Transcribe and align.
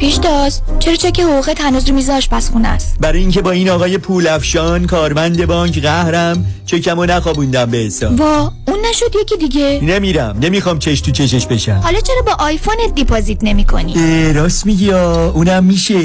پیشتاز 0.00 0.60
چرا 0.78 0.94
چک 0.94 1.20
حقوقت 1.20 1.60
هنوز 1.60 1.88
رو 1.88 1.94
میز 1.94 2.10
آشپزخونه 2.10 2.68
است؟ 2.68 2.96
برای 3.00 3.20
اینکه 3.20 3.42
با 3.42 3.50
این 3.50 3.70
آقای 3.70 3.98
پولافشان 3.98 4.86
کارمند 4.86 5.46
بانک 5.46 5.82
قهرم 5.82 6.46
چکمو 6.66 7.04
نخوابوندم 7.06 7.66
به 7.66 7.78
حساب. 7.78 8.20
وا 8.20 8.52
اون 8.68 8.78
نشد 8.90 9.16
یکی 9.22 9.36
دیگه. 9.36 9.80
نمیرم. 9.82 10.36
نمی‌خوام 10.40 10.78
چش 10.78 11.00
تو 11.00 11.10
چشش 11.10 11.46
بشم. 11.46 11.80
حالا 11.84 12.00
چرا 12.00 12.22
با 12.26 12.32
آیفونت 12.44 12.94
deposit 12.94 13.38
نمی 13.42 13.64
کنی؟ 13.64 14.32
راست 14.32 14.66
میگی 14.66 14.90
اونم 14.92 15.64
میشه. 15.64 16.00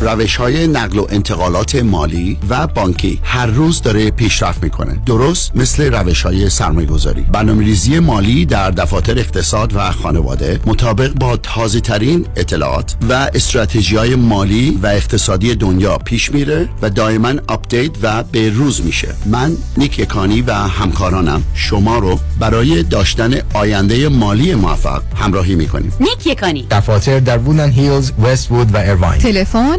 روش 0.00 0.36
های 0.36 0.66
نقل 0.66 0.98
و 0.98 1.06
انتقالات 1.10 1.74
مالی 1.74 2.38
و 2.48 2.66
بانکی 2.66 3.20
هر 3.22 3.46
روز 3.46 3.82
داره 3.82 4.10
پیشرفت 4.10 4.62
می‌کنه. 4.62 4.98
درست 5.06 5.56
مثل 5.56 5.94
روش 5.94 6.22
های 6.22 6.50
سرمایه 6.50 6.86
گذاری 6.86 7.22
برنامه 7.22 7.64
ریزی 7.64 7.98
مالی 7.98 8.46
در 8.46 8.70
دفاتر 8.70 9.18
اقتصاد 9.18 9.76
و 9.76 9.90
خانواده 9.90 10.60
مطابق 10.66 11.12
با 11.12 11.36
تازه 11.36 11.80
ترین 11.80 12.26
اطلاعات 12.36 12.96
و 13.08 13.12
استراتژی 13.12 13.96
های 13.96 14.14
مالی 14.14 14.78
و 14.82 14.86
اقتصادی 14.86 15.54
دنیا 15.54 15.98
پیش 15.98 16.32
میره 16.32 16.68
و 16.82 16.90
دائما 16.90 17.32
update 17.48 17.90
و 18.02 18.22
به 18.22 18.50
روز 18.50 18.84
میشه. 18.84 19.08
من 19.26 19.56
نیک 19.76 19.98
یکانی 19.98 20.42
و 20.42 20.52
همکارانم. 20.54 21.42
شما 21.54 21.98
رو 21.98 22.18
برای 22.40 22.82
داشتن 22.82 23.34
آینده 23.54 24.08
مالی 24.08 24.54
موفق 24.54 25.02
همراهی 25.16 25.54
می‌کنیم. 25.54 25.92
نیک 26.00 26.26
یکانی. 26.26 26.66
دفاتر 26.70 27.20
در 27.20 27.38
وودن 27.38 27.70
هیلز، 27.70 28.12
وست 28.22 28.50
وود 28.50 28.74
و 28.74 28.76
ایرواین 28.76 29.20
تلفن 29.20 29.78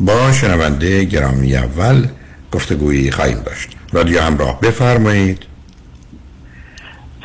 با 0.00 0.32
شنونده 0.32 1.04
گرامی 1.04 1.56
اول 1.56 2.06
گفتگویی 2.52 3.10
خواهیم 3.10 3.42
داشت. 3.46 3.68
رادیو 3.92 4.20
همراه 4.20 4.60
بفرمایید. 4.60 5.42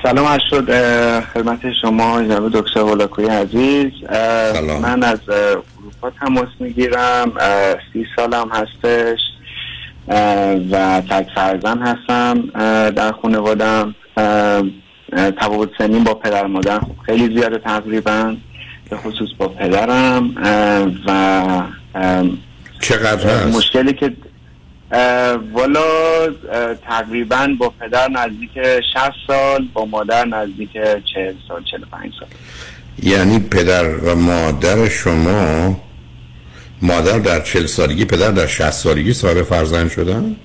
سلام 0.04 0.26
عرض 0.26 0.42
شد 0.50 0.66
خدمت 1.22 1.60
شما 1.82 2.24
جناب 2.24 2.52
دکتر 2.54 2.80
هولاکوی 2.80 3.26
عزیز. 3.26 3.92
سلام. 4.54 4.82
من 4.82 5.04
از 5.04 5.20
اروپا 5.30 6.10
تماس 6.20 6.48
می‌گیرم. 6.60 7.32
سی 7.94 8.06
سالم 8.16 8.50
هستش 8.52 9.20
و 10.72 11.02
تک 11.10 11.28
فرزن 11.36 11.82
هستم 11.82 12.42
در 12.90 13.12
خانوادم. 13.12 13.96
تفاوت 15.16 15.70
سنین 15.78 16.04
با 16.04 16.14
پدر 16.14 16.48
مادر 16.48 16.82
خیلی 17.06 17.40
زیاده 17.40 17.58
تقریبا 17.58 18.36
به 18.90 18.98
خصوص 18.98 19.30
با 19.38 19.48
پدرم. 19.48 20.36
و 21.08 21.62
چقدر 22.90 23.30
هست؟ 23.30 23.58
مشکلی 23.58 23.94
که 23.94 24.12
والا 25.54 25.82
تقریبا 26.88 27.56
با 27.60 27.74
پدر 27.80 28.10
نزدیک 28.10 28.52
60 28.94 29.12
سال 29.28 29.68
با 29.74 29.86
مادر 29.86 30.26
نزدیک 30.26 30.74
40 30.74 31.34
سال 31.48 31.64
45 31.72 32.14
سال 32.20 32.28
یعنی 33.04 33.40
پدر 33.40 33.96
و 33.98 34.16
مادر 34.16 34.90
شما 34.90 35.78
مادر 36.82 37.20
در 37.20 37.42
40 37.42 37.66
سالگی 37.66 38.06
پدر 38.06 38.32
در 38.32 38.48
60 38.48 38.70
سالگی 38.70 39.14
صاحب 39.14 39.42
فرزند 39.42 39.92
شدن؟ 39.92 40.36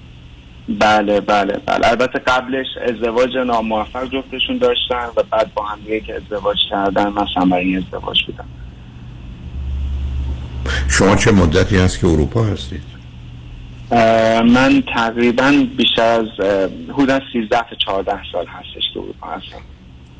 بله 0.68 1.20
بله 1.20 1.60
بله 1.66 1.88
البته 1.88 2.18
قبلش 2.18 2.66
ازدواج 2.88 3.36
ناموفق 3.36 4.04
جفتشون 4.04 4.58
داشتن 4.58 5.06
و 5.16 5.22
بعد 5.30 5.54
با 5.54 5.62
هم 5.62 5.78
که 6.06 6.14
ازدواج 6.14 6.56
کردن 6.70 7.08
مثلا 7.08 7.44
برای 7.50 7.76
ازدواج 7.76 8.24
بودن 8.26 8.44
شما 10.88 11.16
چه 11.16 11.32
مدتی 11.32 11.76
هست 11.76 12.00
که 12.00 12.06
اروپا 12.06 12.44
هستید؟ 12.44 12.82
من 14.44 14.82
تقریبا 14.94 15.66
بیشتر 15.76 16.02
از 16.02 16.26
حدود 16.92 17.22
13 17.32 17.48
تا 17.48 17.76
14 17.86 18.12
سال 18.32 18.46
هستش 18.46 18.82
که 18.94 19.00
اروپا 19.00 19.26
هستم 19.26 19.62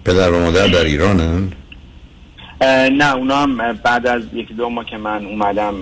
پدر 0.05 0.31
و 0.31 0.41
مادر 0.41 0.67
در 0.67 0.85
ایرانن؟ 0.85 1.53
نه 2.93 3.15
اونا 3.15 3.37
هم 3.37 3.73
بعد 3.73 4.07
از 4.07 4.23
یکی 4.33 4.55
دو 4.55 4.69
ماه 4.69 4.85
که 4.85 4.97
من 4.97 5.27
اومدم 5.27 5.75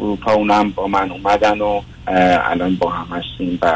اروپا 0.00 0.32
اونا 0.32 0.54
هم 0.54 0.70
با 0.70 0.86
من 0.86 1.10
اومدن 1.10 1.60
و 1.60 1.80
الان 2.06 2.74
با 2.74 2.90
هم 2.90 3.18
هستیم 3.18 3.58
و 3.62 3.74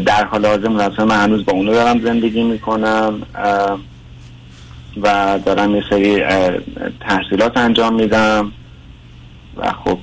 در 0.00 0.24
حال 0.24 0.46
حاضر 0.46 0.68
مثلا 0.68 1.04
من 1.04 1.20
هنوز 1.24 1.44
با 1.44 1.52
اونو 1.52 1.72
دارم 1.72 2.00
زندگی 2.00 2.42
می‌کنم 2.42 3.22
و 5.02 5.38
دارم 5.44 5.76
یه 5.76 5.84
سری 5.90 6.22
تحصیلات 7.00 7.56
انجام 7.56 7.94
میدم 7.94 8.52
و 9.58 9.72
خب 9.84 9.98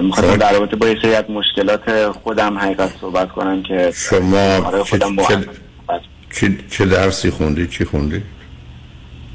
می‌خواستم 0.00 0.36
در 0.36 0.52
رابطه 0.52 0.76
با 0.76 0.88
یه 0.88 0.96
سری 1.02 1.14
از 1.14 1.24
مشکلات 1.30 2.10
خودم 2.10 2.58
حقیقت 2.58 2.90
صحبت 3.00 3.32
کنم 3.32 3.62
که 3.62 3.92
شما 3.94 4.70
چه, 4.70 4.84
خودم 4.84 5.16
چه. 5.16 5.46
چه, 6.30 6.56
چه 6.70 6.86
درسی 6.86 7.30
خوندی؟ 7.30 7.66
چی 7.66 7.84
خوندی؟ 7.84 8.22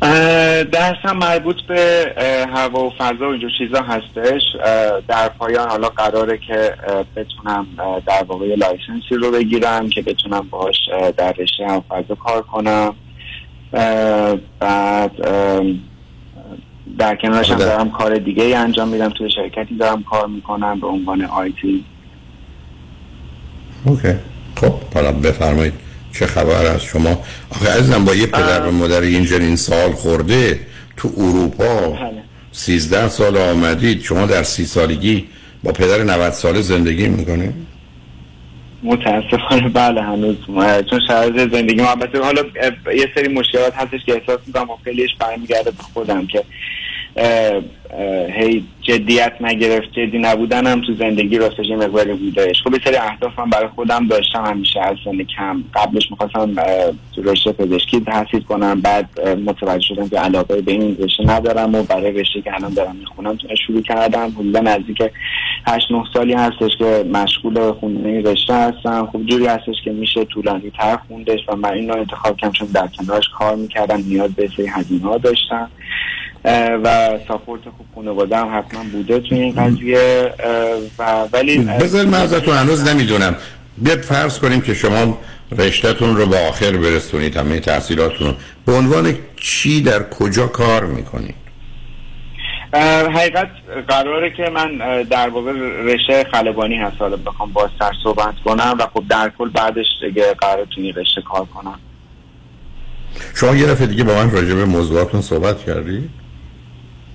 اه، 0.01 0.63
درسم 0.63 1.17
مربوط 1.21 1.55
به 1.67 2.13
هوا 2.55 2.83
و 2.83 2.93
فضا 2.97 3.27
و 3.27 3.31
اینجور 3.31 3.51
چیزا 3.57 3.81
هستش. 3.81 4.41
در 5.07 5.29
پایان 5.29 5.69
حالا 5.69 5.89
قراره 5.89 6.37
که 6.37 6.73
بتونم 7.15 7.67
در 8.05 8.23
واقع 8.27 8.45
license 8.45 9.07
ی 9.07 9.15
رو 9.21 9.31
بگیرم 9.31 9.89
که 9.89 10.01
بتونم 10.01 10.47
باش 10.49 10.75
در 11.17 11.31
رشته 11.31 11.65
هوا 11.67 11.83
فضا 11.89 12.15
کار 12.15 12.41
کنم. 12.41 12.95
بعد 14.59 15.11
در 16.99 17.15
کنارش 17.15 17.51
هم 17.51 17.55
آره. 17.55 17.65
دارم 17.65 17.91
کار 17.91 18.17
دیگه 18.17 18.43
ای 18.43 18.53
انجام 18.53 18.87
میدم 18.87 19.09
توی 19.09 19.29
شرکتی 19.31 19.77
دارم 19.77 20.03
کار 20.03 20.27
می‌کنم 20.27 20.79
به 20.79 20.87
عنوان 20.87 21.21
IT 21.21 21.85
okay. 23.85 24.13
خب 24.55 24.73
حالا 24.93 25.11
بفرمایید 25.11 25.73
چه 26.13 26.27
خبر 26.27 26.65
از 26.65 26.83
شما. 26.83 27.23
آخه 27.49 27.69
عزیزم 27.69 28.05
با 28.05 28.15
یه 28.15 28.27
پدر 28.27 28.65
و 28.65 28.71
مادر 28.71 29.01
اینچنین 29.01 29.55
سال 29.55 29.91
خورده 29.91 30.59
تو 30.97 31.11
اروپا 31.17 31.89
بله. 31.89 32.23
سیزده 32.51 33.09
سال 33.09 33.37
آمدید. 33.37 34.01
شما 34.01 34.25
در 34.25 34.43
سی 34.43 34.65
سالگی 34.65 35.27
با 35.63 35.71
پدر 35.71 36.03
90 36.03 36.33
ساله 36.33 36.61
زندگی 36.61 37.07
می‌کنه 37.07 37.53
متاسفانه 38.83 39.69
بله 39.69 40.01
هنوز 40.01 40.35
چون 40.89 40.99
شرایط 41.07 41.53
زندگی 41.53 41.81
ما 41.81 41.89
البته 41.89 42.21
حالا 42.21 42.41
یه 42.95 43.09
سری 43.15 43.27
مشکلات 43.27 43.75
هستش 43.75 44.05
که 44.05 44.13
احساس 44.13 44.39
می‌کنم 44.47 44.67
خیلیش 44.83 45.15
برمیگرده 45.19 45.71
به 45.71 45.83
خودم 45.93 46.27
که 46.27 46.43
هی 48.29 48.63
جدیت 48.81 49.33
نگرفت 49.41 49.91
جدی 49.91 50.17
نبودنم 50.17 50.81
تو 50.81 50.93
زندگی 50.93 51.37
راستش 51.37 51.65
یه 51.65 51.75
مقداری 51.75 52.13
بودش. 52.13 52.61
خب 52.63 52.73
یه 52.73 52.79
سری 52.85 52.95
اهدافم 52.95 53.49
برای 53.49 53.67
خودم 53.67 54.07
داشتم. 54.07 54.45
همیشه 54.45 54.81
از 54.81 54.95
سن 55.05 55.23
کم. 55.23 55.63
قبلش 55.73 56.11
می‌خواستم 56.11 56.55
تو 57.15 57.21
رشته 57.23 57.51
پزشکی 57.51 57.99
تحصیل 57.99 58.39
کنم. 58.39 58.81
بعد 58.81 59.27
متوجه 59.29 59.87
شدم 59.87 60.09
که 60.09 60.19
علاقه 60.19 60.61
به 60.61 60.71
این 60.71 60.97
رشته 60.99 61.23
ندارم 61.25 61.75
و 61.75 61.83
برای 61.83 62.11
رشته 62.11 62.41
که 62.41 62.53
الان 62.53 62.73
دارم 62.73 62.95
می‌خونم 62.95 63.37
شروع 63.67 63.81
کردم. 63.81 64.29
حدودا 64.39 64.59
نزدیک 64.59 65.03
8 65.67 65.91
9 65.91 66.03
سالی 66.13 66.33
هستش 66.33 66.71
که 66.77 67.05
مشغول 67.13 67.71
خوندن 67.71 68.05
این 68.05 68.25
رشته 68.25 68.53
هستم. 68.53 69.09
خب 69.13 69.25
جوری 69.25 69.45
هستش 69.45 69.75
که 69.83 69.91
میشه 69.91 70.25
طولانی 70.25 70.71
تر 70.79 70.97
خوندش 71.07 71.39
و 71.47 71.55
من 71.55 71.73
این 71.73 71.89
رو 71.89 71.97
انتخاب 71.97 72.37
کردم 72.37 72.53
چون 72.53 72.67
در 72.67 72.87
کنارش 72.87 73.25
کار 73.37 73.55
می‌کردم. 73.55 74.03
نیاز 74.07 74.33
به 74.33 74.49
سری 74.57 74.67
هزینه 74.67 75.05
ها 75.05 75.17
داشتم. 75.17 75.69
و 76.83 77.19
ساپورت 77.27 77.61
خوب 77.61 77.85
خانواده 77.95 78.37
هم 78.37 78.59
حتما 78.59 78.83
بوده 78.91 79.19
توی 79.19 79.39
این 79.39 79.55
قضیه 79.55 80.33
و 80.99 81.27
ولی 81.33 81.57
اه، 81.57 81.77
بذارید 81.77 82.09
من 82.09 82.21
ازتون 82.21 82.57
هنوز 82.57 82.87
نمی‌دونم. 82.87 83.35
بیاد 83.77 84.01
فرض 84.01 84.39
کنیم 84.39 84.61
که 84.61 84.73
شما 84.73 85.17
رشتهتون 85.57 86.17
رو 86.17 86.25
به 86.25 86.47
آخر 86.49 86.71
برسونید 86.71 87.37
همه 87.37 87.59
تحصیلاتون 87.59 88.27
رو. 88.27 88.33
به 88.65 88.73
عنوان 88.73 89.15
چی؟ 89.35 89.81
در 89.81 90.03
کجا 90.09 90.47
کار 90.47 90.85
می‌کنید؟ 90.85 91.35
حقیقت 93.15 93.49
قراره 93.87 94.33
که 94.37 94.49
من 94.49 95.03
در 95.03 95.29
واقع 95.29 95.51
رشته 95.83 96.25
خلبانی 96.31 96.75
هست. 96.75 96.95
حالا 96.99 97.17
بخوام 97.17 97.51
بازتر 97.51 97.91
صحبت 98.03 98.35
کنم 98.45 98.75
و 98.79 98.87
خب 98.93 99.03
در 99.09 99.31
کل 99.37 99.49
بعدش 99.49 99.85
دیگه 100.01 100.33
قراره 100.33 100.65
توی 100.75 100.91
رشته 100.91 101.21
کار 101.21 101.45
کنم. 101.45 101.79
شما 103.35 103.55
یه 103.55 103.65
دفعه 103.65 103.87
دیگه 103.87 104.03
با 104.03 104.15
من 104.15 104.31
راجع 104.31 104.55
به 104.55 104.65
موضوعاتون 104.65 105.21
صحبت 105.21 105.65
کردی؟ 105.65 106.09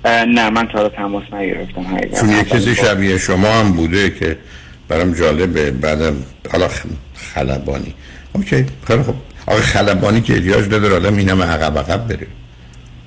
نه 0.04 0.50
من 0.50 0.68
تا 0.68 0.88
تماس 0.88 1.22
نگرفتم 1.32 2.00
چون 2.20 2.28
یه 2.28 2.44
کسی 2.44 2.74
شبیه 2.74 3.18
شما 3.18 3.48
هم 3.48 3.72
بوده 3.72 4.10
که 4.10 4.38
برام 4.88 5.12
جالبه 5.14 5.70
بعدم 5.70 6.16
حالا 6.52 6.68
خلبانی. 7.34 7.94
okay 8.32 8.66
خیلی 8.86 9.02
خب 9.02 9.14
آقا 9.46 9.60
خلبانی 9.60 10.20
که 10.20 10.32
احتیاج 10.32 10.64
نداره 10.64 10.94
آدم 10.94 11.16
این 11.16 11.28
همه 11.28 11.44
عقب 11.44 11.78
عقب 11.78 12.08
بره. 12.08 12.26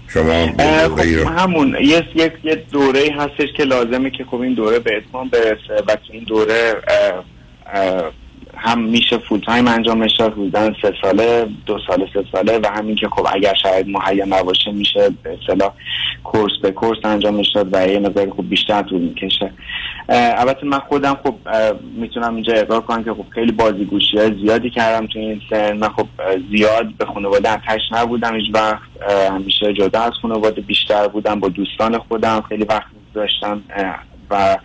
شما 0.07 0.45
دوره 0.45 1.01
ای 1.01 1.25
خب 1.25 1.31
همون 1.37 1.77
یه 1.81 2.03
یک 2.15 2.31
یه 2.43 2.55
دوره 2.71 3.01
هستش 3.19 3.49
که 3.57 3.63
لازمه 3.63 4.09
که 4.09 4.25
خب 4.25 4.35
این 4.39 4.53
دوره 4.53 4.79
به 4.79 4.91
اتمام 4.97 5.29
برسه 5.29 5.83
و 5.87 5.95
تو 5.95 6.13
این 6.13 6.23
دوره 6.23 6.73
اه، 6.87 7.23
اه، 7.73 8.11
هم 8.57 8.83
میشه 8.83 9.17
full 9.17 9.39
time 9.39 9.67
انجامش 9.67 10.11
داد 10.19 10.31
حدودا 10.31 10.73
سه 10.81 10.93
ساله 11.01 11.47
دو 11.65 11.79
ساله 11.87 12.07
سه 12.13 12.25
ساله 12.31 12.59
و 12.59 12.67
همین 12.75 12.95
که 12.95 13.07
خب 13.07 13.27
اگر 13.33 13.53
شاید 13.63 13.87
مهیا 13.87 14.25
نباشه 14.25 14.71
میشه 14.71 15.09
به 15.23 15.37
اصطلاح 15.41 15.73
کورس 16.23 16.51
به 16.61 16.71
کورس 16.71 16.97
انجامش 17.03 17.51
داد 17.55 17.69
و 17.71 17.87
یه 17.87 17.99
مقدار 17.99 18.29
خوب 18.29 18.49
بیشتر 18.49 18.81
طول 18.81 19.01
می‌کشه. 19.01 19.51
البته 20.09 20.65
من 20.65 20.79
خودم 20.79 21.17
خب 21.23 21.35
می‌تونم 21.95 22.35
اینجا 22.35 22.53
اقرار 22.53 22.81
کنم 22.81 23.03
که 23.03 23.13
خب 23.13 23.25
خیلی 23.29 23.51
بازیگوشی 23.51 24.17
های 24.17 24.35
زیادی 24.41 24.69
کردم 24.69 25.07
تو 25.07 25.19
این 25.19 25.41
سن. 25.49 25.77
من 25.77 25.89
خب 25.89 26.07
زیاد 26.51 26.87
به 26.97 27.05
خانواده 27.05 27.51
اتش 27.51 27.81
نبودم 27.91 28.35
هیچ 28.35 28.45
وقت. 28.53 28.81
همیشه 29.31 29.73
جدا 29.73 30.01
از 30.01 30.13
خانواده 30.21 30.61
بیشتر 30.61 31.07
بودم 31.07 31.39
با 31.39 31.49
دوستان 31.49 31.97
خودم 31.97 32.43
خیلی 32.49 32.63
وقت 32.63 32.85
داشتم. 33.13 33.61
و 34.29 34.57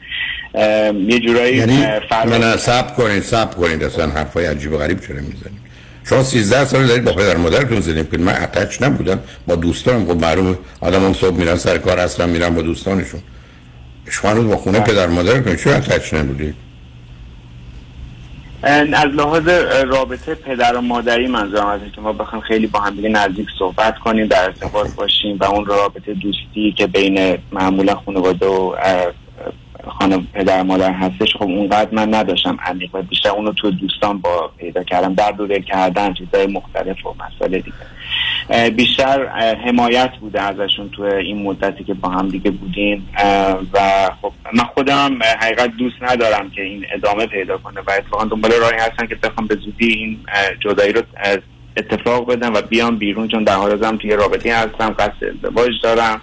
یه 1.07 1.21
جورایی 1.21 1.57
یعنی 1.57 1.87
نه 2.27 2.57
سب 2.57 2.97
کنید 2.97 3.23
سب 3.23 3.57
کنید. 3.57 3.85
اصلا 3.85 4.11
حرفای 4.11 4.47
عجیب 4.47 4.73
و 4.73 4.79
غریب 4.79 5.01
چرا 5.01 5.17
می‌زنید؟ 5.17 5.61
شما 6.05 6.23
13 6.23 6.65
سال 6.65 6.87
دارید 6.87 7.05
با 7.05 7.13
پدر 7.13 7.37
مادرتون 7.37 7.81
زندگی 7.81 8.05
کنید 8.05 8.27
من 8.27 8.33
اتچ 8.33 8.83
نبودم. 8.83 9.19
با 9.47 9.55
دوستانم 9.55 10.07
خب 10.07 10.21
معلومه 10.21 10.59
آدم 10.81 11.05
هم 11.05 11.13
صبح 11.13 11.37
میرن 11.37 11.57
سر 11.57 11.79
کار 11.79 11.99
اصلا 11.99 12.27
میرن 12.27 12.55
با 12.55 12.63
دوستانشون. 12.63 13.21
شما 14.11 14.31
هنوز 14.31 14.47
با 14.47 14.57
خونه 14.57 14.81
پدر 14.81 15.07
مادرتون 15.07 15.57
چرا 15.57 15.75
اتچ 15.75 16.15
نبودید؟ 16.15 16.55
از 18.63 19.07
لحاظ 19.15 19.49
رابطه 19.87 20.35
پدر 20.35 20.77
و 20.77 20.81
مادری 20.81 21.27
منظورم 21.27 21.67
از 21.67 21.81
اینه 21.81 21.93
که 21.95 22.01
ما 22.01 22.13
بخوایم 22.13 22.45
خیلی 22.45 22.67
با 22.67 22.81
هم 22.81 22.95
دیگه 22.95 23.09
نزدیک 23.09 23.47
صحبت 23.59 23.99
کنیم 23.99 24.27
در 24.27 24.45
ارتباط 24.45 24.95
باشیم 24.95 25.37
و 25.41 25.45
اون 25.45 25.67
رابطه 25.67 26.15
دوستی 26.15 26.75
که 26.77 26.87
بین 26.87 27.39
معمولا 27.53 27.95
خانواده 27.95 28.47
و 28.47 28.77
خانم 29.89 30.27
پدر 30.33 30.63
مادر 30.63 30.93
هستش 30.93 31.37
خب 31.37 31.43
اونقدر 31.43 31.89
من 31.93 32.15
نداشتم 32.15 32.59
عمیق 32.67 33.01
بیشتر 33.01 33.29
اونو 33.29 33.53
تو 33.53 33.71
دوستان 33.71 34.19
با 34.19 34.51
پیدا 34.59 34.85
کردم 34.85 35.15
در 35.15 35.33
دوره 35.33 35.61
کردن 35.61 36.15
چیزهای 36.15 36.47
مختلف 36.47 37.07
و 37.07 37.15
مسائل 37.15 37.61
دیگه. 37.61 38.71
بیشتر 38.71 39.27
حمایت 39.67 40.11
بوده 40.21 40.43
ازشون 40.43 40.89
تو 40.89 41.03
این 41.03 41.43
مدتی 41.43 41.85
که 41.85 41.95
با 41.95 42.09
هم 42.09 42.29
دیگه 42.29 42.51
بودیم. 42.51 43.09
و 43.75 44.11
خب 44.23 44.33
من 44.53 44.65
خودم 44.65 45.19
حقیقت 45.41 45.71
دوست 45.71 45.97
ندارم 46.03 46.51
که 46.51 46.63
این 46.63 46.87
ادامه 46.95 47.27
پیدا 47.27 47.59
کنه 47.59 47.81
و 47.81 47.91
اتفاقا 47.99 48.25
دنبال 48.25 48.53
راهی 48.53 48.79
هستم 48.79 49.07
که 49.07 49.15
بخوام 49.15 49.47
به 49.47 49.55
زودی 49.55 49.87
این 49.87 50.19
جدایی 50.61 50.93
رو 50.93 51.03
اتفاق 51.81 52.33
بدم 52.33 52.55
و 52.55 52.61
بیام 52.63 52.97
بیرون 52.97 53.29
چون 53.29 53.45
در 53.45 53.55
حال 53.55 53.71
حاضرم 53.71 53.97
توی 53.97 54.11
رابطه 54.11 54.57
هستم 54.57 54.91
قصد 54.99 55.25
ازدواج 55.25 55.71
دارم 55.83 56.21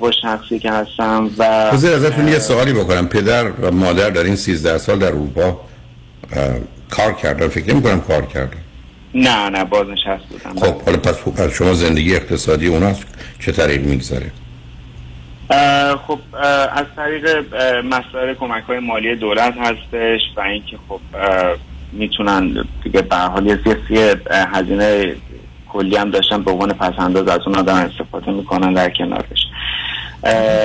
با 0.00 0.10
شخصی 0.22 0.58
که 0.58 0.70
هستم 0.70 1.30
و 1.38 1.70
بذار 1.72 1.94
ازتون 1.94 2.28
یه 2.28 2.38
سوالی 2.38 2.72
بکنم. 2.72 3.08
پدر 3.08 3.50
و 3.50 3.70
مادر 3.70 4.10
در 4.10 4.24
این 4.24 4.36
13 4.36 4.78
سال 4.78 4.98
در 4.98 5.06
اروپا 5.06 5.60
کار 6.90 7.12
کردن؟ 7.12 7.48
فکر 7.48 7.74
نمی 7.74 7.82
کنم 7.82 8.00
کار 8.00 8.26
کردن. 8.26 8.58
نه 9.14 9.48
نه 9.48 9.64
بازنشست 9.64 10.24
بودم. 10.30 10.60
خب 10.60 10.82
حالا 10.82 10.98
پس 10.98 11.18
پس 11.18 11.52
شما 11.52 11.74
زندگی 11.74 12.16
اقتصادی 12.16 12.66
اوناست. 12.66 13.06
چه 13.40 13.52
طریق 13.52 13.80
میگذره؟ 13.80 14.30
اه، 15.50 15.96
خب 15.96 16.18
از 16.72 16.86
طریق 16.96 17.54
مسائل 17.84 18.34
کمک 18.34 18.64
های 18.64 18.78
مالی 18.78 19.16
دولت 19.16 19.54
هستش 19.58 20.20
و 20.36 20.40
اینکه 20.40 20.76
خب 20.88 21.00
می‌تونن 21.92 22.64
دیگه 22.84 23.02
به 23.02 23.16
حال 23.16 23.46
یه 23.46 23.58
هزینه 24.30 25.14
کلی 25.68 25.96
هم 25.96 26.10
داشتن 26.10 26.42
به 26.42 26.50
عنوان 26.50 26.72
پسنداز 26.72 27.28
از 27.28 27.40
اون 27.46 27.56
آدم 27.56 27.74
استفاده 27.74 28.30
می‌کنن 28.30 28.72
در 28.72 28.90
کنارش. 28.90 29.46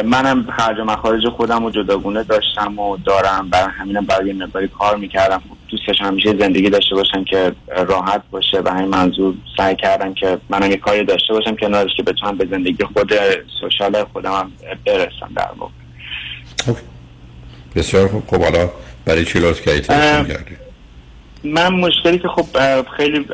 منم 0.05 0.47
خرج 0.57 0.79
و 0.79 0.83
مخارج 0.83 1.27
خودم 1.27 1.63
رو 1.63 1.71
جداگونه 1.71 2.23
داشتم 2.23 2.79
و 2.79 2.97
دارم. 2.97 3.49
برای 3.49 3.69
همینم 3.79 4.05
برای 4.05 4.27
یه 4.27 4.33
مقداری 4.33 4.67
کار 4.67 4.95
می‌کردم. 4.97 5.41
دوستش 5.67 6.01
همیشه 6.01 6.37
زندگی 6.39 6.69
داشته 6.69 6.95
باشم 6.95 7.23
که 7.23 7.51
راحت 7.87 8.21
باشه 8.31 8.61
و 8.65 8.69
همین 8.69 8.89
منظور 8.89 9.33
سعی 9.57 9.75
کردم 9.75 10.13
که 10.13 10.37
منم 10.49 10.71
یه 10.71 10.77
کاری 10.77 11.05
داشته 11.05 11.33
باشم 11.33 11.55
کنارش 11.55 11.91
که 11.97 12.03
بتونم 12.03 12.37
به 12.37 12.47
زندگی 12.51 12.83
خود 12.83 13.13
سوشال 13.61 14.03
خودم 14.03 14.31
هم 14.31 14.51
برسم 14.85 15.29
در 15.35 15.49
واقع. 15.57 15.71
بسیار 17.75 18.07
خوب. 18.07 18.23
خب 18.27 18.43
حالا 18.43 18.69
برای 19.05 19.25
چی 19.25 19.39
لطف 19.39 19.61
کردی 19.61 19.87
من 21.43 21.73
مشکلی 21.73 22.19
که 22.19 22.27
خب 22.27 22.45
خیلی 22.97 23.25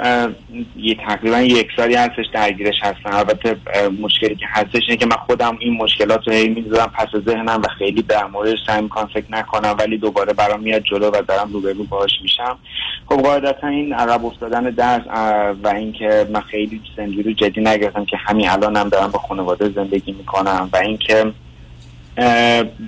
یه 0.77 0.95
تقریبا 0.95 1.39
یک 1.39 1.67
سالی 1.77 1.95
هستش 1.95 2.25
درگیرش 2.33 2.75
هستم 2.81 3.17
البته 3.17 3.57
مشکلی 4.01 4.35
که 4.35 4.45
هستش 4.49 4.81
اینه 4.87 4.97
که 4.97 5.05
من 5.05 5.15
خودم 5.15 5.57
این 5.59 5.73
مشکلات 5.73 6.27
رو 6.27 6.33
می‌ذارم 6.33 6.91
پس 6.97 7.07
ذهنم 7.25 7.61
و 7.61 7.67
خیلی 7.77 8.01
در 8.01 8.25
موردش 8.25 8.57
سعی 8.67 8.81
می‌کنم 8.81 9.09
فکر 9.13 9.25
نکنم 9.29 9.75
ولی 9.79 9.97
دوباره 9.97 10.33
برام 10.33 10.59
میاد 10.59 10.83
جلو 10.83 11.09
و 11.09 11.21
دارم 11.27 11.53
روبرو 11.53 11.83
باهاش 11.83 12.11
میشم. 12.21 12.57
خب 13.09 13.15
قاعدتا 13.15 13.67
این 13.67 13.93
عقب 13.93 14.25
افتادن 14.25 14.63
درس 14.63 15.01
و 15.63 15.67
اینکه 15.67 16.27
من 16.33 16.41
خیلی 16.41 16.81
زندگی 16.97 17.23
رو 17.23 17.31
جدی 17.31 17.61
نگرفتم 17.61 18.05
که 18.05 18.17
همین 18.17 18.49
الانم 18.49 18.89
دارم 18.89 19.11
با 19.11 19.19
خانواده 19.19 19.69
زندگی 19.69 20.11
می‌کنم 20.11 20.69
و 20.73 20.77
اینکه 20.77 21.25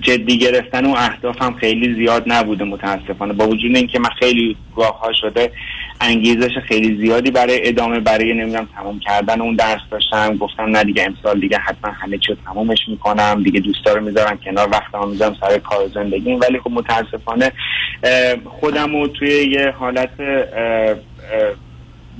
جدی 0.00 0.38
گرفتن 0.38 0.86
و 0.86 0.94
اهدافم 0.96 1.54
خیلی 1.60 1.94
زیاد 1.94 2.24
نبوده 2.26 2.64
متاسفانه. 2.64 3.32
با 3.32 3.48
وجود 3.48 3.76
اینکه 3.76 3.98
من 3.98 4.10
خیلی 4.18 4.56
گاه 4.76 5.00
ها 5.00 5.12
شده 5.12 5.52
انگیزش 6.00 6.50
خیلی 6.68 6.96
زیادی 6.96 7.30
برای 7.30 7.68
ادامه 7.68 8.00
برای 8.00 8.34
نمی‌دونم 8.34 8.68
تمام 8.76 8.98
کردن 8.98 9.40
اون 9.40 9.56
درس 9.56 9.80
داشتم. 9.90 10.36
گفتم 10.36 10.76
نه 10.76 10.84
دیگه 10.84 11.02
امسال 11.02 11.40
دیگه 11.40 11.58
حتما 11.58 11.90
همه 11.90 12.18
چی 12.18 12.32
رو 12.32 12.38
تمامش 12.46 12.78
می‌کنم. 12.88 13.42
دیگه 13.42 13.60
دوستا 13.60 13.92
رو 13.92 14.04
می‌ذارم 14.04 14.38
کنار 14.44 14.68
وقتم 14.72 15.08
می‌ذارم 15.08 15.36
سر 15.40 15.58
کار 15.58 15.88
زندگیم. 15.94 16.40
ولی 16.40 16.58
خب 16.58 16.70
متاسفانه 16.70 17.52
خودم 18.44 18.96
رو 18.96 19.08
توی 19.08 19.28
یه 19.28 19.70
حالت 19.70 20.10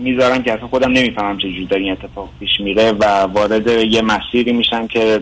می‌ذارم 0.01 0.43
که 0.43 0.53
اصلا 0.53 0.69
خودم 0.69 0.93
نمی‌فهمم 0.93 1.39
چجوری 1.39 1.67
داره 1.67 1.83
این 1.83 1.93
اتفاق 1.93 2.29
پیش 2.41 2.61
میره 2.61 2.93
و 2.93 3.05
وارد 3.05 3.67
یه 3.67 4.03
مسیری 4.03 4.53
میشم 4.53 4.87
که 4.87 5.21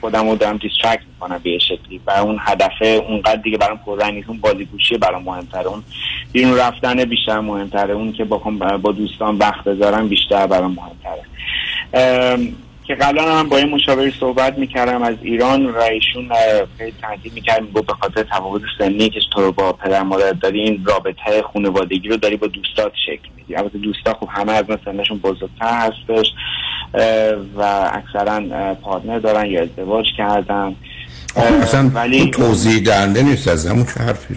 خودم 0.00 0.28
رو 0.28 0.36
دارم 0.36 0.56
دیسترکت 0.56 1.02
می‌کنم 1.14 1.40
به 1.42 1.58
شکلی. 1.58 2.00
و 2.06 2.10
اون 2.10 2.38
هدفه 2.40 2.86
اونقدر 2.86 3.36
دیگه 3.36 3.58
برام 3.58 3.80
پررنگ 3.86 4.14
نیست 4.14 4.28
اون 4.28 4.38
بازیگوشی 4.38 4.98
برام 4.98 5.22
مهمتره. 5.22 5.66
اون 5.66 5.82
بیرون 6.32 6.56
رفتن 6.56 7.04
بیشتر 7.04 7.40
مهمتره. 7.40 7.94
اون 7.94 8.12
که 8.12 8.24
با 8.24 8.38
با 8.82 8.92
دوستان 8.92 9.36
وقت 9.36 9.64
بذارم 9.64 10.08
بیشتر 10.08 10.46
برام 10.46 10.76
مهمتره. 10.76 11.22
که 12.86 12.94
قبلا 12.94 13.38
هم 13.38 13.48
با 13.48 13.58
یه 13.58 13.64
مشاوری 13.64 14.12
صحبت 14.20 14.58
می‌کردم 14.58 15.02
از 15.02 15.14
ایران 15.22 15.66
و 15.66 15.78
ایشون 15.78 16.28
تاکید 17.02 17.34
می‌کرد 17.34 17.62
می‌گفت 17.62 17.86
به 17.86 17.92
خاطر 17.92 18.22
تفاوت 18.22 18.62
سنی 18.78 19.10
که 19.10 19.20
تو 19.34 19.52
با 19.52 19.72
پدر 19.72 20.02
مادر 20.02 20.32
داری 20.32 20.60
این 20.60 20.84
رابطه 20.84 21.42
خانوادگی 21.52 22.08
رو 22.08 22.16
داری 22.16 22.36
با 22.36 22.46
دوستات 22.46 22.92
شکل 23.06 23.28
میدی 23.36 23.56
البته 23.56 23.78
دوستا 23.78 24.14
خب 24.20 24.28
همه 24.30 24.52
از 24.52 24.64
من 24.68 24.78
سنشون 24.84 25.18
بزرگتر 25.18 25.50
هستش 25.60 26.26
و 27.56 27.90
اکثرا 27.92 28.74
پارتنر 28.74 29.18
دارن 29.18 29.46
یا 29.46 29.62
ازدواج 29.62 30.06
کردن. 30.18 30.76
اصلا 31.36 31.90
ولی 31.94 32.30
توضیح 32.30 32.82
دهنده 32.84 33.22
نیست 33.22 33.48
از 33.48 33.66
همون 33.66 33.84
چه 33.84 34.00
حرفی 34.00 34.36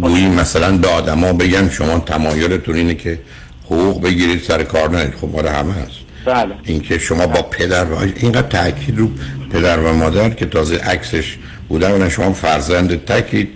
گویی 0.00 0.28
مثلا 0.28 0.78
به 0.78 0.88
آدما 0.88 1.32
بگن 1.32 1.68
شما 1.68 1.98
تمایلتون 1.98 2.74
اینه 2.74 2.94
که 2.94 3.18
حقوق 3.64 4.02
بگیرید 4.02 4.42
سر 4.42 4.62
کار 4.62 4.90
نرید. 4.90 5.14
خب 5.14 5.36
آره 5.36 5.50
همه 5.50 5.72
هست. 5.72 6.05
بله. 6.26 6.54
اینکه 6.64 6.98
شما 6.98 7.26
با 7.26 7.42
پدر 7.42 7.84
و 7.84 7.98
اینقدر 8.16 8.48
تاکید 8.48 8.98
رو 8.98 9.10
پدر 9.50 9.80
و 9.80 9.92
مادر 9.92 10.30
که 10.30 10.46
تازه 10.46 10.76
عکسش 10.76 11.36
بوده 11.68 12.06
و 12.06 12.10
شما 12.10 12.32
فرزند 12.32 13.04
تکید 13.04 13.48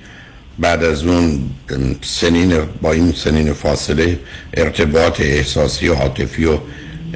بعد 0.58 0.84
از 0.84 1.04
اون 1.04 1.50
سنین 2.02 2.58
با 2.82 2.92
این 2.92 3.12
سنین 3.12 3.52
فاصله 3.52 4.18
ارتباط 4.54 5.20
احساسی 5.20 5.88
و 5.88 5.94
عاطفی 5.94 6.44
و 6.44 6.58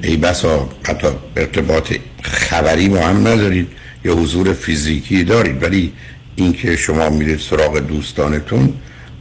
ای 0.03 0.17
بسا 0.17 0.69
حتی 0.83 1.09
ارتباط 1.37 1.95
خبری 2.23 2.89
با 2.89 3.01
هم 3.01 3.29
ندارید 3.29 3.69
یا 4.05 4.15
حضور 4.15 4.53
فیزیکی 4.53 5.25
دارید. 5.25 5.63
ولی 5.63 5.93
اینکه 6.37 6.77
شما 6.77 7.11
میرید 7.11 7.39
سراغ 7.39 7.79
دوستانتون 7.79 8.75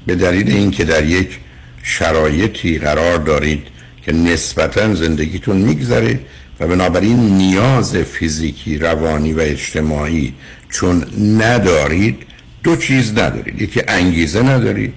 به 0.06 0.16
دلیل 0.16 0.52
اینکه 0.52 0.84
در 0.84 1.06
یک 1.06 1.40
شرایطی 1.84 2.80
قرار 2.80 3.18
دارید 3.18 3.68
که 4.06 4.12
نسبتا 4.12 4.96
زندگیتون 4.96 5.58
میگذره 5.58 6.20
و 6.60 6.68
بنابراین 6.68 7.20
نیاز 7.20 7.96
فیزیکی 7.96 8.78
روانی 8.78 9.34
و 9.34 9.40
اجتماعی 9.40 10.34
چون 10.70 11.06
ندارید 11.42 12.18
دو 12.64 12.76
چیز 12.76 13.12
ندارید. 13.12 13.62
یکی 13.62 13.82
انگیزه 13.88 14.44
ندارید 14.44 14.94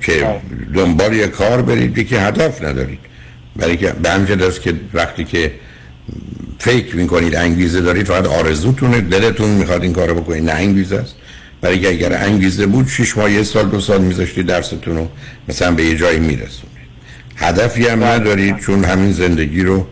که 0.00 0.40
دنبال 0.74 1.12
یک 1.12 1.30
کار 1.30 1.62
برید 1.62 1.98
یکی 1.98 2.16
هدف 2.16 2.62
ندارید. 2.62 2.98
برای 3.56 3.76
که 3.76 3.92
به 4.02 4.10
همین 4.10 4.42
است 4.42 4.62
که 4.62 4.74
وقتی 4.94 5.24
که 5.24 5.52
فکر 6.58 6.96
می‌کنید 6.96 7.34
انگیزه 7.34 7.80
دارید 7.80 8.06
فقط 8.06 8.26
آرزوتونه 8.26 9.00
دلتون 9.00 9.50
می‌خواد 9.50 9.82
این 9.82 9.92
کارو 9.92 10.14
بکنید. 10.14 10.44
نه 10.44 10.52
انگیزه 10.52 10.96
است. 10.96 11.14
برای 11.60 11.80
که 11.80 11.88
اگر 11.88 12.22
انگیزه 12.22 12.66
بود 12.66 12.88
شش 12.88 13.16
ماه 13.16 13.32
یه 13.32 13.42
سال 13.42 13.68
دو 13.68 13.80
سال 13.80 14.00
میذاشتید 14.00 14.46
درستون 14.46 14.96
رو 14.96 15.08
مثلا 15.48 15.70
به 15.70 15.84
یه 15.84 15.96
جایی 15.96 16.20
میرسونید 16.20 16.77
هدفی 17.38 17.86
هم 17.86 18.04
ندارید 18.04 18.58
چون 18.58 18.84
همین 18.84 19.12
زندگی 19.12 19.62
رو 19.62 19.86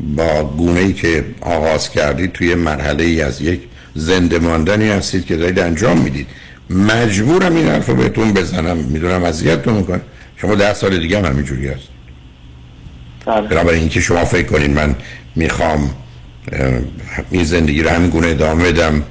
با 0.00 0.44
گونه 0.44 0.80
ای 0.80 0.92
که 0.92 1.24
آغاز 1.40 1.90
کردید 1.90 2.32
توی 2.32 2.54
مرحله 2.54 3.04
ای 3.04 3.22
از 3.22 3.40
یک 3.42 3.60
زنده 3.94 4.38
ماندنی 4.38 4.88
هستید 4.88 5.26
که 5.26 5.36
دارید 5.36 5.58
انجام 5.58 5.98
می‌دید. 5.98 6.26
مجبورم 6.70 7.56
این 7.56 7.68
حرف 7.68 7.86
رو 7.86 7.94
بهتون 7.94 8.32
بزنم. 8.32 8.76
می‌دونم 8.76 9.24
اذیتتون 9.24 9.74
می‌کنه. 9.74 10.00
شما 10.36 10.54
ده 10.54 10.74
سال 10.74 10.98
دیگه 10.98 11.18
هم 11.18 11.24
همینجوری 11.24 11.68
هست. 11.68 11.88
بنابراین 13.26 13.80
اینکه 13.80 14.00
شما 14.00 14.24
فکر 14.24 14.46
کنید 14.46 14.70
من 14.70 14.94
می‌خوام 15.36 15.90
این 17.30 17.44
زندگی 17.44 17.82
رو 17.82 17.90
همین 17.90 18.10
گونه 18.10 18.26
ادامه 18.26 18.72
بدم 18.72 19.02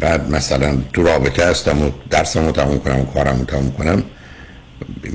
بعد 0.00 0.30
مثلا 0.30 0.78
تو 0.92 1.02
رابطه 1.02 1.46
هستم 1.46 1.82
و 1.82 1.90
درسم 2.10 2.46
رو 2.46 2.52
تموم 2.52 2.78
کنم 2.78 3.00
و 3.00 3.04
کارم 3.04 3.38
رو 3.38 3.44
تموم 3.44 3.72
کنم 3.72 4.02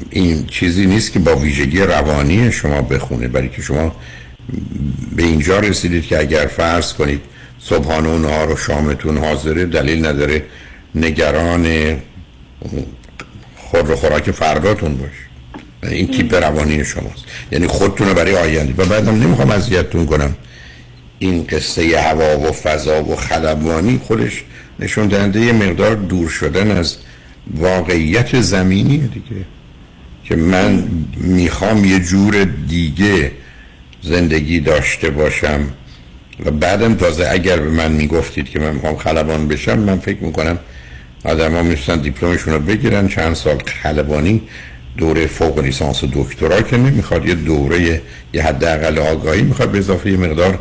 این 0.10 0.46
چیزی 0.46 0.86
نیست 0.86 1.12
که 1.12 1.20
با 1.20 1.36
ویژگی 1.36 1.80
روانی 1.80 2.52
شما 2.52 2.82
بخونه 2.82 3.28
برای 3.28 3.50
که 3.50 3.62
شما 3.62 3.96
به 5.16 5.24
اینجا 5.24 5.60
رسیدید 5.60 6.06
که 6.06 6.20
اگر 6.20 6.46
فرض 6.46 6.94
کنید 6.94 7.22
صبحانه 7.60 8.10
و 8.10 8.18
نهار 8.18 8.52
و 8.52 8.58
شامتون 8.58 9.18
حاضره 9.18 9.66
دلیل 9.66 10.06
نداره 10.06 10.44
نگران 10.96 11.98
خور 13.56 13.92
و 13.92 13.96
خوراک 13.96 14.32
فرداتون 14.32 14.98
باش 14.98 15.12
این 15.84 16.08
تیپ 16.08 16.34
روانی 16.34 16.86
شماست. 16.86 17.24
یعنی 17.52 17.68
خودتون 17.68 18.08
رو 18.08 18.14
برای 18.14 18.36
آینده. 18.36 18.84
و 18.84 18.86
بعدم 18.86 19.24
نمی‌خوام 19.24 19.52
اذیتتون 19.52 20.06
کنم. 20.06 20.36
این 21.20 21.44
قصه 21.44 22.02
هوا 22.02 22.40
و 22.40 22.52
فضا 22.52 23.04
و 23.04 23.16
خلبانی 23.16 24.02
خودش 24.04 24.44
نشون 24.80 25.08
دهنده 25.08 25.42
یه 25.42 25.52
مقدار 25.52 25.96
دور 25.96 26.30
شدن 26.30 26.78
از 26.78 26.98
واقعیت 27.56 28.42
زمینی 28.42 28.98
دیگه. 28.98 29.46
که 30.30 30.36
من 30.36 30.84
می‌خوام 31.18 31.86
یه 31.86 32.00
جور 32.00 32.44
دیگه 32.68 33.32
زندگی 34.02 34.60
داشته 34.60 35.10
باشم. 35.10 35.60
و 36.46 36.52
بعدم 36.52 36.96
تازه 36.96 37.28
اگر 37.32 37.58
به 37.58 37.70
من 37.70 37.92
می‌گفتید 37.92 38.50
که 38.50 38.60
من 38.60 38.74
می‌خوام 38.74 38.96
خلبان 38.96 39.48
بشم 39.48 39.80
من 39.80 40.00
فکر 40.00 40.24
می‌کنم 40.24 40.60
آدم 41.26 41.56
ها 41.56 41.64
میستن 41.64 42.02
دیپلمشون 42.02 42.54
رو 42.54 42.60
بگیرن. 42.60 43.08
چند 43.08 43.34
سال 43.34 43.58
خلبانی 43.84 44.42
دوره 44.98 45.28
فوق 45.28 45.60
لیسانس 45.60 46.04
و 46.04 46.08
دکترا 46.14 46.62
که 46.62 46.78
نمی‌خواد 46.78 47.26
یه 47.26 47.36
دوره 47.36 48.02
یه 48.34 48.44
حداقل 48.44 49.00
آگاهی 49.00 49.42
می‌خواد 49.42 49.72
به 49.72 49.78
اضافه 49.78 50.12
یه 50.12 50.18
مقدار 50.18 50.60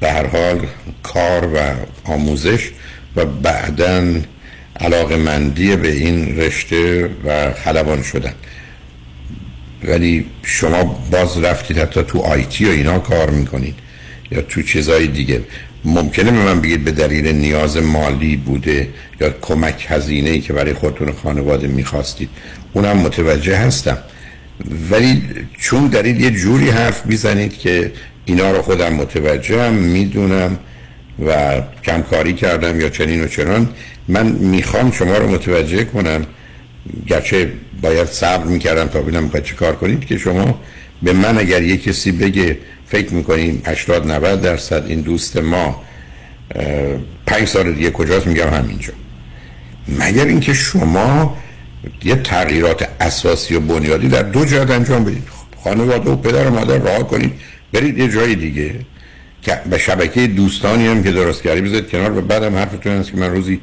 به 0.00 0.12
هر 0.12 0.26
حال 0.26 0.66
کار 1.02 1.46
و 1.54 1.58
آموزش 2.04 2.70
و 3.16 3.24
بعدا 3.24 4.02
علاقه 4.80 5.16
مندی 5.16 5.76
به 5.76 5.92
این 5.92 6.36
رشته 6.36 7.10
و 7.24 7.52
خلبان 7.64 8.02
شدن. 8.02 8.32
ولی 9.84 10.26
شما 10.42 10.84
باز 11.10 11.38
رفتید 11.38 11.78
حتی 11.78 12.02
تو 12.02 12.18
آیتی 12.20 12.64
و 12.64 12.68
اینا 12.68 12.98
کار 12.98 13.30
می‌کنید 13.30 13.74
یا 14.30 14.40
تو 14.40 14.62
چیزای 14.62 15.06
دیگه. 15.06 15.40
ممکنه 15.84 16.30
به 16.30 16.38
من 16.38 16.60
بگید 16.60 16.84
به 16.84 16.90
دلیل 16.90 17.28
نیاز 17.28 17.76
مالی 17.76 18.36
بوده 18.36 18.88
یا 19.20 19.30
کمک 19.40 19.86
هزینه 19.88 20.38
که 20.38 20.52
برای 20.52 20.72
خودتون 20.72 21.12
خانواده 21.12 21.66
می‌خواستید. 21.66 22.28
اونم 22.72 22.96
متوجه 22.96 23.56
هستم. 23.56 23.98
ولی 24.90 25.22
چون 25.58 25.88
دارید 25.88 26.20
یه 26.20 26.30
جوری 26.30 26.70
حرف 26.70 27.06
می‌زنید 27.06 27.58
که 27.58 27.92
اینا 28.24 28.50
رو 28.50 28.62
خودم 28.62 28.92
متوجه 28.92 29.62
هم 29.62 29.72
می‌دونم 29.72 30.58
و 31.26 31.60
کمکاری 31.84 32.32
کردم 32.32 32.80
یا 32.80 32.88
چنین 32.88 33.24
و 33.24 33.28
چنان 33.28 33.68
من 34.08 34.26
می‌خوام 34.26 34.90
شما 34.92 35.18
رو 35.18 35.30
متوجه 35.30 35.84
کنم 35.84 36.26
گرچه 37.06 37.52
باید 37.82 38.06
صبر 38.06 38.44
می‌کردم 38.44 38.86
تا 38.86 39.00
ببینم 39.00 39.22
می‌خواید 39.22 39.44
چه 39.44 39.54
کار 39.54 39.76
کنید 39.76 40.06
که 40.06 40.18
شما 40.18 40.60
به 41.02 41.12
من 41.12 41.38
اگر 41.38 41.62
یه 41.62 41.76
کسی 41.76 42.12
بگه 42.12 42.58
فکر 42.86 43.14
می‌کنیم 43.14 43.62
80 43.66 44.10
90 44.10 44.40
درصد 44.40 44.86
این 44.86 45.00
دوست 45.00 45.36
ما 45.36 45.82
پنج 47.26 47.48
سال 47.48 47.72
دیگه 47.72 47.90
کجاست؟ 47.90 48.26
میگم 48.26 48.48
همینجا. 48.48 48.92
مگر 49.88 50.24
اینکه 50.24 50.54
شما 50.54 51.36
یه 52.04 52.14
تغییرات 52.14 52.88
اساسی 53.00 53.54
و 53.54 53.60
بنیادی 53.60 54.08
در 54.08 54.22
دو 54.22 54.44
جهت 54.44 54.70
انجام 54.70 55.04
بدید؟ 55.04 55.22
خانواده 55.64 56.10
و 56.10 56.16
پدر 56.16 56.46
و 56.48 56.54
مادر 56.54 56.78
راه 56.78 57.08
کنید 57.08 57.32
برید 57.72 57.98
یه 57.98 58.08
جای 58.08 58.34
دیگه 58.34 58.74
که 59.42 59.60
به 59.70 59.78
شبکه 59.78 60.26
دوستانی 60.26 60.86
هم 60.86 61.02
که 61.02 61.12
درست 61.12 61.42
کردی 61.42 61.60
بذارید 61.60 61.90
کنار 61.90 62.18
و 62.18 62.20
بعدم 62.20 62.56
حرفتون 62.56 62.92
هست 62.92 63.10
که 63.10 63.16
من 63.16 63.30
روزی 63.30 63.60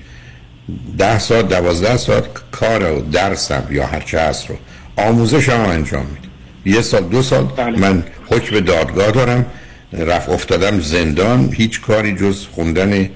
ده 0.98 1.20
ساعت 1.20 1.48
دوازده 1.50 1.98
ساعت 1.98 2.24
کار 2.52 2.92
و 2.92 3.02
درسم 3.02 3.64
یا 3.72 3.86
هر 3.86 4.00
چه 4.00 4.20
هست 4.20 4.50
رو 4.50 4.56
آموزش 4.98 5.50
هم 5.50 5.60
انجام 5.60 6.06
میدیم 6.06 6.32
یه 6.66 6.82
سال 6.82 7.04
دو 7.04 7.22
سال 7.22 7.44
بله. 7.44 7.80
من 7.80 8.04
حکم 8.30 8.60
دادگاه 8.60 9.12
دارم. 9.12 9.46
رفت 9.94 10.30
افتادم 10.30 10.80
زندان. 10.80 11.54
هیچ 11.54 11.82
کاری 11.82 12.16
جز 12.16 12.46
خوندن 12.52 13.10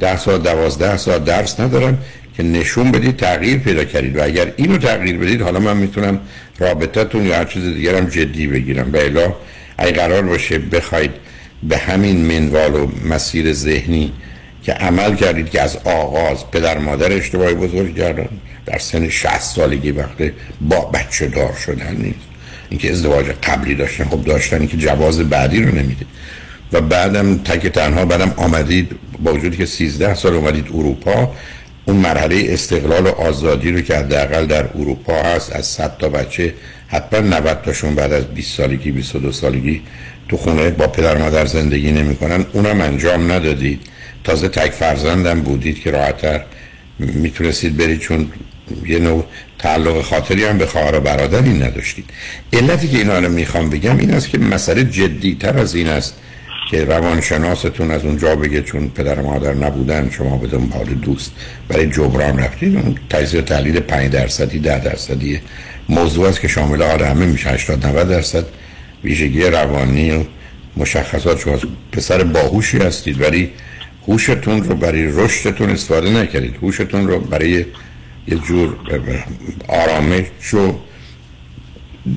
ده 0.00 0.16
سال 0.16 0.38
دوازده 0.38 0.96
سال 0.96 1.18
درس 1.18 1.60
ندارم 1.60 1.98
که 2.36 2.42
نشون 2.42 2.92
بدید 2.92 3.16
تغییر 3.16 3.58
پیدا 3.58 3.84
کردید. 3.84 4.16
و 4.16 4.24
اگر 4.24 4.52
اینو 4.56 4.78
تغییر 4.78 5.18
بدید 5.18 5.40
حالا 5.42 5.60
من 5.60 5.76
می‌تونم 5.76 6.20
رابطتون 6.58 7.26
یا 7.26 7.36
هر 7.36 7.44
چیز 7.44 7.64
دیگرم 7.64 8.04
جدی 8.04 8.46
بگیرم. 8.46 8.92
و 8.92 8.96
الا 8.96 9.34
اگه 9.78 9.92
قرار 9.92 10.22
باشه 10.22 10.58
بخواید 10.58 11.10
به 11.62 11.78
همین 11.78 12.16
منوال 12.26 12.74
و 12.74 12.88
مسیر 13.04 13.52
ذهنی 13.52 14.12
که 14.62 14.72
عمل 14.72 15.16
کردید 15.16 15.50
که 15.50 15.60
از 15.60 15.76
آغاز 15.84 16.50
پدر 16.50 16.78
مادر 16.78 17.12
اشتباهی 17.12 17.54
بزرگ 17.54 17.96
کردن 17.96 18.28
در 18.66 18.78
سن 18.78 19.08
60 19.08 19.40
سالگی 19.40 19.90
وقت 19.90 20.32
با 20.60 20.80
بچه 20.80 21.26
دار 21.26 21.54
شدن 21.66 21.96
نیست. 21.96 22.18
اینکه 22.70 22.90
ازدواج 22.90 23.26
قبلی 23.26 23.74
داشتن 23.74 24.04
خب 24.04 24.24
داشتن 24.24 24.66
که 24.66 24.76
جواز 24.76 25.18
بعدی 25.18 25.62
رو 25.62 25.74
نمیده. 25.74 26.06
و 26.72 26.80
بعدم 26.80 27.38
تک 27.38 27.66
تنها 27.66 28.04
بعدم 28.04 28.34
آمدید 28.36 28.90
با 29.22 29.34
وجودی 29.34 29.56
که 29.56 29.66
13 29.66 30.14
سال 30.14 30.34
اومدید 30.34 30.66
اروپا 30.68 31.30
اون 31.84 31.96
مرحله 31.96 32.46
استقلال 32.48 33.06
و 33.06 33.08
آزادی 33.08 33.70
رو 33.70 33.80
که 33.80 33.96
حداقل 33.96 34.46
در 34.46 34.64
اروپا 34.74 35.22
هست 35.22 35.52
از 35.52 35.66
100 35.66 35.96
تا 35.98 36.08
بچه 36.08 36.54
حتما 36.88 37.20
90 37.20 37.62
تاشون 37.62 37.94
بعد 37.94 38.12
از 38.12 38.24
20 38.24 38.56
سالگی 38.56 38.90
22 38.90 39.32
سالگی 39.32 39.82
تو 40.28 40.36
خونه 40.36 40.70
با 40.70 40.86
پدر 40.86 41.18
مادر 41.18 41.46
زندگی 41.46 41.92
نمی‌کنن. 41.92 42.46
اونم 42.52 42.80
انجام 42.80 43.32
ندادید. 43.32 43.80
تازه 44.24 44.48
تک 44.48 44.70
فرزندم 44.70 45.40
بودید 45.40 45.80
که 45.80 45.90
راحتتر 45.90 46.44
می‌تونستید 46.98 47.76
برید 47.76 48.00
چون 48.00 48.28
یه 48.86 48.98
نوع 48.98 49.24
تعلق 49.58 50.02
خاطری 50.02 50.44
هم 50.44 50.58
به 50.58 50.66
خواهر 50.66 50.96
و 50.96 51.00
برادری 51.00 51.52
نداشتید. 51.52 52.04
علتی 52.52 52.88
که 52.88 52.98
اینا 52.98 53.18
رو 53.18 53.28
می‌خوام 53.28 53.70
بگم 53.70 53.98
این 53.98 54.10
است 54.10 54.28
که 54.28 54.38
مسئله 54.38 54.84
جدی 54.84 55.36
تر 55.40 55.58
از 55.58 55.74
این 55.74 55.88
است 55.88 56.14
که 56.70 56.84
روانشناستون 56.84 57.90
از 57.90 58.04
اونجا 58.04 58.36
بگه 58.36 58.62
چون 58.62 58.88
پدر 58.88 59.20
و 59.20 59.26
مادر 59.26 59.54
نبودن 59.54 60.10
شما 60.10 60.36
به 60.36 60.46
دنبال 60.46 60.84
دوست 60.84 61.32
برای 61.68 61.86
جبران 61.86 62.38
رفتید. 62.38 62.76
اون 62.76 62.94
تجزیه 63.10 63.40
و 63.40 63.44
تحلیل 63.44 63.80
5 63.80 64.10
درصدی 64.10 64.58
10 64.58 64.78
درصدی 64.78 65.40
موضوع 65.88 66.28
است 66.28 66.40
که 66.40 66.48
شامل 66.48 66.82
حال 66.82 67.02
همه 67.02 67.26
میشه. 67.26 67.50
80 67.50 67.86
90 67.86 68.08
درصد 68.08 68.44
ویژگی 69.04 69.42
روانی 69.42 70.10
و 70.10 70.24
مشخصات. 70.76 71.40
شما 71.40 71.58
پسر 71.92 72.24
باهوشی 72.24 72.78
هستید 72.78 73.20
ولی 73.20 73.50
هوشتون 74.08 74.62
رو 74.62 74.74
برای 74.74 75.06
رشدتون 75.06 75.70
استفاده 75.70 76.10
نکردید. 76.10 76.56
هوشتون 76.62 77.08
رو 77.08 77.20
برای 77.20 77.64
یه 78.28 78.36
جور 78.46 78.76
آرامش 79.68 80.54
و 80.54 80.78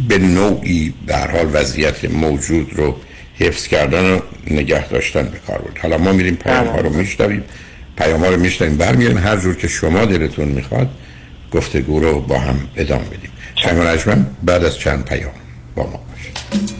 به 0.08 0.18
نوعی 0.18 0.94
در 1.08 1.32
حال 1.32 1.50
وضعیت 1.54 2.06
موجود 2.06 2.74
رو 2.74 2.96
حفظ 3.40 3.68
کردن 3.68 4.14
و 4.14 4.20
نگه 4.52 4.88
داشتن 4.88 5.24
به 5.24 5.38
کار 5.48 5.58
بود 5.58 5.78
حالا 5.78 5.98
ما 5.98 6.14
میریم 6.14 6.36
پیام 6.36 6.68
ها 6.68 6.80
رو 6.80 6.90
میشنویم. 6.90 7.44
پیام 7.98 8.20
ها 8.20 8.30
رو 8.30 8.40
میشنویم. 8.40 8.78
برمیاریم 8.78 9.18
هر 9.18 9.38
جور 9.38 9.56
که 9.56 9.68
شما 9.68 10.06
دلتون 10.06 10.48
می‌خواد 10.48 10.90
گفتگو 11.52 12.00
رو 12.00 12.22
با 12.22 12.40
هم 12.40 12.60
ادامه 12.76 13.06
بدیم. 13.06 13.30
شنگ 13.56 14.26
بعد 14.44 14.64
از 14.64 14.78
چند 14.78 15.06
پیام 15.06 15.32
با 15.76 15.84
ما 15.84 16.00
باشید. 16.12 16.75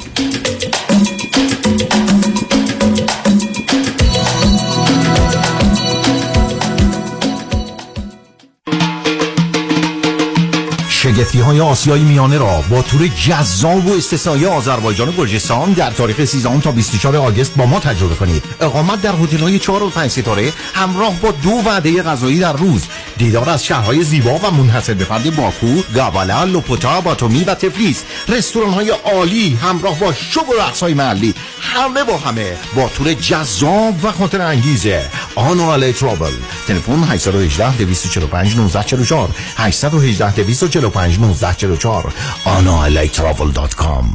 شگفتی 11.16 11.40
های 11.40 11.62
آسیای 11.62 12.02
میانه 12.02 12.38
را 12.38 12.64
با 12.70 12.82
تور 12.82 13.08
جذاب 13.08 13.88
و 13.88 13.94
استثنایی 13.98 14.46
آذربایجان 14.46 15.10
و 15.10 15.12
گرجستان 15.12 15.74
در 15.74 15.92
تاریخ 15.92 16.26
13 16.26 16.60
تا 16.60 16.72
24 16.72 17.16
آگست 17.16 17.56
با 17.56 17.66
ما 17.66 17.80
تجربه 17.80 18.16
کنید. 18.16 18.44
اقامت 18.62 19.02
در 19.02 19.16
هتل 19.16 19.38
های 19.38 19.60
4 19.60 19.84
و 19.84 19.90
5 19.90 20.12
ستاره 20.12 20.54
همراه 20.74 21.20
با 21.20 21.32
دو 21.32 21.50
وعده 21.50 22.04
غذایی 22.04 22.40
در 22.40 22.54
روز. 22.54 22.84
دیدار 23.18 23.50
از 23.50 23.66
شهرهای 23.66 24.04
زیبا 24.04 24.34
و 24.34 24.52
منحصر 24.52 24.94
به 24.94 25.04
فرد 25.04 25.36
باکو 25.36 25.82
گابالا 25.96 26.44
لوپوتا 26.44 27.02
باتومی 27.02 27.44
و 27.44 27.56
تفلیس. 27.56 28.04
رستوران 28.28 28.74
های 28.74 28.90
عالی 28.90 29.58
همراه 29.62 30.00
با 30.00 30.14
شو 30.14 30.50
و 30.50 30.54
رقص 30.54 30.84
های 30.84 30.94
محلی. 30.94 31.34
همه 31.62 32.04
با 32.04 32.18
همه 32.18 32.58
با 32.76 32.90
تور 32.90 33.14
جذاب 33.14 34.04
و 34.04 34.12
خاطر 34.12 34.42
انگیزه. 34.42 35.10
آنوالی 35.36 35.94
Travel. 35.94 36.34
تلفن 36.68 37.04
818 37.04 37.78
245 37.78 38.48
1944 38.48 39.30
818 39.58 40.44
245 40.44 41.05
1944 41.06 42.14
AnvaliTravel.com 42.46 44.06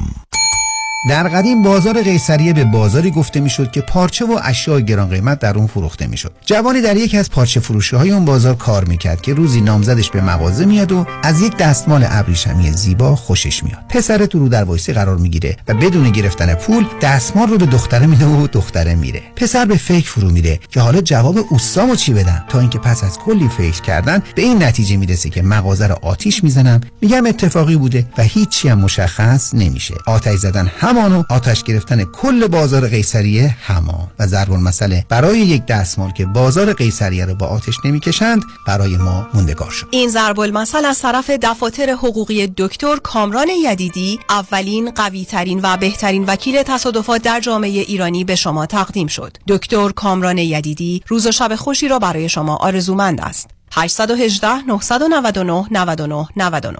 در 1.08 1.28
قدیم 1.28 1.62
بازار 1.62 2.02
قیصریه 2.02 2.52
به 2.52 2.64
بازاری 2.64 3.10
گفته 3.10 3.40
می‌شد 3.40 3.70
که 3.70 3.80
پارچه 3.80 4.24
و 4.24 4.38
اشیاء 4.42 4.80
گران 4.80 5.08
قیمت 5.08 5.38
در 5.38 5.56
اون 5.56 5.66
فروخته 5.66 6.06
می‌شد. 6.06 6.32
جوانی 6.46 6.80
در 6.80 6.96
یکی 6.96 7.16
از 7.16 7.30
پارچه 7.30 7.60
فروشی 7.60 7.96
های 7.96 8.10
اون 8.10 8.24
بازار 8.24 8.56
کار 8.56 8.84
می‌کرد 8.84 9.20
که 9.20 9.34
روزی 9.34 9.60
نامزدش 9.60 10.10
به 10.10 10.20
مغازه 10.20 10.64
میاد 10.64 10.92
و 10.92 11.06
از 11.22 11.40
یک 11.40 11.56
دستمال 11.56 12.06
ابریشمی 12.08 12.72
زیبا 12.72 13.16
خوشش 13.16 13.64
میاد. 13.64 13.78
پسر 13.88 14.26
تو 14.26 14.38
رو 14.38 14.48
در 14.48 14.64
وایسی 14.64 14.92
قرار 14.92 15.16
می‌گیره 15.16 15.56
و 15.68 15.74
بدون 15.74 16.10
گرفتن 16.10 16.54
پول 16.54 16.86
دستمال 17.02 17.48
رو 17.48 17.58
به 17.58 17.66
دختره 17.66 18.06
میده 18.06 18.26
و 18.26 18.46
دختره 18.46 18.94
میره. 18.94 19.22
پسر 19.36 19.64
به 19.64 19.76
فکر 19.76 20.10
فرو 20.10 20.30
میره 20.30 20.60
که 20.70 20.80
حالا 20.80 21.00
جواب 21.00 21.38
اوستامو 21.50 21.96
چی 21.96 22.12
بدم 22.12 22.44
تا 22.48 22.60
اینکه 22.60 22.78
پس 22.78 23.04
از 23.04 23.18
کلی 23.18 23.48
فکر 23.48 23.80
کردن 23.80 24.22
به 24.34 24.42
این 24.42 24.62
نتیجه 24.62 24.96
می‌رسه 24.96 25.30
که 25.30 25.42
مغازه 25.42 25.86
رو 25.86 25.96
آتیش 26.02 26.44
می‌زنم 26.44 26.80
میگم 27.00 27.26
اتفاقی 27.26 27.76
بوده 27.76 28.06
و 28.18 28.22
هیچی 28.22 28.68
هم 28.68 28.78
مشخص 28.78 29.54
نمیشه. 29.54 29.94
آتش 30.06 30.36
زدن 30.38 30.70
همان 30.90 31.12
و 31.12 31.22
آتش 31.30 31.62
گرفتن 31.62 32.04
کل 32.04 32.46
بازار 32.46 32.88
قیصریه 32.88 33.56
همان 33.60 34.08
و 34.18 34.26
ضرب 34.26 34.52
المثل 34.52 35.00
برای 35.08 35.38
یک 35.38 35.66
دستمال 35.66 36.10
که 36.10 36.26
بازار 36.26 36.72
قیصریه 36.72 37.24
رو 37.24 37.34
با 37.34 37.46
آتش 37.46 37.74
نمی‌کشند 37.84 38.42
برای 38.66 38.96
ما 38.96 39.26
موندگار 39.34 39.70
شد. 39.70 39.86
این 39.90 40.08
ضرب 40.08 40.40
المثل 40.40 40.84
از 40.84 41.02
طرف 41.02 41.30
دفاتر 41.30 41.90
حقوقی 41.90 42.46
دکتر 42.46 42.96
کامران 42.96 43.48
یدیدی 43.48 44.20
اولین 44.30 44.90
قوی 44.90 45.24
ترین 45.24 45.60
و 45.62 45.76
بهترین 45.76 46.24
وکیل 46.24 46.62
تصادفات 46.62 47.22
در 47.22 47.40
جامعه 47.40 47.70
ایرانی 47.70 48.24
به 48.24 48.34
شما 48.34 48.66
تقدیم 48.66 49.06
شد. 49.06 49.36
دکتر 49.48 49.90
کامران 49.90 50.38
یدیدی 50.38 51.02
روز 51.08 51.26
و 51.26 51.32
شب 51.32 51.54
خوشی 51.54 51.88
را 51.88 51.98
برای 51.98 52.28
شما 52.28 52.56
آرزومند 52.56 53.20
است. 53.20 53.50
818 53.72 54.54
999 54.66 55.64
99 55.70 56.26
99 56.36 56.76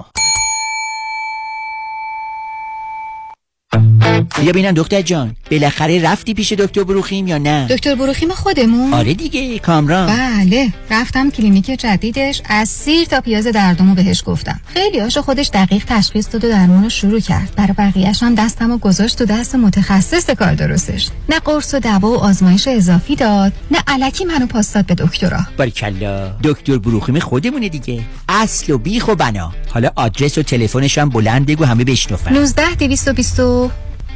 بیا 4.36 4.52
ببینم 4.52 4.72
دکتر 4.76 5.02
جان. 5.02 5.36
بالاخره 5.50 6.02
رفتی 6.02 6.34
پیش 6.34 6.52
دکتر 6.52 6.84
بروخیم 6.84 7.26
یا 7.26 7.38
نه؟ 7.38 7.66
دکتر 7.70 7.94
بروخیم 7.94 8.30
خودمون. 8.30 8.94
آره 8.94 9.14
دیگه 9.14 9.58
کامران. 9.58 10.06
بله. 10.06 10.72
رفتم 10.90 11.30
کلینیک 11.30 11.66
جدیدش. 11.66 12.42
از 12.44 12.68
سیر 12.68 13.04
تا 13.04 13.20
پیاز 13.20 13.46
دردمو 13.46 13.94
بهش 13.94 14.22
گفتم. 14.26 14.60
خیلی 14.74 14.98
هاشو 14.98 15.22
خودش 15.22 15.50
دقیق 15.54 15.84
تشخیص 15.86 16.28
داد 16.32 16.44
و 16.44 16.48
درمون 16.48 16.82
رو 16.82 16.90
شروع 16.90 17.20
کرد. 17.20 17.52
برای 17.56 17.72
بقیهش 17.72 18.22
هم 18.22 18.34
دستمو 18.34 18.78
گذاشت 18.78 19.18
تو 19.18 19.24
دست 19.24 19.54
متخصص 19.54 20.30
کار 20.30 20.54
درستش. 20.54 21.08
نه 21.28 21.38
قرص 21.38 21.74
و 21.74 21.78
دوا 21.78 22.10
و 22.10 22.16
آزمایش 22.16 22.68
اضافی 22.68 23.16
داد 23.16 23.52
نه 23.70 23.78
علکی 23.86 24.24
منو 24.24 24.46
پاس 24.46 24.72
داد 24.72 24.86
به 24.86 24.94
دکترا. 24.94 25.40
باریکلا. 25.58 26.30
دکتر 26.44 26.78
بروخیم 26.78 27.18
خودمونه 27.18 27.68
دیگه. 27.68 28.02
اصل 28.28 28.72
و 28.72 28.78
بیخ 28.78 29.08
و 29.08 29.14
بنا. 29.14 29.52
حالا 29.68 29.90
آدرس 29.96 30.38
و 30.38 30.42
تلفنش 30.42 30.98
هم 30.98 31.08
بلند 31.08 31.46
بگو 31.46 31.64
همه 31.64 31.84
بشنفن 31.84 32.32
19 32.32 32.74
220 32.74 33.40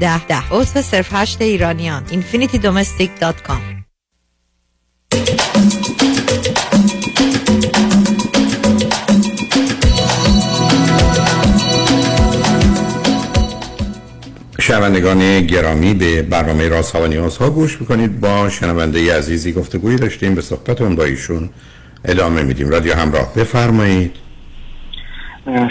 ده. 0.01 0.25
ده 0.25 0.43
عضو 0.51 0.81
صرف 0.81 1.07
هشت 1.11 1.41
ایرانیان. 1.41 2.03
infinitydomestic.com 2.07 3.61
شنوندگان 14.59 15.41
گرامی 15.41 15.93
به 15.93 16.21
برنامه 16.21 16.67
راست 16.67 16.95
ها 16.95 17.01
و 17.01 17.07
نیاز 17.07 17.37
ها 17.37 17.49
گوش 17.49 17.81
می‌کنید. 17.81 18.19
با 18.19 18.49
شنونده 18.49 19.17
عزیزی 19.17 19.53
گفتگویی 19.53 19.97
داشتیم. 19.97 20.35
به 20.35 20.41
صحبتون 20.41 20.95
با 20.95 21.03
ایشون 21.03 21.49
ادامه 22.05 22.43
میدیم. 22.43 22.69
رادیو 22.69 22.93
همراه 22.93 23.33
بفرمایید. 23.33 24.15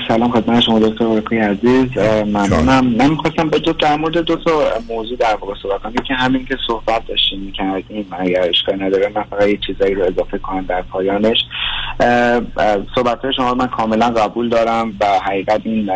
سلام 0.09 0.31
خدمت 0.31 0.61
شما 0.61 0.79
دکتر 0.79 1.05
اورکوی 1.05 1.39
عزیز. 1.39 1.99
ممنونم. 2.27 2.87
من 2.87 3.11
می‌خواستم 3.11 3.49
به 3.49 3.59
دو 3.59 3.73
در 3.73 3.97
مورد 3.97 4.19
دو 4.19 4.37
تا 4.37 4.51
موضوع 4.89 5.17
در 5.17 5.35
واقع 5.41 5.55
صحبت 5.63 5.83
کنم. 5.83 5.93
یکی 5.93 6.15
همین 6.15 6.45
که 6.45 6.57
صحبت 6.67 7.07
داشتیم 7.07 7.41
می‌کردیم. 7.41 8.07
اگر 8.19 8.49
اشکال 8.49 8.83
نداره 8.83 9.13
من 9.15 9.23
فقط 9.23 9.49
یه 9.49 9.59
چیزایی 9.67 9.95
رو 9.95 10.05
اضافه 10.05 10.39
کنم 10.39 10.65
در 10.69 10.83
پایانش. 10.83 11.39
صحبت 12.95 13.31
شما 13.37 13.55
من 13.55 13.67
کاملا 13.67 14.11
قبول 14.11 14.49
دارم 14.49 14.93
و 15.01 15.07
حقیقت 15.07 15.61
این 15.65 15.91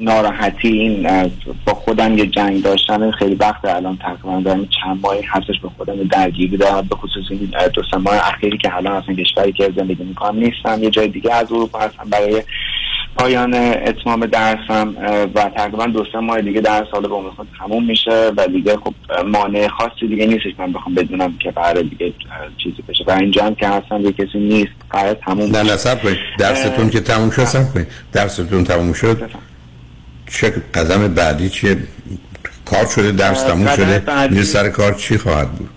ناراحتی 0.00 0.68
این 0.68 1.30
با 1.64 1.74
خودم 1.74 2.18
یه 2.18 2.26
جنگ 2.26 2.62
داشتن 2.62 3.10
خیلی 3.10 3.34
وقت 3.34 3.64
الان 3.64 3.96
تقریبا 3.96 4.40
دارم 4.40 4.68
چند 4.82 5.00
ماهی 5.02 5.22
هستش 5.22 5.60
به 5.62 5.68
خودم 5.76 5.94
درگیری 6.04 6.56
دارم 6.56 6.86
به 6.90 6.96
خصوص 6.96 7.24
این 7.30 7.50
دو 7.74 7.82
سه 7.90 7.96
ماه 7.96 8.14
اخیری 8.14 8.58
که 8.58 8.76
الان 8.76 8.92
اصلا 8.92 9.14
کشوری 9.14 9.52
که 9.52 9.72
زندگی 9.76 10.04
می‌کنم 10.04 10.38
نیستم 10.38 10.82
یه 10.82 10.90
جای 10.90 11.08
دیگه 11.08 11.34
از 11.34 11.52
اروپا 11.52 11.78
هستم 11.78 12.10
برای 12.10 12.42
پایان 13.16 13.54
اتمام 13.54 14.26
درسم 14.26 14.94
و 15.34 15.50
تقریبا 15.56 15.86
دو 15.86 16.04
سه 16.12 16.18
ماه 16.18 16.40
دیگه 16.40 16.60
درس 16.60 16.86
سال 16.92 17.02
به 17.02 17.08
خود 17.36 17.48
تموم 17.58 17.84
میشه 17.84 18.30
و 18.36 18.46
دیگه 18.46 18.76
خب 18.76 18.94
مانع 19.26 19.68
خاصی 19.68 20.08
دیگه 20.08 20.26
نیستش 20.26 20.52
من 20.58 20.72
بخوام 20.72 20.94
بدونم 20.94 21.38
که 21.38 21.50
قرار 21.50 21.82
دیگه 21.82 22.12
چیزی 22.62 22.82
بشه. 22.88 23.04
و 23.06 23.10
اینجا 23.10 23.44
هم 23.44 23.54
که 23.54 23.68
هستم 23.68 24.00
یه 24.00 24.12
کسی 24.12 24.38
نیست 24.38 24.72
قرار 24.90 25.14
تموم 25.14 25.56
نه 25.56 25.62
نه 25.62 25.76
درستون 26.38 26.90
که 26.90 27.00
تموم 27.00 27.30
شد 27.30 27.86
درستون 28.12 28.64
تموم 28.64 28.92
شد. 28.92 29.30
چه 30.28 30.50
قدم 30.74 31.14
بعدی 31.14 31.48
چیه؟ 31.48 31.76
کار 32.64 32.86
شده 32.86 33.12
درس 33.12 33.42
تموم 33.42 33.76
شده 33.76 34.28
میره 34.30 34.44
سر 34.44 34.68
کار 34.68 34.94
چی 34.94 35.18
خواهد 35.18 35.52
بود؟ 35.52 35.70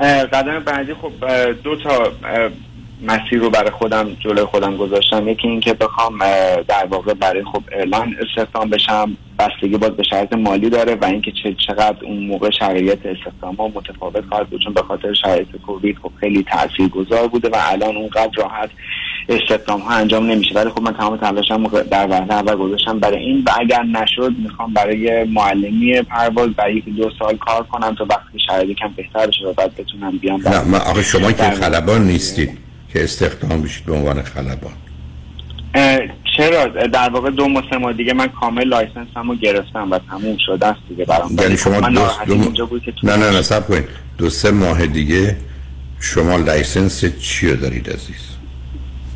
قدم 0.00 0.58
بعدی 0.58 0.94
خب 0.94 1.12
دو 1.52 1.76
تا 1.76 2.12
مسیر 3.02 3.38
رو 3.38 3.50
برای 3.50 3.70
خودم 3.70 4.16
جلوی 4.20 4.44
خودم 4.44 4.76
گذاشتم. 4.76 5.28
یکی 5.28 5.48
اینکه 5.48 5.74
بخوام 5.74 6.18
در 6.68 6.86
واقع 6.90 7.14
برای 7.14 7.44
خب 7.44 7.62
اعلان 7.72 8.16
استخدام 8.20 8.70
بشم 8.70 9.16
بستگی 9.38 9.76
باز 9.76 9.90
به 9.90 10.02
شرایط 10.02 10.32
مالی 10.32 10.70
داره 10.70 10.94
و 10.94 11.04
اینکه 11.04 11.32
چه 11.42 11.56
چقدر 11.66 11.96
اون 12.02 12.26
موقع 12.26 12.50
شرایط 12.50 12.98
استخدام 13.06 13.54
ها 13.54 13.68
متفاوت 13.68 14.24
خواهد 14.28 14.46
بود. 14.46 14.60
چون 14.64 14.72
به 14.72 14.82
خاطر 14.82 15.14
شرایط 15.14 15.48
کووید 15.66 15.98
خب 16.02 16.10
خیلی 16.20 16.42
تاثیرگذار 16.42 17.28
بوده 17.28 17.48
و 17.48 17.56
الان 17.58 17.96
اونقدر 17.96 18.30
راحت 18.36 18.70
استخدام 19.28 19.80
ها 19.80 19.94
انجام 19.94 20.26
نمیشه. 20.26 20.54
ولی 20.54 20.70
خب 20.70 20.82
من 20.82 20.92
تمام 20.92 21.16
تلاشم 21.16 21.66
در 21.66 22.06
وهله 22.10 22.34
اول 22.34 22.56
گذاشتم. 22.56 22.98
برای 22.98 23.18
این 23.18 23.42
و 23.46 23.50
اگر 23.60 23.82
نشد 23.82 24.32
می‌خوام 24.42 24.72
برای 24.72 25.24
معلمی 25.24 26.02
پرواز 26.02 26.50
برای 26.50 26.76
یکی 26.76 26.90
دو 26.90 27.10
سال 27.18 27.36
کار 27.36 27.62
کنم 27.62 27.94
تا 27.94 28.06
وقتی 28.10 28.38
شرایط 28.46 28.78
یکم 28.78 28.88
بهتر 28.96 29.26
بشه 29.26 29.46
و 29.46 29.52
بعد 29.52 29.76
بتونم 29.76 30.18
بیام. 30.18 30.40
نه 30.48 30.64
من 30.64 30.78
آخه 30.78 31.02
شما 31.02 31.32
که 31.32 31.42
خلبان 31.42 32.06
نیستید. 32.06 32.65
که 32.96 33.04
استخدام 33.04 33.62
بشید 33.62 33.86
به 33.86 33.92
عنوان 33.92 34.22
خلبان. 34.22 34.72
چرا؟ 36.36 36.66
در 36.86 37.08
واقع 37.08 37.30
دو 37.30 37.62
سه 37.70 37.76
ماه 37.76 37.92
دیگه 37.92 38.12
من 38.12 38.26
کامل 38.26 38.64
license 38.64 39.06
مو 39.16 39.34
گرفتم 39.34 39.90
و 39.90 39.98
تموم 39.98 40.36
شده 40.46 40.66
است 40.66 40.80
دیگه 40.88 41.04
برام 41.04 41.36
یعنی 41.40 41.56
شما 41.56 41.80
من 41.80 41.92
دو, 42.26 42.36
دو... 42.54 42.80
نه 43.02 43.16
نه 43.16 43.30
نه 43.30 43.42
صبر 43.42 43.68
کنید. 43.68 43.84
دو 44.18 44.30
سه 44.30 44.50
ماه 44.50 44.86
دیگه 44.86 45.36
شما 46.00 46.36
license 46.36 47.04
چی 47.04 47.50
رو 47.50 47.56
دارید 47.56 47.90
عزیز؟ 47.90 48.36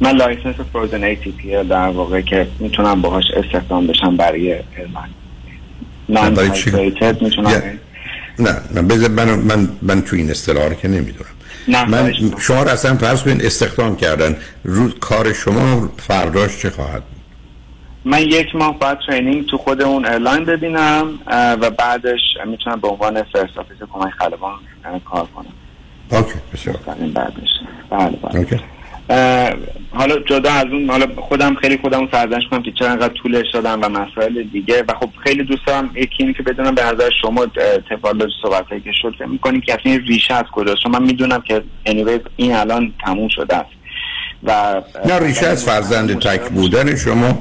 من 0.00 0.16
license 0.16 0.54
frozen 0.72 1.04
ATP 1.04 1.64
در 1.64 1.88
واقع 1.88 2.20
که 2.20 2.48
می‌تونم 2.58 3.02
باهاش 3.02 3.24
استخدام 3.36 3.86
بشم 3.86 4.16
برای 4.16 4.56
برای 6.08 6.50
چی؟ 6.50 6.70
می‌تونم 7.20 7.62
نه 8.38 8.56
نه 8.74 8.82
بذار 8.82 9.10
من, 9.10 9.34
من, 9.34 9.68
من 9.82 10.02
تو 10.02 10.16
این 10.16 10.30
اصطلاح 10.30 10.74
که 10.74 10.88
نمی‌دونم. 10.88 11.30
من 11.68 12.12
شما 12.38 12.62
رو 12.62 12.68
اصلا 12.68 12.96
فرض 12.96 13.23
کنید 13.23 13.44
استخدام 13.44 13.96
کردن. 13.96 14.37
روز 14.64 14.94
کار 15.01 15.33
شما 15.33 15.88
فرداش 15.96 16.59
چه 16.59 16.70
خواهد؟ 16.70 17.03
من 18.05 18.20
یک 18.20 18.55
ماه 18.55 18.79
باید 18.79 18.99
training 19.06 19.46
تو 19.46 19.59
خود 19.59 19.83
اون 19.83 20.07
airline 20.06 20.44
ببینم 20.44 21.18
و 21.27 21.70
بعدش 21.70 22.20
می‌تونم 22.46 22.81
به 22.81 22.88
عنوان 22.88 23.23
first 23.22 23.59
officer 23.59 23.76
کمک 23.92 24.12
خلبان 24.18 24.59
کار 25.05 25.29
کنم. 25.35 25.53
okay 26.11 26.35
بسیار. 26.53 26.77
بعدش 27.14 27.49
بله 27.90 28.18
بله. 28.23 28.37
okay. 28.37 28.61
حالا 29.90 30.18
جدا 30.27 30.53
از 30.53 30.66
اون 30.73 30.90
حالا 30.90 31.07
خودم 31.16 31.55
خیلی 31.55 31.77
خودم 31.77 32.09
سرزنش 32.12 32.42
کنم 32.51 32.62
که 32.62 32.73
چرا 32.79 32.88
انقدر 32.90 33.14
طولش 33.14 33.46
دادم 33.55 33.79
و 33.83 33.88
مسائل 33.88 34.42
دیگه. 34.42 34.85
و 34.88 34.94
خب 35.01 35.11
خیلی 35.25 35.44
دوست 35.44 35.66
دارم 35.66 35.90
یکی 35.94 36.35
که 36.35 36.42
بدونم 36.42 36.75
به 36.75 36.83
نظر 36.85 37.11
شما 37.23 37.46
تفاوت 37.90 38.29
صحبت 38.42 38.66
هایی 38.68 38.81
که 38.81 38.90
شد. 39.03 39.14
فکر 39.18 39.27
می‌کنیم 39.27 39.61
که 39.61 39.75
اصلا 39.81 40.01
ریشه 40.09 40.35
از 40.35 40.44
کجاست؟ 40.53 40.87
من 40.87 41.03
می‌دونم 41.03 41.40
که 41.40 41.62
anyway 41.87 42.20
این 42.37 42.55
الان 42.55 42.92
تموم 43.05 43.29
شده 43.29 43.57
است. 43.57 43.70
و 44.44 44.83
نه 45.07 45.18
ریشه 45.18 45.46
از 45.46 45.64
فرزند 45.64 46.18
تک 46.18 46.49
بودن 46.51 46.96
شما. 46.96 47.38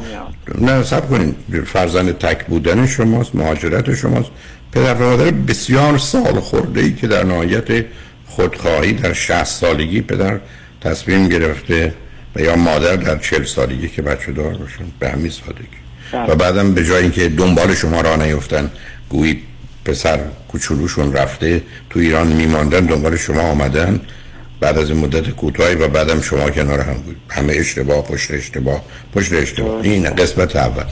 نه 0.62 0.84
سب 0.84 1.10
کنید 1.10 1.36
فرزند 1.66 2.18
تک 2.18 2.46
بودن 2.46 2.88
شماست 2.88 3.36
مهاجرت 3.36 3.96
شماست. 3.96 4.32
پدر 4.72 4.94
و 4.94 5.10
مادر 5.10 5.32
بسیار 5.32 5.98
سال 5.98 6.40
خورده 6.40 6.82
ای 6.82 6.94
که 6.94 7.08
در 7.08 7.24
نهایت 7.24 7.86
خودخواهی 8.26 8.94
در 8.94 9.14
60 9.14 9.44
سالگی 9.44 10.02
پدر 10.02 10.40
تصمیم 10.82 11.28
گرفته 11.28 11.94
و 12.36 12.42
یا 12.42 12.56
مادر 12.56 12.96
در 12.96 13.18
40 13.18 13.44
سالگی 13.44 13.88
که 13.88 14.02
بچه 14.02 14.32
دار 14.32 14.54
باشن 14.54 14.86
به 15.00 15.10
همین 15.10 15.32
سادگی. 15.32 15.80
و 16.14 16.36
بعدم 16.36 16.74
به 16.74 16.86
جای 16.86 17.02
اینکه 17.02 17.30
دنبال 17.30 17.76
شما 17.76 18.02
را 18.02 18.16
نیفتن 18.16 18.72
گویی 19.10 19.42
پسر 19.86 20.20
کوچولوشون 20.48 21.14
رفته 21.14 21.62
تو 21.90 22.00
ایران 22.00 22.28
میماندن 22.28 22.86
دنبال 22.86 23.18
شما 23.18 23.42
آمدن. 23.42 24.02
بعد 24.60 24.78
از 24.78 24.90
این 24.90 25.00
مدت 25.00 25.30
کوتاهی 25.30 25.76
و 25.76 25.88
بعدم 25.88 26.22
شما 26.22 26.50
کنار 26.50 26.80
هم 26.82 26.94
بود. 26.94 27.16
همه 27.30 27.54
اشتباه 27.54 28.04
پشت 28.04 28.32
اشتباه 28.32 28.84
پشت 29.14 29.34
اشتباه. 29.34 29.82
این 29.82 30.10
قسمت 30.10 30.56
اول. 30.56 30.84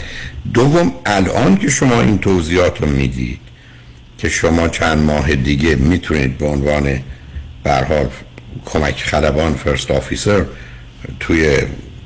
دوم 0.54 0.94
الان 1.06 1.58
که 1.58 1.70
شما 1.70 2.02
این 2.02 2.18
توضیحات 2.18 2.82
رو 2.82 2.88
می‌دید 2.88 3.40
که 4.18 4.30
شما 4.30 4.68
چند 4.68 4.98
ماه 4.98 5.36
دیگه 5.36 5.76
می‌تونید 5.76 6.38
به 6.38 6.46
عنوان 6.46 6.84
به 7.64 7.72
هر 7.72 7.84
حال 7.84 8.10
کمک 8.66 9.04
خلبان 9.04 9.54
فرست 9.54 9.92
آفیسر 9.92 10.46
توی 11.20 11.58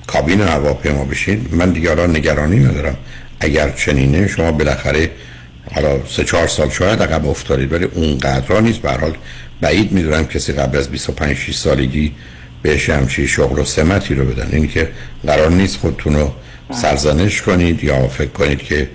کابین 0.08 0.42
هواپیما 0.42 1.06
بشین. 1.06 1.46
من 1.52 1.70
دیگه 1.70 1.92
الان 1.92 2.16
نگرانی 2.16 2.60
ندارم. 2.60 2.98
اگر 3.40 3.70
چنینه 3.70 4.28
شما 4.28 4.52
بالاخره 4.52 5.10
حالا 5.72 6.06
سه 6.08 6.24
چهار 6.24 6.48
سال 6.48 6.70
شاید 6.70 7.04
عقب 7.04 7.28
افتادید 7.28 7.74
ولی 7.74 7.86
اونقدر 7.86 8.62
نیست. 8.62 8.80
به 8.80 8.92
حال 8.92 9.18
بعید 9.62 9.92
می‌دونم 9.92 10.28
کسی 10.28 10.54
قبل 10.54 10.78
از 10.78 10.90
25 10.90 11.38
6 11.38 11.56
سالگی 11.56 12.12
بهش 12.62 12.90
همچی 12.90 13.28
شغل 13.28 13.60
و 13.60 13.66
سمتی 13.66 14.16
رو 14.16 14.26
بدن. 14.26 14.50
اینی 14.52 14.68
که 14.68 14.90
قرار 15.28 15.52
نیست 15.52 15.78
خودتون 15.78 16.16
رو 16.16 16.34
سرزنش 16.74 17.42
کنید 17.42 17.84
یا 17.84 18.08
فکر 18.08 18.30
کنید 18.30 18.64
که 18.64 18.90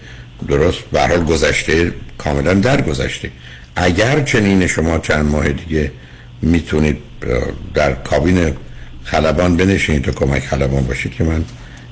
درست 0.49 0.79
به 0.93 1.01
حال 1.01 1.25
گذشته 1.25 1.93
کاملا 2.19 2.55
در 2.55 2.81
گذشته 2.81 3.31
اگر 3.77 4.21
چنین 4.21 4.67
شما 4.67 4.99
چند 4.99 5.27
ماه 5.27 5.49
دیگه 5.49 5.93
می‌تونید 6.43 6.97
در 7.75 7.93
کابین 7.93 8.57
خلبان 9.05 9.57
بنشینید 9.57 10.05
تا 10.05 10.13
کمک 10.13 10.47
خلبان 10.47 10.87
باشید 10.87 11.13
که 11.13 11.25
من 11.25 11.45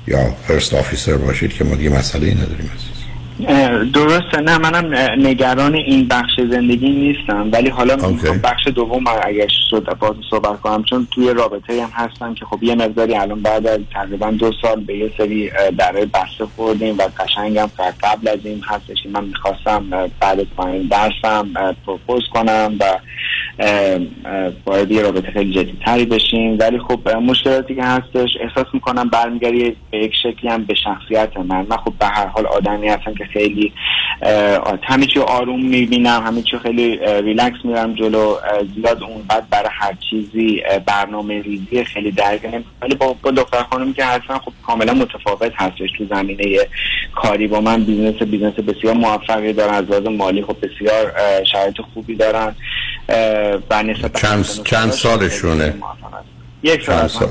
یا 0.07 0.35
فرست 0.47 0.73
آفیسر 0.73 1.17
باشید 1.17 1.53
که 1.53 1.63
ما 1.63 1.75
دیگه 1.75 1.89
مسئله 1.89 2.33
نداریم 2.33 2.71
عزیز 2.75 2.94
اه، 2.94 2.94
درسته 3.93 4.41
نه 4.41 4.57
منم 4.57 4.93
نگران 5.27 5.75
این 5.75 6.07
بخش 6.07 6.31
زندگی 6.49 6.89
نیستم. 6.89 7.49
ولی 7.51 7.69
حالا 7.69 7.95
می‌خوام 7.95 8.37
بخش 8.37 8.67
دوم 8.67 9.03
اگر 9.23 9.47
شد 9.69 9.97
باز 9.99 10.15
صحبت 10.29 10.61
کنم 10.61 10.83
چون 10.83 11.07
توی 11.11 11.33
رابطه 11.33 11.83
هم 11.83 11.89
هستم 11.93 12.33
که 12.33 12.45
خب 12.45 12.63
یه 12.63 12.75
مقداری 12.75 13.15
الان 13.15 13.41
بعد 13.41 13.67
از 13.67 13.79
تقریبا 13.93 14.31
دو 14.31 14.51
سال 14.61 14.79
به 14.79 14.97
یه 14.97 15.11
سری 15.17 15.51
اه، 15.51 15.71
درهای 15.71 16.05
بسته 16.05 16.45
خوردیم 16.55 16.97
و 16.97 17.01
قشنگم 17.19 17.69
قبل 18.03 18.27
از 18.27 18.39
این 18.43 18.61
هستش 18.67 19.03
که 19.03 19.09
من 19.09 19.23
می‌خواستم 19.23 20.09
بعد 20.19 20.39
از 20.39 20.45
پایان 20.57 20.87
درسم 20.87 21.75
propose 21.85 22.23
کنم 22.33 22.77
و 22.79 22.85
باید 24.65 24.91
یه 24.91 25.01
رابطه 25.01 25.31
خیلی 25.31 25.53
جدی 25.53 25.77
تری 25.85 26.05
بشیم. 26.05 26.57
ولی 26.59 26.79
خب 26.79 27.09
مشکلاتی 27.09 27.75
که 27.75 27.83
هستش 27.83 28.29
احساس 28.41 28.67
می‌کنم 28.73 29.09
برمیگرده 29.09 29.75
به 29.91 29.97
یک 29.97 30.13
شکلی 30.23 30.51
هم 30.51 30.63
به 30.63 30.75
شخصیت 30.75 31.37
من. 31.37 31.65
من 31.69 31.77
خب 31.77 31.93
به 31.99 32.05
هر 32.05 32.27
حال 32.27 32.45
آدمی 32.45 32.87
هستم 32.87 33.13
که 33.13 33.24
خیلی 33.33 33.73
همه 34.83 35.05
چی 35.05 35.19
رو 35.19 35.25
آروم 35.25 35.65
می‌بینم 35.65 36.23
همه 36.25 36.41
چی 36.41 36.57
خیلی 36.57 36.97
ریلکس 37.21 37.57
میرم 37.63 37.93
جلو 37.93 38.35
زیاد 38.75 39.03
اونقدر 39.03 39.45
برای 39.49 39.69
هر 39.71 39.93
چیزی 40.09 40.63
برنامه 40.85 41.41
ریزی 41.41 41.83
خیلی 41.83 42.13
نمی‌کنم. 42.43 42.63
ولی 42.81 42.95
با, 42.95 43.15
با 43.21 43.31
دختر 43.31 43.63
خانمی 43.63 43.93
که 43.93 44.05
هستن 44.05 44.37
خب 44.37 44.51
کاملا 44.67 44.93
متفاوت 44.93 45.51
هستش 45.55 45.89
تو 45.97 46.05
زمینه 46.09 46.57
کاری 47.15 47.47
با 47.47 47.61
من 47.61 47.83
business 47.83 48.21
business 48.21 48.53
بسیار 48.53 48.93
موفقی 48.93 49.53
دارن 49.53 49.73
از 49.73 49.85
لحاظ 49.89 50.07
مالی 50.07 50.43
خب 50.43 50.57
بسیار 50.61 51.13
شرایط 51.51 51.75
خوبی 51.93 52.15
دارن 52.15 52.55
اه، 53.09 53.59
و 53.69 53.83
نسبت 53.83 54.21
چند 54.21 54.45
چند 54.63 54.91
سالشونه 54.91 55.73
یک 56.63 56.83
سال 56.85 57.07
سال؟ 57.07 57.29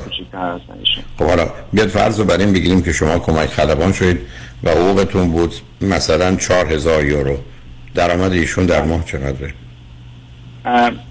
خب 1.19 1.25
حالا 1.25 1.47
بیاد 1.73 1.87
فرض 1.87 2.19
رو 2.19 2.25
بر 2.25 2.37
این 2.37 2.53
بگیریم 2.53 2.81
که 2.81 2.91
شما 2.91 3.19
کمک 3.19 3.49
خلبان 3.49 3.93
شدید 3.93 4.19
و 4.65 4.69
حقوقتون 4.69 5.31
بود 5.31 5.53
مثلا 5.81 6.35
چهار 6.35 6.73
هزار 6.73 7.05
یورو. 7.05 7.37
درآمد 7.95 8.31
ایشون 8.31 8.65
در 8.65 8.83
ماه 8.85 9.05
چقدره؟ 9.05 9.53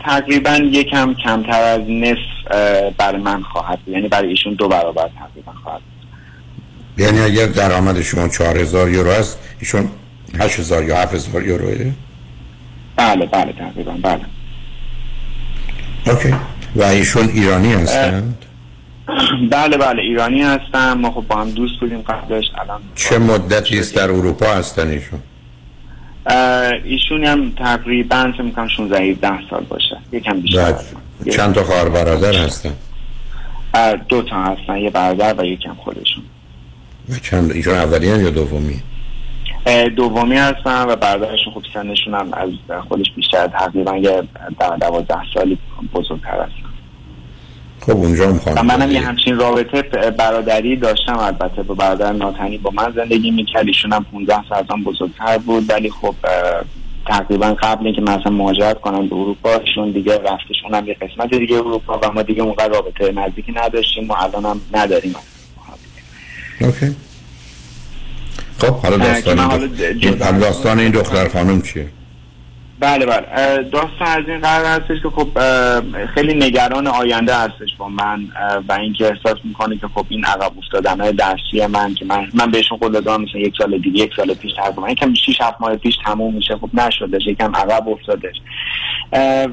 تقریبا 0.05 0.57
یکم 0.57 1.15
کمتر 1.15 1.63
از 1.63 1.81
نصف 1.89 2.57
برای 2.99 3.23
من 3.23 3.43
خواهد 3.43 3.79
بود. 3.79 3.95
یعنی 3.95 4.09
برای 4.09 4.29
ایشون 4.29 4.55
دو 4.55 4.69
برابر 4.69 5.09
تقریبا 5.19 5.53
خواهد. 5.63 5.81
یعنی 6.99 7.21
اگر 7.21 7.47
درآمد 7.47 8.01
شما 8.01 8.29
چهار 8.29 8.59
هزار 8.59 8.91
یورو 8.91 9.11
است 9.11 9.39
ایشون 9.61 9.89
هشت 10.39 10.59
هزار 10.59 10.85
یا 10.85 10.97
هفت 10.97 11.15
هزار 11.15 11.43
یوروه؟ 11.47 11.93
بله 12.97 13.27
بله 13.27 13.53
تقریبا 13.53 13.93
بله. 13.93 14.21
اوکی. 16.07 16.35
و 16.77 16.83
ایشون 16.83 17.29
ایرانی 17.29 17.73
هستند؟ 17.73 18.45
بله 19.51 19.77
بله 19.77 20.03
ایرانی 20.03 20.43
هستم. 20.43 20.93
ما 20.93 21.11
خب 21.11 21.25
با 21.29 21.37
هم 21.37 21.51
دوست 21.51 21.81
بودیم 21.81 22.03
قبلش 22.03 22.45
الان 22.63 22.81
چه 22.95 23.19
مدتی 23.19 23.79
است 23.79 23.97
در 23.97 24.11
اروپا 24.11 24.47
هستن 24.47 24.89
ایشون؟ 24.89 25.21
ایشون 26.85 27.25
هم 27.25 27.51
تقریبا 27.51 28.33
فکر 28.33 28.43
می‌کنم 28.43 28.69
16 28.69 29.03
17 29.03 29.31
سال 29.51 29.65
باشه. 29.65 29.97
یکم 30.13 30.41
بیشتر. 30.41 30.73
بعد 30.73 30.85
چند 31.37 31.55
تا 31.55 31.65
خواهر 31.65 31.89
برادر 31.89 32.35
هستن 32.35 32.73
دو 34.09 34.23
تا 34.23 34.43
هستن 34.43 34.77
یه 34.77 34.91
برادر 34.91 35.35
و 35.41 35.45
یکم 35.45 35.75
خودشون. 35.75 36.23
و 37.09 37.15
چند 37.23 37.53
ایشون 37.53 37.75
اولی 37.75 38.07
یا 38.07 38.31
دومی؟ 38.31 38.83
دومی 39.97 40.37
هستن 40.37 40.83
و 40.89 40.97
برادرشون 40.97 41.53
خب 41.55 41.63
سنشون 41.75 42.15
هم 42.15 42.35
از 42.35 42.51
خودش 42.89 43.07
بیشتر 43.17 43.47
تقریبا 43.47 43.97
یه 43.97 44.23
در 44.59 44.77
دوازده 44.77 45.19
سالی 45.35 45.59
بزرگتر 45.95 46.41
هستن 46.41 46.64
خب 47.87 47.97
اونجا 47.97 48.29
هم 48.29 48.39
خانم 48.39 48.67
منم 48.67 48.91
یه 48.91 49.01
همچین 49.01 49.37
رابطه 49.37 49.83
برادری 50.11 50.77
داشتم 50.77 51.19
البته 51.19 51.63
با 51.63 51.75
برادر 51.75 52.13
ناتنی 52.13 52.59
با 52.59 52.71
من 52.71 52.93
زندگی 52.97 53.31
می‌کرد. 53.31 53.67
ایشون 53.67 53.93
هم 53.93 54.05
15 54.13 54.35
سال 54.49 54.59
از 54.59 54.65
من 54.71 54.85
بزرگتر 54.85 55.39
بود. 55.39 55.71
ولی 55.71 55.91
خب 55.91 56.15
تقریبا 57.07 57.57
قبل 57.63 57.87
اینکه 57.87 58.01
من 58.01 58.13
اصلا 58.13 58.33
مهاجرت 58.33 58.81
کنم 58.81 59.09
به 59.09 59.17
اروپا 59.17 59.51
ایشون 59.55 59.91
دیگه 59.91 60.13
رفتش 60.13 60.57
اونم 60.65 60.89
یه 60.89 60.95
قسمت 60.95 61.35
دیگه 61.35 61.57
اروپا 61.57 61.99
و 62.03 62.13
ما 62.13 62.23
دیگه 62.23 62.43
اونقدر 62.43 62.69
رابطه 62.69 63.13
نزدیکی 63.13 63.53
نداشتیم 63.53 64.09
و 64.09 64.13
الان 64.13 64.45
هم 64.45 64.61
نداریم. 64.75 65.15
اوکی. 66.61 66.97
خب 68.59 68.99
داستان 68.99 69.39
این 69.39 70.23
حالا 70.23 70.39
داستان 70.39 70.79
این 70.79 70.93
دختر 70.93 71.29
خانم 71.29 71.63
چیه؟ 71.63 71.89
بله 72.85 73.07
بله. 73.07 73.63
داستان 73.63 74.09
از 74.09 74.29
این 74.29 74.41
قرار 74.41 74.67
هستش 74.67 75.03
که 75.03 75.11
خب 75.11 75.29
خیلی 76.15 76.35
نگران 76.35 76.87
آینده 76.87 77.35
هستش 77.35 77.77
با 77.79 77.89
من 77.89 78.29
و 78.69 78.73
اینکه 78.73 79.07
احساس 79.07 79.39
می‌کنه 79.45 79.77
که 79.79 79.89
خب 79.89 80.07
این 80.09 80.25
عقب 80.25 80.53
افتادن 80.59 81.01
های 81.01 81.13
درسی 81.13 81.67
من 81.67 81.95
که 81.95 82.05
من 82.05 82.27
من 82.35 82.51
بهشون 82.51 82.79
قول 82.79 82.93
دادم 82.93 83.23
مثلا 83.23 83.41
یک 83.41 83.55
سال 83.59 83.79
دیگه 83.79 84.05
یک 84.05 84.13
سال 84.17 84.35
پیش 84.35 84.53
تقریبا 84.53 84.91
یکم 84.91 85.15
6 85.15 85.41
7 85.41 85.61
ماه 85.61 85.77
پیش 85.77 85.95
تموم 86.05 86.35
میشه 86.35 86.57
خب 86.57 86.69
نشدش 86.75 87.27
یکم 87.27 87.57
عقب 87.57 87.89
افتادش. 87.89 88.37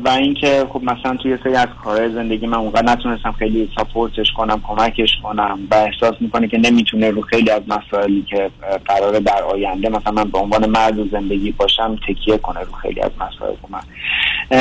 و 0.05 0.09
اینکه 0.09 0.65
خب 0.69 0.83
مثلا 0.83 1.17
توی 1.17 1.37
سری 1.43 1.55
از 1.55 1.67
کارهای 1.83 2.13
زندگی 2.13 2.47
من 2.47 2.57
اونقدر 2.57 2.91
نتونستم 2.91 3.31
خیلی 3.31 3.69
ساپورتش 3.77 4.31
کنم 4.31 4.61
کمکش 4.67 5.09
کنم 5.23 5.59
و 5.71 5.75
احساس 5.75 6.15
می‌کنه 6.19 6.47
که 6.47 6.57
نمی‌تونه 6.57 7.11
رو 7.11 7.21
خیلی 7.21 7.49
از 7.49 7.61
مسائلی 7.67 8.25
که 8.29 8.49
قراره 8.85 9.19
در 9.19 9.43
آینده 9.43 9.89
مثلا 9.89 10.11
من 10.11 10.23
به 10.23 10.37
عنوان 10.37 10.69
مرد 10.69 11.11
زندگی 11.11 11.51
باشم 11.51 11.95
تکیه 12.07 12.37
کنه 12.37 12.59
رو 12.59 12.71
خیلی 12.71 13.01
از 13.01 13.11
مسائل 13.27 13.55
من 13.69 13.81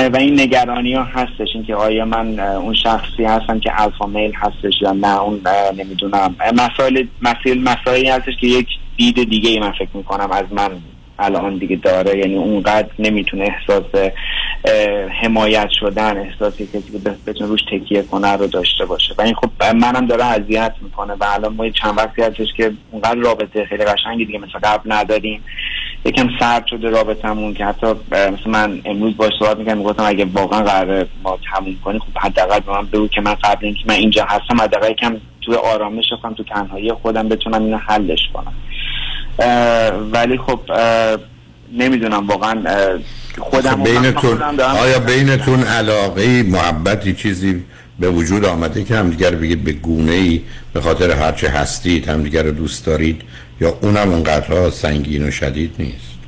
و 0.09 0.17
این 0.17 0.41
نگرانی 0.41 0.95
ها 0.95 1.03
هستش. 1.03 1.49
اینکه 1.55 1.75
آیا 1.75 2.05
من 2.05 2.41
اون 2.41 2.75
شخصی 2.75 3.25
هستم 3.25 3.61
که 3.61 3.83
الفا 3.83 4.07
میل 4.07 4.33
هستش 4.35 4.83
یا 4.83 4.93
نه 4.93 5.21
اون 5.21 5.41
نمی‌دونم. 5.77 6.37
مسائل 6.55 7.07
مسائل 7.23 7.59
مسائلی 7.59 8.09
هستش 8.09 8.37
که 8.41 8.47
یک 8.47 8.69
دید 8.97 9.31
دیگه 9.31 9.51
ای 9.51 9.61
من 9.61 9.73
فکر 9.73 9.89
می‌کنم 9.95 10.31
از 10.31 10.45
من 10.53 10.71
الان 11.21 11.57
دیگه 11.57 11.77
داره. 11.77 12.19
یعنی 12.19 12.35
اونقدر 12.35 12.89
نمی‌تونه 12.99 13.45
احساس 13.45 14.11
حمایت 15.23 15.71
شدن 15.71 16.17
احساسی 16.19 16.67
کسی 16.67 16.93
که 16.93 16.99
بت- 16.99 17.25
بتونه 17.27 17.51
روش 17.51 17.61
تکیه 17.73 18.03
کنه 18.03 18.33
رو 18.33 18.47
داشته 18.47 18.85
باشه. 18.85 19.15
و 19.19 19.23
این 19.23 19.35
خب 19.35 19.65
منم 19.75 20.07
داره 20.07 20.25
اذیت 20.25 20.75
می‌کنه 20.81 21.13
و 21.13 21.25
الان 21.25 21.55
ما 21.55 21.71
چند 21.71 21.99
وقتی 21.99 22.23
هستش 22.23 22.53
که 22.57 22.73
اونقدر 22.91 23.15
رابطه 23.21 23.65
خیلی 23.65 23.85
قشنگی 23.85 24.25
دیگه 24.25 24.39
مثل 24.39 24.59
قبل 24.63 24.93
نداریم. 24.93 25.45
یکم 26.05 26.29
سرد 26.41 26.67
شده 26.67 26.91
رابطمون 26.91 27.55
که 27.55 27.65
حتی 27.65 27.87
مثل 28.13 28.51
من 28.51 28.81
امروز 28.85 29.17
باش 29.17 29.33
صحبت 29.39 29.57
می‌کنم 29.57 29.79
می‌گفتم 29.79 30.05
اگه 30.07 30.25
واقعا 30.25 30.61
قراره 30.63 31.07
ما 31.23 31.39
تموم 31.55 31.77
کنیم 31.85 32.01
خب 32.01 32.19
حداقل 32.19 32.61
به 32.61 32.73
من 32.73 32.87
بگو 32.87 33.09
که 33.09 33.21
من 33.21 33.35
قبل 33.35 33.67
اینکه 33.67 33.81
من 33.87 33.95
اینجا 33.95 34.25
هستم 34.25 34.61
حداقل 34.61 34.91
یکم 34.91 35.17
توی 35.41 35.55
آرامش 35.55 36.05
هستم 36.13 36.35
تو 36.35 36.43
تنهایی 36.45 36.93
خودم 36.93 37.29
بتونم 37.29 37.65
اینو 37.65 37.77
حلش 37.77 38.21
کنم. 38.35 38.53
ولی 40.13 40.39
خب 40.39 40.61
نمی‌دونم 41.73 42.27
واقعا 42.27 42.63
خودم 43.39 43.85
خب 43.85 43.85
بینتون 43.85 44.43
آیا 44.61 44.99
بینتون 44.99 45.63
علاقه 45.63 46.43
محبتی 46.43 47.15
چیزی 47.15 47.65
به 48.01 48.11
وجود 48.11 48.45
آمده 48.45 48.85
که 48.85 48.97
همدیگر 48.97 49.31
بگید 49.31 49.65
به 49.65 49.73
گونه 49.73 50.13
ای 50.13 50.43
به 50.73 50.81
خاطر 50.81 51.11
هرچه 51.11 51.49
هستید 51.49 52.09
همدیگر 52.09 52.43
رو 52.43 52.51
دوست 52.51 52.87
دارید 52.87 53.23
یا 53.61 53.79
اونم 53.83 54.09
اونقدرها 54.13 54.71
سنگین 54.71 55.29
و 55.29 55.31
شدید 55.31 55.75
نیست؟ 55.79 56.20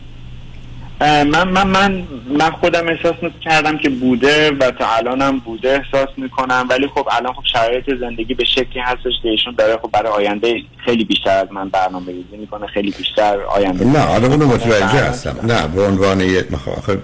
من 1.03 1.49
من 1.49 1.67
من 1.67 2.05
من 2.38 2.51
خودم 2.51 2.88
احساس 2.88 3.15
کردم 3.41 3.79
که 3.79 3.88
بوده 3.88 4.51
و 4.51 4.71
تا 4.71 4.87
الانم 4.97 5.38
بوده 5.38 5.71
احساس 5.71 6.09
می‌کنم. 6.17 6.67
ولی 6.71 6.87
خب 6.87 7.09
الان 7.11 7.33
خب 7.33 7.43
شرایط 7.53 7.85
زندگی 8.01 8.35
به 8.35 8.45
شکلی 8.45 8.83
هستش 8.83 9.12
که 9.23 9.29
ایشون 9.29 9.55
داره 9.59 9.77
خب 9.83 9.91
برای 9.93 10.12
آینده 10.12 10.55
خیلی 10.85 11.05
بیشتر 11.05 11.38
از 11.38 11.49
من 11.53 11.69
برنامه 11.69 12.07
ریزی 12.07 12.37
می‌کنه. 12.37 12.67
خیلی 12.67 12.95
بیشتر 12.99 13.41
آینده 13.41 13.85
نه 13.85 14.07
آره 14.07 14.27
اونو 14.27 14.47
متوجه 14.47 14.87
بله. 14.87 15.01
هستم. 15.01 15.37
نه 15.43 15.69
به 15.69 15.87
عنوان 15.87 16.21
یه 16.21 16.45
آخه 16.79 16.99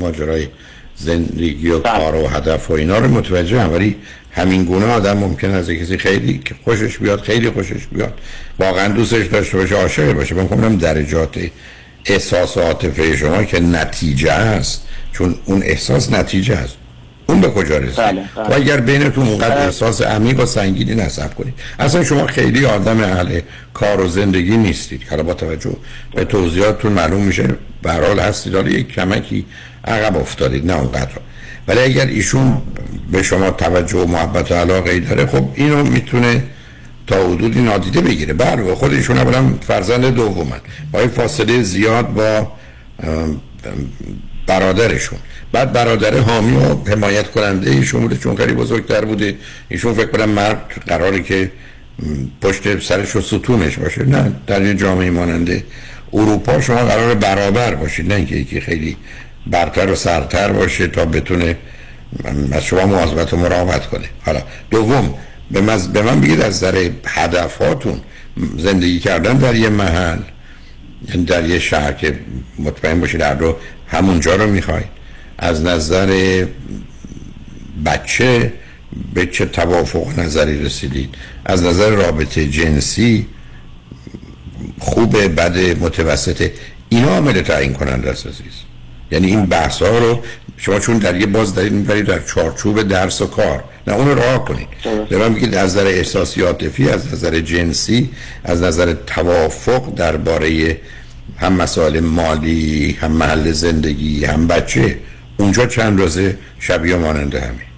ماجرای 0.00 0.46
زندگی 0.94 1.70
و 1.70 1.78
بله. 1.78 1.98
کار 1.98 2.14
و 2.14 2.28
هدف 2.28 2.70
و 2.70 2.74
اینا 2.74 2.98
رو 2.98 3.08
متوجه 3.08 3.60
هم 3.60 3.72
ولی 3.72 3.96
همین 4.32 4.64
گونه 4.64 4.86
آدم 4.86 5.18
ممکن 5.18 5.50
از 5.50 5.70
کسی 5.70 5.98
خیلی 5.98 6.40
خوشش 6.64 6.98
بیاد 6.98 7.20
خیلی 7.20 7.50
خوشش 7.50 7.86
بیاد. 7.92 8.14
واقعا 8.58 8.88
دوستش 8.88 9.26
داشته 9.26 9.58
باشه 9.58 9.76
عاشق 9.76 10.12
باشه. 10.12 10.34
من 10.34 10.48
کنم 10.48 10.76
درجات 10.76 11.38
احساس 12.04 12.56
و 12.56 12.60
عاطفه 12.60 13.16
شما 13.16 13.44
که 13.44 13.60
نتیجه 13.60 14.32
است. 14.32 14.82
چون 15.12 15.34
اون 15.44 15.62
احساس 15.62 16.12
نتیجه 16.12 16.56
است. 16.56 16.76
اون 17.26 17.40
به 17.40 17.48
کجا 17.48 17.78
رسید؟ 17.78 17.96
بله، 17.96 18.22
بله. 18.36 18.46
و 18.48 18.52
اگر 18.54 18.80
بینتون 18.80 19.28
اونقدر 19.28 19.58
احساس 19.58 20.02
عمیق 20.02 20.40
و 20.40 20.46
سنگینی 20.46 20.94
نصب 20.94 21.34
کنید. 21.34 21.54
اصلا 21.78 22.04
شما 22.04 22.26
خیلی 22.26 22.66
آدم 22.66 23.00
اهل 23.00 23.40
کار 23.74 24.00
و 24.00 24.08
زندگی 24.08 24.56
نیستید. 24.56 25.02
حالا 25.10 25.22
با 25.22 25.34
توجه 25.34 25.76
به 26.14 26.24
توضیحاتتون 26.24 26.92
معلوم 26.92 27.22
میشه 27.22 27.48
به 27.82 27.92
حال 27.92 28.20
هستید. 28.20 28.54
حالا 28.54 28.68
یک 28.68 28.94
کمکی 28.94 29.46
عقب 29.84 30.16
افتادید 30.16 30.66
نه 30.66 30.78
اونقدر. 30.78 31.12
ولی 31.68 31.80
اگر 31.80 32.06
ایشون 32.06 32.62
به 33.12 33.22
شما 33.22 33.50
توجه 33.50 33.98
و 33.98 34.06
محبت 34.06 34.52
و 34.52 34.54
علاقه 34.54 34.90
ای 34.90 35.00
داره 35.00 35.26
خب 35.26 35.48
اینو 35.54 35.84
می‌تونه 35.84 36.42
تا 37.10 37.28
حدودی 37.32 37.62
نادیده 37.62 38.00
بگیره. 38.00 38.34
بله 38.34 38.62
و 38.62 38.74
خود 38.74 38.92
ایشون 38.92 39.18
اولا 39.18 39.54
فرزند 39.66 40.14
دومن 40.14 40.60
با 40.92 41.00
این 41.00 41.08
فاصله 41.08 41.62
زیاد 41.62 42.14
با 42.14 42.52
برادرشون. 44.46 45.18
بعد 45.52 45.72
برادر 45.72 46.18
حامی 46.18 46.56
و 46.56 46.90
حمایت 46.90 47.30
کننده 47.30 47.70
ایشون 47.70 48.00
بوده 48.00 48.16
چون 48.16 48.36
خیلی 48.36 48.52
بزرگتر 48.52 49.04
بوده. 49.04 49.36
ایشون 49.68 49.94
فکر 49.94 50.06
کنم 50.06 50.28
مرد 50.28 50.82
قراره 50.86 51.22
که 51.22 51.50
پشت 52.42 52.80
سرش 52.80 53.16
و 53.16 53.20
ستونش 53.20 53.78
باشه. 53.78 54.04
نه 54.04 54.32
در 54.46 54.62
یه 54.62 54.74
جامعه 54.74 55.10
ماننده. 55.10 55.64
اروپا 56.12 56.60
شما 56.60 56.76
قرار 56.76 57.14
برابر 57.14 57.74
باشید 57.74 58.08
نه 58.08 58.14
اینکه 58.14 58.36
یکی 58.36 58.60
خیلی 58.60 58.96
برتر 59.46 59.90
و 59.90 59.94
سرتر 59.94 60.52
باشه 60.52 60.86
تا 60.86 61.04
بتونه 61.04 61.56
از 62.52 62.64
شما 62.64 62.86
مواظبت 62.86 63.34
و 63.34 63.36
مراقبت 63.36 63.86
کنه. 63.86 64.08
حالا 64.26 64.40
دوم 64.70 65.14
به, 65.50 65.60
مز... 65.60 65.88
به 65.88 66.02
من 66.02 66.20
بگید 66.20 66.40
از 66.40 66.54
نظر 66.54 66.90
هدفاتون. 67.06 68.00
زندگی 68.58 68.98
کردن 68.98 69.38
در 69.38 69.54
یه 69.54 69.68
محل 69.68 70.18
یعنی 71.08 71.24
در 71.24 71.46
یه 71.46 71.58
شهر 71.58 71.92
که 71.92 72.18
مطمئن 72.58 73.00
باشید 73.00 73.20
در 73.20 73.38
رو 73.38 73.56
همونجا 73.86 74.36
رو 74.36 74.46
می‌خواید. 74.46 74.88
از 75.38 75.62
نظر 75.62 76.44
بچه 77.86 78.52
به 79.14 79.26
چه 79.26 79.46
توافق 79.46 80.18
نظری 80.18 80.64
رسیدید؟ 80.64 81.14
از 81.44 81.62
نظر 81.62 81.90
رابطه 81.90 82.46
جنسی 82.46 83.26
خوبه 84.78 85.28
بد 85.28 85.58
متوسطه 85.58 86.52
اینا 86.88 87.08
عامل 87.08 87.40
تعیین 87.40 87.72
کننده 87.72 88.10
است 88.10 88.26
عزیز. 88.26 88.69
یعنی 89.10 89.26
این 89.26 89.46
بحث 89.46 89.82
ها 89.82 89.98
رو 89.98 90.20
شما 90.56 90.78
چون 90.78 90.98
در 90.98 91.20
یه 91.20 91.26
باز 91.26 91.54
دارید 91.54 91.72
می‌برید 91.72 92.06
در 92.06 92.18
چارچوب 92.18 92.82
درس 92.82 93.22
و 93.22 93.26
کار. 93.26 93.64
نه 93.86 93.94
اون 93.94 94.08
رو 94.08 94.14
راه 94.14 94.44
کنید 94.44 94.68
به 95.08 95.18
من 95.18 95.34
بگید 95.34 95.54
از 95.54 95.70
نظر 95.76 95.86
احساسی 95.86 96.42
عاطفی 96.42 96.88
از 96.88 97.12
نظر 97.12 97.40
جنسی 97.40 98.10
از 98.44 98.62
نظر 98.62 98.94
توافق 99.06 99.94
درباره 99.94 100.80
هم 101.38 101.52
مسائل 101.52 102.00
مالی 102.00 102.98
هم 103.00 103.12
محل 103.12 103.52
زندگی 103.52 104.24
هم 104.24 104.46
بچه. 104.46 104.98
اونجا 105.36 105.66
چند 105.66 106.00
روزه 106.00 106.38
شبیه 106.58 106.96
ماننده 106.96 107.40
همین. 107.40 107.69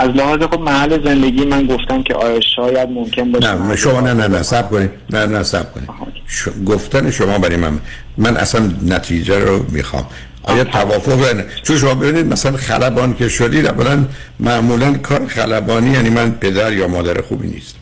از 0.00 0.10
لحاظ 0.10 0.42
خب 0.42 0.60
محل 0.60 1.04
زندگی 1.04 1.44
من 1.44 1.66
گفتم 1.66 2.02
که 2.02 2.14
آیا 2.14 2.40
شاید 2.56 2.88
ممکن 2.88 3.32
باشه 3.32 3.54
نه 3.54 3.76
شما 3.76 4.00
نه 4.00 4.14
نه 4.14 4.28
نه 4.28 4.42
سب 4.42 4.70
کنید. 4.70 4.90
نه 5.10 5.26
نه 5.26 5.42
سب 5.42 5.72
کنید. 5.72 5.88
ش... 6.26 6.48
گفتن 6.66 7.10
شما 7.10 7.38
برای 7.38 7.56
من 7.56 7.78
من 8.18 8.36
اصلا 8.36 8.70
نتیجه 8.86 9.38
رو 9.38 9.66
می‌خوام. 9.68 10.06
آیا 10.42 10.64
توافق؟ 10.64 11.34
نه 11.36 11.44
چون 11.62 11.78
شما 11.78 11.94
ببینید 11.94 12.26
مثلا 12.26 12.56
خلبان 12.56 13.14
که 13.14 13.28
شدید 13.28 13.66
اولا 13.66 14.04
معمولا 14.40 14.92
کار 14.92 15.26
خلبانی 15.26 15.90
یعنی 15.90 16.10
من 16.10 16.30
پدر 16.30 16.72
یا 16.72 16.88
مادر 16.88 17.20
خوبی 17.20 17.48
نیستم. 17.48 17.78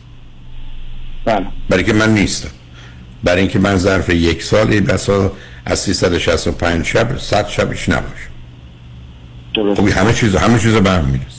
بله. 1.25 1.45
برای 1.69 1.83
که 1.83 1.93
من 1.93 2.13
نیستم. 2.13 2.49
برای 3.23 3.41
اینکه 3.41 3.59
من 3.59 3.77
ظرف 3.77 4.09
یک 4.09 4.43
سالی 4.43 4.81
بسا 4.81 5.31
از 5.65 5.79
365 5.79 6.85
شب 6.85 7.17
100 7.17 7.47
شبش 7.47 7.89
نباشه. 7.89 8.29
خب 9.75 9.87
همه 9.87 10.13
چیز 10.13 10.35
همه 10.35 10.59
چیز 10.59 10.73
به 10.75 10.89
هم 10.89 11.05
می‌رسه. 11.05 11.38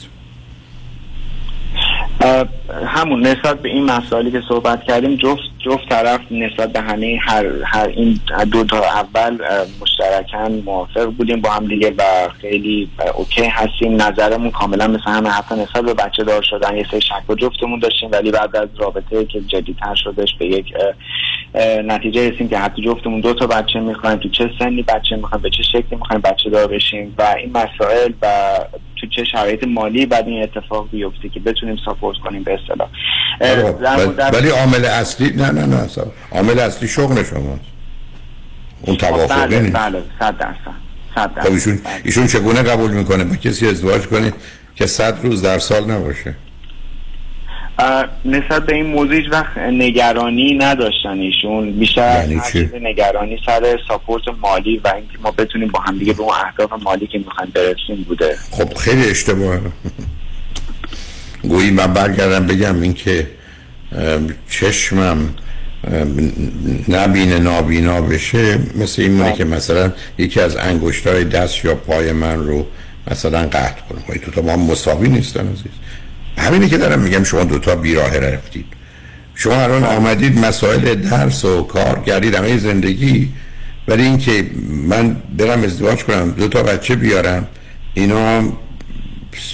همون 2.85 3.27
نسبت 3.27 3.61
به 3.61 3.69
این 3.69 3.85
مسائلی 3.85 4.31
که 4.31 4.41
صحبت 4.49 4.83
کردیم 4.83 5.15
جفت 5.15 5.50
جفت 5.65 5.89
طرف 5.89 6.19
نسبت 6.31 6.73
به 6.73 6.81
همه 6.81 7.19
هر 7.21 7.45
هر 7.65 7.87
این 7.87 8.19
دو 8.51 8.63
تا 8.63 8.77
اول 8.77 9.37
اه، 9.49 9.65
مشترکاً 9.81 10.49
موافق 10.65 11.05
بودیم 11.05 11.41
با 11.41 11.49
هم 11.49 11.67
دیگه 11.67 11.93
و 11.97 12.03
خیلی 12.41 12.89
اوکی 13.15 13.45
هستیم. 13.45 14.01
نظرمون 14.01 14.51
کاملا 14.51 14.87
مثل 14.87 15.03
همه 15.11 15.29
حتی 15.29 15.55
نسبت 15.55 15.83
به 15.85 15.93
بچه 15.93 16.23
دار 16.23 16.41
شدن 16.41 16.77
یه 16.77 16.85
سری 16.91 17.01
شک 17.01 17.29
و 17.29 17.35
جفتمون 17.35 17.79
داشتیم 17.79 18.09
ولی 18.11 18.31
بعد 18.31 18.55
از 18.55 18.69
رابطه 18.77 19.25
که 19.25 19.41
جدیتر 19.41 19.95
شدش 19.95 20.35
به 20.39 20.45
یک 20.45 20.65
نتیجه 21.85 22.29
رسیم 22.31 22.49
که 22.49 22.57
حتی 22.57 22.81
جفتمون 22.81 23.19
دو 23.21 23.33
تا 23.33 23.47
بچه 23.47 23.79
می‌خوایم 23.79 24.17
تو 24.17 24.29
چه 24.29 24.49
سنی 24.59 24.81
بچه 24.81 25.15
می‌خوایم 25.15 25.41
به 25.41 25.49
چه 25.49 25.63
شکلی 25.63 25.97
می‌خوایم 25.99 26.21
بچه 26.21 26.49
دار 26.49 26.67
بشیم 26.67 27.15
و 27.17 27.35
این 27.37 27.51
مسائل 27.51 28.11
و 28.21 28.27
تو 29.01 29.07
چه 29.07 29.23
شرایط 29.23 29.63
مالی 29.67 30.05
بعد 30.05 30.27
این 30.27 30.43
اتفاق 30.43 30.87
بیفته 30.91 31.29
که 31.29 31.39
بتونیم 31.39 31.77
ساپورت 31.85 32.17
کنیم 32.17 32.43
به 32.43 32.59
اصطلاح. 32.61 32.87
مورد- 34.05 34.33
ولی 34.33 34.49
عامل 34.49 34.85
اصلی 34.85 35.29
نه 35.35 35.50
نه 35.51 35.65
نه 35.65 35.75
اصلا. 35.75 36.05
عامل 36.31 36.59
اصلی 36.59 36.87
شغل 36.87 37.23
شماست 37.23 37.61
اون 38.81 38.97
توافقی 38.97 39.47
بله 39.47 39.59
نیست. 39.59 39.75
بله 39.75 40.03
صد 40.19 40.37
درصد 40.37 40.55
صد 41.15 41.29
خب 41.29 41.35
درصد 41.35 41.51
ایشون 41.51 41.79
ایشون 42.03 42.27
چگونه 42.27 42.61
قبول 42.63 42.91
می‌کنه؟ 42.91 43.23
با 43.23 43.35
کسی 43.35 43.67
ازدواج 43.67 44.01
کنه 44.01 44.33
که 44.75 44.85
صد 44.85 45.17
روز 45.23 45.41
در 45.41 45.59
سال 45.59 45.91
نباشه. 45.91 46.35
نسبت 48.25 48.65
به 48.65 48.75
این 48.75 48.85
موضوع 48.85 49.15
هیچ 49.15 49.25
وقت 49.31 49.57
نگرانی 49.57 50.53
نداشتن 50.53 51.19
ایشون. 51.19 51.71
بیشتر 51.71 52.27
یعنی 52.27 52.41
نگرانی 52.81 53.39
سر 53.45 53.79
ساپورت 53.87 54.23
مالی 54.41 54.77
و 54.77 54.87
اینکه 54.87 55.17
ما 55.23 55.31
بتونیم 55.31 55.67
با 55.67 55.79
هم 55.79 55.97
دیگه 55.97 56.13
به 56.13 56.21
اون 56.21 56.33
اهداف 56.45 56.83
مالی 56.83 57.07
که 57.07 57.17
می‌خوایم 57.17 57.51
برسیم 57.55 58.05
بوده. 58.07 58.37
خب 58.51 58.73
خیلی 58.73 59.09
اشتباهه 59.09 59.61
گویی 61.43 61.71
من 61.71 61.93
برگردم 61.93 62.47
بگم 62.47 62.81
اینکه 62.81 63.27
چشمم 64.49 65.29
نبینه 66.87 67.39
نابینا 67.39 68.01
بشه 68.01 68.59
مثل 68.75 69.01
این 69.01 69.11
مونه 69.11 69.33
که 69.33 69.45
مثلا 69.45 69.91
یکی 70.17 70.39
از 70.39 70.55
انگشتای 70.55 71.23
دست 71.23 71.65
یا 71.65 71.75
پای 71.75 72.11
من 72.11 72.43
رو 72.43 72.65
مثلا 73.11 73.39
قطع 73.39 73.81
کنه. 73.89 73.99
خب 73.99 74.11
این 74.11 74.21
تو 74.21 74.31
تا 74.31 74.41
ما 74.41 74.53
هم 74.53 74.59
مساوی 74.59 75.09
نیستن 75.09 75.47
عزیز. 75.47 75.71
همینه 76.37 76.69
که 76.69 76.77
دارم 76.77 76.99
میگم 76.99 77.23
شما 77.23 77.43
دوتا 77.43 77.75
بیراه 77.75 78.17
رفتید. 78.17 78.65
شما 79.35 79.55
الان 79.55 79.83
آمدید 79.83 80.39
مسائل 80.39 80.95
درس 80.95 81.45
و 81.45 81.63
کار 81.63 82.03
کردید 82.05 82.35
همه 82.35 82.57
زندگی. 82.57 83.29
ولی 83.87 84.03
اینکه 84.03 84.45
من 84.87 85.15
برم 85.37 85.63
ازدواج 85.63 86.03
کنم 86.03 86.31
دو 86.31 86.47
تا 86.47 86.63
بچه 86.63 86.95
بیارم 86.95 87.47
اینا 87.93 88.53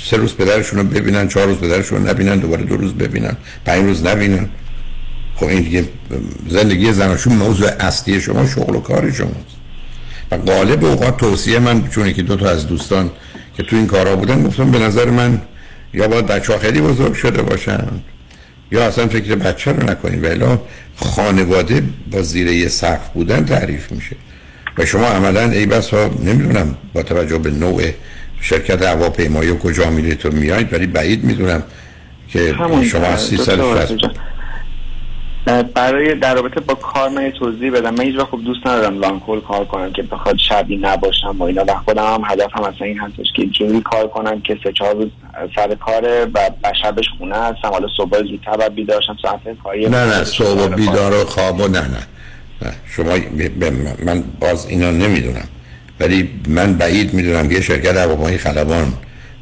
سه 0.09 0.17
روز 0.17 0.35
پدرشون 0.35 0.79
رو 0.79 0.85
ببینن 0.85 1.27
چهار 1.27 1.47
روز 1.47 1.57
پدرشون 1.57 1.97
رو 1.97 2.09
نبینن 2.09 2.37
دوباره 2.37 2.63
دو 2.63 2.77
روز 2.77 2.93
ببینن 2.93 3.37
پنج 3.65 3.83
روز 3.83 4.05
نبینن. 4.05 4.49
خب 5.35 5.45
این 5.45 5.61
دیگه 5.61 5.85
زندگی 6.49 6.93
زناشون 6.93 7.33
موضوع 7.33 7.69
اصلی 7.79 8.21
شما 8.21 8.47
شغل 8.47 8.75
و 8.75 8.79
کار 8.79 9.11
شماست. 9.11 9.57
و 10.31 10.37
غالب 10.37 10.85
اوقات 10.85 11.17
توصیه 11.17 11.59
من 11.59 11.87
چون 11.87 12.13
که 12.13 12.21
دو 12.21 12.35
تا 12.35 12.49
از 12.49 12.67
دوستان 12.67 13.11
که 13.57 13.63
تو 13.63 13.75
این 13.75 13.87
کارا 13.87 14.15
بودن 14.15 14.43
گفتم 14.43 14.71
به 14.71 14.79
نظر 14.79 15.09
من 15.09 15.41
یا 15.93 16.07
باید 16.07 16.25
بچه 16.27 16.57
خیلی 16.57 16.81
بزرگ 16.81 17.13
شده 17.13 17.41
باشن 17.41 17.87
یا 18.71 18.87
اصلا 18.87 19.07
فکر 19.07 19.35
بچه 19.35 19.71
رو 19.71 19.89
نکنید 19.89 20.23
ولی 20.23 20.57
خانواده 20.95 21.83
با 22.11 22.21
زیر 22.21 22.47
یه 22.47 22.67
سقف 22.67 23.09
بودن 23.09 23.45
تعریف 23.45 23.91
میشه. 23.91 24.15
و 24.77 24.85
شما 24.85 25.05
عملا 25.05 25.41
ای 25.41 25.65
بس 25.65 25.89
ها 25.89 26.09
نمی‌دونم 26.23 26.75
با 26.93 27.03
توجه 27.03 27.37
به 27.37 27.51
نوع 27.51 27.83
شرکت 28.41 28.81
هواپیمایی 28.81 29.49
و 29.49 29.57
کجا 29.57 29.89
میرید 29.89 30.17
تو 30.17 30.29
میایید 30.31 30.73
ولی 30.73 30.87
بعید 30.87 31.23
می‌دونم 31.23 31.63
که 32.29 32.55
شما 32.91 33.05
از 33.05 33.21
360 33.21 33.97
برای 35.75 36.15
در 36.15 36.35
رابطه 36.35 36.59
با 36.59 36.75
کار 36.75 37.09
من 37.09 37.31
توضیح 37.39 37.71
بدم. 37.71 37.93
من 37.93 38.03
هیچ 38.03 38.19
خوب 38.19 38.43
دوست 38.43 38.67
ندارم 38.67 38.99
لانکول 38.99 39.41
کار 39.41 39.65
کنم 39.65 39.93
که 39.93 40.03
بخواد 40.03 40.37
شبی 40.49 40.77
نباشم 40.77 41.35
و 41.39 41.43
اینا. 41.43 41.63
و 41.67 41.73
خودم 41.85 42.03
هم 42.03 42.21
هدفم 42.25 42.61
اصلا 42.61 42.87
این 42.87 42.99
هستش 42.99 43.25
که 43.35 43.45
جوری 43.45 43.81
کار 43.81 44.07
کنم 44.07 44.41
که 44.41 44.57
سه 44.63 44.71
چهار 44.71 44.95
روز 44.95 45.09
سر 45.55 45.75
کاره 45.75 46.27
و 46.33 46.49
شبش 46.83 47.05
خونه 47.17 47.35
هستم. 47.35 47.67
حالا 47.71 47.87
صبح 47.97 48.17
زودتر 48.17 48.57
باید 48.57 48.75
بیدارشم 48.75 49.17
ساعت 49.21 49.41
کاری 49.63 49.89
نه 49.89 50.05
نه 50.05 50.23
صبح 50.23 50.67
بیدار 50.67 51.13
و 51.13 51.25
خواب 51.25 51.59
و 51.59 51.67
نه 51.67 51.81
نه. 51.81 52.07
نه 52.61 52.73
شما 52.95 53.17
من 54.05 54.23
باز 54.39 54.67
اینا 54.69 54.91
نمی‌دونم. 54.91 55.47
ولی 55.99 56.29
من 56.47 56.73
بعید 56.73 57.13
می‌دونم 57.13 57.51
یه 57.51 57.61
شرکت 57.61 57.97
هواپیمایی 57.97 58.37
خلبان 58.37 58.93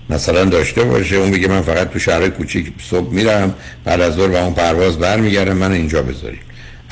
مثلا 0.10 0.46
داشته 0.46 0.84
باشه. 0.84 1.16
اون 1.16 1.32
بگه 1.32 1.48
من 1.48 1.62
فقط 1.62 1.90
تو 1.90 2.00
شهر 2.00 2.30
کوچیک 2.30 2.74
صبح 2.90 3.14
میرم 3.14 3.54
بعد 3.84 4.02
از 4.02 4.14
ظهر 4.14 4.30
و 4.30 4.36
اون 4.36 4.54
پرواز 4.54 5.00
برمیگردم 5.00 5.58
من 5.58 5.72
اینجا 5.72 6.02
بذاریم. 6.02 6.40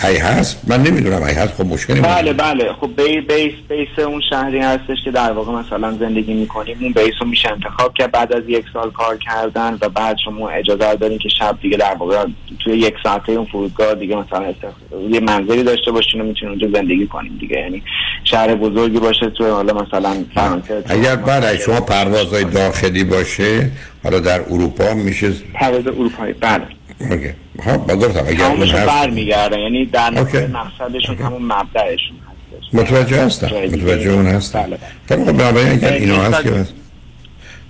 ای 0.03 0.17
هست؟ 0.17 0.61
من 0.67 0.83
نمی‌دونم 0.83 1.23
ای 1.23 1.33
هست. 1.33 1.53
خب 1.53 1.65
مشکلی 1.65 2.01
بله 2.01 2.33
بله. 2.33 2.73
خب 2.73 2.89
بی 2.97 3.21
بیس 3.21 3.53
بیس 3.69 4.05
اون 4.05 4.21
شهری 4.29 4.59
هستش 4.59 4.97
که 5.05 5.11
در 5.11 5.31
واقع 5.31 5.51
مثلا 5.51 5.91
زندگی 5.91 6.33
می‌کنیم. 6.33 6.77
اون 6.81 6.91
بیس 6.91 7.13
رو 7.21 7.27
میشه 7.27 7.51
انتخاب 7.51 7.93
کرد. 7.93 8.11
بعد 8.11 8.33
از 8.33 8.43
یک 8.47 8.65
سال 8.73 8.91
کار 8.91 9.17
کردن 9.17 9.77
و 9.81 9.89
بعد 9.89 10.17
شما 10.25 10.49
اجازه 10.49 10.95
دارین 10.95 11.17
که 11.17 11.29
شب 11.39 11.57
دیگه 11.61 11.77
در 11.77 11.95
واقع 11.99 12.25
توی 12.63 12.77
یک 12.77 12.93
ساعته 13.03 13.31
اون 13.31 13.45
فرودگاه 13.45 13.95
دیگه 13.95 14.15
مثلا 14.15 14.53
یه 15.09 15.19
منزلی 15.19 15.63
داشته 15.63 15.91
باشین 15.91 16.21
و 16.21 16.23
می‌تونین 16.23 16.49
اونجا 16.49 16.79
زندگی 16.79 17.07
کنیم 17.07 17.37
دیگه. 17.39 17.59
یعنی 17.59 17.83
شهر 18.23 18.55
بزرگی 18.55 18.99
باشه 18.99 19.29
توی 19.29 19.49
حالا 19.49 19.73
مثلا 19.73 20.25
فرانسه 20.35 20.83
اگر 20.89 21.15
بعد 21.15 21.55
شما 21.55 21.81
پروازهای 21.81 22.43
داخلی 22.43 23.03
باشه 23.03 23.71
حالا 24.03 24.19
در 24.19 24.41
اروپا 24.41 24.93
میشه 24.93 25.31
پرواز 25.53 25.87
اروپایی. 25.87 26.33
بله. 26.33 26.63
اوکی. 27.11 27.33
ها 27.65 27.77
با 27.77 27.95
گفتم 27.95 28.25
اگر 28.27 28.45
اون 28.45 28.63
هست 28.63 28.85
برمیگرده 28.85 29.59
یعنی 29.59 29.85
در 29.85 30.09
نظر 30.09 30.47
مقصدشون 30.47 31.17
همون 31.17 31.41
مبدأشون 31.41 32.17
هستش. 32.53 32.73
متوجه 32.73 33.25
هستم. 33.25 33.47
متوجه 33.47 34.09
اون 34.09 34.25
هستم. 34.25 34.61
بله. 34.61 35.25
خب 35.25 35.31
بنابراین 35.31 35.71
اگر 35.71 35.93
اینا 35.93 36.23
هست 36.23 36.43
که 36.43 36.51
هست 36.51 36.73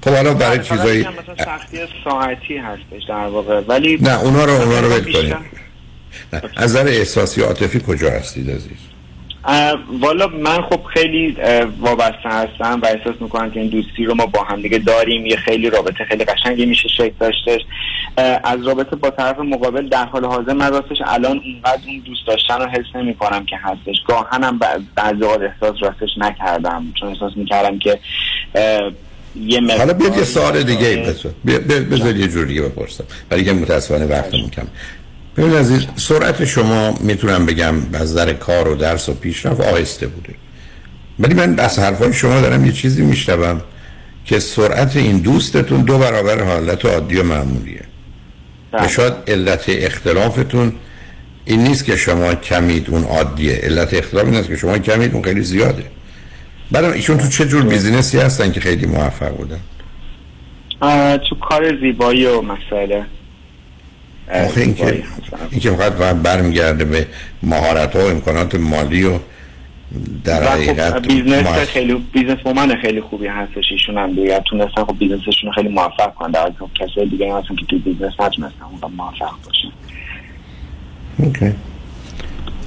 خب 0.04 0.12
حالا 0.12 0.34
برای 0.34 0.60
چیزایی 0.60 1.02
مثلا 1.02 1.46
سختی 1.46 1.78
ساعتی 2.04 2.58
هستش 2.58 3.04
در 3.10 3.28
واقع. 3.28 3.62
ولی 3.68 3.98
نه 4.02 4.24
اونا 4.24 4.46
رو 4.46 4.52
اونا 4.52 4.80
رو 4.80 4.88
ول 4.88 5.14
کنید. 5.14 5.36
از 6.56 6.76
نظر 6.76 6.88
احساسی 6.88 7.42
عاطفی 7.42 7.80
کجا 7.88 8.10
هستید 8.10 8.50
عزیز؟ 8.50 8.93
والا 10.00 10.28
من 10.28 10.62
خب 10.62 10.84
خیلی 10.84 11.38
وابسته 11.80 12.30
هستم 12.30 12.80
و 12.84 12.86
احساس 12.86 13.16
می‌کنم 13.20 13.52
که 13.52 13.60
این 13.60 13.70
دوستی 13.70 14.06
رو 14.06 14.16
ما 14.16 14.26
با 14.26 14.44
هم 14.44 14.62
دیگه 14.62 14.78
داریم. 14.78 15.26
یه 15.26 15.36
خیلی 15.36 15.70
رابطه 15.70 16.06
خیلی 16.06 16.26
قشنگی 16.26 16.66
میشه 16.66 16.89
شکل 16.89 17.14
داشتش. 17.20 17.62
از 18.44 18.68
رابطه 18.68 18.96
با 18.96 19.10
طرف 19.10 19.39
مقابل 19.39 19.88
در 19.88 20.06
حال 20.06 20.26
حاضر 20.26 20.54
من 20.54 20.72
راستش 20.72 20.98
الان 21.06 21.41
اونقدر 21.46 21.82
اون 21.88 22.00
دوست 22.06 22.28
داشتن 22.28 22.60
رو 22.60 22.66
حس 22.66 22.96
نمی 22.96 23.16
کنم 23.16 23.46
که 23.46 23.58
هستش. 23.58 23.96
گاهنم 24.08 24.60
بعضی 24.96 25.24
اوقات 25.24 25.41
احساس 25.41 25.76
راستش 25.82 26.18
نکردم. 26.18 26.94
چون 27.00 27.10
احساس 27.10 27.32
می‌کردم 27.36 27.80
که 27.80 28.00
یه 29.36 29.62
حالا 29.78 29.94
بیاد 29.94 30.18
یه 30.18 30.24
سوال 30.24 30.64
دیگه 30.64 31.16
بذار. 31.91 32.16
یه 32.16 32.28
جور 32.28 32.46
دیگه 32.46 32.62
بپرسم. 32.62 33.04
برای 33.30 33.44
که 33.44 33.54
متاسفانه 33.54 34.06
وقتمون 34.06 34.50
کم 34.50 34.68
ببینید 35.38 35.58
عزیز 35.58 35.86
سرعت 35.96 36.46
شما 36.46 36.98
می‌تونم 37.00 37.46
بگم 37.46 37.76
از 37.94 38.02
نظر 38.12 38.34
کار 38.34 38.68
و 38.68 38.76
درس 38.76 39.10
و 39.10 39.14
پیشرفت 39.14 39.62
آهسته 39.62 40.08
بوده. 40.08 40.34
ولی 41.20 41.34
من 41.34 41.60
از 41.60 41.80
حرفای 41.80 42.14
شما 42.14 42.42
دارم 42.42 42.66
یه 42.66 42.72
چیزی 42.72 43.02
میشنوم 43.02 43.62
که 44.26 44.40
سرعت 44.40 44.96
این 44.96 45.18
دوستتون 45.18 45.82
دو 45.82 45.98
برابر 45.98 46.44
حالت 46.44 46.86
عادی 46.86 47.16
و 47.16 47.24
معمولیه. 47.24 47.84
و 48.74 48.88
شاید 48.88 49.14
علت 49.28 49.66
اختلافتون 49.68 50.74
این 51.46 51.64
نیست 51.64 51.86
که 51.86 51.96
شما 51.96 52.36
کمید 52.36 52.90
اون 52.90 53.04
عادیه. 53.04 53.56
علت 53.56 53.94
اختلاف 53.94 54.26
این 54.26 54.36
است 54.36 54.48
که 54.48 54.56
شما 54.56 54.78
کمید 54.78 55.14
اون 55.14 55.24
خیلی 55.24 55.42
زیاده. 55.42 55.84
برای 56.72 56.94
ایشون 56.94 57.18
تو 57.18 57.28
چه 57.28 57.46
جور 57.46 57.64
business 57.64 58.12
ی 58.12 58.18
هستن 58.18 58.52
که 58.52 58.60
خیلی 58.60 58.86
موفق 58.86 59.30
بودن؟ 59.30 59.60
تو 61.18 61.36
کار 61.36 61.80
زیبایی 61.80 62.26
و 62.26 62.42
مسئله 62.42 63.06
آخه 64.32 64.62
این 64.62 64.76
که 64.76 65.04
این 65.52 65.60
که 65.60 65.72
فقط 65.72 66.16
برمیگرده 66.16 66.86
به 66.86 67.08
مهارت 67.44 67.96
ها 67.96 68.06
و 68.06 68.10
امکانات 68.10 68.56
مالی 68.56 69.04
و 69.04 69.20
در 70.24 70.46
خب 70.46 70.52
حقیقت 70.52 71.08
business 71.08 71.48
خیلی 71.48 71.94
businesswoman 71.94 72.76
خیلی 72.76 73.02
خوبی 73.02 73.28
هستش 73.28 73.64
ایشون 73.72 73.98
هم 73.98 74.14
دیگه. 74.14 74.42
تونستن 74.46 74.84
خب 74.84 74.98
business 75.00 75.34
شون 75.34 75.52
خیلی 75.56 75.70
موفق 75.70 76.14
کنن. 76.14 76.32
در 76.32 76.52
خب 76.60 76.70
کسای 76.76 77.10
دیگه 77.10 77.36
هستن 77.36 77.56
که 77.56 77.66
تو 77.66 77.80
business 77.80 78.14
نتونستن 78.20 78.64
اون 78.82 78.94
موفق 78.94 79.34
باشن. 79.46 79.72
okay. 81.18 81.56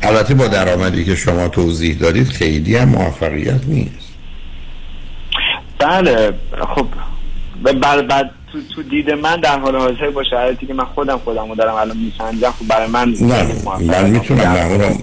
البته 0.03 0.35
با 0.35 0.49
درآمدی 0.49 1.05
که 1.05 1.15
شما 1.15 1.49
توضیح 1.49 1.99
دادید 1.99 2.29
خیلی 2.29 2.77
هم 2.77 2.89
موفقیت 2.89 3.67
نیست. 3.67 4.13
بله 5.79 6.33
خب 6.75 6.87
بعد 7.81 8.07
بعد 8.07 8.31
تو, 8.57 8.75
تو 8.75 8.83
دید 8.83 9.11
من 9.11 9.41
در 9.41 9.59
حال 9.59 9.77
حاضر 9.77 10.11
با 10.11 10.25
شرایطی 10.25 10.67
که 10.67 10.75
من 10.75 10.85
خودم 10.85 11.19
خودم 11.19 11.49
رو 11.49 11.55
دارم 11.55 11.75
الان 11.75 11.97
میسنجم 11.97 12.51
خب 12.51 12.69
برای 12.69 12.89
من 12.89 13.15
نه 13.21 13.47
من 13.81 14.11
می‌تونم 14.11 14.41
نه 14.41 14.67
اونم 14.67 15.03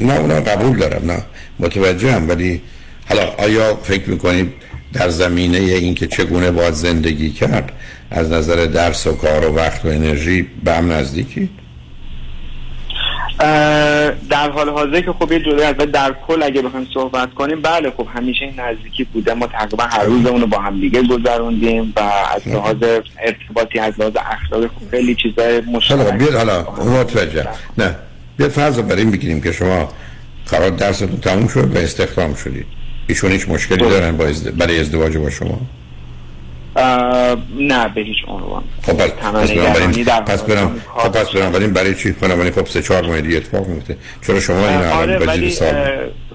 نه 0.00 0.18
اونم 0.18 0.40
قبول 0.40 0.78
دارم 0.78 1.10
نه. 1.10 1.22
متوجه 1.58 2.12
هم 2.12 2.28
ولی 2.28 2.60
حالا 3.08 3.22
آیا 3.38 3.74
فکر 3.74 4.10
می‌کنید 4.10 4.52
در 4.92 5.08
زمینه 5.08 5.58
اینکه 5.58 6.06
چگونه 6.06 6.50
باید 6.50 6.74
زندگی 6.74 7.30
کرد 7.30 7.72
از 8.10 8.32
نظر 8.32 8.66
درس 8.66 9.06
و 9.06 9.12
کار 9.12 9.50
و 9.50 9.54
وقت 9.54 9.84
و 9.84 9.88
انرژی 9.88 10.46
به 10.64 10.72
هم 10.72 10.92
نزدیکی؟ 10.92 11.48
در 13.38 14.50
حال 14.50 14.68
حاضر 14.68 15.00
که 15.00 15.12
خب 15.12 15.32
یه 15.32 15.66
هست 15.66 15.80
و 15.80 15.86
در 15.86 16.14
کل 16.26 16.42
اگه 16.42 16.62
بخوایم 16.62 16.86
صحبت 16.94 17.34
کنیم 17.34 17.60
بله 17.60 17.90
خب 17.90 18.06
همیشه 18.14 18.44
این 18.44 18.60
نزدیکی 18.60 19.04
بوده. 19.04 19.34
ما 19.34 19.46
تقریبا 19.46 19.84
هر 19.84 20.04
روزمون 20.04 20.40
رو 20.40 20.46
با 20.46 20.58
هم 20.58 20.80
دیگه 20.80 21.02
گذروندیم 21.02 21.92
و 21.96 22.00
از 22.00 22.48
لحاظ 22.48 22.76
ارتباطی 23.18 23.78
از 23.78 23.94
لحاظ 23.98 24.12
اخلاقی 24.16 24.66
خب 24.66 24.90
خیلی 24.90 25.14
چیزای 25.14 25.60
مشترک. 25.60 26.12
بیاد 26.12 26.34
حالا 26.34 26.66
متوجه. 27.00 27.46
نه 27.78 27.94
بیاد 28.36 28.50
فرض 28.50 28.78
بر 28.78 28.96
این 28.96 29.10
بگیریم 29.10 29.40
که 29.40 29.52
شما 29.52 29.88
قرار 30.46 30.70
درستون 30.70 31.20
تموم 31.20 31.48
شد 31.48 31.76
و 31.76 31.78
استخدام 31.78 32.34
شدید. 32.34 32.66
ایشون 33.06 33.30
هیچ 33.32 33.48
مشکلی 33.48 33.88
دارن 33.88 34.16
با 34.16 34.24
ازد... 34.24 34.56
برای 34.56 34.80
ازدواج 34.80 35.16
با 35.16 35.30
شما؟ 35.30 35.60
نه 37.58 37.88
به 37.94 38.00
هیچ 38.00 38.16
عنوان. 38.28 38.62
خب 38.82 38.92
پس 38.92 39.10
پس 39.10 39.50
بنابراین 39.50 40.04
پس 40.04 40.42
برم 40.42 40.80
خب 40.96 41.08
پس 41.08 41.30
بنابراین 41.30 41.72
برای 41.72 41.94
چی؟ 41.94 42.12
بنابراین 42.12 42.52
خب 42.52 42.66
سه 42.66 42.82
چهار 42.82 43.06
ماه 43.06 43.20
دیگه 43.20 43.36
اتفاق 43.36 43.66
میفته. 43.66 43.96
چرا 44.26 44.40
شما 44.40 44.68
این 44.68 44.78
آره 44.78 45.50
سال؟ 45.50 45.74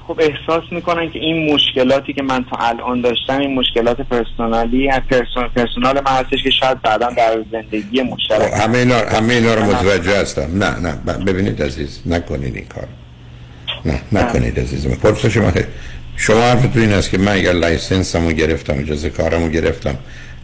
خب 0.08 0.22
احساس 0.22 0.64
می‌کنن 0.72 1.12
که 1.12 1.20
این 1.20 1.54
مشکلاتی 1.54 2.14
که 2.14 2.22
من 2.22 2.46
تا 2.52 2.58
الان 2.58 3.02
داشتم 3.02 3.40
این 3.40 3.56
مشکلات 3.56 4.02
personally 4.02 4.90
از 4.90 5.02
person 5.10 5.48
personal 5.56 6.02
من 6.06 6.12
هستش 6.12 6.44
که 6.44 6.50
شاید 6.50 6.82
بعدا 6.82 7.10
در 7.10 7.44
زندگی 7.52 8.02
مشترک 8.02 8.52
همه 8.54 8.78
اینا 8.78 8.98
همه 8.98 9.34
اینا 9.34 9.54
رو 9.54 9.64
متوجه 9.64 10.22
هستم. 10.22 10.64
نه 10.64 10.80
نه. 10.80 11.14
ببینید 11.26 11.64
عزیز 11.64 12.02
نکنید 12.06 12.56
این 12.56 12.66
کار. 12.66 12.88
نه 13.86 14.02
نکنید 14.12 14.60
عزیزم 14.60 14.90
پرسش 14.90 15.34
شما 15.34 15.52
شما 16.16 16.42
حرفتون 16.42 16.82
این 16.82 16.94
است 16.94 17.10
که 17.10 17.18
من 17.18 17.32
اگر 17.32 17.52
license 17.52 18.14
مو 18.14 18.32
گرفتم 18.32 18.80
اجازه 18.80 19.10
کارمو 19.10 19.50
گرفتم 19.50 19.96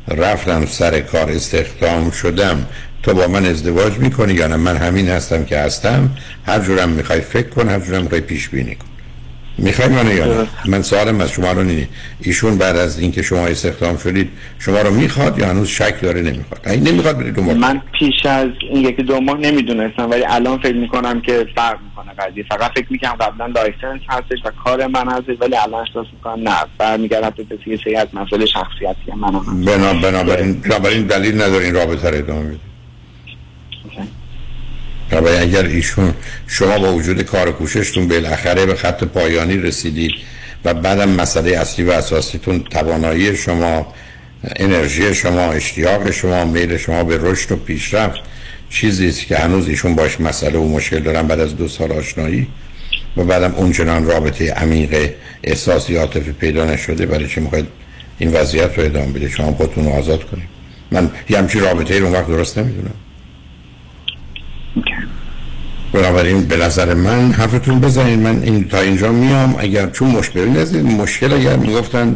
رفتم 0.08 0.66
سر 0.66 1.00
کار 1.00 1.32
استخدام 1.32 2.12
شدم. 2.12 2.66
تو 3.04 3.14
با 3.14 3.28
من 3.28 3.46
ازدواج 3.46 3.98
می‌کنی 3.98 4.34
یا 4.34 4.48
نه؟ 4.48 4.56
من 4.56 4.78
همین 4.78 5.10
هستم 5.10 5.46
که 5.46 5.58
هستم. 5.58 6.10
هر 6.46 6.60
جورم 6.60 6.90
می‌خوای 6.90 7.22
فکر 7.22 7.50
کن 7.50 7.70
هر 7.70 7.80
جورم 7.80 8.02
می‌خوای 8.02 8.22
پیش 8.22 8.50
بینی 8.50 8.76
کن. 8.76 8.86
می‌خوای 9.62 9.88
منو 9.88 10.16
یا 10.16 10.48
من 10.66 10.82
سوالم 10.82 11.22
از 11.22 11.32
شما 11.32 11.52
رو 11.52 11.64
نینی 11.64 11.88
ایشون 12.22 12.58
بعد 12.58 12.76
از 12.76 13.00
اینکه 13.00 13.22
شما 13.22 13.48
استخدام 13.48 13.98
شدید 13.98 14.30
شما 14.60 14.82
رو 14.82 14.92
می‌خواد 14.92 15.40
یا 15.40 15.48
هنوز 15.48 15.68
شک 15.68 16.02
داره 16.02 16.22
نمی‌خواد؟ 16.22 16.62
این 16.68 16.88
نمی‌خواد 16.88 17.18
برید 17.18 17.36
دو 17.36 17.42
من 17.42 17.82
پیش 18.00 18.26
از 18.26 18.50
این 18.72 18.86
یکی 18.86 19.04
دو 19.04 19.20
ماه 19.20 19.38
نمی‌دونستم 19.38 20.10
ولی 20.10 20.24
الان 20.28 20.58
فکر 20.58 20.76
می‌کنم 20.76 21.22
که 21.22 21.46
فرق 21.56 21.78
می‌کنه 21.84 22.14
قضیه. 22.14 22.44
فقط 22.44 22.72
فکر 22.72 22.88
می‌کنم 22.90 23.12
قبلا 23.12 23.46
license 23.46 24.02
هستش 24.10 24.38
و 24.46 24.52
کار 24.64 24.88
من 24.88 25.10
هستش 25.10 25.36
ولی 25.40 25.56
الان 25.56 25.88
احساس 25.88 26.08
می‌کنم 26.14 26.50
نه. 26.50 26.56
برمیگردم 26.78 27.34
به 27.50 27.58
کسی 27.58 27.96
از 27.96 28.08
مسئله 28.14 28.46
شخصیتی 28.46 29.12
من 29.18 29.34
هم 29.34 29.66
بنا 29.66 29.94
بنابراین 29.94 30.62
بنابراین 30.62 31.08
دلیل 31.08 31.42
ندارین 31.42 31.76
رابطه 31.76 32.10
رو 32.10 32.18
ادامه 32.18 32.46
بدید 32.46 32.69
و 35.12 35.28
اگر 35.28 35.64
ایشون 35.64 36.14
شما 36.48 36.80
با 36.80 36.94
وجود 36.94 37.22
کار 37.22 37.50
و 37.50 37.52
کوششتون 37.52 38.08
بالاخره 38.08 38.66
به 38.66 38.76
خط 38.76 39.04
پایانی 39.04 39.58
رسیدید 39.58 40.12
و 40.66 40.74
بعدم 40.74 41.10
مسئله 41.10 41.58
اصلی 41.58 41.86
و 41.86 41.92
اساسیتون 41.92 42.64
توانایی 42.64 43.36
شما 43.36 43.94
انرژی 44.56 45.16
شما 45.16 45.52
اشتیاق 45.52 46.12
شما 46.12 46.46
میل 46.46 46.78
شما 46.78 47.04
به 47.04 47.18
رشد 47.22 47.52
و 47.52 47.56
پیشرفت 47.56 48.20
چیزی 48.70 49.10
است 49.10 49.26
که 49.26 49.38
هنوز 49.38 49.68
ایشون 49.68 49.96
باش 49.96 50.22
مسئله 50.22 50.60
و 50.60 50.68
مشکل 50.68 51.00
دارن 51.00 51.28
بعد 51.28 51.40
از 51.40 51.58
دو 51.58 51.68
سال 51.68 51.92
آشنایی 51.92 52.48
و 53.18 53.24
بعدم 53.24 53.54
اونچنان 53.56 54.06
رابطه 54.06 54.52
عمیق 54.52 55.12
احساسی 55.44 55.96
عاطفی 55.96 56.32
پیدا 56.32 56.66
نشده 56.66 57.06
برای 57.06 57.28
چه 57.28 57.42
می‌خواید 57.42 57.66
این 58.20 58.34
وضعیت 58.34 58.80
رو 58.80 58.86
ادامه 58.86 59.14
بده؟ 59.14 59.30
شما 59.30 59.52
خودتون 59.52 59.86
رو 59.86 59.92
آزاد 59.92 60.24
کنید. 60.24 60.50
من 60.92 61.12
یه 61.30 61.38
همچین 61.38 61.62
رابطه 61.62 62.00
رو 62.00 62.06
اون 62.06 62.14
وقت 62.14 62.28
درست 62.28 62.58
نمی‌دونم. 62.58 62.94
بنابراین 65.94 66.42
به 66.42 66.58
نظر 66.58 66.94
من 66.94 67.32
حرفتون 67.32 67.80
بزنید 67.80 68.20
من 68.20 68.44
این 68.44 68.68
تا 68.68 68.80
اینجا 68.80 69.12
میام. 69.12 69.56
اگر 69.60 69.90
چون 69.90 70.10
مشکل 70.10 70.50
نزدید 70.50 70.86
مشکل 70.86 71.34
اگر 71.34 71.56
می‌گفتن 71.56 72.16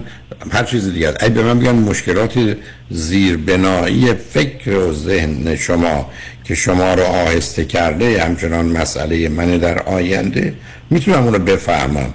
هر 0.52 0.64
چیز 0.64 0.94
دیگر. 0.94 1.14
اگه 1.20 1.34
به 1.34 1.44
من 1.44 1.60
بگن 1.60 1.76
مشکلات 1.76 2.58
زیر 2.90 3.38
بنایی 3.38 4.14
فکر 4.14 4.78
و 4.78 4.94
ذهن 4.94 5.56
شما 5.56 6.10
که 6.44 6.56
شما 6.56 6.94
رو 6.94 7.04
آهسته 7.04 7.66
کرده 7.66 8.24
همچنان 8.24 8.66
مسئله 8.66 9.30
من 9.30 9.58
در 9.58 9.80
آینده 9.80 10.54
می‌تونم 10.90 11.24
اون 11.24 11.34
رو 11.34 11.40
بفهمم. 11.40 12.14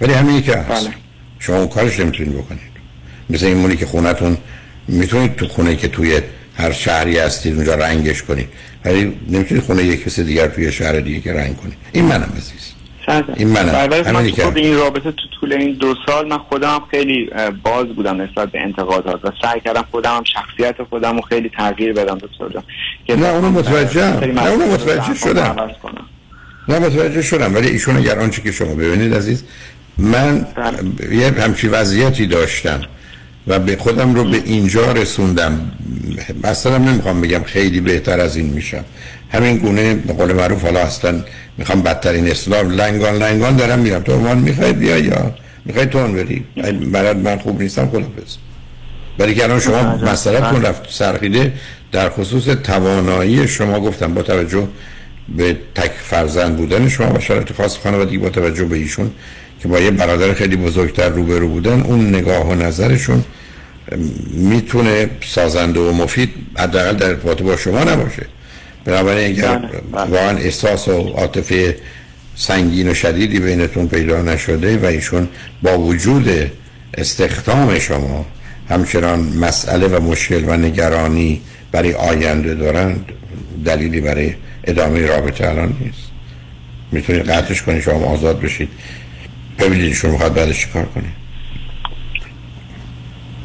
ولی 0.00 0.12
همین 0.12 0.42
که 0.42 0.56
هست. 0.56 0.88
شما 1.38 1.56
اون 1.56 1.68
کارش 1.68 2.00
نمی‌تونید 2.00 2.32
بکنید. 2.32 2.72
مثل 3.30 3.46
این 3.46 3.56
مونی 3.56 3.76
که 3.76 3.86
خونتون 3.86 4.36
می‌تونید 4.88 5.36
تو 5.36 5.48
خونه 5.48 5.76
که 5.76 5.88
توی 5.88 6.20
هر 6.56 6.72
شهری 6.72 7.18
هستید 7.18 7.54
اونجا 7.56 7.74
رنگش 7.74 8.22
کنید. 8.22 8.48
ولی 8.84 9.16
نمی‌تونید 9.28 9.64
خونه 9.64 9.84
یک 9.84 10.04
کسی 10.04 10.24
دیگر 10.24 10.46
توی 10.48 10.72
شهر 10.72 11.00
دیگه 11.00 11.20
که 11.20 11.32
رنگ 11.32 11.56
کنید 11.56 11.76
این 11.92 12.04
منم 12.04 12.32
عزیز. 12.36 12.72
این 13.36 13.48
منم. 13.48 13.88
من 14.12 14.30
خود 14.30 14.56
این 14.56 14.76
رابطه 14.76 15.12
تو 15.12 15.22
طول 15.40 15.52
این 15.52 15.72
دو 15.72 15.94
سال 16.06 16.28
من 16.28 16.38
خودم 16.38 16.82
خیلی 16.90 17.30
باز 17.62 17.86
بودم 17.86 18.20
نسبت 18.20 18.50
به 18.50 18.60
انتقادات 18.60 19.24
و 19.24 19.30
سعی 19.42 19.60
کردم 19.60 19.84
خودم 19.90 20.16
هم 20.16 20.24
شخصیت 20.24 20.82
خودم 20.82 21.16
رو 21.16 21.22
خیلی 21.22 21.50
تغییر 21.56 21.92
بدم 21.92 22.18
دکتر 22.18 22.48
جان 22.54 22.62
که 23.06 23.16
نه 23.16 23.26
اونو 23.26 23.50
متوجهم. 23.50 24.20
خیلی 24.20 24.32
نه 24.32 24.46
اونو 24.46 24.66
متوجه 24.66 25.14
شدم. 25.14 25.70
نه 26.68 26.78
متوجه 26.78 27.22
شدم. 27.22 27.54
ولی 27.54 27.68
ایشون 27.68 27.96
اگر 27.96 28.18
آنچه 28.18 28.42
که 28.42 28.52
شما 28.52 28.74
ببینید 28.74 29.14
عزیز 29.14 29.44
من 29.98 30.46
یه 31.12 31.30
همچی 31.30 31.68
وضعیتی 31.68 32.26
داشتم. 32.26 32.80
و 33.46 33.58
به 33.58 33.76
خودم 33.76 34.14
رو 34.14 34.24
به 34.24 34.42
اینجا 34.44 34.92
رسوندم. 34.92 35.72
اصلا 36.44 36.78
نمی‌خوام 36.78 37.20
بگم 37.20 37.42
خیلی 37.42 37.80
بهتر 37.80 38.20
از 38.20 38.36
این 38.36 38.46
میشم 38.46 38.84
همین 39.32 39.56
گونه 39.56 39.94
به 39.94 40.12
قول 40.12 40.32
معروف 40.32 40.62
حالا 40.62 40.80
اصلا 40.80 41.24
می‌خوام 41.58 41.82
بدترین 41.82 42.30
اسلام 42.30 42.70
لنگان 42.70 43.14
لنگان 43.14 43.56
دارم 43.56 43.78
میرم. 43.78 44.02
تو 44.02 44.12
عنوان 44.12 44.38
می‌خوای 44.38 44.72
بیا 44.72 44.98
یا 44.98 45.34
می‌خوای 45.64 45.86
تون 45.86 46.12
بری؟ 46.12 46.44
برات 46.92 47.16
من 47.16 47.38
خوب 47.38 47.62
نیستم 47.62 47.88
خدافظ. 47.88 48.36
برای 49.18 49.34
که 49.34 49.44
الان 49.44 49.60
شما 49.60 49.96
مسئلهتون 49.96 50.62
رفت 50.62 50.90
سرخیده. 50.90 51.52
در 51.92 52.10
خصوص 52.10 52.44
توانایی 52.44 53.48
شما 53.48 53.80
گفتم 53.80 54.14
با 54.14 54.22
توجه 54.22 54.68
به 55.36 55.56
تک 55.74 55.90
فرزند 56.02 56.56
بودن 56.56 56.88
شما 56.88 57.14
و 57.14 57.20
شرایط 57.20 57.52
خاص 57.52 57.78
خانوادگی 57.78 58.18
با 58.18 58.28
توجه 58.28 58.64
به 58.64 58.76
ایشون 58.76 59.10
که 59.62 59.68
با 59.68 59.80
یه 59.80 59.90
برادر 59.90 60.34
خیلی 60.34 60.56
بزرگتر 60.56 61.08
روبرو 61.08 61.48
بودن 61.48 61.80
اون 61.80 62.08
نگاه 62.08 62.48
و 62.48 62.54
نظرشون 62.54 63.24
می‌تونه 64.30 65.10
سازنده 65.24 65.80
و 65.80 65.92
مفید 65.92 66.30
حداقل 66.58 66.96
در 66.96 67.08
ارتباط 67.08 67.42
با 67.42 67.56
شما 67.56 67.84
نباشه. 67.84 68.26
بنابراین 68.84 69.26
اگر 69.26 69.60
واقعا 69.92 70.38
احساس 70.38 70.88
و 70.88 70.92
عاطفه 70.92 71.76
سنگین 72.36 72.88
و 72.88 72.94
شدیدی 72.94 73.40
بینتون 73.40 73.88
پیدا 73.88 74.22
نشده 74.22 74.78
و 74.78 74.84
ایشون 74.84 75.28
با 75.62 75.78
وجود 75.78 76.50
استخدام 76.94 77.78
شما 77.78 78.26
همچنان 78.68 79.20
مسئله 79.20 79.86
و 79.86 80.00
مشکل 80.00 80.44
و 80.48 80.56
نگرانی 80.56 81.40
برای 81.72 81.94
آینده 81.94 82.54
دارند 82.54 83.04
دلیلی 83.64 84.00
برای 84.00 84.34
ادامه 84.64 85.06
رابطه 85.06 85.48
الان 85.48 85.76
نیست. 85.80 86.02
می‌تونید 86.92 87.30
قطعش 87.30 87.62
کنید 87.62 87.82
شما 87.82 88.04
آزاد 88.06 88.40
بشید. 88.40 88.68
ببینید 89.58 89.84
ایشون 89.84 90.10
می‌خواد 90.10 90.34
بعدش 90.34 90.60
چیکار 90.60 90.84
کنید. 90.84 91.22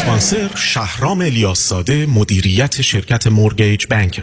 اسپانسر 0.00 0.50
شهرام 0.56 1.20
الیاس 1.20 1.58
ساده 1.58 2.06
مدیریت 2.06 2.82
شرکت 2.82 3.26
مورگیج 3.26 3.86
بانکر 3.86 4.22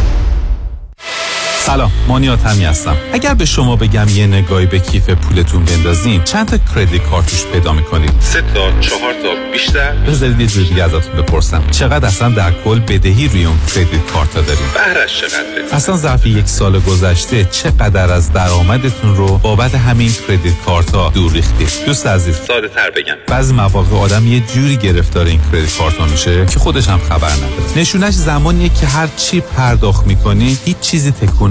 you 1.03 1.40
سلام 1.65 1.91
مانیات 2.07 2.45
همی 2.45 2.65
هستم. 2.65 2.97
اگر 3.13 3.33
به 3.33 3.45
شما 3.45 3.75
بگم 3.75 4.07
یه 4.09 4.27
نگاهی 4.27 4.65
به 4.65 4.79
کیف 4.79 5.09
پولتون 5.09 5.65
بندازین 5.65 6.23
چند 6.23 6.47
تا 6.47 6.57
کردیت 6.75 7.03
کارتوش 7.03 7.45
پیدا 7.45 7.73
می‌کنید؟ 7.73 8.11
سه 8.19 8.41
تا 8.41 8.79
چهار 8.79 9.13
تا 9.13 9.51
بیشتر؟ 9.51 9.91
بذارید 9.93 10.39
یه 10.39 10.47
جور 10.47 10.63
دیگه 10.63 10.83
ازتون 10.83 11.21
بپرسم. 11.21 11.63
چقدر 11.71 12.07
اصلا 12.07 12.29
در 12.29 12.51
کل 12.65 12.79
بدهی 12.79 13.27
روی 13.27 13.45
اون 13.45 13.57
کردیت 13.75 14.05
کارت 14.13 14.33
داریم 14.33 14.65
بهرش 14.73 15.21
چقدره؟ 15.21 15.75
اصلا 15.75 15.97
ظرف 15.97 16.25
یک 16.25 16.47
سال 16.47 16.79
گذشته 16.79 17.45
چقدر 17.45 18.13
از 18.13 18.33
درآمدتون 18.33 19.15
رو 19.15 19.37
بابت 19.37 19.75
همین 19.75 20.11
کردیت 20.27 20.53
کارت 20.65 20.95
ها 20.95 21.09
دور 21.09 21.31
ریختید؟ 21.31 21.69
دوست 21.85 22.07
عزیز. 22.07 22.35
ساده 22.47 22.67
تر 22.67 22.89
بگم. 22.89 23.15
بعضی 23.27 23.53
مواقع 23.53 23.97
آدم 23.97 24.27
یه 24.27 24.39
جوری 24.39 24.77
گرفتار 24.77 25.25
این 25.25 25.39
کردیت 25.51 25.77
کارت 25.77 25.97
ها 25.97 26.05
میشه 26.05 26.45
که 26.45 26.59
خودش 26.59 26.87
هم 26.87 26.99
خبر 27.09 27.31
نداره. 27.31 27.51
نشونش 27.77 28.13
زمانیه 28.13 28.69
که 28.69 28.87
هر 28.87 29.07
چی 29.17 29.41
پرداخت 29.41 30.07
می‌کنی 30.07 30.57
هیچ 30.65 30.79
چیزی 30.79 31.11
تکون 31.11 31.50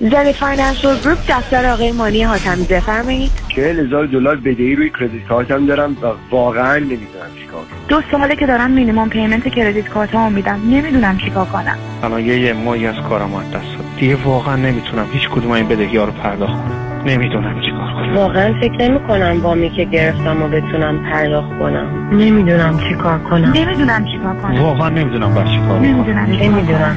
زنی 0.00 0.32
Financial 0.32 1.00
Group 1.04 1.18
دفتر 1.28 1.70
آقای 1.70 1.92
مانی 1.92 2.22
حاتمی 2.22 2.64
بفرمایید. 2.64 3.30
چهل 3.48 3.86
هزار 3.86 4.06
دلار 4.06 4.36
بدهی 4.36 4.74
روی 4.74 4.90
credit 5.00 5.26
card 5.28 5.58
م 5.58 5.66
دارم 5.66 5.96
و 6.02 6.06
واقعا 6.30 6.76
نمی‌دونم 6.76 7.30
چیکار 7.40 7.60
کنم. 7.60 7.78
دو 7.88 8.00
ساله 8.10 8.36
که 8.36 8.46
دارم 8.46 8.70
minimum 8.70 9.08
payment 9.08 9.48
credit 9.48 9.88
card 9.88 10.16
مو 10.16 10.30
میدم. 10.30 10.60
نمی‌دونم 10.70 11.18
چیکار 11.18 11.44
کنم. 11.44 11.78
الان 12.02 12.20
یه 12.20 12.40
یه 12.40 12.52
ماهی 12.52 12.86
از 12.86 12.94
کارم 13.08 13.34
از 13.34 13.50
دست 13.50 13.52
داد 13.52 13.86
دیگه 13.98 14.16
واقعا 14.24 14.56
نمی‌تونم 14.56 15.06
هیچ 15.12 15.28
کدوم 15.28 15.50
این 15.50 15.68
بدهی 15.68 15.96
ها 15.96 16.04
رو 16.04 16.12
پرداخت 16.12 16.52
کنم. 16.52 17.02
نمی‌دونم 17.06 17.60
چیکار 17.60 17.92
کنم. 17.92 18.16
واقعا 18.16 18.54
فکر 18.60 18.88
نمی 18.88 19.00
کنم 19.08 19.40
وامی 19.42 19.70
که 19.70 19.84
گرفتم 19.84 20.42
و 20.42 20.48
بتونم 20.48 21.10
پرداخت 21.12 21.48
کنم. 21.58 22.08
نمی‌دونم 22.12 22.78
چیکار 22.88 23.18
کنم. 23.18 23.52
نمی‌دونم 23.54 24.04
چیکار 24.04 24.36
کنم. 24.36 24.62
واقعا 24.62 24.88
نمی‌دونم 24.88 25.34
باید 25.34 25.46
چیکار 25.46 25.68
کنم. 25.68 25.84
نمی‌دونم 25.84 26.26
نمی‌دونم 26.30 26.96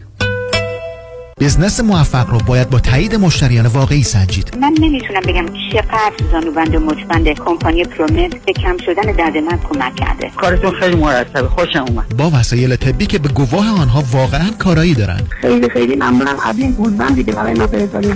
بزنس 1.41 1.79
موفق 1.79 2.29
رو 2.29 2.37
باید 2.37 2.69
با 2.69 2.79
تایید 2.79 3.15
مشتریان 3.15 3.65
واقعی 3.65 4.03
سنجید. 4.03 4.57
من 4.61 4.73
نمی‌تونم 4.79 5.21
بگم 5.27 5.45
چقدر 5.71 6.13
زانوبند 6.31 6.75
و 6.75 6.79
مچبند 6.79 7.27
کمپانی 7.27 7.83
پرومت 7.83 8.45
به 8.45 8.53
کم 8.53 8.77
شدن 8.85 9.11
درد 9.11 9.37
من 9.37 9.59
کمک 9.69 9.95
کرده. 9.95 10.31
کارتون 10.37 10.71
خیلی 10.71 10.95
مرتبه. 10.95 11.47
خوشم 11.47 11.85
اومد. 11.87 12.17
با 12.17 12.31
وسایل 12.39 12.75
طبی 12.75 13.05
که 13.05 13.19
به 13.19 13.29
گواه 13.29 13.81
آنها 13.81 14.03
واقعا 14.11 14.49
کارایی 14.59 14.93
دارن 14.93 15.21
خیلی 15.41 15.69
خیلی 15.69 15.95
ممنونم. 15.95 16.37
قبل 16.45 16.61
این 16.61 16.71
گوزبند 16.71 17.15
دیگه 17.15 17.33
برای 17.33 17.53
ما 17.53 17.67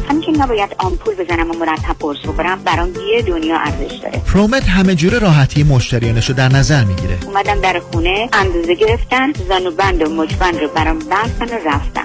همین 0.10 0.22
که 0.22 0.32
نباید 0.32 0.76
آمپول 0.78 1.14
بزنم 1.16 1.52
و 1.52 1.54
مرتب 1.54 1.96
قرص 2.00 2.18
بخورم 2.28 2.60
برام 2.66 2.90
یه 3.16 3.22
دنیا 3.22 3.58
ارزش 3.58 3.96
داره. 4.04 4.22
پرومت 4.34 4.64
همه 4.70 4.96
جور 4.96 5.20
راحتی 5.20 5.64
مشتریانش 5.64 6.30
رو 6.30 6.36
در 6.36 6.50
نظر 6.50 6.84
می‌گیره. 6.84 7.18
اومدم 7.26 7.62
در 7.62 7.82
خونه 7.92 8.30
اندازه 8.34 8.76
گرفتن 8.76 9.34
زانوبند 9.50 10.02
و 10.02 10.16
مچبند 10.16 10.58
رو 10.58 10.68
برام 10.76 11.00
بستن 11.00 11.46
و 11.46 11.60
رفتن. 11.66 12.02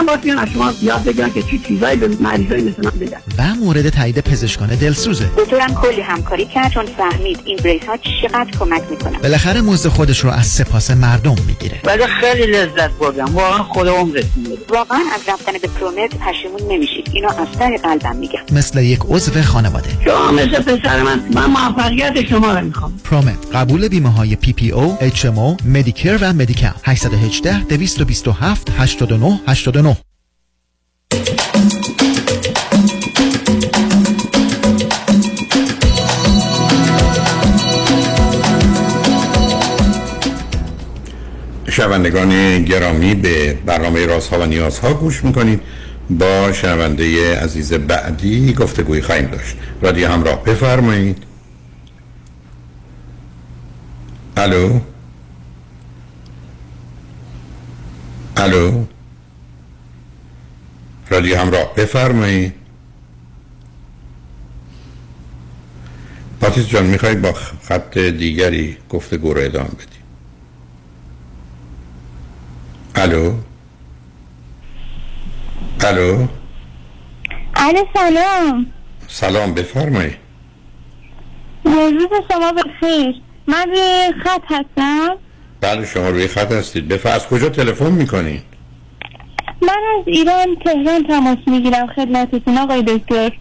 واقعا 0.00 0.16
باید 0.22 0.38
از 0.38 0.48
شما 0.48 0.72
یاد 0.82 1.04
بگیرن 1.04 1.32
که 1.32 1.42
چی 1.42 1.58
چیزایی 1.68 1.96
به 1.96 2.08
مریضای 2.20 2.62
مثل 2.62 2.84
من 2.84 2.90
بگن. 2.90 3.18
و 3.38 3.54
مورد 3.54 3.88
تایید 3.88 4.20
پزشکان 4.20 4.68
دلسوزه. 4.68 5.24
دکترم 5.38 5.74
کلی 5.74 6.00
همکاری 6.00 6.46
کرد 6.46 6.72
چون 6.72 6.86
فهمید 6.86 7.40
این 7.44 7.56
بریس 7.64 7.82
ها 7.88 7.96
چقدر 7.96 8.50
کمک 8.60 8.82
می‌کنن. 8.90 9.18
بالاخره 9.18 9.60
مزد 9.60 9.88
خودش 9.88 10.20
رو 10.20 10.30
از 10.30 10.46
سپاس 10.46 10.90
مردم 10.90 11.36
می‌گیره. 11.46 11.80
ولی 11.84 12.06
خیلی 12.06 12.52
لذت 12.52 12.90
بردم. 12.90 13.24
واقعا 13.24 13.62
خود 13.62 13.88
عمرتون 13.88 14.46
واقعا 14.68 15.00
از 15.14 15.20
رفتن 15.28 15.52
به 15.52 15.68
پرومت 15.68 16.10
پشیمون 16.10 16.72
نمیشید. 16.72 17.10
اینو 17.12 17.28
از 17.28 17.58
ته 17.58 17.78
قلبم 17.78 18.16
میگم. 18.16 18.40
مثل 18.52 18.82
یک 18.82 19.00
عضو 19.08 19.42
خانواده. 19.42 19.90
شما 20.04 20.32
مثل 20.32 20.62
پسر 20.62 21.02
من. 21.02 21.20
من 21.34 21.46
موفقیت 21.46 22.28
شما 22.28 22.52
رو 22.52 22.64
می‌خوام. 22.64 23.00
ProMed 23.04 23.38
قبول 23.54 23.88
بیمه 23.88 24.12
های 24.12 24.36
پی 24.36 24.52
پی 24.52 24.70
او 24.70 24.96
اچ 25.00 25.26
ام 25.26 25.38
او 25.38 25.56
مدیکر 25.64 26.18
و 26.20 26.32
مدیکال 26.32 26.70
818 26.84 27.60
227 27.60 28.70
89 28.78 29.40
89 29.46 29.89
شنوندگان 41.80 42.62
گرامی 42.64 43.14
به 43.14 43.54
برنامه 43.54 44.06
رازها 44.06 44.40
و 44.40 44.46
نیازها 44.46 44.94
گوش 44.94 45.24
می‌کنید. 45.24 45.60
با 46.10 46.52
شنونده 46.52 47.36
عزیز 47.36 47.72
بعدی 47.72 48.52
گفتگوی 48.52 49.02
خواهیم 49.02 49.26
داشت. 49.26 49.56
رادیو 49.82 50.08
همراه 50.08 50.44
بفرمایید. 50.44 51.22
الو؟ 54.36 54.80
الو؟ 58.36 58.84
رادیو 61.10 61.38
همراه 61.38 61.74
بفرمایید. 61.74 62.52
پاتیس 66.40 66.66
جان 66.68 66.86
می‌خوای 66.86 67.14
با 67.14 67.32
خط 67.68 67.98
دیگری 67.98 68.76
گفتگو 68.90 69.34
رو 69.34 69.40
ادامه 69.40 69.68
بدی؟ 69.68 69.99
الو 73.00 73.32
الو 75.84 76.26
الو 77.56 77.84
سلام 77.94 78.66
سلام 79.08 79.54
بفرمایید 79.54 80.16
روز 81.64 82.08
شما 82.32 82.52
بخیر 82.52 83.14
من 83.46 83.68
روی 83.68 84.12
خط 84.24 84.42
هستم 84.48 85.16
بله 85.60 85.86
شما 85.86 86.08
روی 86.08 86.28
خط 86.28 86.52
هستید 86.52 86.88
بفرمایید 86.88 87.22
از 87.22 87.28
کجا 87.28 87.48
تلفن 87.48 87.92
می‌کنید 87.92 88.42
من 89.62 89.82
از 89.98 90.04
ایران 90.06 90.56
تهران 90.64 91.06
تماس 91.06 91.38
می‌گیرم 91.46 91.86
خدمتتون 91.86 92.58
آقای 92.58 92.82
دکتر 92.82 93.32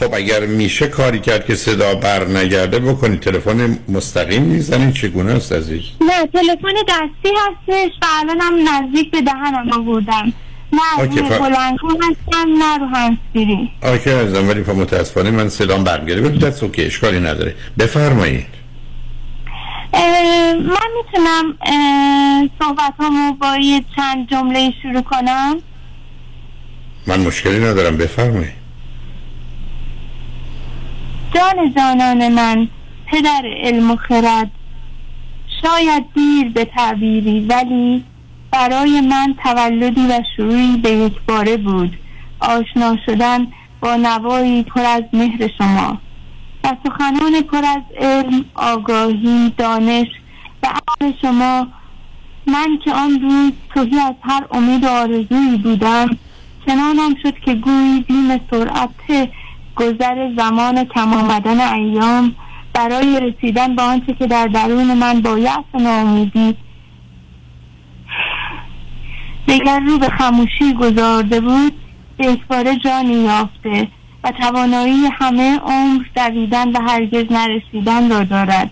خب 0.00 0.14
اگر 0.14 0.46
میشه 0.46 0.86
کاری 0.86 1.20
کرد 1.20 1.46
که 1.46 1.54
صدا 1.54 1.94
بر 1.94 2.24
نگرده 2.24 2.78
بکنید 2.78 3.20
تلفن 3.20 3.78
مستقیم 3.88 4.42
می‌زنید 4.42 4.94
چگونه 4.94 5.32
است 5.32 5.52
عزیز؟ 5.52 5.82
نه 6.00 6.26
تلفن 6.26 6.74
دستی 6.88 7.34
هستش. 7.36 7.92
و 8.02 8.06
الانم 8.20 8.68
نزدیک 8.68 9.10
به 9.10 9.20
دهنم 9.20 9.72
آوردم. 9.72 10.32
نه 10.72 11.04
روی 11.04 11.18
ف- 11.18 11.32
بلندگو 11.32 11.88
هستم 11.88 12.48
نه 12.58 12.78
رو 12.78 12.86
هنسفیری 12.86 13.70
آکه 13.82 14.10
ازم 14.10 14.48
ولی 14.48 14.60
متاسفانه 14.60 15.30
من 15.30 15.48
صدام 15.48 15.84
برگرده 15.84 16.28
ولی 16.28 16.38
دست 16.38 16.62
اوکی 16.62 16.82
اشکالی 16.84 17.20
نداره. 17.20 17.54
بفرمایید. 17.78 18.46
من 19.92 20.88
می‌تونم 20.96 21.58
صحبت 22.62 22.94
همو 23.00 23.32
با 23.32 23.56
یه 23.56 23.84
چند 23.96 24.28
جمله 24.30 24.72
شروع 24.82 25.02
کنم؟ 25.02 25.56
من 27.06 27.20
مشکلی 27.20 27.58
ندارم. 27.58 27.96
بفرمایید. 27.96 28.63
جان 31.34 31.72
جانان 31.76 32.28
من 32.32 32.68
پدر 33.06 33.42
علم 33.44 33.90
و 33.90 33.96
خرد. 33.96 34.50
شاید 35.62 36.04
دیر 36.14 36.48
به 36.48 36.64
تعبیری 36.64 37.40
ولی 37.40 38.04
برای 38.50 39.00
من 39.00 39.34
تولدی 39.44 40.06
و 40.06 40.22
شروعی 40.36 40.76
به 40.76 40.90
یک 40.90 41.12
باره 41.28 41.56
بود. 41.56 41.96
آشنا 42.40 42.96
شدن 43.06 43.46
با 43.80 43.96
نوایی 43.96 44.62
پر 44.62 44.80
از 44.80 45.02
مهر 45.12 45.48
شما. 45.58 45.98
و 46.64 46.76
سخنان 46.86 47.40
پر 47.40 47.64
از 47.64 47.82
علم 47.98 48.44
آگاهی 48.54 49.54
دانش 49.58 50.08
و 50.62 50.66
عقل 50.66 51.12
شما. 51.22 51.66
من 52.46 52.78
که 52.84 52.92
آن 52.92 53.20
روز 53.20 53.52
توهی 53.74 53.98
از 53.98 54.14
هر 54.22 54.44
امید 54.50 54.84
و 54.84 54.88
آرزویی 54.88 55.56
بودم 55.56 56.16
چنانم 56.66 57.14
شد 57.22 57.38
که 57.38 57.54
گویی 57.54 58.00
بیم 58.00 58.40
سرعت 58.50 59.30
گذر 59.76 60.34
زمان 60.36 60.84
کم 60.84 61.12
آمدن 61.12 61.60
ایام 61.60 62.34
برای 62.74 63.20
رسیدن 63.20 63.76
به 63.76 63.82
آنچه 63.82 64.14
که 64.14 64.26
در 64.26 64.46
درون 64.46 64.94
من 64.94 65.20
با 65.20 65.30
و 65.74 65.78
ناامیدی. 65.78 66.56
دیگر 69.46 69.80
رو 69.80 69.98
به 69.98 70.08
خموشی 70.08 70.74
گذارده 70.74 71.40
بود 71.40 71.72
به 72.16 72.32
اکباره 72.32 72.76
جانی 72.76 73.14
یافته 73.14 73.88
و 74.24 74.30
توانایی 74.30 75.06
همه 75.12 75.58
عمر 75.58 76.04
دویدن 76.16 76.72
و 76.72 76.80
هرگز 76.88 77.32
نرسیدن 77.32 78.10
را 78.10 78.24
دارد. 78.24 78.70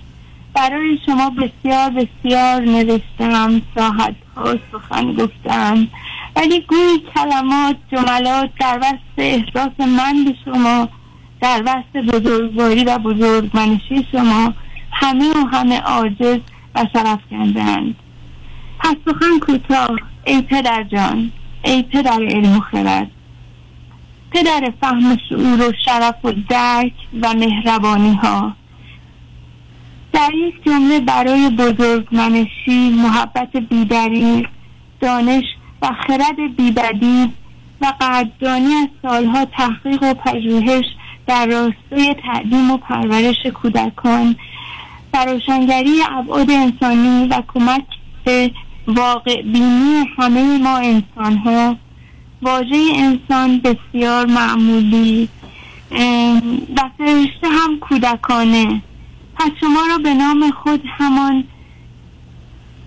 برای 0.55 0.99
شما 1.07 1.31
بسیار 1.31 1.91
بسیار 1.91 2.61
نوشتم 2.61 3.63
ساعت 3.75 4.15
ها 4.37 4.57
سخن 4.73 5.13
گفتم 5.13 5.89
ولی 6.37 6.61
گویی 6.61 6.99
کلمات 7.15 7.77
جملات 7.93 8.51
در 8.61 8.79
وسط 8.79 9.19
احساس 9.19 9.81
من 9.81 10.25
به 10.25 10.35
شما 10.45 10.89
در 11.41 11.63
وسط 11.67 12.05
بزرگواری 12.05 12.85
و 12.85 12.99
بزرگمنشی 12.99 14.07
شما 14.13 14.55
همه 14.93 15.31
و 15.31 15.47
همه 15.53 15.81
عاجز 15.81 16.39
و 16.75 16.87
سرفکندهاند 16.93 17.95
پس 18.79 18.97
سخن 19.07 19.39
کوتاه 19.41 19.97
ای 20.27 20.43
پدر 20.43 20.83
جان 20.83 21.33
ای 21.65 21.83
پدر 21.83 22.23
علم 22.23 22.57
و 22.57 22.61
خرد. 22.61 23.11
پدر 24.31 24.73
فهم 24.81 25.13
و 25.13 25.17
شعور 25.29 25.69
و 25.69 25.73
شرف 25.85 26.25
و 26.25 26.33
درک 26.49 26.93
و 27.23 27.35
مهربانی 27.35 28.15
ها 28.15 28.53
در 30.13 30.35
یک 30.35 30.55
جمله 30.65 31.01
برای 31.01 31.51
بزرگمنشی 31.51 32.91
محبت 32.91 33.57
بیدریق 33.57 34.49
دانش 35.01 35.45
و 35.83 35.91
خرد 36.07 36.57
بیبدی 36.57 37.33
و 37.81 37.93
قدردانی 38.01 38.75
از 38.75 38.89
سالها 39.03 39.45
تحقیق 39.45 40.03
و 40.03 40.15
پژوهش 40.15 40.85
در 41.27 41.47
راستای 41.47 42.15
تعلیم 42.15 42.71
و 42.71 42.77
پرورش 42.77 43.47
کودکان. 43.55 44.37
و 45.15 45.25
روشنگری 45.25 46.03
ابعاد 46.11 46.51
انسانی 46.51 47.27
و 47.27 47.43
کمک 47.55 47.85
به 48.25 48.51
واقع 48.87 49.43
بینی 49.43 50.05
همه 50.19 50.59
ما 50.59 50.77
انسان 50.77 51.37
ها 51.37 51.77
واژه 52.43 52.77
انسان 52.97 53.61
بسیار 53.61 54.27
معمولی. 54.27 55.29
و 56.77 56.91
فرشته 56.99 57.49
هم 57.49 57.79
کودکانه. 57.81 58.83
پس 59.37 59.51
شما 59.61 59.87
را 59.91 59.99
به 59.99 60.15
نام 60.15 60.51
خود 60.51 60.83
همان 60.99 61.45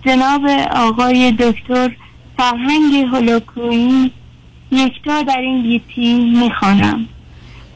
جناب 0.06 0.46
آقای 0.70 1.32
دکتر 1.32 1.96
فرهنگ 2.36 3.06
هولوکویی 3.12 4.12
یکتا 4.72 5.22
در 5.22 5.38
این 5.38 5.62
گیتی 5.62 6.14
می‌خوانم. 6.14 7.08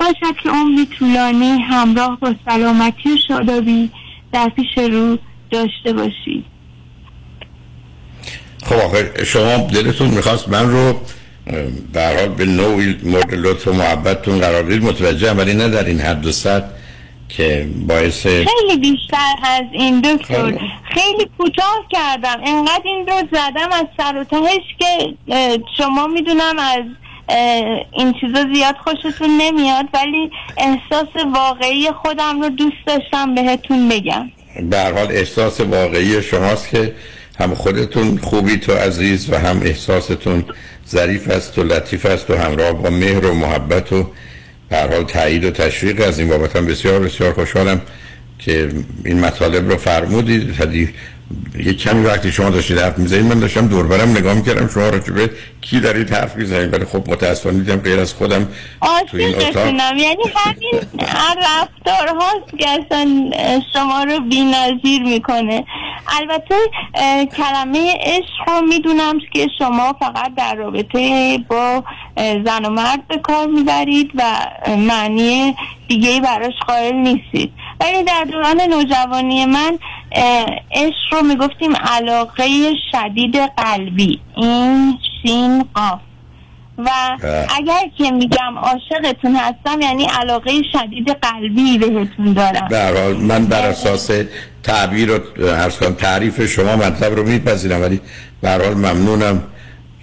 باشد 0.01 0.37
که 0.43 0.51
عمری 0.51 0.87
طولانی 0.99 1.59
همراه 1.59 2.19
با 2.21 2.35
سلامتی 2.45 3.09
و 3.09 3.17
شادابی 3.29 3.91
در 4.33 4.49
پیش 4.49 4.79
رو 4.79 5.19
داشته 5.51 5.93
باشید 5.93 6.45
خب 8.65 8.77
آخه 8.77 9.25
شما 9.25 9.57
دلتون 9.57 10.09
می‌خواست 10.09 10.49
من 10.49 10.71
رو 10.71 11.01
حال 11.95 12.29
به 12.29 12.45
نوعی 12.45 12.97
مورد 13.03 13.35
لطف 13.35 13.69
و 13.69 13.73
محبتتون 13.73 14.39
قرار 14.39 14.63
بدید 14.63 14.83
متوجهم 14.83 15.39
ولی 15.39 15.55
نه 15.55 15.69
در 15.69 15.85
این 15.85 16.01
حد 16.01 16.27
و 16.27 16.33
سطح. 16.33 16.67
که 17.37 17.69
باعث 17.89 18.23
خیلی 18.23 18.79
بیشتر 18.81 19.35
از 19.45 19.65
این 19.73 20.01
دکتر. 20.01 20.59
خیلی. 20.95 21.31
کوتاه 21.39 21.85
کردم. 21.91 22.41
انقدر 22.45 22.83
این 22.85 23.07
رو 23.07 23.15
زدم 23.33 23.69
از 23.73 23.87
سر 23.97 24.19
و 24.19 24.25
تهش 24.25 24.63
که 24.79 25.15
شما 25.77 26.07
می‌دونم 26.07 26.59
از 26.59 26.85
این 27.93 28.15
چیزا 28.21 28.45
زیاد 28.55 28.75
خوشتون 28.85 29.31
نمیاد 29.41 29.85
ولی 29.95 30.31
احساس 30.57 31.09
واقعی 31.35 31.91
خودم 31.91 32.43
رو 32.43 32.49
دوست 32.49 32.87
داشتم 32.87 33.35
بهتون 33.35 33.89
بگم. 33.89 34.31
به 34.71 34.79
هر 34.79 34.93
حال 34.93 35.07
احساس 35.11 35.61
واقعی 35.61 36.23
شماست 36.23 36.71
که 36.71 36.95
هم 37.41 37.55
خودتون 37.55 38.19
خوبی 38.19 38.57
تو 38.57 38.73
عزیز 38.73 39.31
و 39.31 39.39
هم 39.39 39.61
احساستون 39.63 40.45
ظریف 40.89 41.29
است 41.29 41.59
و 41.59 41.63
لطیف 41.65 42.07
است 42.07 42.31
و 42.31 42.37
همراه 42.37 42.73
با 42.73 42.91
مهر 42.91 43.27
و 43.27 43.35
محبت 43.35 43.93
و 43.93 44.11
به 44.71 44.79
حال 44.79 45.05
تایید 45.05 45.45
و 45.45 45.51
تشویق 45.51 46.09
از 46.09 46.19
این 46.19 46.29
بابت 46.29 46.57
هم 46.57 46.67
بسیار 46.67 47.01
بسیار 47.01 47.33
خوشحالم 47.33 47.81
که 48.39 48.69
این 49.05 49.21
مطالب 49.21 49.71
رو 49.71 49.77
فرمودید. 49.77 50.55
یه 51.65 51.75
کمی 51.75 52.07
وقتی 52.07 52.33
شما 52.33 52.51
داشتید 52.51 52.79
حرف 52.79 52.99
می‌زنید 52.99 53.27
من 53.27 53.41
داشتم 53.41 53.69
دوربرم 53.69 54.11
نگاه 54.11 54.35
می‌کردم 54.35 54.69
شما 54.69 54.89
راجع 54.89 55.13
به 55.13 55.31
کی 55.61 55.81
دارید 55.81 56.11
حرف 56.15 56.37
می‌زنید؟ 56.37 56.75
ولی 56.75 56.85
خب 56.85 57.11
متاسفانه 57.11 57.59
دیدم 57.59 57.77
غیر 57.77 58.01
از 58.01 58.15
خودم 58.15 58.49
تو 59.11 59.17
این 59.17 59.35
اتاق. 59.35 59.67
یعنی 59.67 60.23
همین 60.37 60.83
رفتار 61.39 62.09
هاست 62.09 62.59
که 62.59 62.69
اصلا 62.69 63.31
شما 63.73 64.03
رو 64.03 64.21
بی 64.21 64.45
نظیر 64.45 65.03
می‌کنه. 65.03 65.65
البته 66.21 66.55
کلمه 67.37 67.95
عشق 68.01 68.49
رو 68.49 68.61
می‌دونم 68.61 69.19
که 69.33 69.47
شما 69.59 69.97
فقط 70.01 70.35
در 70.37 70.55
رابطه 70.55 71.39
با 71.49 71.85
زن 72.17 72.65
و 72.65 72.71
مرد 72.71 73.09
به 73.09 73.19
کار 73.19 73.47
می‌برید 73.47 74.11
و 74.15 74.23
معنی 74.69 75.57
دیگه 75.89 76.11
ای 76.11 76.21
براش 76.21 76.55
قائل 76.67 76.95
نیستید. 76.95 77.53
ولی 77.81 78.05
در 78.05 78.25
دوران 78.33 78.61
نوجوانی 78.61 79.47
من 79.47 79.79
عشق 80.73 81.13
رو 81.13 81.23
می‌گفتیم 81.23 81.77
علاقه 81.77 82.47
شدید 82.93 83.37
قلبی. 83.57 84.21
این 84.37 84.99
سین 85.23 85.65
قاف. 85.75 86.01
و 86.79 86.91
اگر 87.57 87.81
که 87.99 88.11
میگم 88.11 88.59
عاشقتون 88.59 89.37
هستم 89.37 89.81
یعنی 89.81 90.05
علاقه 90.05 90.51
شدید 90.73 91.11
قلبی 91.11 91.79
بهتون 91.79 92.33
دارم. 92.33 92.69
به 92.71 92.79
هر 92.79 93.03
حال 93.03 93.17
من 93.17 93.47
بر 93.47 93.67
اساس 93.67 94.11
تعبیر 94.63 95.11
و 95.11 95.47
عرض 95.47 95.79
تعریف 95.79 96.47
شما 96.47 96.77
مطلب 96.77 97.15
رو 97.15 97.23
میپذیرم. 97.23 97.83
ولی 97.83 98.01
به 98.43 98.49
هر 98.49 98.65
حال 98.65 98.75
ممنونم 98.75 99.43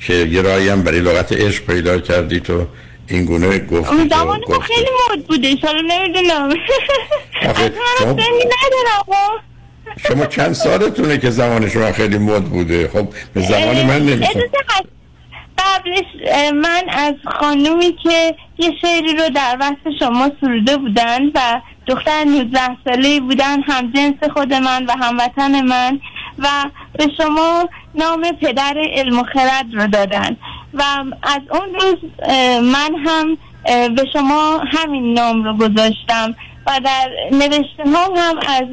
که 0.02 0.14
یه 0.14 0.42
راهی 0.42 0.70
هم 0.70 0.84
برای 0.84 1.00
لغت 1.00 1.34
عشق 1.34 1.66
پیدا 1.66 2.00
کردی 2.00 2.40
تو. 2.40 2.68
این 3.10 3.26
گونه 3.26 3.60
گفتی 3.60 3.96
اون 3.96 4.08
زمان 4.10 4.42
ما. 4.50 4.60
خیلی 4.60 4.88
مد 5.12 5.26
بوده 5.26 5.56
حالا 5.64 5.82
نمی‌دونم 5.82 6.50
شما- 8.00 8.12
ندارم. 8.12 9.44
شما 10.08 10.26
چند 10.26 10.54
سالتونه 10.54 11.18
که 11.18 11.30
زمان 11.30 11.70
شما 11.70 11.92
خیلی 11.92 12.18
مد 12.18 12.44
بوده 12.44 12.88
خب 12.94 13.08
به 13.34 13.42
زمان 13.42 13.86
من 13.86 14.00
نمیشه. 14.00 14.50
قبلش 15.58 16.06
من 16.54 16.84
از 16.90 17.14
خانومی 17.40 17.96
که 18.04 18.36
یه 18.58 18.72
شعری 18.82 19.16
رو 19.18 19.30
در 19.36 19.58
وصف 19.60 19.96
شما 20.00 20.32
سروده 20.42 20.78
بودن 20.78 21.26
و 21.36 21.62
دختر 21.88 22.24
19 22.24 22.60
ساله 22.86 23.20
بودن 23.20 23.62
هم 23.62 23.92
جنس 23.92 24.30
خود 24.34 24.54
من 24.54 24.86
و 24.86 24.92
هموطن 24.92 25.62
من 25.62 26.00
و 26.40 26.48
به 26.94 27.08
شما 27.18 27.70
نام 27.96 28.32
پدر 28.42 28.74
علم 28.94 29.20
و 29.20 29.24
خرد 29.24 29.66
رو 29.74 29.88
دادن 29.88 30.38
و 30.74 30.84
از 31.24 31.42
اون 31.52 31.74
روز 31.74 32.28
من 32.64 32.96
هم 33.06 33.38
به 33.96 34.06
شما 34.14 34.62
همین 34.68 35.14
نام 35.14 35.44
رو 35.44 35.54
گذاشتم 35.54 36.36
و 36.68 36.80
در 36.84 37.10
نوشته 37.32 37.84
هم, 37.86 38.12
هم 38.16 38.40
از 38.48 38.66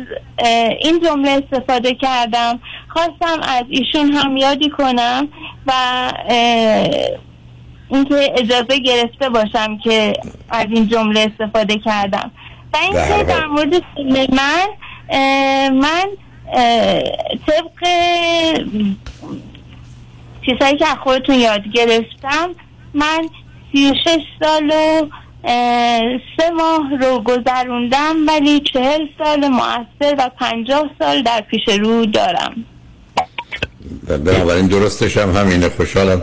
این 0.80 1.00
جمله 1.00 1.30
استفاده 1.30 1.94
کردم 1.94 2.60
خواستم 2.88 3.40
از 3.42 3.64
ایشون 3.68 4.12
هم 4.12 4.36
یادی 4.36 4.70
کنم 4.70 5.28
و 5.66 5.72
اینکه 7.88 8.32
اجازه 8.36 8.78
گرفته 8.78 9.28
باشم 9.28 9.78
که 9.78 10.12
از 10.50 10.66
این 10.70 10.88
جمله 10.88 11.32
استفاده 11.32 11.78
کردم 11.78 12.30
و 12.74 12.76
اینکه 12.76 12.98
حال. 12.98 13.22
در 13.22 13.46
مورد 13.46 13.82
من 14.32 14.66
من 15.70 16.06
طبق 17.46 17.88
چیزهایی 20.46 20.76
که 20.76 20.88
از 20.88 20.96
خودتون 21.04 21.34
یاد 21.34 21.62
گرفتم 21.74 22.50
من 22.94 23.28
سی 23.72 23.90
و 23.90 23.94
شش 24.04 24.22
سال 24.40 24.70
و 24.70 25.06
سه 26.36 26.50
ماه 26.56 26.96
رو 27.00 27.20
گذروندم 27.20 28.16
ولی 28.28 28.60
چهل 28.72 29.06
سال 29.18 29.48
موثر 29.48 30.14
و 30.18 30.30
پنجاه 30.40 30.90
سال 30.98 31.22
در 31.22 31.40
پیش 31.40 31.68
رو 31.68 32.06
دارم. 32.06 32.64
بنابراین 34.08 34.66
درستش 34.66 35.16
هم 35.16 35.36
همینه. 35.36 35.68
خوشحالم. 35.68 36.22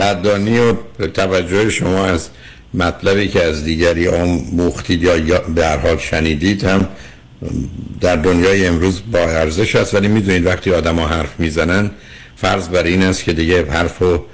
قدردانی 0.00 0.58
و 0.58 0.72
توجه 1.14 1.70
شما 1.70 2.06
از 2.06 2.30
مطلبی 2.74 3.28
که 3.28 3.44
از 3.44 3.64
دیگری 3.64 4.08
آموختید 4.08 5.02
یا 5.02 5.16
یا 5.16 5.38
به 5.54 5.66
هر 5.66 5.76
حال 5.76 5.98
شنیدید 5.98 6.64
هم 6.64 6.88
در 8.00 8.16
دنیای 8.16 8.66
امروز 8.66 9.02
با 9.12 9.18
ارزش 9.18 9.76
است. 9.76 9.94
ولی 9.94 10.08
می‌دونید 10.08 10.46
وقتی 10.46 10.74
آدم 10.74 10.98
ها 10.98 11.06
حرف 11.06 11.40
می‌زنن 11.40 11.90
فرض 12.40 12.68
بر 12.68 12.82
این 12.82 13.02
است 13.02 13.24
که 13.24 13.32
دیگه 13.32 13.70
حرف 13.70 13.98
رو 13.98 14.24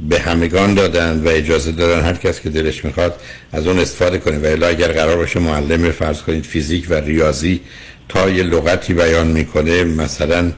به 0.00 0.18
همگان 0.20 0.74
دادن 0.74 1.22
و 1.24 1.28
اجازه 1.28 1.72
دادن 1.72 2.00
هر 2.00 2.14
کس 2.14 2.40
که 2.40 2.50
دلش 2.50 2.84
می‌خواد 2.84 3.20
از 3.52 3.66
اون 3.66 3.78
استفاده 3.78 4.18
کنه. 4.18 4.38
و 4.38 4.46
الا 4.46 4.66
اگر 4.66 4.92
قرار 4.92 5.16
باشه 5.16 5.40
معلم 5.40 5.90
فرض 5.90 6.22
کنید 6.22 6.44
فیزیک 6.44 6.86
و 6.90 6.94
ریاضی 6.94 7.60
تا 8.08 8.30
یه 8.30 8.42
لغتی 8.42 8.94
بیان 8.94 9.26
می‌کنه 9.26 9.84
مثلا 9.84 10.52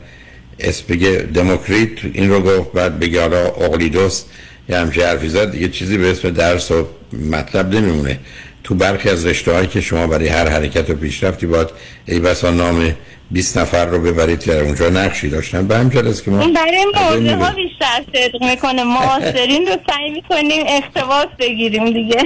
اسم 0.60 0.84
بگه 0.88 1.28
دموکریت 1.34 1.90
این 2.12 2.30
رو 2.30 2.40
گفت 2.40 2.72
بعد 2.72 2.98
بگه 2.98 3.20
حالا 3.20 3.46
اقلیدوس 3.46 4.22
یه 4.68 4.78
همچه 4.78 5.06
حرفی 5.06 5.28
زد 5.28 5.54
یه 5.54 5.68
چیزی 5.68 5.98
به 5.98 6.10
اسم 6.10 6.30
درس 6.30 6.70
و 6.70 6.88
مطلب 7.30 7.74
نمیمونه. 7.74 8.18
تو 8.64 8.74
برخی 8.74 9.08
از 9.08 9.26
رشته 9.26 9.66
که 9.66 9.80
شما 9.80 10.06
برای 10.06 10.28
هر 10.28 10.48
حرکت 10.48 10.90
و 10.90 10.94
پیشرفتی 10.94 11.46
باید 11.46 11.68
ای 12.06 12.20
بسا 12.20 12.50
نام 12.50 12.94
20 13.30 13.58
نفر 13.58 13.86
رو 13.86 14.00
ببرید 14.00 14.40
که 14.40 14.60
اونجا 14.60 14.88
نقشی 14.88 15.28
داشتن. 15.28 15.66
به 15.66 15.76
همین 15.76 16.06
است 16.06 16.24
که 16.24 16.30
ما 16.30 16.36
برای 16.36 16.84
موضوع 16.94 17.34
ها. 17.34 17.50
بیشتر 17.50 18.04
صدق 18.12 18.42
می‌کنه. 18.50 18.84
معاصرین 18.84 19.66
رو 19.66 19.76
سعی 19.90 20.10
می‌کنیم 20.10 20.64
اختباس 20.66 21.26
بگیریم 21.38 21.92
دیگه. 21.92 22.22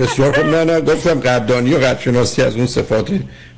بسیار 0.00 0.32
خوب. 0.32 0.44
نه 0.44 0.64
نه 0.64 0.80
گفتم 0.80 1.20
قدردانی 1.20 1.74
و 1.74 1.78
قدرشناسی 1.78 2.42
از 2.42 2.56
اون 2.56 2.66
صفات 2.66 3.10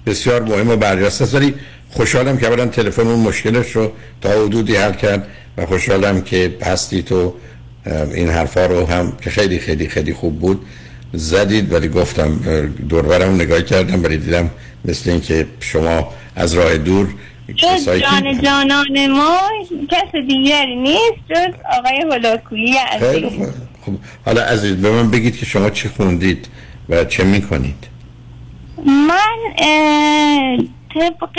بسیار 0.06 0.42
مهم 0.42 0.70
و 0.70 0.76
برجسته 0.76 1.24
است. 1.24 1.34
ولی 1.34 1.54
خوشحالم 1.90 2.38
که 2.38 2.46
اولا 2.46 2.66
تلفن 2.66 3.06
اون 3.06 3.20
مشکلش 3.20 3.70
رو 3.70 3.92
تا 4.20 4.30
حدودی 4.30 4.76
حل 4.76 4.92
کرد 4.92 5.26
و 5.58 5.66
خوشحالم 5.66 6.22
که 6.22 6.56
هستی 6.62 7.02
تو 7.02 7.34
این 8.14 8.28
حرفا 8.28 8.66
رو 8.66 8.86
هم 8.86 9.16
که 9.20 9.30
خیلی 9.30 9.58
خیلی 9.58 9.88
خیلی 9.88 10.12
خوب 10.12 10.40
بود 10.40 10.66
زدید. 11.12 11.72
ولی 11.72 11.88
گفتم 11.88 12.38
دوربرم 12.88 13.34
نگاه 13.34 13.62
کردم 13.62 14.04
ولی 14.04 14.16
دیدم 14.16 14.50
مثل 14.84 15.10
اینکه 15.10 15.46
شما 15.60 16.08
از 16.36 16.54
راه 16.54 16.78
دور 16.78 17.08
جز 17.56 17.88
جان 17.88 18.40
جانان 18.42 19.06
ما 19.06 19.38
کس 19.90 20.16
دیگری 20.28 20.76
نیست 20.76 21.18
جز 21.30 21.54
آقای 21.78 22.04
هلاکویی 22.12 22.76
عزیز. 22.76 23.24
خب 23.86 23.92
حالا 24.26 24.42
عزیز 24.42 24.76
به 24.76 24.90
من 24.90 25.10
بگید 25.10 25.36
که 25.36 25.46
شما 25.46 25.70
چی 25.70 25.88
خوندید 25.88 26.48
و 26.88 27.04
چه 27.04 27.24
می‌کنید 27.24 27.88
من 28.84 29.58
طبق 30.94 31.38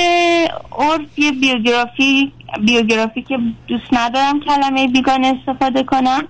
عرف 0.79 1.19
یه 1.19 1.31
بیوگرافی 1.31 2.31
بیوگرافی 2.59 3.21
که 3.21 3.39
دوست 3.67 3.93
ندارم 3.93 4.39
کلمه 4.39 4.87
بیگانه 4.87 5.39
استفاده 5.39 5.83
کنم. 5.83 6.27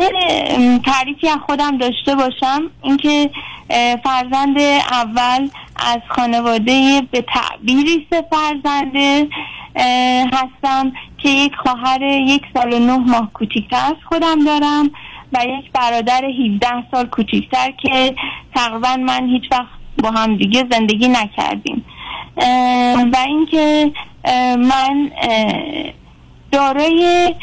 یه 0.00 0.78
تعریفی 0.84 1.28
از 1.28 1.38
خودم 1.46 1.78
داشته 1.78 2.14
باشم. 2.14 2.62
اینکه 2.82 3.30
فرزند 4.04 4.58
اول 4.90 5.48
از 5.76 6.00
خانواده 6.08 7.02
به 7.10 7.24
تعبیری 7.34 8.06
سه 8.10 8.24
فرزنده 8.30 9.28
هستم 10.32 10.92
که 11.18 11.28
یک 11.28 11.52
خواهر 11.56 12.02
یک 12.02 12.42
سال 12.54 12.72
و 12.72 12.78
نه 12.78 12.96
ماه 12.96 13.30
کوچیکتر 13.32 13.76
از 13.76 13.96
خودم 14.08 14.44
دارم 14.44 14.90
و 15.32 15.38
یک 15.44 15.72
برادر 15.72 16.24
17 16.24 16.68
سال 16.90 17.06
کوچیکتر 17.06 17.70
که 17.82 18.14
تقریبا 18.54 18.96
من 18.96 19.28
هیچ 19.28 19.44
وقت 19.52 19.68
با 20.02 20.10
هم 20.10 20.36
دیگه 20.36 20.64
زندگی 20.70 21.08
نکردیم. 21.08 21.84
و 23.12 23.16
اینکه 23.26 23.92
من 24.56 25.10
دارای 26.52 27.34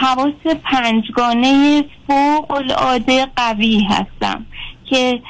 حواس 0.00 0.56
پنجگانه 0.64 1.84
فوق 2.06 2.50
العاده 2.50 3.26
قوی 3.36 3.80
هستم 3.90 4.46
که 4.90 5.20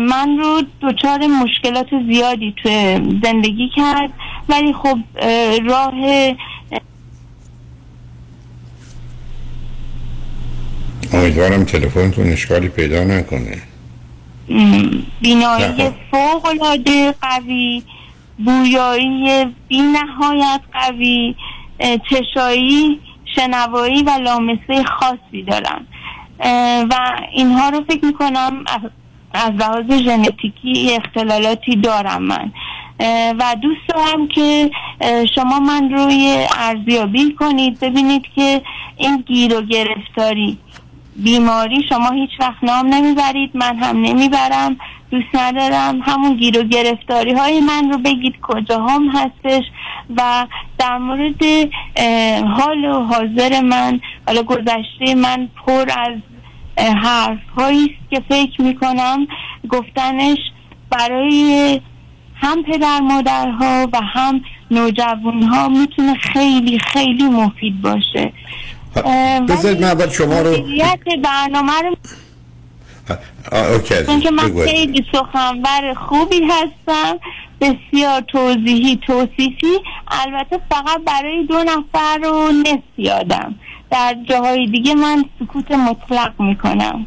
من 0.00 0.38
رو 0.38 0.62
دچار 0.82 1.26
مشکلات 1.26 1.86
زیادی 2.12 2.54
تو 2.62 2.68
زندگی 3.24 3.70
کرد 3.76 4.10
ولی 4.48 4.72
خب 4.72 4.98
اه، 5.16 5.58
راه 5.58 5.92
امیدوارم 11.12 11.64
تلفنتون 11.64 12.28
اشکالی 12.32 12.68
پیدا 12.68 13.04
نکنه 13.04 13.62
بینایی 15.20 15.64
نه. 15.64 15.92
فوق 16.10 16.46
العاده 16.46 17.14
قوی 17.22 17.82
بویایی 18.38 19.44
بی 19.68 19.80
نهایت 19.80 20.60
قوی 20.72 21.34
چشایی 22.10 23.00
شنوایی 23.36 24.02
و 24.02 24.10
لامسه 24.10 24.84
خاصی 24.84 25.42
دارم. 25.46 25.86
و 26.90 26.94
اینها 27.32 27.68
رو 27.68 27.84
فکر 27.88 28.04
می‌کنم 28.04 28.64
از 29.34 29.52
لحاظ 29.52 30.02
ژنتیکی 30.02 30.90
اختلالاتی 30.96 31.76
دارم 31.76 32.22
من. 32.22 32.52
و 33.38 33.56
دوست 33.62 33.80
دارم 33.88 34.28
که 34.28 34.70
شما 35.34 35.60
من 35.60 35.90
روی 35.90 36.46
ارزیابی 36.58 37.32
کنید. 37.32 37.80
ببینید 37.80 38.24
که 38.34 38.62
این 38.96 39.16
گیر 39.26 39.58
و 39.58 39.62
گرفتاری 39.62 40.58
بیماری 41.16 41.82
شما 41.88 42.10
هیچ 42.10 42.30
وقت 42.40 42.64
نام 42.64 42.86
نمی‌برید 42.86 43.50
من 43.54 43.76
هم 43.76 43.96
نمی‌برم 43.96 44.76
دوست 45.10 45.34
ندارم. 45.34 46.00
همون 46.02 46.36
گیر 46.36 46.58
و 46.58 46.62
گرفتاری 46.62 47.32
های 47.32 47.60
من 47.60 47.92
رو 47.92 47.98
بگید 47.98 48.34
کجا 48.42 48.86
هم 48.86 49.08
هستش. 49.08 49.64
و 50.16 50.46
در 50.78 50.98
مورد 50.98 51.44
حال 52.46 52.84
و 52.84 53.04
حاضر 53.04 53.60
من 53.60 54.00
حالا 54.26 54.42
گذشته 54.42 55.14
من 55.14 55.48
پر 55.66 55.90
از 55.98 56.18
حرف 56.78 57.38
هایی 57.56 57.84
است 57.84 58.10
که 58.10 58.22
فکر 58.28 58.62
می‌کنم 58.62 59.26
گفتنش 59.68 60.38
برای 60.90 61.80
هم 62.34 62.62
پدر 62.62 63.00
مادرها 63.00 63.88
و 63.92 64.00
هم 64.14 64.40
نوجوان 64.70 65.42
ها 65.42 65.68
می‌تونه 65.68 66.14
خیلی 66.14 66.78
خیلی 66.78 67.24
مفید 67.24 67.82
باشه. 67.82 68.32
بذارید 69.48 69.80
من 69.80 69.88
اول 69.88 70.08
شما 70.08 70.40
رو 70.40 70.50
مدیریت 70.50 70.98
برنامه 71.24 71.72
رو 71.82 71.96
OK. 73.74 73.94
چون 74.06 74.20
که 74.20 74.30
من. 74.30 74.64
خیلی 74.64 75.04
سخنور 75.12 75.94
خوبی 75.94 76.40
هستم 76.44 77.18
بسیار 77.60 78.20
توضیحی 78.20 79.00
توصیفی 79.06 79.80
البته 80.08 80.60
فقط 80.70 81.00
برای 81.06 81.46
دو 81.46 81.64
نفر 81.64 82.18
رو 82.22 82.52
نصف 82.52 82.98
یادم 82.98 83.54
در 83.90 84.16
جاهای 84.28 84.66
دیگه 84.66 84.94
من 84.94 85.24
سکوت 85.38 85.70
مطلق 85.70 86.40
می‌کنم 86.40 87.06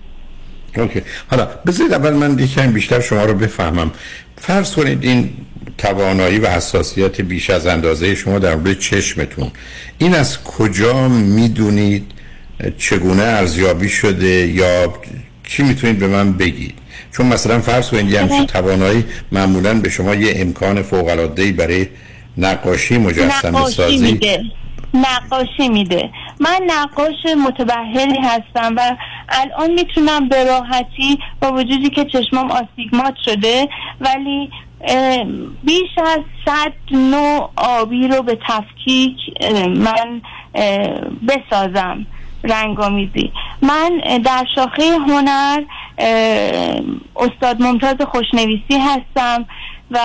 OK 0.77 1.01
حالا 1.31 1.47
بذارید 1.67 1.93
اول 1.93 2.13
من 2.13 2.39
یکم 2.39 2.71
بیشتر 2.71 2.99
شما 2.99 3.23
رو 3.23 3.33
بفهمم 3.33 3.91
فرض 4.37 4.75
کنید 4.75 5.03
این 5.03 5.33
توانایی 5.77 6.39
و 6.39 6.47
حساسیت 6.47 7.21
بیش 7.21 7.49
از 7.49 7.67
اندازه 7.67 8.15
شما 8.15 8.39
در 8.39 8.55
مورد 8.55 8.79
چشمتون. 8.79 9.51
این 9.97 10.15
از 10.15 10.43
کجا 10.43 11.07
می‌دونید 11.07 12.11
چگونه 12.77 13.23
ارزیابی 13.23 13.89
شده 13.89 14.47
یا 14.47 14.93
چی 15.47 15.63
می‌تونید 15.63 15.99
به 15.99 16.07
من 16.07 16.33
بگید؟ 16.33 16.73
چون 17.11 17.25
مثلا 17.25 17.59
فرض 17.59 17.89
کنید 17.89 18.11
یه 18.11 18.21
همچین 18.21 18.45
توانایی 18.45 19.05
معمولا 19.31 19.73
به 19.73 19.89
شما 19.89 20.15
یه 20.15 20.33
امکان 20.35 20.81
فوق 20.81 21.07
العاده 21.07 21.51
برای 21.51 21.87
نقاشی 22.37 22.97
مجسمه 22.97 23.49
نقاشی 23.49 23.75
سازی 23.75 24.11
میده. 24.11 24.43
نقاشی 24.93 25.69
میده. 25.69 26.09
من 26.39 26.59
نقاش 26.67 27.35
متبهری 27.47 28.19
هستم 28.23 28.75
و 28.77 28.95
الان 29.29 29.73
می‌تونم 29.73 30.29
به 30.29 30.43
راحتی 30.43 31.19
با 31.41 31.51
وجودی 31.51 31.89
که 31.89 32.05
چشمام 32.05 32.51
آستیگمات 32.51 33.13
شده 33.25 33.67
ولی 34.01 34.49
بیش 35.63 35.97
از 35.97 36.19
صد 36.45 36.73
نوع 36.91 37.51
آبی 37.55 38.07
رو 38.07 38.21
به 38.21 38.37
تفکیک 38.47 39.17
من 39.75 40.21
بسازم 41.27 42.05
رنگامیزی. 42.43 43.31
من 43.61 43.97
در 44.23 44.45
شاخه 44.55 44.83
هنر 45.07 45.63
استاد 47.15 47.61
ممتاز 47.61 47.95
خوشنویسی 48.11 48.77
هستم 48.79 49.45
و 49.91 49.99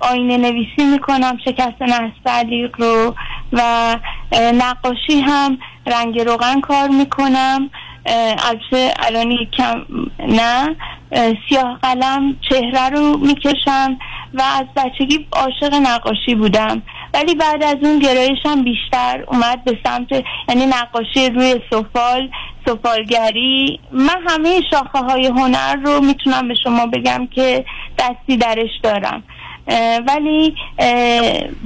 آینه 0.00 0.36
نویسی 0.36 0.84
می‌کنم 0.92 1.38
شکست 1.44 1.82
نستعلیق 1.82 2.80
رو 2.80 3.14
و 3.52 3.96
نقاشی 4.32 5.20
هم 5.20 5.58
رنگ 5.86 6.20
روغن 6.20 6.60
کار 6.60 6.88
می‌کنم. 6.88 7.70
البته 8.06 8.94
الان 8.98 9.36
کم 9.58 9.82
نه 10.18 10.76
اه، 11.12 11.34
سیاه 11.48 11.78
قلم 11.82 12.36
چهره 12.50 12.88
رو 12.88 13.16
می‌کشم 13.16 13.98
و 14.34 14.42
از 14.42 14.66
بچگی 14.76 15.26
عاشق 15.32 15.74
نقاشی 15.74 16.34
بودم. 16.34 16.82
ولی 17.14 17.34
بعد 17.34 17.62
از 17.62 17.76
اون 17.82 17.98
گرایشم 17.98 18.62
بیشتر 18.64 19.24
اومد 19.28 19.64
به 19.64 19.78
سمت 19.84 20.12
یعنی 20.48 20.66
نقاشی 20.66 21.30
روی 21.30 21.60
سفال 21.70 22.30
سفالگری. 22.66 23.80
من 23.92 24.20
همه 24.28 24.60
شاخه 24.70 24.98
های 24.98 25.26
هنر 25.26 25.76
رو 25.84 26.00
می‌تونم 26.00 26.48
به 26.48 26.54
شما 26.64 26.86
بگم 26.86 27.26
که 27.26 27.64
دستی 27.98 28.36
درش 28.36 28.70
دارم. 28.82 29.22
اه، 29.68 29.98
ولی 29.98 30.54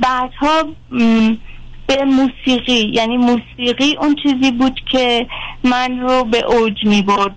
بعدها 0.00 0.64
به 1.90 2.04
موسیقی 2.04 2.90
یعنی 2.92 3.16
موسیقی 3.16 3.96
اون 4.00 4.16
چیزی 4.22 4.50
بود 4.50 4.80
که 4.92 5.26
من 5.64 6.00
رو 6.00 6.24
به 6.24 6.38
اوج 6.38 6.84
می 6.84 7.02
برد 7.02 7.34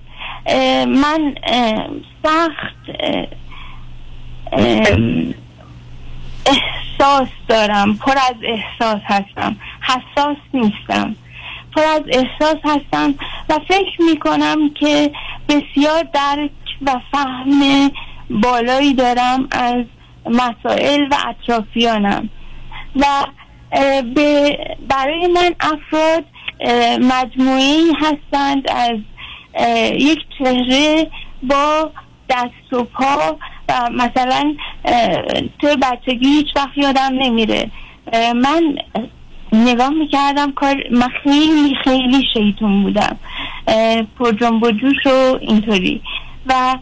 من 0.87 1.35
سخت 2.23 2.75
احساس 6.45 7.27
دارم. 7.47 7.97
پر 7.97 8.11
از 8.11 8.35
احساس 8.43 9.01
هستم. 9.03 9.55
حساس 9.81 10.37
نیستم. 10.53 11.15
پر 11.75 11.81
از 11.81 12.01
احساس 12.07 12.57
هستم 12.63 13.15
و 13.49 13.59
فکر 13.67 14.01
می 14.11 14.19
کنم 14.19 14.69
که 14.69 15.11
بسیار 15.49 16.03
درک 16.13 16.51
و 16.81 16.99
فهم 17.11 17.91
بالایی 18.29 18.93
دارم 18.93 19.47
از 19.51 19.85
مسائل 20.25 21.07
و 21.11 21.15
اطرافیانم. 21.27 22.29
و 22.95 23.05
به 24.15 24.57
برای 24.89 25.27
من 25.27 25.55
افراد 25.59 26.25
مجموعی 27.01 27.91
هستند 28.01 28.69
از 28.71 28.97
یک 29.99 30.19
چهره 30.37 31.07
با 31.43 31.91
دست 32.29 32.73
و 32.73 32.83
پا 32.83 33.37
و 33.69 33.89
مثلا 33.89 34.55
توی 35.59 35.75
بچگی 35.75 36.27
هیچ 36.27 36.47
وقت 36.55 36.77
یادم 36.77 37.11
نمیره. 37.13 37.71
من 38.35 38.75
نگاه 39.53 39.89
می‌کردم 39.89 40.51
کار 40.51 40.83
من 40.91 41.09
خیلی 41.23 41.75
خیلی 41.83 42.23
شیطون 42.33 42.83
بودم. 42.83 43.19
پر 44.19 44.31
جنب 44.31 44.63
و 44.63 44.71
جوش 44.71 45.07
و 45.07 45.37
اینطوری. 45.41 46.01
و 46.45 46.77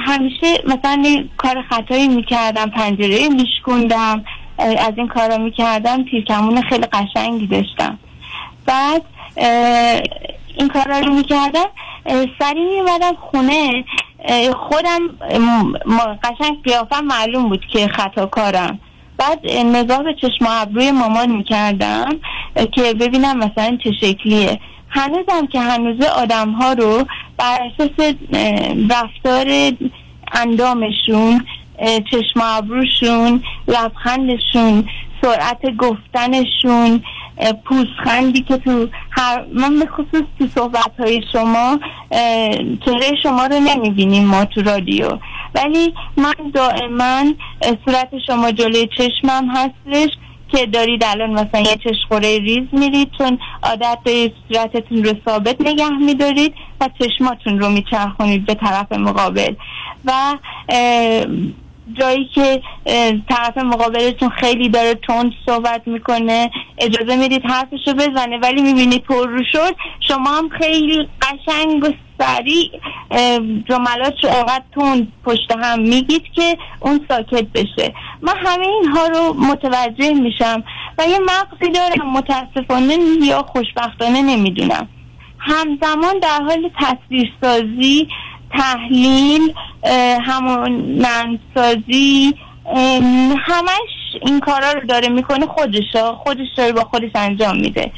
همیشه 0.00 0.46
مثلا 0.66 1.24
کار 1.36 1.62
خطایی 1.62 2.08
می‌کردم 2.08 2.70
پنجره 2.70 3.28
میشکوندم. 3.28 4.24
از 4.58 4.92
این 4.96 5.08
کارا 5.08 5.38
می‌کردم 5.38 6.04
تیرکمون 6.04 6.62
خیلی 6.62 6.86
قشنگی 6.86 7.46
داشتم. 7.46 7.98
بعد 8.66 9.02
این 10.56 10.68
کارا 10.68 10.98
رو 10.98 11.12
می‌کردم. 11.14 11.66
سری 12.38 12.64
میومدم 12.64 13.14
خونه. 13.30 13.84
خودم 14.68 15.00
قشنگ 16.24 16.62
قیافم 16.64 17.04
معلوم 17.04 17.48
بود 17.48 17.66
که 17.72 17.88
خطا 17.88 18.26
کارم. 18.26 18.78
بعد 19.18 19.40
اه، 19.44 19.62
نگاه 19.62 20.02
به 20.02 20.14
چشم 20.14 20.46
ابروی 20.48 20.90
مامان 20.90 21.30
می‌کردم 21.30 22.08
که 22.72 22.94
ببینم 22.94 23.38
مثلا 23.38 23.78
چه 23.84 23.92
شکلیه. 24.00 24.60
هنوزم 24.88 25.46
که 25.46 25.60
هنوزه 25.60 26.08
آدم 26.08 26.50
ها 26.50 26.72
رو 26.72 27.04
بر 27.38 27.58
اساس 27.62 28.14
رفتار 28.90 29.72
اندامشون 30.32 31.44
چشم 32.10 32.40
ابروشون 32.42 33.42
لبخندشون 33.68 34.88
سرعت 35.22 35.76
گفتنشون 35.78 37.02
پوزخندی 37.64 38.42
که 38.42 38.56
تو 38.56 38.88
هر 39.10 39.44
من 39.52 39.78
به 39.78 39.86
خصوص 39.86 40.22
تو 40.38 40.46
صحبت 40.54 40.92
های 40.98 41.22
شما 41.32 41.78
چهره 42.84 43.16
شما 43.22 43.46
رو 43.46 43.60
نمی‌بینیم 43.60 44.24
ما 44.24 44.44
تو 44.44 44.62
رادیو. 44.62 45.08
ولی 45.54 45.94
من 46.16 46.34
دائما 46.54 47.24
صورت 47.84 48.08
شما 48.26 48.52
جلوی 48.52 48.88
چشمم 48.98 49.48
هستش 49.50 50.10
که 50.48 50.66
دارید 50.66 51.04
الان 51.04 51.30
مثلا 51.30 51.60
یه 51.60 51.76
چشخوره 51.84 52.38
ریز 52.38 52.68
میرید 52.72 53.10
چون 53.18 53.38
عادت 53.62 54.32
صورتتون 54.48 55.04
رو 55.04 55.12
ثابت 55.24 55.60
نگه 55.60 55.90
میدارید 55.90 56.54
و 56.80 56.88
چشماتون 56.98 57.58
رو 57.58 57.68
میچرخونید 57.68 58.46
به 58.46 58.54
طرف 58.54 58.92
مقابل. 58.92 59.54
و 60.04 60.12
جایی 61.92 62.30
که 62.34 62.62
طرف 63.28 63.58
مقابلتون 63.58 64.28
خیلی 64.28 64.68
داره 64.68 64.94
تند 64.94 65.32
صحبت 65.46 65.82
می‌کنه. 65.86 66.50
اجازه 66.78 67.16
می‌دید 67.16 67.42
حرفشو 67.44 67.94
بزنه 67.94 68.38
ولی 68.38 68.62
می‌بینید 68.62 69.02
پر 69.02 69.28
رو 69.28 69.42
شد. 69.52 69.76
شما 70.00 70.30
هم 70.30 70.48
خیلی 70.48 71.08
قشنگ 71.22 71.84
و 71.84 71.88
سریع 72.18 72.70
جملات 73.68 74.14
رو 74.22 74.30
انقدر 74.30 74.62
تند 74.74 75.12
پشت 75.24 75.52
هم 75.62 75.80
میگید 75.80 76.22
که 76.32 76.58
اون 76.80 77.06
ساکت 77.08 77.46
بشه. 77.54 77.94
من 78.22 78.36
همه 78.36 78.66
اینها 78.66 79.06
رو 79.06 79.32
متوجه 79.32 80.12
میشم 80.12 80.64
و 80.98 81.06
یه 81.08 81.18
مغزی 81.18 81.72
دارم 81.72 82.10
متاسفانه 82.10 82.98
یا 83.22 83.42
خوشبختانه 83.42 84.22
نمی‌دونم. 84.22 84.88
همزمان 85.38 86.18
در 86.18 86.40
حال 86.42 86.70
تصویرسازی 86.80 88.08
تحلیل 88.58 89.54
اه، 89.82 90.18
همانندسازی 90.22 92.34
ام، 92.66 93.36
همش 93.44 94.22
این 94.22 94.40
کارا 94.40 94.72
رو 94.72 94.86
داره 94.86 95.08
می‌کنه 95.08 95.46
خودش 95.46 95.96
خودش 96.24 96.46
داره 96.56 96.72
با 96.72 96.84
خودش 96.84 97.10
انجام 97.14 97.56
میده. 97.56 97.92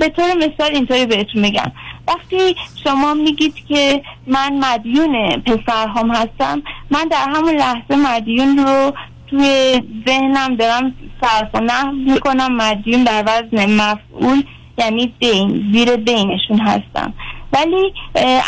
به 0.00 0.08
طور 0.08 0.34
مثال 0.34 0.74
اینطوری 0.74 1.06
بهتون 1.06 1.40
میگم. 1.40 1.72
وقتی 2.08 2.56
شما 2.84 3.14
میگید 3.14 3.54
که 3.68 4.02
من 4.26 4.52
مدیون 4.52 5.40
پسرهام 5.40 6.10
هستم 6.10 6.62
من 6.90 7.08
در 7.10 7.28
همون 7.34 7.54
لحظه 7.54 7.96
مدیون 7.96 8.58
رو 8.58 8.92
توی 9.26 9.82
ذهنم 10.08 10.56
دارم 10.56 10.94
صرف 11.20 11.48
و 11.54 11.92
می‌کنم. 11.92 12.56
مدیون 12.56 13.04
در 13.04 13.24
وزن 13.26 13.74
مفعول 13.74 14.42
یعنی 14.78 15.14
دین 15.20 15.72
زیر 15.72 15.96
دینشون 15.96 16.58
هستم. 16.58 17.14
ولی 17.54 17.94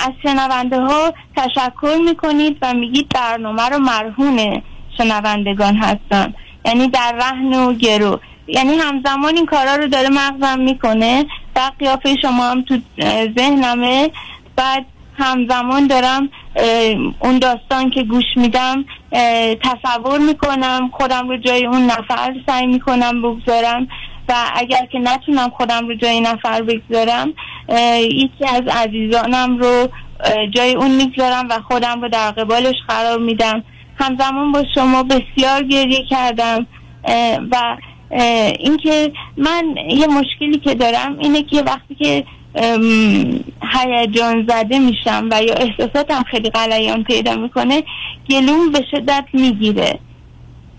از 0.07 0.13
شنونده 0.23 0.81
ها 0.81 1.13
تشکر 1.37 1.99
می‌کنید 2.05 2.59
و 2.63 2.75
میگید 2.75 3.09
برنامه 3.09 3.69
رو 3.69 3.79
مرهون 3.79 4.63
شنوندگان 4.99 5.77
هستم 5.77 6.35
یعنی 6.65 6.89
در 6.89 7.13
رهن 7.13 7.55
و 7.55 7.73
گرو. 7.73 8.21
یعنی 8.49 8.75
همزمان 8.77 9.37
این 9.37 9.47
کارا 9.47 9.75
رو 9.77 9.87
داره 9.87 10.09
مغزم 10.09 10.61
می‌کنه 10.61 11.25
و 11.57 11.71
قیافه 11.79 12.17
شما 12.23 12.51
هم 12.51 12.63
تو 12.63 12.79
ذهنمه. 13.39 14.11
بعد 14.57 14.87
همزمان 15.19 15.87
دارم 15.87 16.29
اون 17.19 17.39
داستان 17.39 17.91
که 17.91 18.03
گوش 18.03 18.25
میدم 18.37 18.85
تصور 19.63 20.19
می‌کنم 20.19 20.91
خودم 20.93 21.29
رو 21.29 21.37
جای 21.37 21.67
اون 21.67 21.83
نفر 21.83 22.35
سعی 22.47 22.67
می‌کنم 22.67 23.23
بگذارم. 23.23 23.89
و 24.29 24.35
اگر 24.55 24.87
که 24.93 24.99
نتونم 24.99 25.51
خودم 25.51 25.89
رو 25.89 25.95
جای 25.95 26.21
نفر 26.21 26.63
بگذارم 26.63 27.33
یکی 28.03 28.47
از 28.49 28.63
عزیزانم 28.71 29.59
رو 29.59 29.89
جای 30.51 30.75
اون 30.75 30.91
می‌گذارم 30.91 31.49
و 31.51 31.61
خودم 31.69 32.03
رو 32.03 32.09
در 32.09 32.31
قبالش 32.31 32.75
قرار 32.89 33.19
میدم. 33.19 33.65
همزمان 33.99 34.53
با 34.53 34.65
شما 34.75 35.03
بسیار 35.03 35.63
گریه 35.63 36.05
کردم. 36.11 36.67
و 37.51 37.77
اینکه 38.59 39.13
من 39.37 39.65
یه 39.89 40.07
مشکلی 40.07 40.59
که 40.59 40.75
دارم 40.75 41.19
اینه 41.19 41.43
که 41.43 41.63
وقتی 41.63 41.95
که 41.95 42.25
هیجان 43.73 44.47
زده 44.49 44.79
میشم 44.79 45.29
و 45.31 45.43
یا 45.43 45.55
احساساتم 45.55 46.23
خیلی 46.31 46.51
غلیان 46.51 47.05
پیدا 47.05 47.37
می‌کنه 47.37 47.83
گلوم 48.31 48.73
به 48.73 48.85
شدت 48.91 49.25
می‌گیره. 49.33 49.99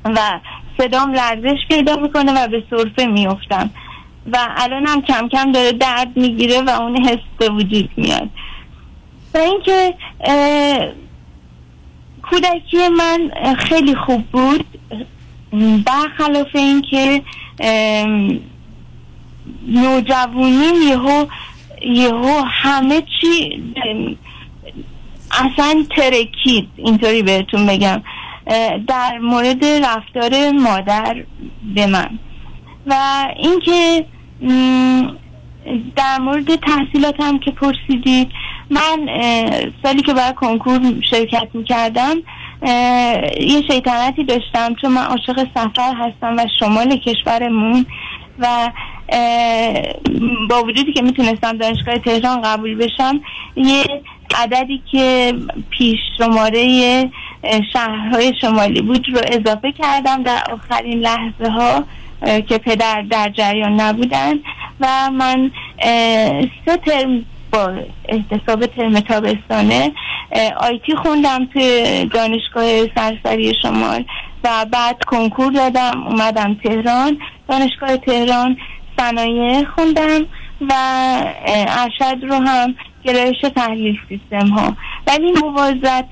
و 0.05 0.39
صدام 0.77 1.11
لرزش 1.11 1.57
پیدا 1.69 1.95
می‌کنه 1.95 2.43
و 2.43 2.47
به 2.47 2.63
صرفه 2.69 3.05
میفتم 3.05 3.69
و 4.31 4.37
الانم 4.57 5.01
کم 5.01 5.27
کم 5.27 5.51
داره 5.51 5.71
درد 5.71 6.17
می‌گیره 6.17 6.61
و 6.61 6.69
اون 6.69 6.97
حس 6.97 7.19
به 7.37 7.49
وجود 7.49 7.89
میاد. 7.97 8.29
و 9.33 9.37
اینکه 9.37 9.93
کودکی 12.29 12.87
من 12.97 13.31
خیلی 13.55 13.95
خوب 13.95 14.23
بود. 14.25 14.65
برخلاف 15.85 16.47
اینکه 16.53 17.21
نوجوانی 19.67 20.85
یهو 20.89 21.25
یهو 21.81 22.43
همه 22.45 23.03
چی 23.21 23.63
اصلا 25.31 25.85
ترکید. 25.95 26.69
اینطوری 26.75 27.23
بهتون 27.23 27.67
بگم. 27.67 28.01
در 28.87 29.17
مورد 29.21 29.65
رفتار 29.65 30.51
مادر 30.51 31.23
به 31.75 31.87
من. 31.87 32.19
و 32.85 32.95
اینکه 33.37 34.05
در 35.95 36.19
مورد 36.19 36.55
تحصیلاتم 36.55 37.37
که 37.39 37.51
پرسیدید 37.51 38.31
من 38.69 39.09
سالی 39.83 40.01
که 40.01 40.13
برای 40.13 40.33
کنکور 40.33 40.81
شرکت 41.11 41.47
می‌کردم 41.53 42.15
یه 43.39 43.61
شیطنتی 43.71 44.23
داشتم 44.23 44.75
چون 44.81 44.91
من 44.91 45.03
عاشق 45.03 45.47
سفر 45.55 45.93
هستم 45.95 46.35
و 46.37 46.45
شمال 46.59 46.97
کشورمون 46.97 47.85
و 48.39 48.71
با 50.49 50.63
وجودی 50.63 50.93
که 50.93 51.01
می‌تونستم 51.01 51.57
دانشگاه 51.57 51.97
تهران 51.97 52.41
قبول 52.41 52.75
بشم 52.75 53.21
یه 53.55 53.83
عددی 54.35 54.81
که 54.91 55.33
پیش 55.69 55.99
شماره 56.17 57.09
شهرهای 57.73 58.33
شمالی 58.41 58.81
بود 58.81 59.09
رو 59.09 59.21
اضافه 59.27 59.71
کردم 59.71 60.23
در 60.23 60.43
آخرین 60.51 60.99
لحظه 60.99 61.49
ها 61.49 61.83
که 62.41 62.57
پدر 62.57 63.01
در 63.01 63.29
جریان 63.29 63.81
نبودن 63.81 64.33
و 64.79 65.11
من 65.11 65.51
سه 66.65 66.77
ترم 66.85 67.25
با 67.51 67.73
احتساب 68.09 68.65
ترم 68.65 68.99
تابستانه 68.99 69.91
آیتی 70.57 70.95
خوندم 70.95 71.45
توی 71.45 72.05
دانشگاه 72.05 72.95
سرسری 72.95 73.53
شمال 73.61 74.05
و 74.43 74.65
بعد 74.71 75.03
کنکور 75.03 75.51
دادم 75.51 76.03
اومدم 76.07 76.53
تهران. 76.53 77.17
دانشگاه 77.49 77.97
تهران 77.97 78.57
صنایع 78.97 79.63
خوندم 79.63 80.25
و 80.61 80.73
ارشد 81.67 82.23
رو 82.23 82.35
هم 82.35 82.75
گرایش 83.03 83.37
تحلیل 83.55 83.99
سیستم 84.09 84.47
ها. 84.47 84.77
ولی 85.07 85.31
موازات 85.31 86.05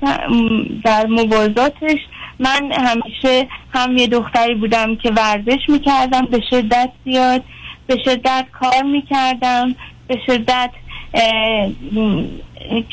در 0.83 1.05
موازاتش 1.05 1.99
من 2.39 2.71
همیشه 2.71 3.47
هم 3.73 3.97
یه 3.97 4.07
دختری 4.07 4.55
بودم 4.55 4.95
که 4.95 5.11
ورزش 5.11 5.59
می‌کردم 5.69 6.25
به 6.25 6.41
شدت 6.49 6.91
زیاد 7.05 7.43
به 7.87 7.97
شدت 8.05 8.45
کار 8.51 8.83
می‌کردم 8.83 9.75
به 10.07 10.17
شدت 10.25 10.71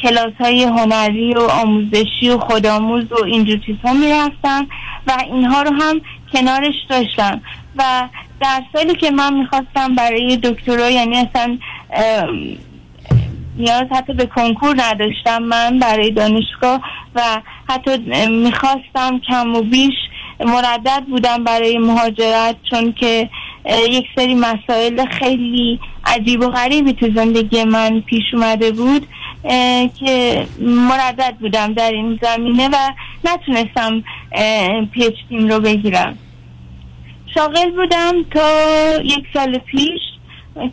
کلاس 0.02 0.32
های 0.40 0.62
هنری 0.62 1.34
و 1.34 1.40
آموزشی 1.40 2.28
و 2.28 2.38
خودآموز 2.38 3.12
و 3.12 3.24
اینجور 3.24 3.58
چیزها 3.66 3.92
می‌رفتم 3.92 4.66
و 5.06 5.12
اینها 5.32 5.62
رو 5.62 5.70
هم 5.70 6.00
کنارش 6.32 6.74
داشتم. 6.90 7.40
و 7.76 8.08
در 8.40 8.62
سالی 8.72 8.94
که 8.94 9.10
من 9.10 9.34
می‌خواستم 9.34 9.94
برای 9.94 10.36
دکترا 10.36 10.90
یعنی 10.90 11.16
اصلا 11.16 11.58
نیاز 13.56 13.86
حتی 13.90 14.12
به 14.12 14.26
کنکور 14.26 14.76
نداشتم 14.78 15.42
من 15.42 15.78
برای 15.78 16.10
دانشگاه 16.10 16.80
و 17.14 17.20
حتی 17.68 17.96
می‌خواستم 18.28 19.20
کم 19.28 19.56
و 19.56 19.62
بیش 19.62 19.94
مردد 20.40 21.02
بودم 21.08 21.44
برای 21.44 21.78
مهاجرت 21.78 22.56
چون 22.70 22.92
که 22.92 23.30
یک 23.90 24.06
سری 24.16 24.34
مسائل 24.34 25.04
خیلی 25.04 25.80
عجیب 26.04 26.40
و 26.40 26.48
غریبی 26.48 26.92
تو 26.92 27.08
زندگی 27.14 27.64
من 27.64 28.00
پیش 28.00 28.22
اومده 28.32 28.70
بود 28.70 29.06
که 29.98 30.46
مردد 30.60 31.34
بودم 31.40 31.72
در 31.72 31.90
این 31.90 32.18
زمینه 32.22 32.68
و 32.68 32.76
نتونستم 33.24 34.04
پیچتیم 34.92 35.48
رو 35.48 35.60
بگیرم. 35.60 36.18
شاغل 37.34 37.70
بودم 37.70 38.22
تا 38.30 38.48
یک 39.04 39.24
سال 39.34 39.58
پیش. 39.58 40.00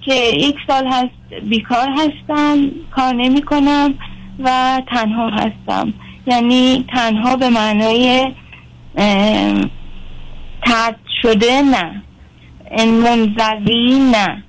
که 0.06 0.14
یک 0.14 0.56
سال 0.68 0.88
هست 0.88 1.44
بیکار 1.44 1.88
هستم 1.90 2.58
کار 2.92 3.14
نمی 3.14 3.42
کنم 3.42 3.94
و 4.40 4.82
تنها 4.88 5.30
هستم. 5.30 5.94
یعنی 6.28 6.86
تنها 6.96 7.36
به 7.36 7.50
معنای 7.50 8.32
ترد 10.66 11.00
شده 11.22 11.62
نه. 11.62 12.02
منزوی 12.86 14.00
نه. 14.12 14.44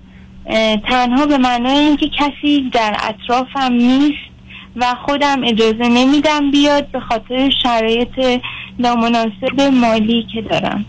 تنها 0.89 1.26
به 1.26 1.39
معنای 1.39 1.78
اینکه 1.78 2.09
کسی 2.09 2.70
در 2.72 2.97
اطرافم 3.09 3.72
نیست 3.72 4.31
و 4.76 4.95
خودم 5.07 5.45
اجازه 5.45 5.89
نمیدم 5.89 6.51
بیاد 6.51 6.91
به 6.91 7.01
خاطر 7.01 7.51
شرایط 7.62 8.41
نامناسب 8.78 9.61
مالی 9.72 10.26
که 10.35 10.43
دارم. 10.43 10.85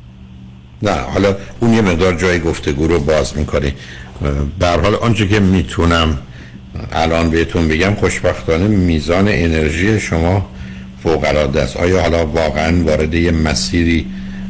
نه 0.84 0.92
حالا 0.92 1.36
اون 1.60 1.74
یه 1.74 1.82
مقدار 1.82 2.18
جای 2.18 2.40
گفتگو 2.40 2.88
رو 2.88 3.00
باز 3.00 3.38
می‌کنه 3.38 3.74
هر 4.62 4.80
حال 4.80 4.96
آنچه 4.96 5.28
که 5.28 5.40
می‌تونم 5.40 6.18
الان 6.92 7.30
بهتون 7.30 7.68
بگم 7.68 7.96
خوشبختانه 7.96 8.68
میزان 8.68 9.28
انرژی 9.28 10.00
شما 10.00 10.50
فوق 11.04 11.26
العاده 11.26 11.62
است. 11.62 11.78
آیا 11.78 12.02
حالا 12.02 12.26
واقعا 12.26 12.84
وارد 12.84 13.14
یه 13.14 13.32
مسیری 13.32 14.06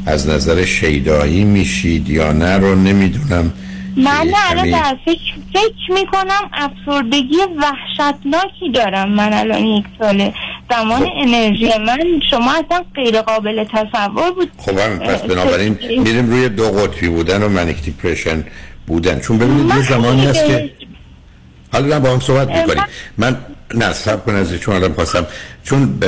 از 0.06 0.28
نظر 0.28 0.64
شیدایی 0.64 1.44
میشید 1.44 2.10
یا 2.10 2.32
نه 2.32 2.58
رو 2.58 2.74
نمی‌دونم. 2.74 3.52
من 3.96 4.10
نه 4.10 4.50
الان 4.50 4.70
در 4.70 4.96
فکر, 5.04 5.32
فکر 5.52 5.92
می‌کنم 5.94 6.50
افسردگی 6.52 7.36
وحشتناکی 7.62 8.70
دارم 8.74 9.08
من 9.08 9.32
الان 9.32 9.64
یک 9.64 9.84
ساله 9.98 10.32
زمان 10.70 11.06
انرژی. 11.16 11.64
من 11.86 11.98
شما 12.30 12.52
اصلا 12.52 12.84
غیر 12.94 13.20
قابل 13.20 13.64
تصور 13.64 14.30
بود. 14.34 14.50
خب 14.56 14.78
هم 14.78 14.98
پس 14.98 15.22
بنابراین 15.22 15.78
میریم 16.04 16.30
روی 16.30 16.48
دو 16.48 16.70
قطبی 16.70 17.08
بودن 17.08 17.42
و 17.42 17.48
منیک 17.48 17.82
دیپرشن 17.82 18.44
بودن. 18.86 19.20
چون 19.20 19.38
ببینید 19.38 19.74
یه 19.74 19.88
زمانی 19.88 20.26
هست 20.26 20.46
که 20.46 20.70
حالا 21.72 22.00
با 22.00 22.12
هم 22.12 22.20
صحبت 22.20 22.48
می‌کنیم. 22.48 22.82
من 23.18 23.36
نه 23.74 23.92
سب 23.92 24.24
کن 24.24 24.34
از 24.34 24.54
چون 24.54 24.74
الان 24.74 24.92
خواستم 24.92 25.26
چون 25.64 26.00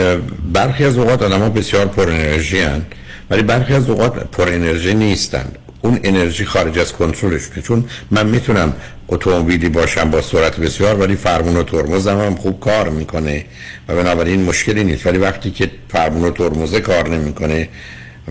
برخی 0.53 0.85
از 0.85 0.99
اوقات 0.99 1.23
آدم 1.23 1.39
ها 1.39 1.49
بسیار 1.49 1.87
پر 1.87 2.09
انرژی 2.09 2.61
هن 2.61 2.83
ولی 3.31 3.43
برخی 3.43 3.75
از 3.75 3.91
اوقات 3.91 4.25
پر 4.25 4.49
انرژی 4.49 4.95
نیستن. 4.95 5.45
اون 5.83 6.01
انرژی 6.05 6.45
خارج 6.45 6.79
از 6.79 6.93
کنترلشونه 6.93 7.63
چون 7.63 7.85
من 8.11 8.27
می‌تونم 8.27 8.73
اتومبیلی 9.09 9.69
باشم 9.69 10.11
با 10.11 10.23
سرعت 10.23 10.57
بسیار 10.57 10.95
ولی 11.01 11.17
فرمون 11.17 11.57
و 11.57 11.63
ترمزم 11.63 12.21
هم 12.21 12.35
خوب 12.35 12.61
کار 12.61 12.89
می‌کنه. 12.89 13.45
و 13.89 13.97
بنابراین 13.97 14.43
مشکلی 14.43 14.85
نیست. 14.85 15.07
ولی 15.07 15.19
وقتی 15.19 15.51
که 15.51 15.71
فرمون 15.89 16.25
و 16.25 16.31
ترمزه 16.31 16.81
کار 16.81 17.09
نمی‌کنه 17.09 17.69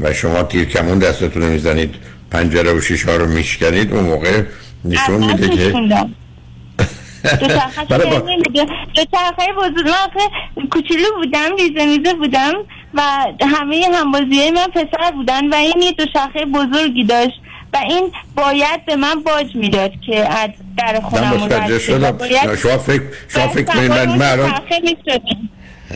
و 0.01 0.13
شما 0.13 0.43
تیر 0.43 0.65
کمون 0.65 0.99
دستتون 0.99 1.43
می‌زنید 1.43 1.95
پنجره 2.33 2.73
و 2.73 2.81
شیشه 2.81 3.11
ها 3.11 3.17
رو 3.17 3.27
میشکنید 3.27 3.93
اون 3.93 4.03
موقع 4.03 4.43
نشون 4.85 5.25
میده 5.25 5.49
که 5.49 5.73
دوچرخه 7.39 7.85
برای 7.89 8.09
با- 8.09 8.19
دوچرخه 8.95 9.53
بزرگ 9.57 10.11
کوچولو 10.71 11.05
بودم 11.17 11.55
ریزه 11.55 11.85
میزه 11.85 12.13
بودم 12.13 12.53
و 12.93 13.01
همه 13.41 13.87
همبازی 13.93 14.51
من 14.51 14.67
پسر 14.67 15.11
بودن 15.11 15.49
و 15.49 15.55
این 15.55 15.81
یه 15.81 15.91
دوچرخه 15.91 16.45
بزرگی 16.45 17.03
داشت 17.03 17.41
و 17.73 17.77
این 17.77 18.11
باید 18.35 18.85
به 18.85 18.95
من 18.95 19.23
باج 19.25 19.55
می‌داد 19.55 19.91
که 20.05 20.29
از 20.29 20.49
در 20.77 20.99
خونم 20.99 21.33
متوجه 21.33 21.79
شدم. 21.79 22.17
شما 22.55 22.77
فکر 22.77 23.03
شما 23.27 23.47
فکر 23.47 23.75
من 23.87 24.53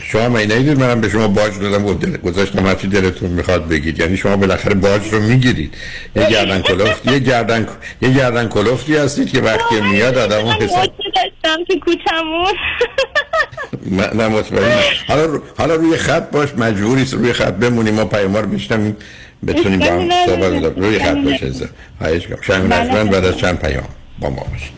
شما 0.04 0.30
می 0.30 0.46
ندید 0.46 0.80
منم 0.80 1.02
به 1.02 1.10
شما 1.10 1.28
باج 1.28 1.60
دادم؟ 1.60 1.86
و 1.86 1.94
دل- 1.94 2.18
گذاشتم 2.18 2.68
هرچی 2.68 2.88
دلتون 2.88 3.30
می‌خواد 3.30 3.68
بگید. 3.68 4.00
یعنی 4.00 4.18
شما 4.18 4.38
بالاخره 4.38 4.74
باج 4.74 5.02
رو 5.14 5.20
می‌گیرید. 5.20 5.74
یه 6.16 6.30
گردن 6.30 6.62
کلفت 6.62 7.06
یه 7.12 7.20
گردن 7.20 7.68
یه 8.02 8.10
گردن 8.14 8.48
کلفتی 8.48 8.96
هستید 8.98 9.30
که 9.30 9.42
وقتی 9.42 9.82
میاد 9.82 10.18
آدم 10.18 10.38
اون 10.46 10.54
حساب 10.56 10.94
داشتم 11.16 11.64
تو 11.68 11.80
کوچمون 11.80 12.54
نه 14.16 14.28
مطمئنم. 14.28 14.80
حالا 15.08 15.26
رو- 15.26 15.42
حالا 15.58 15.76
روی 15.76 15.98
خط 15.98 16.32
باش 16.32 16.50
مجبوری 16.58 17.06
روی 17.12 17.34
خط 17.34 17.54
بمونیم 17.54 17.94
ما 17.94 18.06
پیام 18.06 18.38
رو 18.38 18.48
بشنویم. 18.48 18.98
بتونیم 19.48 19.80
با 19.80 19.86
هم. 19.86 20.10
صحبت. 20.26 20.78
روی 20.78 21.00
خط 21.00 21.16
باش 21.18 21.40
خواهش 22.00 22.28
کنم 22.28 22.38
شنگ 22.42 22.74
نجمن 22.74 23.04
بعد 23.08 23.26
از 23.26 23.38
چند 23.38 23.60
پیام 23.60 23.84
با 24.20 24.30
ما 24.30 24.46
باشید 24.52 24.78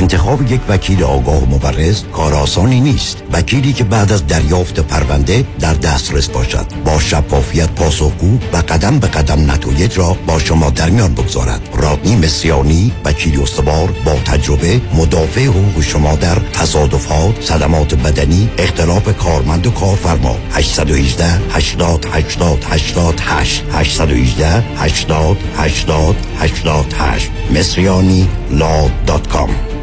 انتخاب 0.01 0.51
یک 0.51 0.61
وکیل 0.69 1.03
آگاه 1.03 1.43
و 1.43 1.55
مبرز 1.55 2.03
کار 2.13 2.33
آسانی 2.33 2.81
نیست. 2.81 3.23
وکیلی 3.33 3.73
که 3.73 3.83
بعد 3.83 4.11
از 4.11 4.27
دریافت 4.27 4.79
پرونده 4.79 5.45
در 5.59 5.73
دسترس 5.73 6.27
باشد. 6.27 6.65
با 6.85 6.99
شفافیت 6.99 7.69
پاسخگو 7.69 8.39
و 8.53 8.57
قدم 8.57 8.99
به 8.99 9.07
قدم 9.07 9.51
نتایج 9.51 9.97
را 9.97 10.17
با 10.27 10.39
شما 10.39 10.69
در 10.69 10.89
میان 10.89 11.13
بگذارد. 11.13 11.69
رادنی 11.73 12.15
مصریانی 12.15 12.91
وکیل 13.05 13.41
استوار 13.41 13.89
با 14.05 14.13
تجربه 14.13 14.81
مدافع 14.93 15.45
حقوق 15.45 15.81
شما 15.81 16.15
در 16.15 16.35
تصادفات 16.53 17.41
صدمات 17.41 17.95
بدنی 17.95 18.49
اختلاف 18.57 19.17
کارمند 19.17 19.67
و 19.67 19.71
کارفرما. 19.71 20.37
818 20.51 21.25
80 21.49 22.05
80 22.11 22.65
88 22.69 23.63
818 23.71 24.63
80 24.77 25.37
80 25.57 26.15
88 26.39 27.31
مصریانی 27.51 28.29
لا 28.51 28.89
دات 29.07 29.27
کام. 29.27 29.70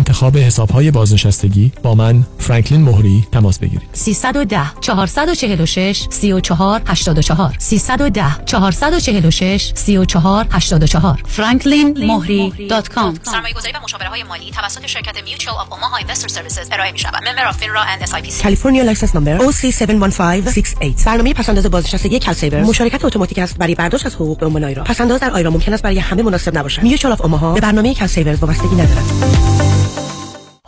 انتخاب 0.00 0.36
حسابهای 0.36 0.90
بازنشستگی 0.90 1.72
با 1.82 1.94
من 1.94 2.26
فرانکلین 2.38 2.82
مهری 2.82 3.24
تماس 3.32 3.58
بگیرید. 3.58 3.88
310 3.92 4.60
446 4.80 6.06
34 6.10 6.82
84 6.86 7.54
310 7.58 8.24
446 8.46 9.72
34 9.74 10.46
84 10.50 11.22
franklinmohri.com 11.36 13.30
سرمایه 13.30 13.54
گذاری 13.54 13.72
و 13.74 13.80
مشاوره 13.84 14.08
های 14.08 14.22
مالی 14.22 14.50
توسط 14.50 14.86
شرکت 14.86 15.24
Mutual 15.24 15.56
of 15.56 15.72
Omaha 15.72 15.96
Investor 15.96 16.28
Services 16.28 16.68
ارائه 16.72 16.92
می 16.92 16.98
شود 16.98 17.28
member 17.28 17.46
of 17.48 17.56
FINRA 17.56 17.82
and 17.82 18.02
SIPC 18.02 18.42
California 18.42 18.84
license 18.84 19.16
number 19.16 19.38
OC71568 19.38 21.04
برنامه 21.06 21.34
پسنداز 21.34 21.66
بازنشستگی 21.66 22.18
CalSaver 22.18 22.62
مشارکت 22.62 23.04
اتوماتیک 23.04 23.38
است 23.38 23.58
برای 23.58 23.74
برداشت 23.74 24.06
از 24.06 24.14
حقوق 24.14 24.38
به 24.38 24.46
عنوان 24.46 24.64
IRA. 24.64 24.84
پسنداز 24.84 25.20
در 25.20 25.30
IRA 25.30 25.50
ممکن 25.50 25.72
است 25.72 25.82
برای 25.82 25.98
همه 25.98 26.22
مناسب 26.22 26.58
نباشد. 26.58 26.82
Mutual 26.82 27.12
of 27.12 27.20
Omaha 27.20 27.52
به 27.52 27.60
برنامه 27.60 27.94
CalSaver 27.94 28.34
وابستگی 28.34 28.74
ندارد. 28.74 29.89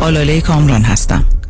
آلاله 0.00 0.40
کامران 0.40 0.82
هستم. 0.82 1.24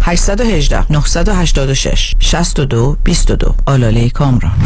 818 0.00 0.86
986 0.90 2.14
62 2.20 2.96
22 3.04 3.54
آلاله 3.68 4.08
کامران 4.10 4.58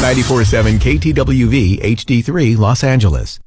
Ninety-four-seven 0.00 0.78
KTWV 0.78 1.80
HD3 1.82 2.56
Los 2.58 2.84
Angeles. 2.84 3.40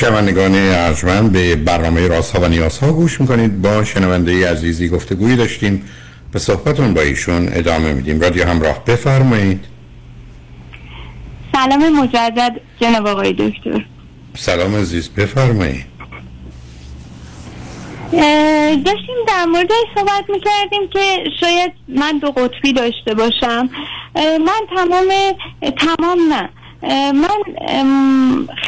شنوندگان 0.00 0.54
ارجمند 0.54 1.32
به 1.32 1.56
برنامه 1.56 2.08
راست 2.08 2.36
ها 2.36 2.42
و 2.42 2.48
نیاز 2.48 2.78
ها 2.78 2.92
گوش 2.92 3.20
می‌کنید. 3.20 3.62
با 3.62 3.84
شنونده 3.84 4.50
عزیزی 4.50 4.88
گفتگویی 4.88 5.36
داشتیم. 5.36 5.84
به 6.32 6.38
صحبتون 6.38 6.94
با 6.94 7.00
ایشون 7.00 7.48
ادامه 7.52 7.92
میدیم. 7.92 8.20
رادیو 8.20 8.48
همراه 8.48 8.84
بفرمایید. 8.84 9.64
سلام 11.52 12.02
مجدد 12.02 12.60
جناب 12.80 13.06
آقای 13.06 13.32
دکتر. 13.32 13.84
سلام 14.36 14.74
عزیز 14.74 15.08
بفرمایید. 15.08 15.84
داشتیم 18.84 19.16
در 19.28 19.44
مورد 19.44 19.70
صحبت 19.94 20.24
می‌کردیم 20.28 20.88
که 20.92 21.24
شاید 21.40 21.72
من 21.88 22.18
دو 22.18 22.30
قطبی 22.30 22.72
داشته 22.72 23.14
باشم. 23.14 23.70
من 24.16 24.60
تمام 24.76 25.08
تمام 25.78 26.18
نه. 26.32 26.48
من 26.82 27.42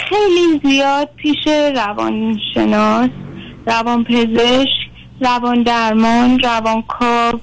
خیلی 0.09 0.61
زیاد 0.65 1.09
پیش 1.17 1.47
روانشناس 1.77 3.11
روانپزشک 3.67 4.91
روان 5.21 5.63
درمان 5.63 6.39
روانکاو 6.39 7.41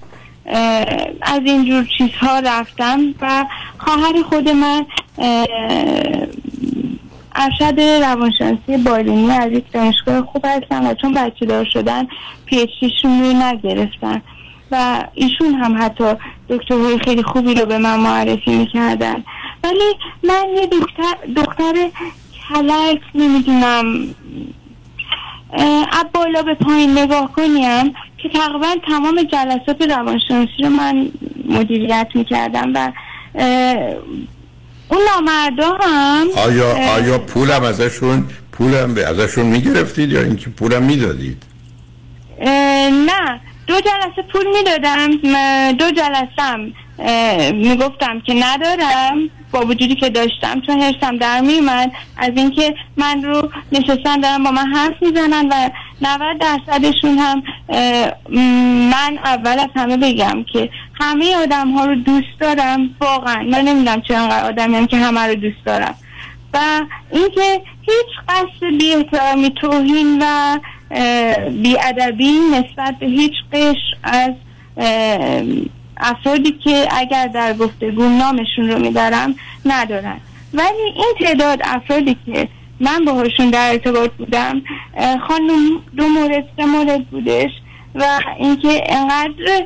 از 1.21 1.41
اینجور 1.45 1.87
چیزها 1.97 2.39
رفتم 2.39 2.99
و 3.21 3.45
خواهر 3.77 4.21
خود 4.29 4.49
من 4.49 4.85
ارشد 7.35 7.79
روانشناسی 7.79 8.77
بالینی 8.85 9.31
از 9.31 9.51
یک 9.51 9.71
دانشگاه 9.71 10.21
خوب 10.21 10.45
هستن 10.45 10.91
و 10.91 10.93
چون 10.93 11.13
بچه 11.13 11.45
دار 11.45 11.65
شدن 11.65 12.07
پی 12.45 12.67
رو 12.81 13.33
نگرفتن 13.33 14.21
و 14.71 15.03
ایشون 15.13 15.53
هم 15.53 15.83
حتی 15.83 16.13
دکترهای 16.49 16.99
خیلی 16.99 17.23
خوبی 17.23 17.53
رو 17.53 17.65
به 17.65 17.77
من 17.77 17.99
معرفی 17.99 18.55
می‌کردن. 18.55 19.23
ولی 19.67 19.95
من 20.23 20.45
یه 20.57 20.67
دختر, 20.67 21.13
دختر 21.35 21.89
کلک 22.49 23.01
نمی‌دونم. 23.15 24.15
از 25.91 26.05
بالا 26.13 26.41
به 26.41 26.53
پایین 26.53 26.97
نگاه 26.97 27.31
کنیم 27.33 27.93
که 28.17 28.29
تقریبا 28.29 28.75
تمام 28.87 29.23
جلسات 29.23 29.81
روانشناسی 29.81 30.63
رو 30.63 30.69
من 30.69 31.09
مدیریت 31.49 32.07
می‌کردم 32.13 32.71
و 32.75 32.91
اون 34.89 35.01
نامردا 35.13 35.77
هم 35.81 36.27
آیا 36.37 36.93
آیا 36.93 37.17
پولم 37.17 37.63
ازشون 37.63 38.25
پولم 38.51 38.93
به 38.93 39.07
ازشون 39.07 39.45
می‌گرفتید 39.45 40.11
یا 40.11 40.21
اینکه 40.21 40.49
پولم 40.49 40.83
می‌دادید؟ 40.83 41.43
نه. 42.91 43.41
دو 43.67 43.73
جلسه 43.73 44.21
پول 44.31 44.45
می‌دادم 44.57 45.11
دو 45.71 45.91
جلسه 45.91 46.73
می‌گفتم 47.53 48.19
که 48.19 48.33
ندارم. 48.33 49.29
با 49.51 49.59
وجودی 49.65 49.95
که 49.95 50.09
داشتم 50.09 50.61
چون 50.61 50.81
هرسم 50.81 51.17
در 51.17 51.41
میومد 51.41 51.91
از 52.17 52.31
اینکه 52.35 52.75
من 52.97 53.23
رو 53.23 53.49
نشستن 53.71 54.19
دارم 54.19 54.43
با 54.43 54.51
من 54.51 54.67
حرف 54.67 54.93
می‌زنن 55.01 55.47
و 55.51 55.69
90 56.01 56.37
درصدشون 56.39 57.17
هم 57.17 57.43
من 58.89 59.19
اول 59.23 59.59
از 59.59 59.69
همه 59.75 59.97
بگم 59.97 60.45
که 60.53 60.69
همه 61.01 61.35
آدم 61.35 61.71
ها 61.71 61.85
رو 61.85 61.95
دوست 61.95 62.39
دارم. 62.39 62.95
واقعا. 63.01 63.43
من 63.43 63.61
نمی‌دونم 63.61 64.01
چرا 64.01 64.17
انقدر 64.17 64.45
آدمی 64.45 64.75
هم 64.75 64.87
که 64.87 64.97
همه 64.97 65.21
رو 65.21 65.35
دوست 65.35 65.65
دارم. 65.65 65.95
و 66.53 66.59
اینکه 67.11 67.61
هیچ 67.81 68.25
قصد 68.29 68.77
بی 68.79 68.93
احترامی 68.95 69.49
توهین 69.49 70.21
و 70.21 70.59
بیادبی 71.51 72.39
نسبت 72.51 72.95
به 72.99 73.05
هیچ 73.05 73.33
قشر 73.53 73.97
از 74.03 74.33
افرادی 75.99 76.51
که 76.63 76.87
اگر 76.91 77.27
در 77.27 77.53
گفتگو 77.53 78.03
نامشون 78.09 78.69
رو 78.69 78.79
میدارم 78.79 79.35
ندارن. 79.65 80.19
ولی 80.53 80.93
این 80.95 81.13
تعداد 81.19 81.59
افرادی 81.63 82.17
که 82.25 82.47
من 82.79 83.05
باهاشون 83.05 83.49
در 83.49 83.71
ارتباط 83.71 84.11
بودم 84.11 84.61
خانم 85.27 85.81
دو 85.97 86.07
مورد 86.07 86.43
سه 86.57 86.65
مورد 86.65 87.07
بودش 87.07 87.49
و 87.95 88.19
اینکه 88.39 88.83
انقدر 88.85 89.65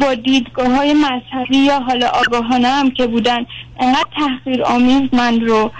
با 0.00 0.14
دیدگاه 0.14 0.70
های 0.76 0.94
مذهبی 0.94 1.58
یا 1.58 1.80
حالا 1.80 2.08
آگاهانه 2.08 2.68
هم 2.68 2.90
که 2.90 3.06
بودن 3.06 3.46
انقدر 3.80 4.06
تحقیر 4.16 4.62
آمیز 4.62 5.02
من 5.12 5.40
رو 5.40 5.70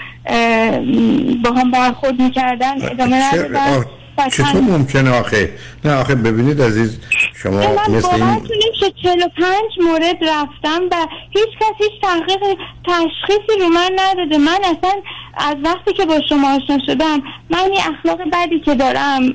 با 1.43 1.51
هم 1.51 1.71
برخورد 1.71 2.21
می‌کردن 2.21 2.91
ادامه 2.91 3.33
ندادن. 3.33 3.85
چطور 4.27 4.61
ممکنه 4.61 5.19
آخه؟ 5.19 5.49
نه 5.85 5.93
آخه 5.95 6.15
ببینید 6.15 6.61
عزیز 6.61 6.99
شما 7.35 7.59
مثل 7.89 8.15
این 8.15 8.23
نمیشه 8.23 8.91
45 9.03 9.55
مورد 9.81 10.17
رفتم 10.21 10.81
و 10.91 11.07
هیچ 11.29 11.49
کس 11.59 11.75
هیچ 11.77 12.01
تحقیق 12.01 12.57
تشخیصی 12.87 13.59
رو 13.59 13.69
من 13.69 13.91
نداده. 13.99 14.37
من 14.37 14.59
اصلا 14.63 15.01
از 15.37 15.55
وقتی 15.63 15.93
که 15.93 16.05
با 16.05 16.21
شما 16.29 16.55
آشنا 16.55 16.79
شدم 16.85 17.21
من 17.49 17.73
یه 17.73 17.81
اخلاق 17.87 18.19
بدی 18.33 18.59
که 18.59 18.75
دارم 18.75 19.29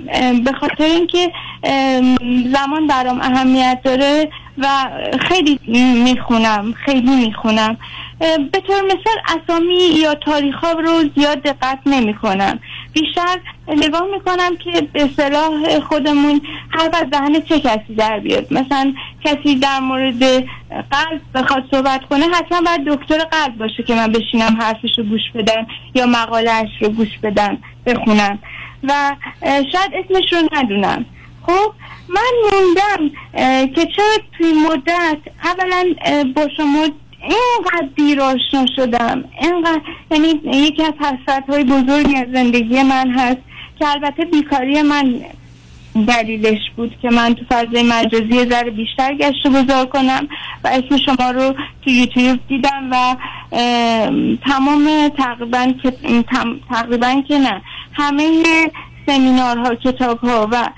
به 0.44 0.52
خاطر 0.60 0.84
اینکه 0.84 1.32
زمان 2.54 2.86
برام 2.88 3.20
اهمیت 3.20 3.80
داره 3.84 4.28
و 4.58 4.66
خیلی 5.28 5.60
می‌خونم 6.04 6.74
خیلی 6.84 7.26
می‌خونم. 7.26 7.76
به 8.52 8.60
طور 8.66 8.82
مثال 8.82 9.40
اسامی 9.42 9.74
یا 9.74 10.14
تاریخ 10.14 10.56
ها 10.56 10.72
رو 10.72 11.04
زیاد 11.16 11.42
دقت 11.42 11.78
نمی 11.86 12.14
کنم 12.14 12.60
بیشتر 12.92 13.38
نگاه 13.68 14.06
می‌کنم 14.14 14.56
که 14.56 14.80
به 14.92 15.08
صلاح 15.16 15.80
خودمون 15.80 16.40
حرف 16.68 16.94
از 17.02 17.10
دهن 17.10 17.40
چه 17.40 17.60
کسی 17.60 17.94
در 17.94 18.20
بیاد. 18.20 18.52
مثلا 18.52 18.94
کسی 19.24 19.54
در 19.54 19.80
مورد 19.80 20.24
قلب 20.90 21.20
بخواد 21.34 21.64
صحبت 21.70 22.04
کنه 22.04 22.24
حتما 22.24 22.60
باید 22.60 22.84
دکتر 22.84 23.18
قلب 23.18 23.58
باشه 23.58 23.82
که 23.82 23.94
من 23.94 24.12
بشینم 24.12 24.56
حرفش 24.60 24.98
رو 24.98 25.04
گوش 25.04 25.30
بدم 25.34 25.66
یا 25.94 26.06
مقالهش 26.06 26.70
رو 26.80 26.88
گوش 26.88 27.18
بدم 27.22 27.58
بخونم. 27.86 28.38
و 28.82 29.16
شاید 29.44 29.90
اسمش 29.94 30.32
رو 30.32 30.48
ندونم. 30.52 31.04
خب 31.46 31.72
من 32.08 32.32
موندم 32.52 33.10
که 33.66 33.86
چرا 33.96 34.16
توی 34.38 34.52
مدت 34.52 35.18
اولا 35.44 35.94
با 36.36 36.48
شما 36.56 36.88
اینقدر 37.24 37.88
دیر 37.96 38.20
آشنا 38.20 38.66
شدم. 38.76 39.24
اینقدر 39.40 39.80
یعنی 40.10 40.40
یکی 40.44 40.82
از 40.82 40.92
حسرت 41.00 41.50
های 41.50 41.64
بزرگی 41.64 42.16
از 42.16 42.26
زندگی 42.34 42.82
من 42.82 43.10
هست 43.10 43.40
که 43.78 43.88
البته 43.88 44.24
بیکاری 44.24 44.82
من 44.82 45.20
دلیلش 46.06 46.70
بود 46.76 46.94
که 47.02 47.10
من 47.10 47.34
تو 47.34 47.44
فضای 47.50 47.82
مجازی 47.82 48.50
ذره 48.50 48.70
بیشتر 48.70 49.14
گشت 49.14 49.46
گذار 49.46 49.86
کنم 49.86 50.28
و 50.64 50.68
اسم 50.68 50.96
شما 50.96 51.30
رو 51.30 51.54
تو 51.84 51.90
یوتیوب 51.90 52.38
دیدم 52.48 52.88
و 52.90 53.16
ام، 53.52 54.36
تمام 54.36 55.08
تقریبا 55.08 55.72
که 55.82 55.92
تقریبا 56.70 57.22
که 57.28 57.38
نه 57.38 57.62
همه 57.92 58.42
سمینارها 59.06 59.74
کتاب 59.74 60.18
ها 60.18 60.48
و 60.52 60.68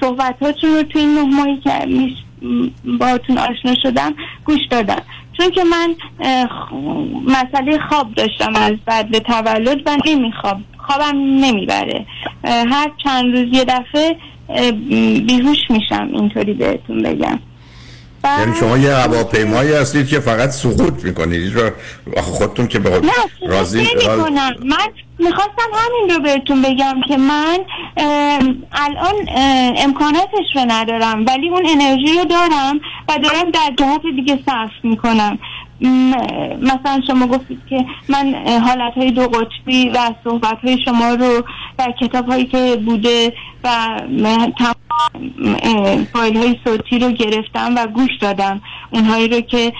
صحبت 0.00 0.42
هاتون 0.42 0.70
رو 0.76 0.82
تو 0.82 0.98
این 0.98 1.14
نه 1.14 1.22
ماهی 1.22 1.56
که 1.56 1.70
میش- 2.40 2.70
باهاتون 3.00 3.38
آشنا 3.38 3.74
شدم 3.82 4.14
گوش 4.44 4.60
دادم. 4.70 5.02
چون 5.32 5.50
که 5.50 5.64
من 5.64 5.94
مسئله 7.26 7.78
خواب 7.78 8.14
داشتم 8.14 8.52
از 8.56 8.72
بعد 8.86 9.10
به 9.10 9.20
تولد 9.20 9.82
و 9.86 9.96
نمیخواب 10.06 10.56
خوابم 10.78 11.18
نمی‌بره. 11.18 12.06
هر 12.44 12.90
چند 13.04 13.36
روز 13.36 13.48
یه 13.56 13.64
دفعه 13.64 14.16
بیهوش 15.26 15.70
میشم 15.70 16.08
اینطوری 16.12 16.52
بهتون 16.52 17.02
بگم. 17.02 17.38
بعد- 18.22 18.40
یعنی 18.40 18.56
شما 18.60 18.78
یه 18.78 18.94
هواپیمایی 18.94 19.72
هستید 19.72 20.08
که 20.08 20.20
فقط 20.20 20.50
سقوط 20.50 21.04
می‌کنید. 21.04 21.52
خودتون 22.16 22.66
که 22.68 22.78
به 22.78 23.00
راضی 23.48 23.84
کنم 24.06 24.54
من 24.64 24.86
می‌خواستم 25.18 25.70
همین 25.74 26.10
رو 26.16 26.22
بهتون 26.22 26.62
بگم 26.62 26.96
که 27.08 27.16
من 27.16 27.58
الان 28.72 29.14
ام، 29.36 29.74
امکاناتش 29.76 30.46
رو 30.54 30.64
ندارم 30.68 31.24
ولی 31.26 31.48
اون 31.48 31.66
انرژی 31.68 32.18
رو 32.18 32.24
دارم 32.24 32.80
و 33.08 33.18
دارم 33.22 33.50
در 33.50 33.70
جهت 33.78 34.00
دیگه 34.16 34.38
صرف 34.46 34.70
می‌کنم. 34.82 35.38
مثلا 36.60 37.00
شما 37.06 37.26
گفتید 37.26 37.60
که 37.70 37.84
من 38.08 38.34
حالت 38.60 38.92
های 38.96 39.10
دو 39.10 39.22
قطبی 39.28 39.88
و 39.88 39.98
صحبت 40.24 40.58
های 40.64 40.78
شما 40.84 41.14
رو 41.14 41.44
و 41.78 41.86
کتاب 42.00 42.26
هایی 42.28 42.44
که 42.44 42.78
بوده 42.86 43.32
و 43.64 43.68
م- 44.10 44.50
تمام 44.58 44.74
فایل 46.12 46.36
های 46.36 46.56
صوتی 46.64 46.98
رو 46.98 47.10
گرفتم 47.10 47.74
و 47.76 47.86
گوش 47.86 48.10
دادم. 48.20 48.60
اونهایی 48.90 49.28
رو 49.28 49.40
که 49.40 49.72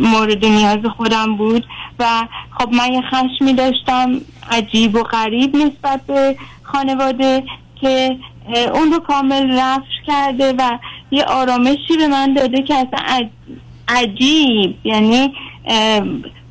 مورد 0.00 0.44
نیاز 0.44 0.78
خودم 0.96 1.36
بود. 1.36 1.66
و 1.98 2.26
خب 2.50 2.72
من 2.72 2.92
یه 2.92 3.02
خشمی 3.02 3.52
داشتم. 3.52 4.12
عجیب 4.50 4.94
و 4.94 5.02
غریب 5.02 5.56
نسبت 5.56 6.00
به 6.06 6.36
خانواده 6.62 7.44
که 7.80 8.16
اون 8.74 8.92
رو 8.92 8.98
کامل 8.98 9.58
رفع 9.58 9.82
کرده 10.06 10.54
و 10.58 10.78
یه 11.10 11.24
آرامشی 11.24 11.96
به 11.98 12.08
من 12.08 12.34
داده 12.34 12.62
که 12.62 12.74
اصلا 12.74 13.18
عج- 13.18 13.58
عجیب. 13.88 14.76
یعنی 14.84 15.32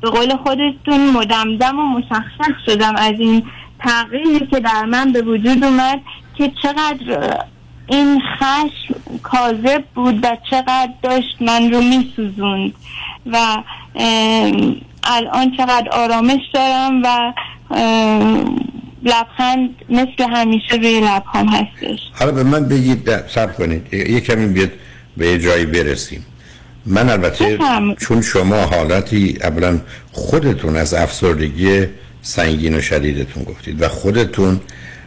به 0.00 0.10
قول 0.10 0.36
خودتون 0.36 1.10
مدمدم 1.10 1.78
و 1.78 1.82
مشخص 1.82 2.52
شدم 2.66 2.96
از 2.96 3.14
این 3.18 3.42
تغییری 3.80 4.46
که 4.46 4.60
در 4.60 4.84
من 4.84 5.12
به 5.12 5.22
وجود 5.22 5.64
اومد 5.64 6.00
که 6.34 6.52
چقدر 6.62 7.38
این 7.88 8.20
خشم 8.38 8.94
کاذب 9.22 9.84
بود 9.94 10.18
و 10.24 10.36
چقدر 10.50 10.92
داشت 11.02 11.36
من 11.40 11.72
رو 11.72 11.80
میسوزوند. 11.80 12.72
و 13.26 13.62
الان 15.04 15.56
چقدر 15.56 15.88
آرامش 15.92 16.40
دارم 16.54 17.02
و 17.04 17.32
لبخند 19.02 19.70
مثل 19.88 20.30
همیشه 20.30 20.76
روی 20.76 21.00
لبهام 21.00 21.48
هستش. 21.48 21.98
حالا 22.18 22.32
به 22.32 22.42
من 22.42 22.68
بگید 22.68 23.26
صبر 23.26 23.52
کنید. 23.52 23.94
یه 23.94 24.20
کمی 24.20 24.46
بیاد 24.46 24.70
به 25.16 25.26
یه 25.26 25.38
جایی 25.38 25.66
برسیم. 25.66 26.26
من 26.86 27.10
البته. 27.10 27.58
چون 28.00 28.22
شما 28.22 28.56
حالتی 28.56 29.38
اولا 29.42 29.80
خودتون 30.12 30.76
از 30.76 30.94
افسردگی 30.94 31.86
سنگین 32.22 32.74
و 32.74 32.80
شدیدتون 32.80 33.42
گفتید 33.42 33.82
و 33.82 33.88
خودتون 33.88 34.60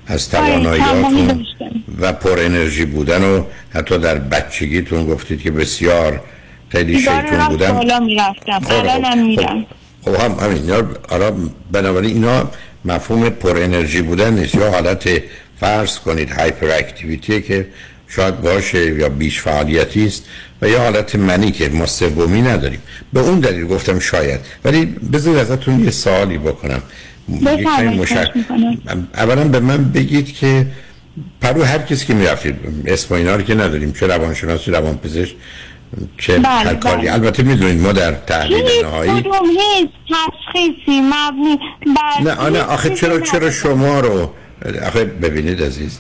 از 0.08 0.36
آره، 0.36 0.48
تواناییاتون. 0.48 1.46
و 2.02 2.14
پر 2.14 2.40
انرژی 2.40 2.86
بودن 2.86 3.24
و 3.24 3.44
حتی 3.70 3.98
در 3.98 4.18
بچگیتون 4.18 5.06
گفتید 5.06 5.42
که 5.42 5.52
بسیار 5.52 6.22
خیلی 6.70 7.00
شیطون 7.00 7.48
بودم 7.50 7.72
بالا 7.72 8.00
می‌رفتم. 8.00 8.60
خب، 8.60 8.74
الانم 8.74 9.28
میرم. 9.28 9.66
خب 10.06 10.16
هم 10.16 10.32
همین 10.32 10.86
حالا 11.10 11.34
بنابراین 11.72 12.14
اینا 12.14 12.50
مفهوم 12.86 13.30
پر 13.30 13.58
انرژی 13.58 14.02
بودن 14.02 14.34
نیست. 14.34 14.56
یا 14.56 14.72
حالت 14.72 15.10
فرض 15.60 16.00
کنید 16.00 16.32
hyperactivity 16.32 17.42
که 17.42 17.68
شاید 18.08 18.42
باشه 18.42 18.96
یا 18.96 19.10
بیش 19.10 19.42
فعالیتی 19.42 20.06
است 20.06 20.26
و 20.62 20.70
یا 20.70 20.80
حالت 20.80 21.16
منی 21.16 21.52
که 21.52 21.70
ما 21.70 21.86
سومی 21.86 22.42
نداریم. 22.42 22.82
به 23.14 23.20
اون 23.20 23.40
دلیل 23.40 23.68
گفتم 23.68 24.00
شاید. 24.00 24.40
ولی 24.66 24.86
بذارید 24.86 25.40
ازتون 25.40 25.84
یه 25.84 25.92
سوالی 25.92 26.38
بکنم. 26.38 26.82
مشک-. 27.30 28.32
اولا 29.16 29.44
به 29.44 29.60
من 29.60 29.84
بگید 29.84 30.36
که 30.36 30.68
پرو 31.42 31.64
هر 31.64 31.78
کسی 31.78 32.06
که 32.06 32.14
می‌رفتید 32.14 32.56
اسم 32.86 33.16
اینا 33.16 33.36
رو 33.36 33.42
که 33.42 33.56
نداریم 33.56 33.92
چه 33.92 34.08
روانشناس 34.08 34.62
چه 34.62 34.72
روانپزشک 34.72 35.36
چه 36.18 36.38
بله، 36.38 36.48
هر 36.48 36.76
کاری 36.76 37.02
بله. 37.02 37.14
البته 37.14 37.44
می‌دونید 37.44 37.82
ما 37.82 37.92
در 37.92 38.12
تحلیل 38.12 38.66
نهایی 38.84 39.12
هیچ 39.12 39.90
تشخیصی 40.10 41.02
مبنی 41.02 41.60
بر 41.96 42.24
نه 42.24 42.32
آنه 42.32 42.62
آخه 42.62 42.96
چرا 42.96 43.20
چرا 43.20 43.52
شما 43.52 44.00
رو 44.00 44.32
آخه 44.88 45.06
ببینید 45.06 45.64
عزیز 45.64 46.00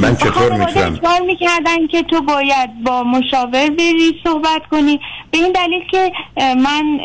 من 0.00 0.16
چطور 0.16 0.52
می‌تونم؟ 0.52 0.98
اصرار 1.02 1.20
می‌کردن 1.26 1.86
که 1.86 2.02
تو 2.02 2.20
باید 2.20 2.84
با 2.84 3.02
مشاور 3.02 3.70
بری 3.70 4.20
صحبت 4.24 4.62
کنی. 4.70 5.00
به 5.30 5.38
این 5.38 5.52
دلیل 5.52 5.82
که 5.90 6.12
من 6.36 7.00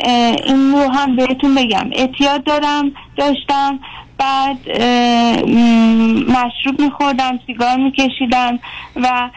این 0.45 0.71
رو 0.71 0.91
هم 0.91 1.15
بهتون 1.15 1.55
بگم. 1.55 1.89
اعتیاد 1.91 2.43
دارم 2.43 2.91
داشتم. 3.17 3.79
بعد 4.17 4.81
مشروب 6.29 6.79
میخوردم 6.79 7.39
سیگار 7.47 7.75
میکشیدم 7.75 8.59
و 8.95 9.29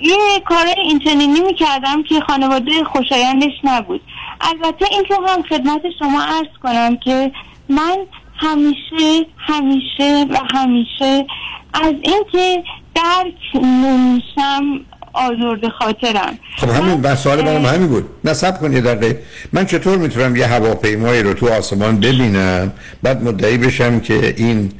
یه 0.00 0.16
کار 0.44 0.66
اینچنینی 0.76 1.40
می‌کردم 1.40 2.02
که 2.02 2.20
خانواده 2.20 2.84
خوشایندش 2.84 3.52
نبود. 3.64 4.00
البته 4.40 4.86
این 4.90 5.04
رو 5.10 5.26
هم 5.28 5.42
خدمت 5.42 5.82
شما 5.98 6.22
عرض 6.22 6.58
کنم 6.62 6.96
که 6.96 7.32
من 7.68 7.96
همیشه 8.38 9.26
همیشه 9.38 10.26
و 10.30 10.38
همیشه 10.54 11.26
از 11.74 11.94
اینکه 12.02 12.64
درک 12.94 13.64
نمیشم 13.64 14.80
آزرد 15.12 15.68
خاطرم. 15.68 16.38
خب 16.56 16.68
همین 16.68 17.02
بس 17.02 17.22
سوال 17.22 17.42
منم 17.42 17.64
همین 17.64 17.88
بود. 17.88 18.04
نصب 18.24 18.60
کنید 18.60 18.84
دقیقه. 18.84 19.22
من 19.52 19.66
چطور 19.66 19.98
می‌تونم 19.98 20.36
یه 20.36 20.46
هواپیمایی 20.46 21.22
رو 21.22 21.34
تو 21.34 21.48
آسمان 21.48 22.00
ببینم 22.00 22.72
بعد 23.02 23.22
مدعی 23.24 23.58
بشم 23.58 24.00
که 24.00 24.34
این 24.36 24.72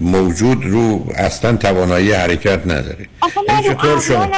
موجود 0.00 0.64
رو 0.64 1.04
اصلا 1.16 1.56
توانایی 1.56 2.12
حرکت 2.12 2.66
نداره. 2.66 3.08
آخه 3.20 3.40
من 3.48 3.54
این 3.54 3.74
چطور 3.74 4.28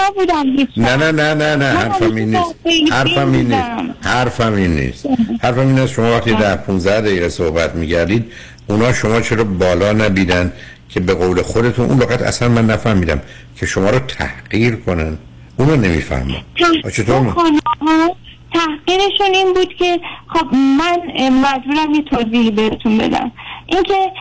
هیچ 0.57 0.69
نه 0.77 0.97
نه 0.97 1.13
نه 1.13 1.35
نه 1.35 1.57
نه 1.57 1.65
حرفم 1.65 2.15
این 2.15 2.37
نیست. 2.37 2.93
حرفم 2.93 3.33
این 3.33 3.47
نیست. 3.47 4.07
حرفم 4.07 4.55
این 4.55 4.75
نیست. 4.75 5.07
حرفم 5.43 5.61
این 5.61 5.79
است 5.79 5.93
شما 5.93 6.11
وقتی 6.17 6.35
در 6.35 6.57
15 6.57 7.01
دقیقه 7.01 7.29
صحبت 7.29 7.75
میگردید 7.75 8.33
اونا 8.67 8.93
شما 8.93 9.21
چرا 9.21 9.45
بالا 9.45 9.93
نبیدن 9.93 10.53
که 10.89 11.01
به 11.01 11.15
قول 11.15 11.43
خودتون 11.43 11.87
اون 11.91 11.99
وقت 11.99 12.23
اصلا 12.23 12.49
من 12.49 12.67
نفهمیدم 12.67 13.21
که 13.57 13.67
شما 13.67 13.91
رو 13.91 13.99
تحقیر 13.99 14.77
کنن. 14.77 15.19
اونو 15.57 15.77
نمی‌فهمم. 15.77 16.45
چطور 16.93 17.35
تحقیرشون 18.55 19.35
این 19.35 19.55
بود 19.55 19.75
که 19.79 20.01
خب 20.29 20.47
من 20.55 20.99
مجبورم 21.31 21.95
یه 21.95 22.03
توضیح 22.03 22.51
بهتون 22.51 22.99
بدم. 22.99 23.33
اینکه 23.73 24.13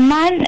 من 0.00 0.44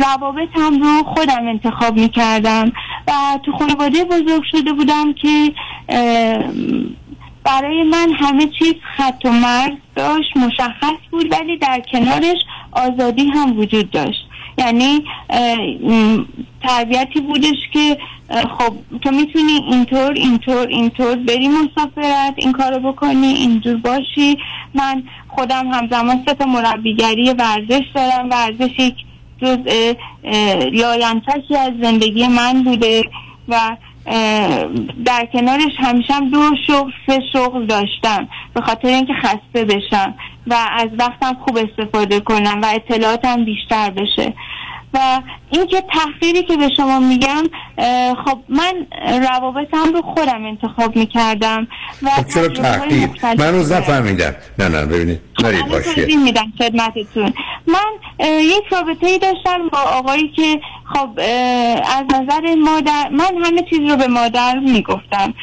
روابطم 0.00 0.82
رو 0.82 1.02
خودم 1.02 1.48
انتخاب 1.48 1.96
می‌کردم 1.96 2.72
و 3.08 3.12
تو 3.42 3.52
خانواده 3.52 4.04
بزرگ 4.04 4.42
شده 4.50 4.72
بودم 4.72 5.12
که 5.12 5.52
برای 7.44 7.82
من 7.82 8.12
همه 8.18 8.46
چیز 8.58 8.74
خط 8.96 9.24
و 9.24 9.30
مرز 9.32 9.76
داشت 9.96 10.36
مشخص 10.36 10.98
بود 11.10 11.32
ولی 11.32 11.56
در 11.56 11.82
کنارش 11.92 12.38
آزادی 12.72 13.26
هم 13.28 13.58
وجود 13.58 13.90
داشت. 13.90 14.27
یعنی 14.58 15.04
تربیتی 16.62 17.20
بودش 17.20 17.56
که 17.72 17.98
خب 18.58 18.98
تو 19.02 19.10
می‌تونی 19.10 19.52
اینطور 19.52 20.12
اینطور 20.12 20.66
اینطور 20.66 21.16
بری 21.16 21.48
مسافرت 21.48 22.34
این 22.36 22.52
کارو 22.52 22.92
بکنی 22.92 23.26
اینجور 23.26 23.76
باشی. 23.76 24.38
من 24.74 25.02
خودم 25.28 25.68
همزمان 25.68 26.24
سه 26.26 26.34
تا 26.34 26.44
مربیگری 26.46 27.30
ورزش 27.30 27.84
دارم. 27.94 28.30
ورزش 28.30 28.78
یک 28.78 28.94
جزء 29.42 29.92
اه، 30.24 30.54
لاینفکی 30.54 31.56
از 31.56 31.72
زندگی 31.82 32.26
من 32.26 32.62
بوده 32.62 33.02
و 33.48 33.76
در 35.04 35.28
کنارش 35.32 35.72
همیشه 35.78 36.14
هم 36.14 36.30
دو 36.30 36.50
شغل 36.66 36.90
سه 37.06 37.20
شغل 37.32 37.66
داشتم 37.66 38.28
به 38.54 38.60
خاطر 38.60 38.88
اینکه 38.88 39.12
خسته 39.12 39.64
بشم 39.64 40.14
و 40.46 40.54
از 40.72 40.88
وقتم 40.98 41.36
خوب 41.44 41.58
استفاده 41.58 42.20
کنم 42.20 42.60
و 42.62 42.66
اطلاعاتم 42.74 43.44
بیشتر 43.44 43.90
بشه. 43.90 44.34
و 44.94 45.20
اینکه 45.50 45.84
تحقیری 45.94 46.42
که 46.42 46.56
به 46.56 46.68
شما 46.76 46.98
میگم 46.98 47.42
خب 48.24 48.38
من 48.48 48.86
روابطم 49.30 49.92
رو 49.94 50.02
خودم 50.02 50.44
انتخاب 50.44 50.96
می‌کردم 50.96 51.68
و 52.02 52.10
خب 52.10 52.28
چرا 52.28 52.48
تحقیر؟ 52.48 53.08
من 53.22 53.34
دارم. 53.36 53.72
نفهمیدم. 53.72 54.34
نه 54.58 54.68
نه 54.68 54.86
ببینید 54.86 55.20
نرید 55.42 55.66
توضیح 55.66 56.24
میدم 56.24 56.52
خدمتتون. 56.58 57.32
من 57.66 58.18
یک 58.40 58.64
رابطه 58.70 59.06
ای 59.06 59.18
داشتم 59.18 59.68
با 59.72 59.78
آقایی 59.78 60.28
که 60.36 60.60
خب 60.94 61.08
از 61.98 62.04
نظر 62.14 62.54
مادر 62.54 63.08
من 63.08 63.44
همه 63.44 63.62
چیز 63.70 63.90
رو 63.90 63.96
به 63.96 64.06
مادر 64.06 64.58
می‌گفتم. 64.58 65.34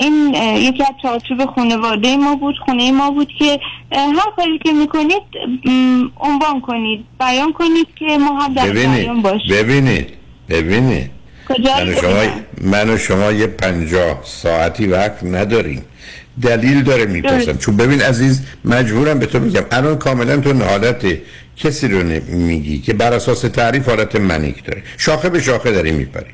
این 0.00 0.34
یکی 0.54 0.82
از 0.82 0.92
چارچوب 1.02 1.46
خانواده 1.54 2.16
ما 2.16 2.36
بود 2.36 2.54
خونه 2.64 2.92
ما 2.92 3.10
بود 3.10 3.28
که 3.38 3.60
هر 3.92 4.30
کاری 4.36 4.58
که 4.58 4.72
می‌کنید 4.72 5.22
عنوان 6.20 6.60
کنید 6.60 7.04
بیان 7.20 7.52
کنید 7.52 7.86
که 7.98 8.18
ما 8.18 8.40
هم 8.40 8.54
در 8.54 8.83
ببینید 8.86 9.48
ببینید 9.50 10.08
ببینید 10.48 11.10
من 11.50 11.88
و 11.88 11.94
شما 12.00 12.22
من 12.60 12.90
و 12.90 12.98
شما 12.98 13.32
یه 13.32 13.46
پنجاه 13.46 14.20
ساعتی 14.24 14.86
وقت 14.86 15.24
نداریم. 15.24 15.82
دلیل 16.42 16.82
داره 16.82 17.06
می‌پرسم. 17.06 17.56
چون 17.56 17.76
ببین 17.76 18.02
عزیز 18.02 18.42
مجبورم 18.64 19.18
به 19.18 19.26
تو 19.26 19.38
بگم. 19.38 19.62
الان 19.72 19.98
کاملا 19.98 20.36
تو 20.36 20.64
حالت 20.64 21.06
کسی 21.56 21.88
رو 21.88 22.02
میگی 22.28 22.78
که 22.78 22.92
بر 22.94 23.12
اساس 23.12 23.40
تعریف 23.40 23.88
حالت 23.88 24.16
منیک 24.16 24.64
داره. 24.64 24.82
شاخه 24.96 25.28
به 25.28 25.40
شاخه 25.40 25.72
داری 25.72 25.90
میپری. 25.90 26.30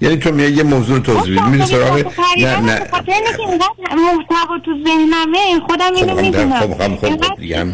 یعنی 0.00 0.16
تو 0.16 0.32
میای 0.32 0.52
یه 0.52 0.62
موضوع 0.62 0.96
رو 0.96 1.02
توضیح 1.02 1.44
میدی 1.44 1.56
میری 1.56 1.66
سراغ 1.66 2.12
نه 2.38 2.60
نه. 2.60 2.78
خاطر 2.90 3.12
اینکه 3.12 3.66
محتوا 3.82 4.58
تو 4.64 4.70
ذهنمه 4.86 5.60
خودم 5.66 5.94
اینو 5.94 6.16
خب 6.16 6.20
می‌دونم. 6.20 6.60
خب 6.60 6.96
خب 6.96 6.96
خب 6.96 7.68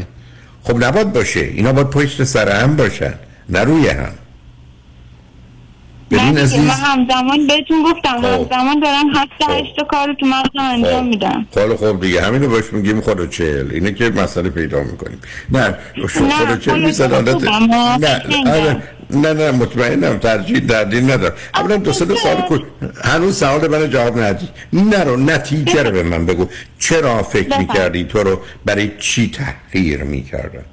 خب 0.62 0.84
نباید 0.84 1.12
باشه. 1.12 1.40
اینا 1.40 1.72
باید 1.72 1.90
پشت 1.90 2.24
سر 2.24 2.62
هم 2.62 2.76
باشن. 2.76 3.14
نه 3.50 3.64
روی 3.64 3.88
هم 3.88 4.12
ببین 6.10 6.28
دیگه، 6.28 6.42
عزیز 6.42 6.60
من 6.60 6.70
همزمان 6.70 7.46
بهتون 7.46 7.82
گفتم 7.82 8.16
خب. 8.16 8.24
همزمان 8.24 8.80
دارم 8.80 9.08
هفت 9.14 9.50
هشت 9.50 9.76
تا 9.76 9.84
کار 9.84 10.08
رو 10.08 10.14
تو 10.14 10.26
مغزم 10.26 10.50
انجام 10.58 11.08
میدم 11.08 11.46
خیلی 11.54 11.74
خوب 11.74 12.00
دیگه 12.00 12.22
همینو 12.22 12.48
باش 12.48 12.72
میگیم 12.72 13.00
خود 13.00 13.20
و 13.20 13.26
چهل 13.26 13.70
اینه 13.70 13.92
که 13.92 14.10
مسئله 14.10 14.50
پیدا 14.50 14.82
می‌کنیم 14.82 15.18
نه 15.50 15.74
شو 16.08 16.24
نه، 16.24 16.30
خود 16.30 16.50
و 16.50 16.56
چهل 16.56 17.14
حالت 17.14 17.32
خوبم، 17.32 17.72
ها. 17.72 17.96
نه. 17.96 18.22
آره. 18.46 18.82
نه 19.10 19.32
نه 19.32 19.50
مطمئنم 19.50 20.18
ترجیح 20.18 20.58
دردی 20.58 21.00
ندارم 21.00 21.34
اولا 21.54 21.76
دو 21.76 21.92
سه 21.92 22.14
سال 22.14 22.40
کن 22.40 22.62
هنوز 23.04 23.38
سوال 23.38 23.66
من 23.66 23.90
جواب 23.90 24.18
ندی 24.18 24.48
نرو 24.72 25.16
نتیجه 25.16 25.82
رو 25.82 25.90
به 25.90 26.02
من 26.02 26.26
بگو 26.26 26.46
چرا 26.78 27.22
فکر. 27.22 27.58
می‌کردی 27.58 28.04
تو 28.04 28.22
رو 28.22 28.40
برای 28.64 28.90
چی 28.98 29.30
تحقیر 29.30 30.02
می‌کردن 30.02 30.64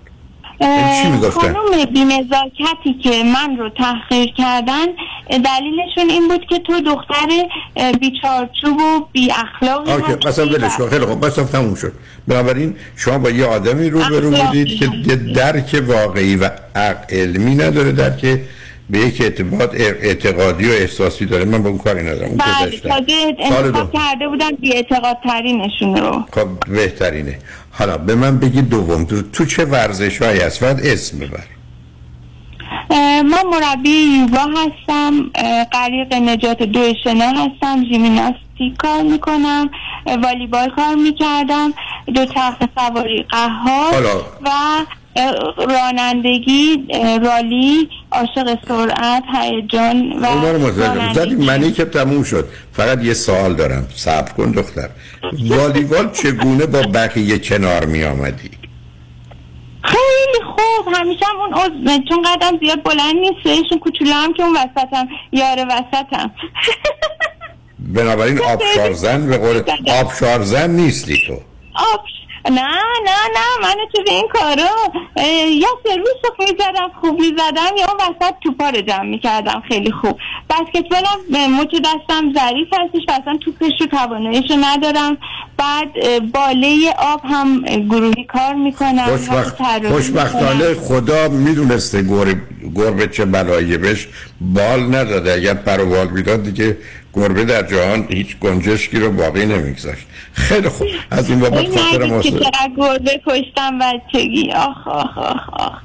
چی 0.59 1.09
می‌گفتن؟ 1.09 1.53
خانم 1.53 1.85
بینزاکتی 1.93 2.93
که 3.03 3.23
من 3.23 3.57
رو 3.57 3.69
تحقیر 3.69 4.33
کردن 4.37 4.85
دلیلشون 5.29 6.09
این 6.09 6.27
بود 6.27 6.45
که 6.49 6.59
تو 6.59 6.81
دختر 6.81 7.27
بیچارچوب 7.99 8.77
و 8.77 9.07
بی 9.11 9.31
اخلاقی 9.31 9.91
آکه 9.91 10.27
مثلا 10.27 10.45
ولش 10.45 10.77
کن. 10.77 10.89
خیلی 10.89 11.05
خوب. 11.05 11.25
مثلا 11.25 11.43
تموم 11.43 11.75
شد. 11.75 11.93
بنابراین 12.27 12.75
شما 12.95 13.17
با 13.17 13.29
یه 13.29 13.45
آدمی 13.45 13.89
روبرو 13.89 14.31
بودید 14.31 14.79
که 14.79 15.15
درک 15.15 15.83
واقعی 15.87 16.35
و 16.35 16.49
علمی 17.09 17.55
نداره 17.55 17.91
درک 17.91 18.39
به 18.89 18.99
یک 18.99 19.21
اعتقاد 19.21 19.75
اعتقادی 19.75 20.69
و 20.69 20.71
احساسی 20.71 21.25
داره. 21.25 21.45
من 21.45 21.63
با 21.63 21.69
اون 21.69 21.77
کاری 21.77 22.01
ندارم. 22.01 22.29
اون 22.29 22.37
دو. 23.71 23.85
کرده 23.93 24.27
بودم 24.27 24.49
بی 24.61 24.73
اعتقاد 24.73 25.17
ترینشون 25.23 25.97
رو. 25.97 26.23
خب 26.33 26.47
بهترینه. 26.67 27.39
حالا 27.77 27.97
به 27.97 28.15
من 28.15 28.39
بگی 28.39 28.61
دوم 28.61 29.05
تو, 29.05 29.21
تو 29.21 29.45
چه 29.45 29.65
ورزش 29.65 30.21
هایی 30.21 30.39
هست 30.39 30.59
فقط 30.59 30.85
اسم 30.85 31.19
ببر 31.19 31.43
من 33.23 33.43
مربی 33.51 33.89
یوگا 33.89 34.39
هستم 34.41 35.13
غریق 35.73 36.13
نجات 36.13 36.63
دو 36.63 36.93
شنا 37.03 37.25
هستم 37.25 37.85
ژیمناستیک 37.91 38.77
کار 38.77 39.01
می‌کنم 39.01 39.69
والیبال 40.23 40.69
کار 40.69 40.95
می‌کردم 40.95 41.73
دو 42.15 42.25
چرخ 42.25 42.55
سواری 42.77 43.25
قهار 43.29 43.93
حالا. 43.93 44.17
و 44.41 44.49
رانندگی 45.57 46.87
رالی 47.23 47.89
عاشق 48.11 48.57
سرعت 48.67 49.23
هیجان 49.41 50.11
و 50.19 50.25
رانندگی. 50.25 51.13
زدی 51.13 51.35
منی 51.35 51.71
که 51.71 51.85
تموم 51.85 52.23
شد. 52.23 52.47
فقط 52.73 53.03
یه 53.03 53.13
سوال 53.13 53.53
دارم. 53.53 53.87
صبر 53.95 54.31
کن 54.31 54.51
دختر. 54.51 54.89
والیبال 55.49 56.11
چگونه 56.11 56.65
با 56.65 56.81
بقیه 56.81 57.39
کنار 57.39 57.85
می 57.85 58.03
آمدی 58.03 58.49
خیلی 59.83 60.43
خوب. 60.45 60.93
همیشه 60.95 61.25
هم 61.25 61.41
اون 61.41 61.53
عضو 61.53 62.03
چون 62.09 62.21
قدم 62.25 62.57
زیاد 62.59 62.83
بلند 62.83 63.15
نیستش 63.15 63.73
کوچولو 63.81 64.11
هم 64.13 64.33
که 64.33 64.43
اون 64.43 64.53
وسطم. 64.57 65.07
یار 65.31 65.57
وسطم. 65.69 66.31
بنابراین 67.79 68.39
آبشارزن 68.53 69.27
به 69.27 69.37
قول 69.37 69.61
آبشارزن 70.01 70.69
نیستی 70.69 71.17
تو. 71.27 71.33
آب 71.93 72.01
نه 72.49 72.61
نه 73.05 73.19
نه 73.35 73.47
من 73.61 73.75
تو 73.93 74.03
به 74.03 74.11
این 74.11 74.27
کارا 74.33 74.69
اه، 75.15 75.27
یا 75.51 75.67
سرویس 75.83 76.17
رو 76.23 76.45
می‌زدم 76.45 76.91
خوب 77.01 77.19
می‌زدم 77.19 77.77
یا 77.77 77.97
وسط 77.99 78.33
توپا 78.43 78.69
رو 78.69 78.81
جمع 78.81 79.03
می‌کردم 79.03 79.63
خیلی 79.67 79.91
خوب. 79.91 80.19
بسکتبالم 80.49 81.19
اه، 81.33 81.47
مچ 81.47 81.75
دستم 81.75 82.33
ظریف 82.33 82.67
هستش 82.73 83.01
و 83.07 83.11
اصلا 83.11 83.37
توپش 83.37 83.71
رو 83.81 83.87
تواناییش 83.87 84.51
ندارم. 84.61 85.17
بعد 85.57 85.89
باله 86.33 86.93
آب 86.99 87.21
هم 87.23 87.61
گروهی 87.61 88.23
کار 88.23 88.53
می‌کنم 88.53 89.05
خوشبخت 89.05 89.87
خوشبختانه 89.87 90.73
خدا 90.73 91.27
می‌دونسته 91.27 92.03
گربه 92.75 93.07
چه 93.07 93.25
بلایی 93.25 93.77
بهش. 93.77 94.07
بال 94.41 94.95
نداده 94.95 95.33
اگر 95.33 95.53
پر 95.53 95.81
و 95.81 95.89
بال 95.89 96.07
می‌داد 96.07 96.43
دیگه 96.43 96.77
گربه 97.13 97.45
در 97.45 97.63
جهان 97.63 98.07
هیچ 98.09 98.37
گنجشکی 98.39 98.99
رو 98.99 99.11
باقی 99.11 99.45
نمیگذاشت. 99.45 100.07
خیلی 100.33 100.69
خوب. 100.69 100.87
از 101.11 101.29
این 101.29 101.39
بابت 101.39 101.59
این 101.59 101.77
خاطر 101.77 101.97
که 101.97 102.05
ما 102.05 102.21
چقدر 102.21 102.69
گربه 102.77 103.21
کشتم 103.27 103.79
بچگی. 103.79 104.51
آخ 104.51 104.87
آخ 104.87 105.17
آخ 105.17 105.49
آخ. 105.53 105.81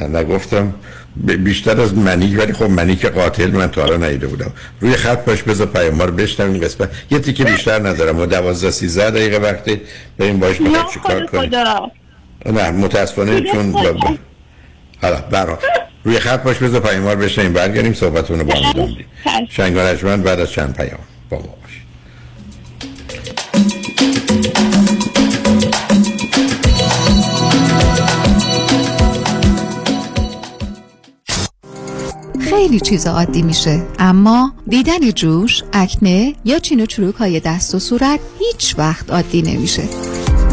نگفتم 0.00 0.74
بیشتر 1.16 1.80
از 1.80 1.94
منی 1.94 2.36
ولی 2.36 2.52
خب 2.52 2.64
منی 2.64 2.96
که 2.96 3.08
قاتل 3.08 3.50
من 3.50 3.70
تا 3.70 3.82
حالا 3.82 3.96
ندیده 3.96 4.26
بودم. 4.26 4.50
روی 4.80 4.92
خط 4.92 5.24
باش 5.24 5.42
بذار 5.42 5.66
پیام 5.66 6.02
رو 6.02 6.12
بشنم 6.12 6.52
این 6.52 6.60
قسمت. 6.60 6.90
یه 7.10 7.18
تیکه 7.18 7.44
بیشتر 7.44 7.78
ندارم. 7.88 8.18
و 8.18 8.26
دوازده 8.26 8.70
سیزده 8.70 9.10
دقیقه 9.10 9.38
وقتی 9.38 9.80
بریم 10.18 10.40
باش 10.40 10.60
یا 10.60 10.70
بخواد 10.70 10.92
چیکار 10.92 11.26
کنیم. 11.26 11.50
نه 12.46 12.70
متاسفانه 12.70 13.40
چون 13.40 13.72
حالا 15.02 15.16
برا. 15.16 15.58
روی 16.04 16.18
خط 16.18 16.42
باش 16.42 16.56
بذار 16.56 16.80
پیام 16.80 17.08
رو 17.08 17.16
بشنیم 17.16 17.52
برگردیم 17.52 17.92
صحبتون 17.92 18.38
رو 18.38 18.44
با 18.44 18.54
هم 18.54 18.70
ادامه 18.70 18.92
بدیم. 18.92 19.06
بعد 20.22 20.40
از 20.40 20.50
چند 20.50 20.76
پیام. 20.76 20.98
با 21.30 21.36
ما 21.36 21.42
باشید. 21.42 21.84
خیلی 32.40 32.80
چیزا 32.80 33.10
عادی 33.10 33.42
میشه. 33.42 33.82
اما 33.98 34.54
دیدن 34.68 35.10
جوش، 35.10 35.62
اکنه 35.72 36.34
یا 36.44 36.58
چین 36.58 36.80
و 36.80 36.86
چروک 36.86 37.14
های 37.14 37.40
دست 37.40 37.74
و 37.74 37.78
صورت 37.78 38.20
هیچ 38.38 38.74
وقت 38.78 39.10
عادی 39.10 39.42
نمیشه. 39.42 39.82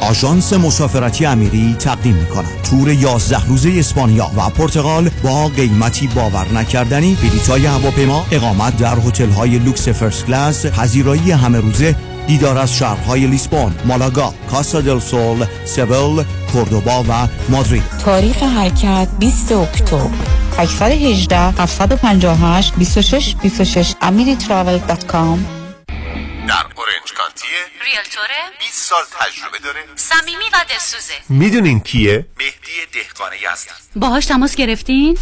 آژانس 0.00 0.52
مسافرتی 0.52 1.26
امیری 1.26 1.76
تقدیم 1.78 2.14
می 2.14 2.26
کند 2.26 2.62
تور 2.70 2.88
11 2.88 3.46
روزه 3.46 3.72
اسپانیا 3.78 4.30
و 4.36 4.50
پرتغال 4.50 5.10
با 5.22 5.48
قیمتی 5.48 6.06
باور 6.06 6.52
نکردنی. 6.52 7.14
بلیط‌های 7.14 7.66
هواپیما 7.66 8.26
اقامت 8.30 8.76
در 8.76 8.96
هتل‌های 8.96 9.58
لوکس 9.58 9.88
first 9.88 10.26
class 10.26 10.66
پذیرایی 10.66 11.30
همه 11.30 11.60
روزه 11.60 11.96
دیدار 12.26 12.58
از 12.58 12.74
شهرهای 12.74 13.26
لیسبون، 13.26 13.74
مالاگا، 13.84 14.34
کاستا 14.50 14.80
دل 14.80 14.98
سول، 14.98 15.44
سویل، 15.64 16.24
کوردوبا 16.52 17.04
و 17.08 17.28
مادرید. 17.48 17.82
تاریخ 18.04 18.42
حرکت 18.42 19.08
20 19.18 19.52
اکتبر. 19.52 20.10
818 20.58 21.38
758 21.38 22.74
26 22.76 23.34
26 23.42 23.94
amiritravel.com 24.02 25.65
در 26.46 26.52
اورنج 26.54 27.12
کانتیه 27.18 27.58
ریلتوره 27.84 28.40
20 28.58 28.88
سال 28.88 29.02
تجربه 29.20 29.58
داره 29.64 29.80
صمیمی 29.96 30.44
و 30.52 30.56
دلسوزه 30.68 31.12
می‌دونین 31.28 31.80
کیه؟ 31.80 32.26
مهدی 32.38 32.92
دهقانی 32.94 33.36
هستن 33.52 33.74
باهاش 33.96 34.26
تماس 34.26 34.54
گرفتین؟ 34.54 35.18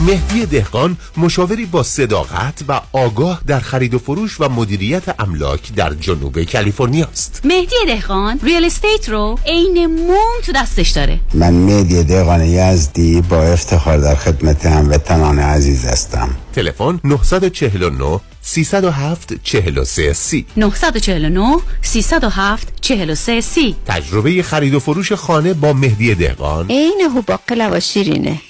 مهدی 0.00 0.46
دهقان 0.46 0.96
مشاوری 1.16 1.66
با 1.66 1.82
صداقت 1.82 2.64
و 2.68 2.80
آگاه 2.92 3.40
در 3.46 3.60
خرید 3.60 3.94
و 3.94 3.98
فروش 3.98 4.40
و 4.40 4.48
مدیریت 4.48 5.20
املاک 5.20 5.74
در 5.74 5.94
جنوب 5.94 6.44
کالیفرنیا 6.44 7.06
است. 7.06 7.40
مهدی 7.44 7.76
دهقان 7.86 8.40
ریال 8.42 8.64
استیت 8.64 9.08
رو 9.08 9.38
عین 9.46 9.86
موم 9.86 10.40
تو 10.46 10.52
دستش 10.52 10.90
داره 10.90 11.20
من 11.34 11.52
مهدی 11.52 12.02
دهقان 12.02 12.44
یزدی 12.44 13.20
با 13.20 13.42
افتخار 13.42 13.98
در 13.98 14.14
خدمت 14.14 14.66
هموطنان 14.66 15.38
عزیز 15.38 15.84
هستم 15.84 16.36
تلفن 16.52 17.00
949 17.04 18.20
307 18.42 19.34
43 19.42 20.12
سی. 20.12 20.46
949 20.56 21.56
307 21.82 22.72
43 22.80 23.40
سی. 23.40 23.76
تجربه 23.86 24.42
خرید 24.42 24.74
و 24.74 24.80
فروش 24.80 25.12
خانه 25.12 25.54
با 25.54 25.72
مهدی 25.72 26.14
دهقان. 26.14 26.66
عین 26.70 27.00
هوباقلا 27.14 27.70
و 27.72 27.80
شیرینه. 27.80 28.40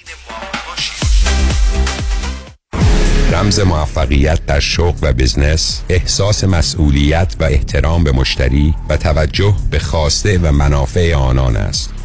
رمز 3.32 3.60
موفقیت 3.60 4.46
در 4.46 4.60
شغل 4.60 4.98
و 5.02 5.12
بزنس 5.12 5.82
احساس 5.88 6.44
مسئولیت 6.44 7.34
و 7.40 7.44
احترام 7.44 8.04
به 8.04 8.12
مشتری 8.12 8.74
و 8.88 8.96
توجه 8.96 9.54
به 9.70 9.78
خواسته 9.78 10.38
و 10.38 10.52
منافع 10.52 11.14
آنان 11.14 11.56
است. 11.56 11.99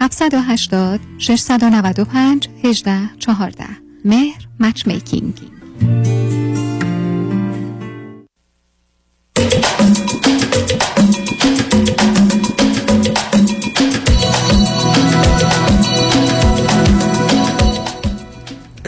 780 0.00 1.00
695 1.18 2.48
18 2.64 2.98
14 3.18 3.64
مهر 4.04 4.46
مچ 4.60 4.86
میکینگ 4.86 5.34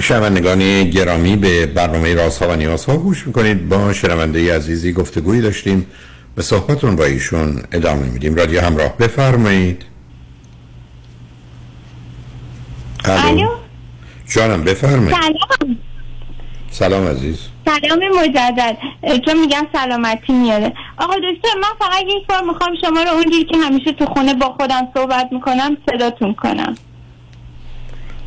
شنوندگان 0.00 0.90
گرامی 0.90 1.36
به 1.36 1.66
برنامه 1.66 2.14
رازها 2.14 2.48
و 2.48 2.56
نیازها 2.56 2.96
گوش 2.96 3.26
می‌کنید. 3.26 3.68
با 3.68 3.92
شنونده 3.92 4.56
عزیزی 4.56 4.92
گفتگویی 4.92 5.40
داشتیم. 5.40 5.86
به 6.34 6.42
صحبتون 6.42 6.96
با 6.96 7.04
ایشون 7.04 7.62
ادامه 7.72 8.06
میدیم. 8.06 8.34
رادیو 8.34 8.60
همراه 8.60 8.96
بفرمایید. 8.96 9.91
الو؟ 13.04 13.48
جانم 14.34 14.64
بفرمایید. 14.64 15.16
سلام. 15.16 15.78
سلام 16.70 17.06
عزیز. 17.06 17.48
سلام 17.64 17.98
مجدد. 18.20 18.78
چون 19.26 19.40
میگم 19.40 19.66
سلامتی 19.72 20.32
میاره. 20.32 20.72
آقا 20.96 21.14
دکتر 21.14 21.58
من 21.58 21.86
فقط 21.86 22.02
یک 22.08 22.26
بار 22.26 22.42
می‌خوام 22.42 22.74
شما 22.80 23.02
رو 23.02 23.10
اونجوری 23.10 23.44
که 23.44 23.56
همیشه 23.56 23.92
تو 23.92 24.06
خونه 24.06 24.34
با 24.34 24.46
خودم 24.46 24.88
صحبت 24.94 25.28
می‌کنم 25.32 25.76
صداتون 25.90 26.34
کنم. 26.34 26.74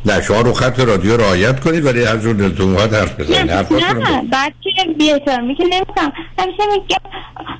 نه 0.06 0.22
شما 0.22 0.40
رو 0.40 0.52
خط 0.52 0.80
رادیو 0.80 1.16
رعایت 1.16 1.60
کنید 1.60 1.84
ولی 1.84 2.04
هر 2.04 2.16
جور 2.16 2.34
دلتون 2.34 2.68
می‌خواد 2.68 2.94
حرف 2.94 3.20
بزنید. 3.20 3.50
نه 3.50 4.22
بعد 4.30 4.52
که 4.62 4.70
بی‌احترامی 4.98 5.54
که 5.54 5.64
نمی‌کنم. 5.64 6.12
همیشه 6.38 6.62
میگم 6.72 6.96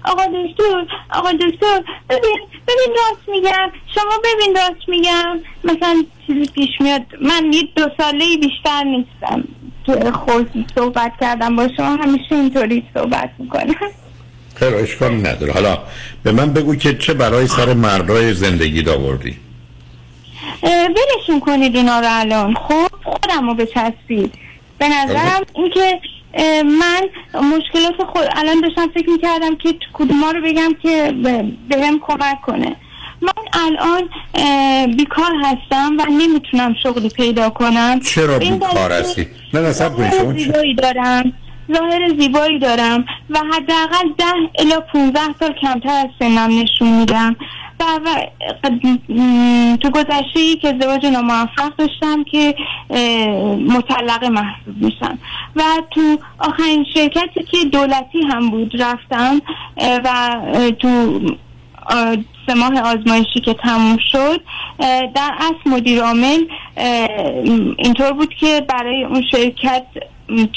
آقا 0.04 0.22
دکتر 0.22 0.86
آقا 1.10 1.32
دکتر 1.32 1.82
ببین 2.10 2.38
ببین 2.68 2.96
راست 2.96 3.28
میگم. 3.28 3.70
شما 3.94 4.12
ببین 4.24 4.56
راست 4.56 4.88
میگم. 4.88 5.38
مثلا 5.64 6.04
چیزی 6.26 6.50
پیش 6.54 6.70
میاد. 6.80 7.02
من 7.22 7.52
یه 7.52 7.62
دو 7.76 7.82
ساله 7.98 8.36
بیشتر 8.36 8.84
نیستم. 8.84 9.44
تو 9.86 10.12
خود 10.12 10.50
صحبت 10.74 11.12
کردم 11.20 11.56
با 11.56 11.68
شما 11.76 11.96
همیشه 11.96 12.34
اینطوری 12.34 12.84
صحبت 12.94 13.30
می‌کنم. 13.38 13.74
خیر 14.54 14.74
اشکال 14.74 15.14
نداره. 15.14 15.52
حالا 15.52 15.78
به 16.22 16.32
من 16.32 16.52
بگو 16.52 16.76
که 16.76 16.94
چه 16.94 17.14
برای 17.14 17.46
سر 17.46 17.74
مردای 17.74 18.34
زندگی 18.34 18.82
داوردی؟ 18.82 19.36
ولشون 20.62 21.40
کنید 21.40 21.76
اونا 21.76 22.00
رو 22.00 22.06
الان. 22.10 22.54
خب 22.54 22.88
خودم 23.04 23.48
رو 23.48 23.54
بچسبید. 23.54 24.34
به 24.78 24.88
نظرم 24.88 25.42
اینکه 25.54 26.00
اه، 26.34 26.62
من 26.62 27.02
مشکلات 27.34 28.04
خود 28.12 28.24
الان 28.36 28.60
داشتم 28.60 28.88
فکر 28.94 29.10
می‌کردم 29.10 29.56
که 29.56 29.74
کدوما 29.92 30.30
رو 30.30 30.40
بگم 30.42 30.74
که 30.82 31.14
به 31.68 31.86
هم 31.86 32.00
کمک 32.06 32.40
کنه. 32.42 32.76
من 33.20 33.32
الان 33.52 34.08
بیکار 34.96 35.32
هستم 35.44 35.96
و 35.98 36.04
نمی‌تونم 36.10 36.74
شغلی 36.82 37.08
پیدا 37.08 37.50
کنم. 37.50 38.00
چرا 38.00 38.38
بیکار 38.38 38.92
هستی؟ 38.92 39.26
نه 39.54 39.60
نه 39.60 39.72
سب 39.72 39.96
دارم. 39.96 41.32
ظاهر 41.72 42.08
زیبایی 42.18 42.58
دارم 42.58 43.04
و 43.30 43.38
حداقل 43.38 44.08
ده 44.18 44.24
الا 44.58 44.80
15 44.80 45.20
سال 45.40 45.52
کمتر 45.62 45.88
از 45.88 46.08
سنم 46.18 46.62
نشون 46.62 46.88
میدم. 46.88 47.36
م، 47.80 49.76
تو 49.76 49.90
گذشته 49.90 50.40
یک 50.40 50.64
ازدواج 50.64 51.06
ناموفق 51.06 51.76
داشتم 51.78 52.24
که 52.24 52.54
مطلقه 53.68 54.28
محسوب 54.28 54.76
میشم. 54.80 55.18
و 55.56 55.62
تو 55.90 56.18
آخرین 56.38 56.86
شرکتی 56.94 57.42
که 57.42 57.64
دولتی 57.72 58.22
هم 58.32 58.50
بود 58.50 58.82
رفتم 58.82 59.40
و 60.04 60.40
تو 60.78 61.20
سه 62.46 62.54
ماه 62.54 62.80
آزمایشی 62.80 63.40
که 63.44 63.54
تموم 63.54 63.98
شد 64.12 64.40
در 65.14 65.34
اصل 65.38 65.70
مدیر 65.70 66.02
عامل 66.02 66.44
اینطور 67.78 68.12
بود 68.12 68.34
که 68.34 68.66
برای 68.68 69.04
اون 69.04 69.22
شرکت 69.30 69.86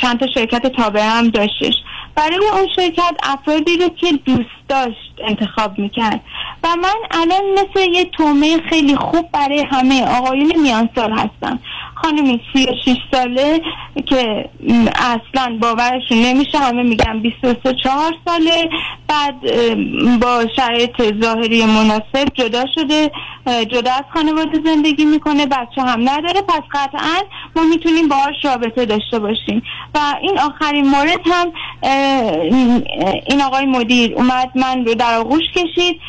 چند 0.02 0.20
تا 0.20 0.28
شرکت 0.28 0.68
تابعه 0.68 1.04
هم 1.04 1.30
داشتش. 1.30 1.74
برای 2.20 2.50
اون 2.54 2.68
شرکت 2.76 3.16
افرادی 3.24 3.78
رو 3.78 3.90
که 3.90 4.12
دوست 4.12 4.60
داشت 4.70 5.14
انتخاب 5.28 5.80
می‌کرد. 5.80 6.22
و 6.64 6.68
من 6.76 6.96
الان 7.12 7.42
مثل 7.54 7.90
یه 7.92 8.06
تومه 8.06 8.62
خیلی 8.70 8.96
خوب 8.96 9.32
برای 9.32 9.62
همه 9.72 10.18
آقایون 10.18 10.62
میان 10.62 10.90
سال 10.96 11.12
هستم. 11.12 11.60
خانمی 12.02 12.42
سی 12.54 12.66
و 12.66 12.74
شیش 12.86 12.98
ساله 13.12 13.62
که 14.06 14.50
اصلا 14.96 15.58
باورشون 15.62 16.18
نمیشه 16.18 16.58
همه 16.58 16.84
میگن 16.84 17.20
بیست 17.20 17.44
و 17.44 17.54
سه 17.64 17.76
چهار 17.84 18.14
ساله. 18.28 18.70
بعد 19.08 19.36
با 20.20 20.46
شرایط 20.56 21.22
ظاهری 21.24 21.66
مناسب 21.66 22.28
جدا 22.34 22.66
شده 22.76 23.12
جدا 23.48 23.92
از 23.92 24.04
خانواده 24.14 24.60
زندگی 24.66 25.06
می‌کنه 25.06 25.46
بچه 25.46 25.82
هم 25.82 26.10
نداره. 26.10 26.42
پس 26.42 26.62
قطعا 26.74 27.22
ما 27.56 27.64
می‌تونیم 27.64 28.08
باهاش 28.08 28.36
رابطه 28.44 28.86
داشته 28.86 29.20
باشیم. 29.20 29.64
و 29.96 30.00
این 30.22 30.40
آخرین 30.40 30.88
مورد 30.88 31.20
هم 31.26 31.52
این 33.28 33.42
آقای 33.42 33.66
مدیر 33.66 34.14
اومد 34.16 34.50
من 34.56 34.86
رو 34.86 34.96
در 34.96 35.16
آغوش 35.16 35.44
کشید. 35.56 36.00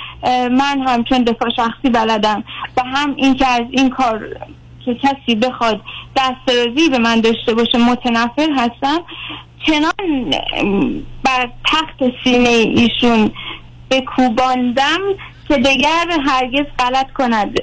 من 0.51 0.83
هم 0.87 1.05
چون 1.05 1.23
دفاع 1.23 1.51
شخصی 1.57 1.91
بلدم. 1.93 2.45
و 2.77 2.83
هم 2.83 3.15
این 3.17 3.35
که 3.35 3.47
از 3.47 3.63
این 3.71 3.91
کار 3.91 4.37
که 4.85 4.95
کسی 4.95 5.35
بخواد 5.35 5.81
دسترازی 6.17 6.89
به 6.91 6.99
من 6.99 7.21
داشته 7.21 7.55
باشه 7.55 7.79
متنفر 7.79 8.49
هستم. 8.57 9.03
چنان 9.67 10.31
بر 11.25 11.49
تخت 11.65 12.13
سینه 12.25 12.49
ایشون 12.49 13.31
بکوباندم 13.91 15.01
که 15.49 15.57
دیگر 15.57 16.07
هرگز 16.27 16.67
غلط 16.79 17.13
کند. 17.13 17.59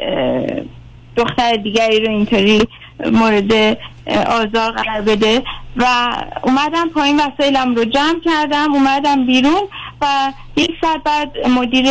دختر 1.16 1.54
دیگری 1.54 2.00
رو 2.00 2.12
اینطوری 2.12 2.62
مورد 3.12 3.78
آزار 4.28 4.72
قرار 4.72 5.02
بده. 5.02 5.44
و 5.76 5.86
اومدم 6.44 6.90
پایین 6.90 7.20
وسایلم 7.20 7.76
رو 7.76 7.86
جمع 7.86 8.20
کردم 8.26 8.74
اومدم 8.74 9.26
بیرون. 9.26 9.62
و 10.02 10.34
یک 10.56 10.72
ساعت 10.82 11.04
بعد 11.04 11.48
مدیر 11.48 11.86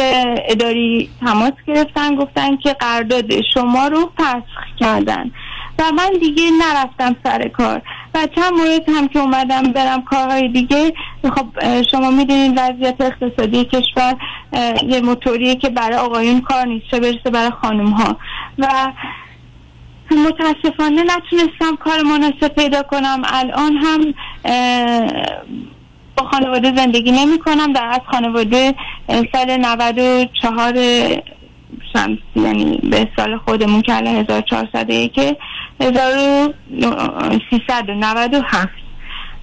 اداری 0.48 1.10
تماس 1.20 1.52
گرفتن 1.66 2.16
گفتن 2.16 2.56
که 2.56 2.72
قرارداد 2.72 3.40
شما 3.54 3.88
رو 3.88 4.10
فسخ 4.16 4.76
کردن. 4.80 5.30
و 5.78 5.82
من 5.96 6.10
دیگه 6.20 6.42
نرفتم 6.50 7.16
سر 7.24 7.48
کار. 7.48 7.82
و 8.14 8.26
چند 8.26 8.52
مورد 8.52 8.88
هم 8.88 9.08
که 9.08 9.18
اومدم 9.18 9.62
برم 9.62 10.02
کارهای 10.02 10.48
دیگه. 10.48 10.92
خب 11.22 11.46
شما 11.90 12.10
می‌دونید 12.10 12.52
وضعیت 12.56 13.00
اقتصادی 13.00 13.64
کشور 13.64 14.16
یه 14.88 15.00
موتوریه 15.00 15.56
که 15.56 15.68
برای 15.68 15.98
آقایون 15.98 16.40
کار 16.40 16.66
نیست 16.66 16.86
چه 16.90 17.00
برسه 17.00 17.30
برای 17.30 17.50
خانم 17.50 17.90
ها 17.90 18.16
و 18.58 18.92
متاسفانه 20.10 21.02
نتونستم 21.02 21.76
کار 21.80 22.02
مناسب 22.02 22.48
پیدا 22.48 22.82
کنم. 22.82 23.22
الان 23.24 23.76
هم 23.76 24.14
با 26.16 26.24
خانواده 26.24 26.76
زندگی 26.76 27.12
نمی 27.12 27.38
کنم 27.38 27.72
در 27.72 27.86
از 27.86 28.00
خانواده 28.12 28.74
سال 29.32 29.56
94 29.56 30.74
شمسی 31.92 32.22
یعنی 32.36 32.78
به 32.90 33.08
سال 33.16 33.36
خودمون 33.36 33.82
که 33.82 33.96
الان 33.96 34.16
1401 34.16 35.12
که 35.12 35.36
1397 35.80 38.68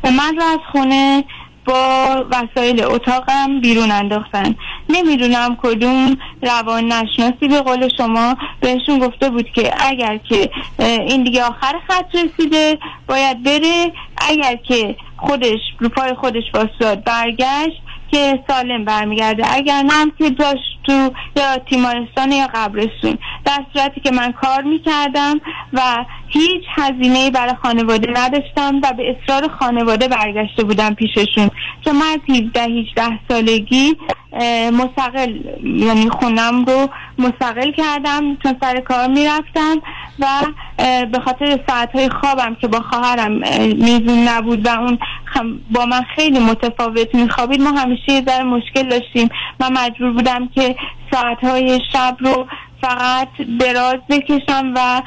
و 0.04 0.12
من 0.12 0.36
رو 0.36 0.44
از 0.44 0.60
خونه 0.72 1.24
با 1.66 2.26
وسایل 2.32 2.84
اتاقم 2.84 3.62
بیرون 3.62 3.92
انداختن. 3.92 4.56
نمی‌دونم 4.90 5.58
کدوم 5.62 6.18
روان 6.42 6.92
نشناسی 6.92 7.48
به 7.48 7.62
قول 7.62 7.90
شما 7.98 8.38
بهشون 8.60 9.00
گفته 9.00 9.30
بود 9.30 9.52
که 9.52 9.74
اگر 9.80 10.18
که 10.18 10.50
این 10.80 11.24
دیگه 11.24 11.44
آخر 11.44 11.80
خط 11.88 12.16
رسیده 12.16 12.78
باید 13.08 13.44
بره. 13.44 13.92
اگر 14.18 14.56
که 14.56 14.96
خودش 15.28 15.60
رو 15.80 15.90
پای 15.90 16.14
خودش 16.14 16.44
واساد 16.54 17.04
برگشت 17.04 17.82
که 18.14 18.44
سالم 18.48 18.86
برمیگرده. 18.86 19.44
اگر 19.54 19.82
نه 19.82 19.94
هم 19.94 20.12
که 20.18 20.30
داشت 20.30 20.80
تو 20.84 21.12
یا 21.36 21.58
تیمارستان 21.70 22.32
یا 22.32 22.48
قبرستون. 22.54 23.18
در 23.46 23.66
صورتی 23.74 24.02
که 24.02 24.12
من 24.12 24.32
کار 24.32 24.62
می‌کردم 24.62 25.42
و 25.74 26.06
هیچ 26.28 26.64
هزینه 26.76 27.32
برای 27.32 27.54
خانواده 27.64 28.12
نداشتم 28.16 28.82
و 28.84 28.94
به 28.94 29.04
اصرار 29.10 29.48
خانواده 29.60 30.08
برگشته 30.08 30.64
بودم 30.64 30.94
پیششون. 30.94 31.50
چون 31.86 31.96
من 31.96 32.06
از 32.14 32.36
17 32.36 32.62
18 32.62 33.20
سالگی 33.30 33.96
مستقل 34.72 35.36
یعنی 35.64 36.10
خونم 36.10 36.66
رو 36.66 36.90
مستقل 37.18 37.72
کردم 37.72 38.36
چون 38.36 38.56
سر 38.62 38.80
کار 38.80 39.08
می‌رفتم 39.08 39.76
و 40.20 40.28
به 41.12 41.20
خاطر 41.26 41.60
ساعتهای 41.68 42.10
خوابم 42.10 42.56
که 42.56 42.68
با 42.68 42.80
خواهرم 42.80 43.44
اه، 43.44 43.68
میزون 43.68 44.28
نبود 44.28 44.68
و 44.68 44.70
اون 44.70 45.00
خم- 45.34 45.60
با 45.72 45.86
من 45.86 46.02
خیلی 46.16 46.40
متفاوت 46.40 47.16
میخوابید. 47.16 47.62
ما 47.62 47.72
همیشه 47.72 48.12
یه 48.12 48.24
ذره 48.28 48.44
مشکل 48.44 48.90
داشتیم. 48.90 49.30
من 49.60 49.74
مجبور 49.74 50.12
بودم 50.12 50.48
که 50.56 50.76
ساعتهای 51.12 51.80
شب 51.94 52.18
رو 52.20 52.48
فقط 52.82 53.28
دراز 53.60 53.98
بکشم 54.10 54.74
و 54.76 55.02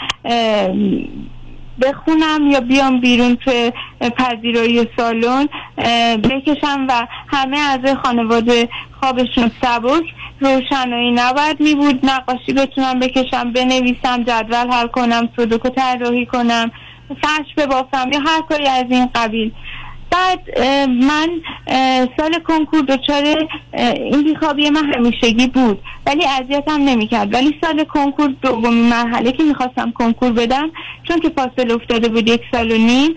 بخونم 1.82 2.50
یا 2.50 2.60
بیام 2.60 3.00
بیرون 3.00 3.36
تو 3.36 3.70
پذیرایی 4.16 4.88
سالن 4.96 5.48
بکشم 6.18 6.86
و 6.88 7.06
همه 7.28 7.58
اعضای 7.58 7.94
خانواده 7.94 8.68
خوابشون 9.00 9.50
سبک 9.62 10.04
روشنایی 10.40 11.12
نباید 11.12 11.60
می 11.60 11.74
بود 11.74 12.00
نقاشی 12.06 12.52
بتونم 12.52 12.98
بکشم 13.00 13.52
بنویسم 13.52 14.22
جدول 14.22 14.70
حل 14.70 14.86
کنم 14.86 15.28
سودوکو 15.36 15.68
طراحی 15.68 16.26
کنم 16.26 16.70
فرش 17.22 17.54
ببافم 17.56 18.12
یا 18.12 18.20
هر 18.20 18.40
کاری 18.48 18.66
از 18.68 18.84
این 18.90 19.08
قبیل. 19.14 19.52
بعد 20.10 20.60
من 20.88 21.28
سال 22.16 22.38
کنکور 22.46 22.82
دچار 22.82 23.48
بیخوابی 24.24 24.70
من 24.70 24.92
همیشگی 24.94 25.46
بود. 25.46 25.82
ولی 26.06 26.24
اذیتم 26.26 26.80
نمی‌کرد. 26.80 27.34
ولی 27.34 27.58
سال 27.60 27.84
کنکور 27.84 28.34
دومین 28.42 28.88
مرحله 28.88 29.32
که 29.32 29.42
می‌خواستم 29.42 29.90
کنکور 29.90 30.32
بدم 30.32 30.70
چون 31.02 31.20
که 31.20 31.28
فاصله 31.28 31.74
افتاده 31.74 32.08
بود 32.08 32.28
یک 32.28 32.40
سال 32.52 32.72
و 32.72 32.76
نیم 32.76 33.14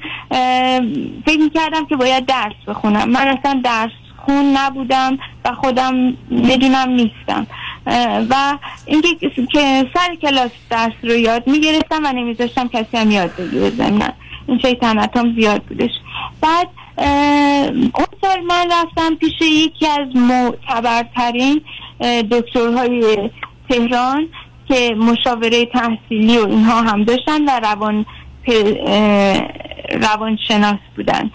فکر 1.26 1.40
می‌کردم 1.40 1.86
که 1.86 1.96
باید 1.96 2.26
درس 2.26 2.54
بخونم. 2.68 3.10
من 3.10 3.28
اصلا 3.28 3.62
درس 3.64 3.92
خون 4.26 4.58
نبودم 4.58 5.18
و 5.46 5.54
خودم 5.54 5.96
می‌دونم 6.30 6.90
نیستم. 6.90 7.48
و 8.30 8.58
اینکه 8.86 9.08
که 9.52 9.86
سر 9.94 10.16
کلاس 10.22 10.52
درس 10.70 10.94
رو 11.04 11.16
یاد 11.16 11.48
می‌گرفتم 11.48 12.06
و 12.06 12.14
نمیذاشتم 12.14 12.68
کسی 12.68 12.98
هم 12.98 13.12
یاد 13.12 13.36
بگیره. 13.36 13.70
ضمناً 13.70 14.10
این 14.48 14.60
شیطنت 14.60 15.18
هم 15.18 15.36
زیاد 15.36 15.62
بودش. 15.62 15.92
بعد 16.42 16.68
اون 17.00 18.08
سال 18.22 18.42
من 18.48 18.66
رفتم 18.72 19.16
پیش 19.16 19.42
یکی 19.42 19.88
از 19.88 20.16
معتبرترین 20.16 21.62
دکترهای 22.32 23.30
تهران 23.70 24.28
که 24.68 24.96
مشاوره 24.96 25.66
تحصیلی 25.66 26.38
و 26.38 26.48
اینها 26.48 26.82
هم 26.82 27.04
داشتن 27.04 27.46
و 27.46 27.60
روان 27.60 28.06
روانشناس 30.02 30.80
بودن. 30.96 31.32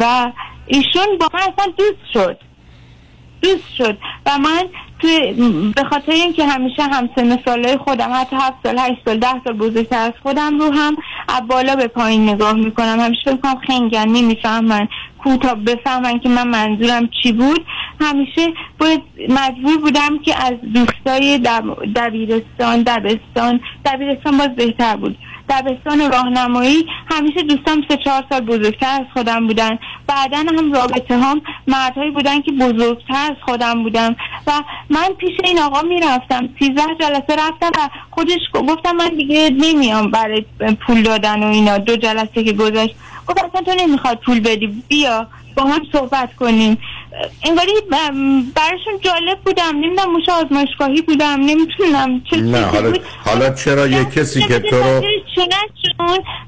و 0.00 0.32
ایشون 0.66 1.18
با 1.20 1.28
من 1.34 1.40
اصلا 1.40 1.72
دوست 1.78 2.12
شد. 2.14 2.40
دوست 3.42 3.74
شد. 3.78 3.98
و 4.26 4.38
من 4.38 4.64
توی 4.98 5.32
به 5.76 5.84
خاطر 5.84 6.12
اینکه 6.12 6.46
همیشه 6.46 6.82
همسن 6.82 7.38
ساله 7.44 7.76
خودم 7.76 8.10
حتی 8.14 8.36
هفت 8.36 8.56
سال 8.62 8.78
هشت 8.78 8.98
سال 9.04 9.18
ده 9.18 9.40
سال 9.44 9.56
بزرگتر 9.56 9.98
از 9.98 10.12
خودم 10.22 10.58
رو 10.58 10.70
هم 10.70 10.96
از 11.28 11.40
بالا 11.48 11.76
به 11.76 11.86
پایین 11.86 12.28
نگاه 12.28 12.52
می‌کنم. 12.52 13.00
همیشه 13.00 13.32
می‌کنم 13.32 13.60
خنگن 13.66 14.08
نمی‌فهمن 14.08 14.88
کوتاه 15.18 15.54
بفهمن 15.54 16.18
که 16.18 16.28
من 16.28 16.48
منظورم 16.48 17.08
چی 17.22 17.32
بود. 17.32 17.64
همیشه 18.00 18.52
باید 18.78 19.02
مجبور 19.28 19.78
بودم 19.78 20.18
که 20.18 20.44
از 20.46 20.52
دوستای 20.74 21.38
دب- 21.38 21.92
دبیرستان 21.96 22.82
دبستان 22.82 23.60
دبیرستان 23.84 24.38
باز 24.38 24.48
بهتر 24.56 24.96
بود. 24.96 25.16
دبستان 25.48 26.12
راهنمایی. 26.12 26.86
همیشه 27.10 27.42
دوستام 27.42 27.84
سه 27.88 27.96
چهار 27.96 28.24
سال 28.30 28.40
بزرگتر 28.40 29.00
از 29.00 29.06
خودم 29.14 29.46
بودن. 29.46 29.78
بعدا 30.06 30.36
هم 30.36 30.72
رابطه 30.72 31.18
هم 31.18 31.40
مردهایی 31.66 32.10
بودن 32.10 32.42
که 32.42 32.52
بزرگتر 32.52 33.30
از 33.30 33.36
خودم 33.46 33.82
بودم. 33.82 34.16
و 34.46 34.52
من 34.90 35.08
پیش 35.18 35.36
این 35.44 35.58
آقا 35.58 35.82
می‌رفتم. 35.82 36.48
سیزده 36.58 36.94
جلسه 37.00 37.36
رفتم 37.38 37.70
و 37.78 37.88
خودش 38.10 38.40
گفتم 38.54 38.96
من 38.96 39.08
دیگه 39.08 39.50
نمیام 39.50 40.10
برای 40.10 40.44
پول 40.86 41.02
دادن 41.02 41.42
و 41.42 41.46
اینا. 41.46 41.78
دو 41.78 41.96
جلسه 41.96 42.44
که 42.44 42.52
گذشت. 42.52 42.94
گفت 43.26 43.44
اصلا 43.44 43.62
تو 43.62 43.72
نمی‌خواد 43.80 44.18
پول 44.18 44.40
بدی. 44.40 44.82
بیا. 44.88 45.26
با 45.58 45.64
هم 45.64 45.82
صحبت 45.92 46.36
کنیم. 46.36 46.78
انگاری 47.44 47.72
ب- 47.90 48.54
براشون 48.54 49.00
جالب 49.00 49.38
بودم. 49.44 49.76
نمی‌دونم 49.76 50.12
موش 50.12 50.28
آزمایشگاهی 50.28 51.02
بودم. 51.02 51.40
نمی‌تونم. 51.40 52.22
چه 52.30 52.36
نه 52.36 52.66
حالا 52.66 52.90
بود. 52.90 53.00
حالا 53.24 53.50
چرا 53.50 53.86
یه 53.86 54.04
کسی 54.04 54.42
که 54.42 54.58
تو 54.58 54.76
رو 54.76 55.02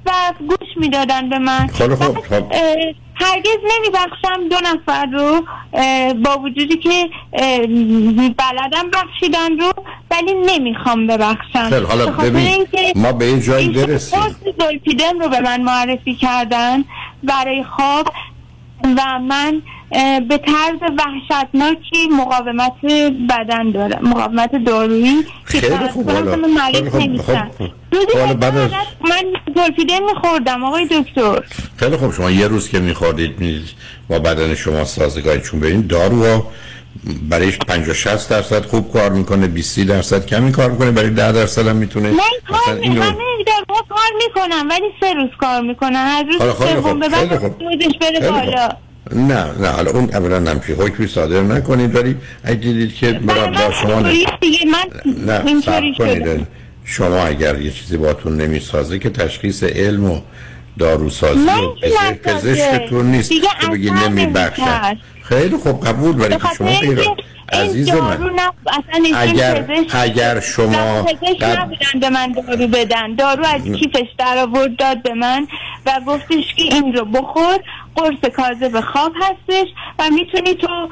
و 0.07 0.13
گوش 0.49 0.69
می‌دادن 0.77 1.29
به 1.29 1.39
من. 1.39 1.67
خب 1.67 1.95
خب 1.95 2.21
خب. 2.21 2.53
هرگز 3.15 3.59
نمیبخشم 3.77 4.49
دو 4.51 4.57
نفر 4.65 5.07
رو 5.07 5.45
با 6.15 6.39
وجودی 6.39 6.77
که 6.77 7.11
بلدم 8.39 8.91
بخشیدن 8.93 9.59
رو 9.61 9.73
ولی 10.11 10.35
نمی‌خوام 10.35 11.07
ببخشم. 11.07 11.87
حالا 11.89 12.07
ببین 12.07 12.67
ما 12.95 13.13
به 13.13 13.27
یه 13.27 13.41
جایی 13.41 13.69
برسیم. 13.69 14.21
قرص 14.21 14.35
رو 15.21 15.29
به 15.29 15.41
من 15.41 15.61
معرفی 15.61 16.15
کردن. 16.15 16.85
برای 17.23 17.65
خواب 17.65 18.13
و 18.85 19.19
من 19.19 19.63
به 20.29 20.39
طرز 20.39 20.91
وحشتناکی 20.99 22.09
مقاومت 22.19 22.73
بدن 23.31 23.71
دارم 23.71 24.09
مقاومت 24.09 24.65
دارویی 24.67 25.17
که 25.51 25.61
مریض 26.57 27.21
حالا 28.15 28.35
بعد 28.35 28.57
از- 28.57 28.71
من 29.01 29.25
زولپیدم 29.55 30.05
میخوردم 30.15 30.65
آقای 30.65 30.87
دکتر. 30.87 31.43
خیلی 31.77 31.97
خوب 31.97 32.13
شما 32.13 32.31
یه 32.31 32.47
روز 32.49 32.69
که 32.69 32.79
میخوردید 32.81 33.41
می 33.41 33.61
با 34.09 34.19
بدن 34.19 34.55
شما 34.55 34.85
سازگاری 34.85 35.41
چون 35.41 35.61
ببین 35.61 35.87
دارو 35.87 36.43
برای 37.29 37.51
50 37.51 37.95
60 37.95 38.31
درصد 38.31 38.65
خوب 38.67 38.93
کار 38.93 39.11
می‌کنه 39.11 39.47
20 39.47 39.81
درصد 39.81 40.27
کمی 40.27 40.53
کار 40.53 40.71
می‌کنه 40.71 40.91
برای 40.91 41.11
10 41.11 41.33
درصد 41.33 41.67
هم 41.67 41.77
می‌تونه 41.77 42.11
من 42.11 42.19
کار 42.49 42.75
می 42.75 42.81
اینو 42.83 43.01
داروها 43.01 43.87
کار 43.89 44.11
می‌کنن 44.27 44.69
ولی 44.71 44.91
سه 45.01 45.15
روز 45.15 45.31
کار 45.41 45.61
می‌کنن 45.61 45.97
از 45.97 46.25
روز 46.27 46.53
سوم 46.69 47.01
به 47.01 47.09
بعد. 47.09 47.29
دوزش 47.59 47.99
بره. 48.01 48.31
بالا 48.31 48.69
نه 49.13 49.45
نه 49.61 49.69
حالا 49.69 49.91
اون 49.91 50.11
اولا 50.13 50.39
نمچی 50.39 50.73
حکمی 50.73 51.07
صادر 51.07 51.41
نکنید 51.41 51.97
ولی 51.97 52.17
اگه 52.45 52.57
دیدید 52.57 52.95
که 52.95 53.13
برای 53.13 53.51
با 53.51 53.73
شما 53.83 54.01
نه 54.01 54.15
من 54.65 55.53
نه 55.53 55.63
شده 55.63 55.93
کنید 55.99 56.47
شما 56.85 57.17
اگر 57.25 57.61
یه 57.61 57.71
چیزی 57.71 57.97
باتون 57.97 58.37
نمی‌سازه 58.37 58.99
که 58.99 59.11
تشخیص 59.11 59.63
علم 59.63 60.05
و 60.05 60.21
داروسازی 60.79 61.41
من 61.41 61.59
و. 61.59 61.75
پزشکتون 62.25 63.07
نیست 63.11 63.31
که 63.61 63.67
بگید 63.73 63.93
نمیبخشن. 63.93 64.99
خیلی 65.31 65.57
خوب 65.57 65.87
قبول 65.87 66.21
ولی 66.21 66.37
که 66.37 66.49
شما 66.59 66.69
این 66.69 66.99
عزیز 67.53 67.91
من 67.91 68.19
اصلا 68.67 69.19
اگر- 69.19 69.65
اگر 69.93 70.41
شما 70.41 71.03
پزشک 71.03 71.43
نبودن 71.59 72.01
به 72.01 72.11
من 72.11 72.33
دارو 72.33 72.67
بدن 72.67 73.15
دارو 73.15 73.45
از 73.47 73.63
کیفش 73.65 74.09
در 74.19 74.39
آورد 74.39 74.77
داد 74.77 75.03
به 75.03 75.15
من 75.15 75.47
و 75.87 76.01
گفتش 76.07 76.55
که 76.57 76.63
این 76.75 76.93
رو 76.93 77.05
بخور 77.05 77.59
قرص 77.97 78.31
کاذب 78.37 78.81
خواب 78.81 79.13
هستش 79.21 79.69
و 79.99 80.03
می‌تونی 80.11 80.55
تو 80.55 80.89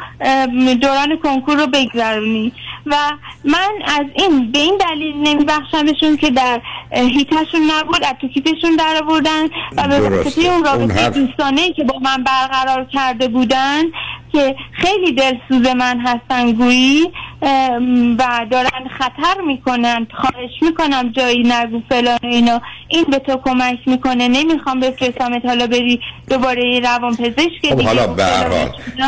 دوران 0.75 1.17
کنکور 1.23 1.57
رو 1.57 1.67
بگذرونی 1.67 2.53
و 2.87 2.97
من 3.45 3.69
از 3.87 4.07
این 4.15 4.53
به 4.53 4.59
این 4.59 4.79
دلیل 4.89 5.17
نمیبخشمشون 5.17 6.17
که 6.17 6.31
در 6.31 6.61
هیتشون 6.93 7.61
نبود 7.71 8.05
از 8.05 8.15
تو 8.21 8.29
کیفشون 8.29 8.77
در 8.79 9.01
آوردن 9.05 9.45
و 9.77 9.89
به. 9.89 10.09
واسطه 10.17 10.41
اون 10.41 10.55
اون 10.55 10.65
رابطه 10.65 10.95
حرف- 10.95 11.15
دوستانه 11.17 11.73
که 11.73 11.85
با 11.85 11.99
من 11.99 12.25
برقرار 12.25 12.85
کرده 12.93 13.29
بودن 13.29 13.83
که 14.33 14.57
خیلی 14.73 15.13
دلسوز 15.13 15.67
من 15.77 16.01
هستن 16.01 16.48
گویی 16.53 17.11
ام، 17.43 18.17
و 18.19 18.47
دارن 18.51 18.89
خطر 18.99 19.41
می‌کنن 19.47 20.07
خواهش 20.15 20.51
می‌کنم 20.63 21.13
جایی 21.13 21.43
نگو 21.43 21.83
فلان 21.89 22.19
اینا. 22.23 22.61
این 22.89 23.05
به 23.05 23.19
تو 23.19 23.41
کمک 23.45 23.79
می‌کنه. 23.87 24.29
نمی‌خوام 24.29 24.81
بفرستمت 24.81 25.45
حالا 25.47 25.67
بری 25.67 26.01
دوباره 26.29 26.75
یه 26.75 26.81
روان 26.81 27.17
پزشک 27.17 27.71
خب 27.71 27.83
حالا 27.83 28.07
به 28.07 28.25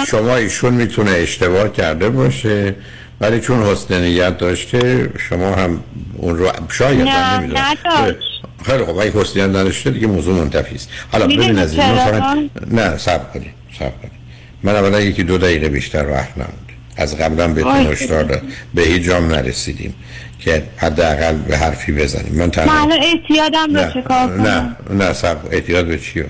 شما 0.07 0.37
ایشون 0.37 0.75
می‌تونه 0.75 1.11
اشتباه 1.11 1.73
کرده 1.73 2.11
باشه 2.11 2.75
ولی 3.21 3.41
چون 3.41 3.63
حسن 3.63 4.01
نیت 4.01 4.39
داشته 4.39 5.13
شما 5.29 5.55
هم 5.55 5.85
اون 6.17 6.37
رو 6.37 6.51
شاید 6.71 7.09
نه، 7.09 7.39
نداشت. 7.39 8.17
خیلی 8.65 8.85
خب 8.85 8.99
اگه 8.99 9.21
حسن 9.21 9.41
نیت 9.41 9.49
نداشته 9.51 9.91
دیگه 9.91 10.07
موضوع 10.07 10.35
منتفی 10.35 10.75
است. 10.75 10.91
حالا 11.13 11.27
ببین 11.27 11.67
چرا؟ 11.67 11.95
فقط 11.95 12.39
نه 12.71 12.97
صبر 12.97 13.25
کنید 13.35 13.53
صبر 13.79 13.91
کنید. 13.91 14.21
من 14.63 14.77
اولا 14.77 15.01
یکی 15.01 15.23
دو 15.23 15.39
دقیقه 15.39 15.69
بیشتر 15.69 16.07
وقت 16.07 16.33
نمونده 16.37 16.70
از 16.97 17.19
قبلا 17.19 17.49
بهتون 17.49 17.73
آی. 17.73 17.87
هشدار 17.87 18.23
دادم 18.23 18.49
به 18.75 18.83
هیچ 18.83 19.03
جام 19.03 19.27
نرسیدیم 19.27 19.95
که 20.39 20.63
حداقل 20.77 21.37
به 21.37 21.57
حرفی 21.57 21.93
بزنیم. 21.93 22.33
من 22.33 22.41
من 22.45 22.51
تنها 22.51 22.83
الان 22.83 22.99
اعتیادم 23.03 23.67
رو 23.67 23.73
نه 23.73 23.93
چکار 23.95 24.27
کنم 24.27 24.43
نه 24.43 24.77
نه 24.91 25.13
صبر 25.13 25.55
اعتیاد 25.55 25.87
به 25.87 25.99
چی 25.99 26.25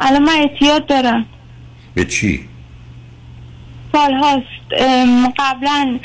الان 0.00 0.22
من 0.22 0.36
اعتیاد 0.36 0.86
دارم. 0.86 1.26
به 1.94 2.04
چی؟ 2.04 2.48
سال 3.92 4.14
هاست 4.14 4.82
قبلا 5.38 5.98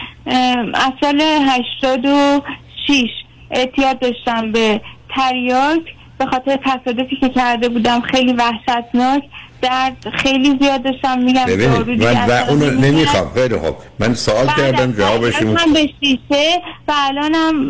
از 0.73 0.91
سال 1.01 1.21
هشتاد 1.21 2.05
و 2.05 2.41
شیش 2.87 3.09
اعتیاد 3.51 3.99
داشتم 3.99 4.51
به 4.51 4.81
تریاک 5.15 5.81
به 6.17 6.25
خاطر 6.25 6.59
تصادفی 6.65 7.15
که 7.19 7.29
کرده 7.29 7.69
بودم. 7.69 8.01
خیلی 8.01 8.33
وحشتناک. 8.33 9.23
درد 9.63 10.09
خیلی 10.17 10.57
زیاد 10.61 10.83
داشتم 10.83 11.19
میگم 11.19 11.45
ببینید 11.45 12.03
من 12.03 12.25
و 12.27 12.31
اونو. 12.49 12.69
نمی‌خوام 12.69 13.31
خیلی 13.33 13.57
خوب. 13.57 13.75
من 13.99 14.13
سوال 14.13 14.47
کردم 14.47 14.89
از 14.89 14.95
جوابش. 14.97 15.35
هم 15.35 15.73
به 15.73 15.89
شیشه 15.99 16.61
و 16.87 16.93
الانم 16.95 17.69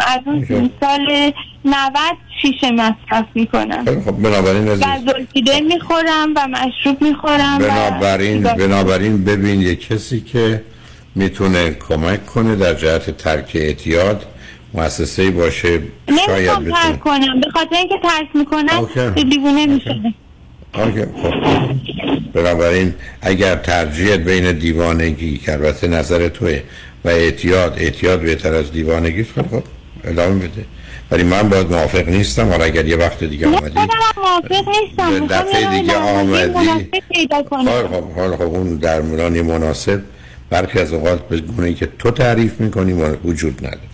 از 0.00 0.20
اون 0.26 0.70
سال 0.80 1.32
90 1.64 1.94
شیشه 2.42 2.70
مصرف 2.70 3.24
می‌کنم. 3.34 3.84
خیلی 3.84 4.00
خب 4.00 4.12
بنابراین 4.12 4.68
عزیز. 4.68 4.82
و 4.82 5.12
زلفیده 5.12 5.60
می‌خورم 5.60 6.32
و 6.36 6.48
مشروب 6.48 7.02
می‌خورم 7.02 7.58
بنابراین 7.58 8.42
بنابراین 8.42 9.24
ببین 9.24 9.62
یه 9.62 9.76
کسی 9.76 10.20
که 10.20 10.64
می‌تونه 11.14 11.70
کمک 11.88 12.26
کنه 12.26 12.56
در 12.56 12.74
جهت 12.74 13.16
ترک 13.16 13.50
اعتیاد 13.54 14.26
مؤسسه 14.74 15.30
باشه 15.30 15.80
شاید 16.26 16.50
بتونه 16.50 16.96
کنم. 17.04 17.40
به 17.40 17.50
خاطر 17.50 17.76
اینکه 17.76 17.94
ترک 18.02 18.28
می‌کنم. 18.34 18.88
دیوونه 19.30 19.66
میشه 19.66 20.14
آکه 20.74 21.08
خب. 21.22 21.34
بنابراین 22.32 22.94
اگر 23.22 23.56
ترجیحت 23.56 24.20
بین 24.20 24.52
دیوانگی 24.52 25.38
که 25.38 25.52
البته 25.52 25.88
نظر 25.88 26.28
توه 26.28 26.60
و 27.04 27.08
اعتیاد 27.08 27.74
اعتیاد 27.78 28.20
بهتر 28.20 28.54
از 28.54 28.72
دیوانگی 28.72 29.24
خب 29.24 29.42
خب 29.50 29.62
ادامه 30.04 30.34
بده. 30.34 30.64
ولی 31.10 31.22
من 31.22 31.48
باید 31.48 31.70
موافق 31.70 32.08
نیستم. 32.08 32.48
حالا 32.48 32.64
اگر 32.64 32.86
یه 32.86 32.96
وقت 32.96 33.24
دیگه 33.24 33.46
آمدی 33.46 33.78
هم 33.78 33.88
موافق 34.16 34.68
نیستم. 34.68 35.26
دفعه 35.26 35.80
دیگه 35.80 35.96
آمدی. 35.96 36.90
کنم. 37.50 37.64
خب 37.64 38.10
حال 38.16 38.36
خب 38.36 38.42
اون 38.42 38.76
در 38.76 39.00
مناسب. 39.42 40.00
برخی 40.50 40.78
از 40.78 40.92
اوقات 40.92 41.28
به 41.28 41.40
گونه 41.40 41.74
که 41.74 41.88
تو 41.98 42.10
تعریف 42.10 42.60
می‌کنی 42.60 42.92
وجود 43.24 43.66
نداره. 43.66 43.93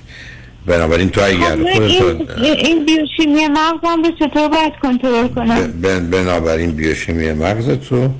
بنابراین 0.66 1.09
تو 1.11 1.20
اگر 1.24 1.55
من 1.55 1.73
خودت 1.73 1.91
این, 1.91 2.57
این 2.57 2.87
بیوشیمی 2.87 3.47
مغزم 3.49 4.03
رو 4.05 4.11
چطور 4.19 4.49
باید 4.49 4.73
کنترل 4.82 5.28
کنم؟ 5.28 5.73
بنابراین 6.11 6.70
بیوشیمی 6.70 7.32
مغزت 7.32 7.93
رو 7.93 8.11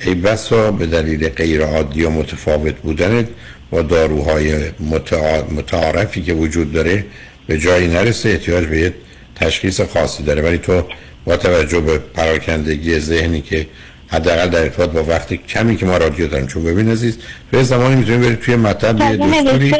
ای 0.00 0.14
بسا 0.14 0.70
به 0.72 0.86
دلیل 0.86 1.28
غیر 1.28 1.62
عادی 1.62 2.04
و 2.04 2.10
متفاوت 2.10 2.74
بودنت 2.74 3.26
با 3.70 3.82
داروهای 3.82 4.68
متع- 4.70 5.52
متعارفی 5.52 6.22
که 6.22 6.34
وجود 6.34 6.72
داره 6.72 7.04
به 7.46 7.58
جایی 7.58 7.88
نرسه 7.88 8.28
احتیاج 8.28 8.64
به 8.64 8.78
یه 8.78 8.94
تشخیص 9.34 9.80
خاصی 9.80 10.22
داره. 10.22 10.42
ولی 10.42 10.58
تو 10.58 10.82
با 11.24 11.36
توجه 11.36 11.80
به 11.80 11.98
پراکندگی 11.98 12.98
ذهنی 12.98 13.40
که 13.40 13.66
حداقل 14.14 14.48
در 14.48 14.62
ارتباط 14.62 14.90
با 14.90 15.04
وقتی 15.04 15.36
کمی 15.36 15.76
که 15.76 15.86
ما 15.86 15.96
رادیو 15.96 16.26
داریم. 16.26 16.46
چون 16.46 16.64
ببین 16.64 16.90
عزیز 16.90 17.18
تو 17.52 17.62
زمانی 17.62 17.96
می‌تونیم 17.96 18.20
برید 18.20 18.40
توی 18.40 18.56
مطب 18.56 19.00
یه 19.00 19.16
دکتری 19.16 19.70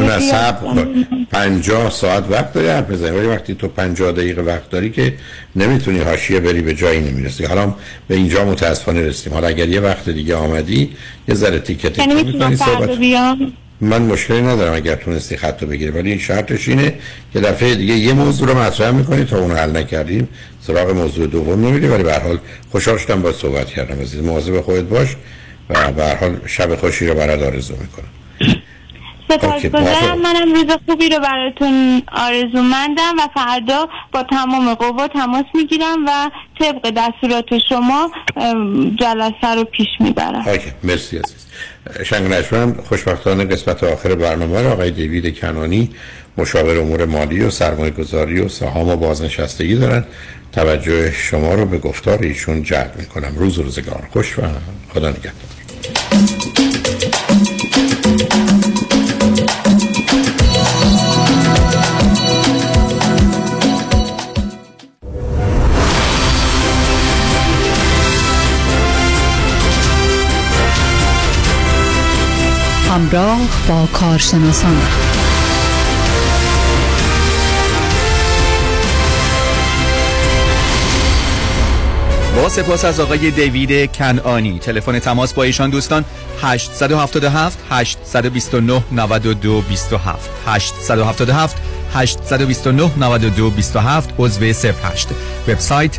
نه 0.00 0.52
کن. 0.52 1.06
50 1.32 1.90
ساعت 1.90 2.24
وقت 2.30 2.52
داری 2.52 2.68
حرف 2.68 2.90
بزنی. 2.90 3.10
ولی 3.10 3.26
وقتی 3.26 3.54
تو 3.54 3.68
50 3.68 4.12
دقیقه 4.12 4.42
وقت 4.42 4.70
داری 4.70 4.90
که 4.90 5.14
نمی‌تونی 5.56 6.00
حاشیه 6.00 6.40
بری 6.40 6.62
به 6.62 6.74
جایی 6.74 7.00
نمی‌رسی. 7.00 7.44
حالا 7.44 7.74
به 8.08 8.14
اینجا 8.14 8.44
متاسفانه 8.44 9.08
رسیدیم. 9.08 9.32
حالا 9.32 9.48
اگر 9.48 9.68
یه 9.68 9.80
وقت 9.80 10.08
دیگه 10.08 10.36
آمدی 10.36 10.90
یه 11.28 11.34
ذره 11.34 11.58
تیکه 11.58 11.90
تیکه 11.90 12.08
یعنی 12.08 12.22
می‌تونم 12.22 12.56
فردا 12.56 12.94
بیام؟ 12.94 13.52
من 13.82 14.02
مشکلی 14.02 14.40
ندارم 14.42 14.74
اگر 14.74 14.94
تونستی 14.94 15.36
خط 15.36 15.62
رو 15.62 15.68
بگیری. 15.68 15.90
ولی 15.90 16.18
شرطش 16.18 16.68
اینه 16.68 16.94
که 17.32 17.40
دفعه 17.40 17.74
دیگه 17.74 17.94
یه 17.94 18.12
موضوع 18.12 18.48
رو 18.48 18.58
مطرح 18.58 18.90
می‌کنی 18.90 19.24
تا 19.24 19.38
اون 19.38 19.50
حل 19.50 19.76
نکردیم. 19.76 20.28
سراغ 20.60 20.90
موضوع 20.90 21.26
دوم 21.26 21.66
نمیری 21.66 21.88
ولی 21.88 22.02
به 22.02 22.14
حال 22.14 22.38
خوشحال 22.70 22.98
شدم 22.98 23.22
با 23.22 23.32
صحبت 23.32 23.66
کردم 23.66 24.00
عزیز. 24.00 24.22
مواظب 24.22 24.60
خودت 24.60 24.84
باش 24.84 25.16
و 25.70 25.92
به 25.92 26.16
حال 26.20 26.36
شب 26.46 26.74
خوشی 26.74 27.06
رو 27.06 27.14
برات 27.14 27.42
آرزو 27.42 27.74
می‌کنم. 27.74 28.21
سپاسگزارم 29.38 30.18
منم 30.22 30.54
روز 30.54 30.76
خوبی 30.86 31.08
رو 31.08 31.18
براتون 31.18 32.02
آرزومندم 32.12 33.14
و 33.18 33.28
فردا 33.34 33.88
با 34.12 34.22
تمام 34.22 34.74
قوا 34.74 35.08
تماس 35.08 35.44
می‌گیرم 35.54 36.06
و 36.06 36.30
طبق 36.58 36.90
دستورات 36.96 37.58
شما 37.68 38.10
جلسه 39.00 39.54
رو 39.56 39.64
پیش 39.64 39.88
می‌برم. 40.00 40.48
اوکی 40.48 40.70
مرسی 40.82 41.18
عزیز. 41.18 41.46
شنگ 42.04 42.32
نجمن 42.32 42.74
خوشبختانه 42.88 43.44
قسمت 43.44 43.84
آخر 43.84 44.14
برنامه 44.14 44.62
رو 44.62 44.72
آقای 44.72 44.90
دیوید 44.90 45.38
کنانی 45.38 45.90
مشاور 46.38 46.78
امور 46.78 47.04
مالی 47.04 47.42
و 47.42 47.50
سرمایه 47.50 47.90
گذاری 47.90 48.40
و 48.40 48.48
سهام 48.48 48.88
و 48.88 48.96
بازنشستگی 48.96 49.74
دارن. 49.74 50.04
توجه 50.52 51.12
شما 51.12 51.54
رو 51.54 51.66
به 51.66 51.78
گفتار 51.78 52.18
ایشون 52.22 52.62
جلب 52.62 52.92
می‌کنم. 52.98 53.32
روز 53.36 53.58
روزگار 53.58 54.08
خوش 54.12 54.38
و 54.38 54.42
خدا 54.94 55.10
نگهدار. 55.10 55.32
همراه 72.92 73.38
با 73.68 73.88
کارشناسان. 73.92 74.76
با 82.36 82.48
سپاس 82.48 82.84
از 82.84 83.00
آقای 83.00 83.30
دیوید 83.30 83.92
کنعانی. 83.92 84.58
تلفن 84.58 84.98
تماس 84.98 85.34
با 85.34 85.42
ایشان 85.42 85.70
دوستان 85.70 86.04
877 86.42 87.58
829 87.70 88.82
92 88.92 89.60
27 89.60 90.30
877 90.46 91.56
829 91.94 92.90
92 92.98 93.50
27 93.50 94.14
عضو 94.18 94.44
08 94.44 95.08
وبسایت 95.48 95.98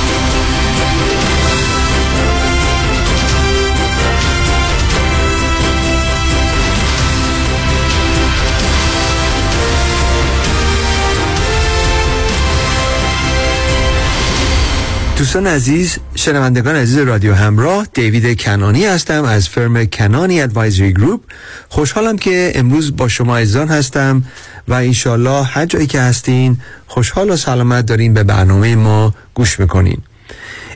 دوستان 15.21 15.47
عزیز 15.47 15.97
شنوندگان 16.15 16.75
عزیز 16.75 16.97
رادیو 16.97 17.33
همراه 17.33 17.87
دیوید 17.93 18.41
کنانی 18.41 18.85
هستم 18.85 19.23
از 19.23 19.49
فرم 19.49 19.85
کنانی 19.85 20.41
ادوایزری 20.41 20.93
گروپ. 20.93 21.21
خوشحالم 21.69 22.17
که 22.17 22.51
امروز 22.55 22.95
با 22.95 23.07
شما 23.07 23.37
عزیزان 23.37 23.67
هستم 23.67 24.23
و 24.67 24.73
انشالله 24.73 25.43
هر 25.43 25.65
جایی 25.65 25.87
که 25.87 26.01
هستین 26.01 26.57
خوشحال 26.87 27.29
و 27.29 27.35
سلامت 27.35 27.85
دارین 27.85 28.13
به 28.13 28.23
برنامه 28.23 28.75
ما 28.75 29.13
گوش 29.33 29.59
می‌کنین. 29.59 29.97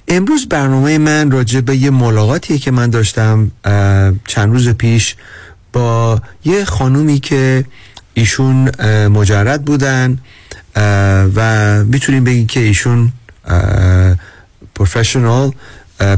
امروز 0.08 0.50
برنامه 0.50 0.98
من 0.98 1.32
راجع 1.32 1.62
به 1.62 1.76
یه 1.76 1.90
ملاقاتیه 1.90 2.58
که 2.58 2.72
من 2.72 2.90
داشتم 2.90 3.52
چند 4.28 4.52
روز 4.52 4.70
پیش 4.70 5.16
با 5.74 6.22
یه 6.46 6.66
خانومی 6.66 7.20
که 7.20 7.66
ایشون 8.14 8.86
مجرد 9.08 9.66
بودن 9.66 10.20
و 11.36 11.84
می‌تونیم 11.84 12.24
بگیم 12.24 12.48
که 12.48 12.60
ایشون 12.60 13.12
professional 14.76 15.52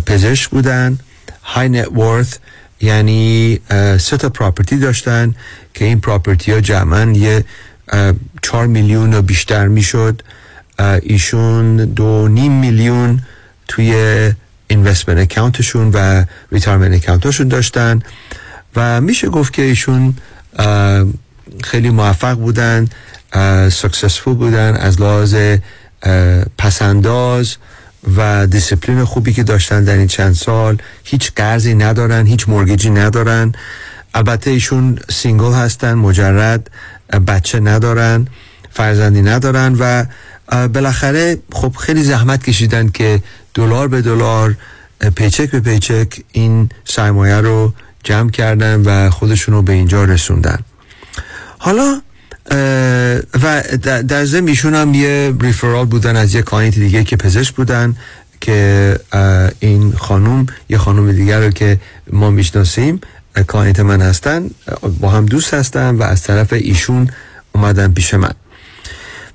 پزشک 0.05 0.49
بودن 0.49 0.99
high 1.43 1.69
net 1.69 1.91
worth 1.91 2.37
یعنی 2.81 3.59
اه، 3.69 3.97
سه 3.97 4.17
تا 4.17 4.29
property 4.29 4.77
داشتن 4.77 5.35
که 5.73 5.85
این 5.85 5.99
property 5.99 6.51
ها 6.51 6.61
جمعا 6.61 7.11
یه 7.11 7.45
اه، 7.89 8.13
چهار 8.41 8.67
میلیون 8.67 9.13
و 9.13 9.21
بیشتر 9.21 9.67
می‌شد. 9.67 10.21
ایشون 11.01 11.75
دو 11.75 12.27
نیم 12.27 12.51
میلیون 12.51 13.21
توی 13.67 13.93
investment 14.67 15.31
account 15.31 15.69
شون 15.69 15.91
و 15.93 16.23
retirement 16.51 17.03
account 17.03 17.31
شون 17.31 17.47
داشتن. 17.47 18.01
و 18.75 19.01
میشه 19.01 19.29
گفت 19.29 19.53
که 19.53 19.61
ایشون 19.61 20.15
خیلی 21.63 21.89
موفق 21.89 22.33
بودن 22.33 22.87
successful 23.69 24.33
بودن 24.33 24.75
از 24.75 25.01
لحاظ 25.01 25.35
پس‌انداز 26.57 27.55
و 28.17 28.47
دیسپلین 28.47 29.03
خوبی 29.03 29.33
که 29.33 29.43
داشتن 29.43 29.83
در 29.83 29.97
این 29.97 30.07
چند 30.07 30.33
سال 30.33 30.77
هیچ 31.03 31.31
قرضی 31.35 31.75
ندارن 31.75 32.25
هیچ 32.25 32.49
mortgage 32.49 32.85
ی 32.85 32.89
ندارن. 32.89 33.51
البته 34.13 34.51
ایشون 34.51 34.99
single 35.09 35.53
هستن 35.53 35.93
مجرد 35.93 36.71
بچه 37.27 37.59
ندارن 37.59 38.27
فرزندی 38.71 39.21
ندارن 39.21 39.75
و 39.79 40.05
بالاخره 40.67 41.37
خب 41.51 41.75
خیلی 41.75 42.03
زحمت 42.03 42.43
کشیدن 42.43 42.89
که 42.89 43.23
دلار 43.53 43.87
به 43.87 44.01
دلار 44.01 44.55
paycheck 45.15 45.51
به 45.51 45.59
paycheck 45.59 46.21
این 46.31 46.69
سرمایه 46.85 47.35
رو 47.35 47.73
جمع 48.03 48.29
کردن 48.29 48.81
و 48.81 49.09
خودشون 49.09 49.55
رو 49.55 49.61
به 49.61 49.73
اینجا 49.73 50.03
رسوندن. 50.03 50.59
حالا 51.57 52.01
و 53.43 53.63
در- 54.07 54.25
ضمن 54.25 54.47
ایشون 54.47 54.75
هم 54.75 54.93
یه 54.93 55.33
referral 55.41 55.85
بودن 55.85 56.15
از 56.15 56.35
یه 56.35 56.41
client 56.41 56.75
دیگه 56.79 57.03
که 57.03 57.15
پزشک 57.15 57.55
بودن 57.55 57.95
که 58.41 58.99
این 59.59 59.91
خانوم 59.91 60.45
یه 60.69 60.77
خانوم 60.77 61.11
دیگر 61.11 61.39
رو 61.39 61.49
که 61.51 61.79
ما 62.13 62.29
می‌شناسیم 62.29 63.01
client 63.47 63.79
من 63.79 64.01
هستن 64.01 64.49
با 64.99 65.09
هم 65.09 65.25
دوست 65.25 65.53
هستن 65.53 65.95
و 65.95 66.03
از 66.03 66.23
طرف 66.23 66.53
ایشون 66.53 67.09
اومدن 67.51 67.93
پیش 67.93 68.13
من. 68.13 68.31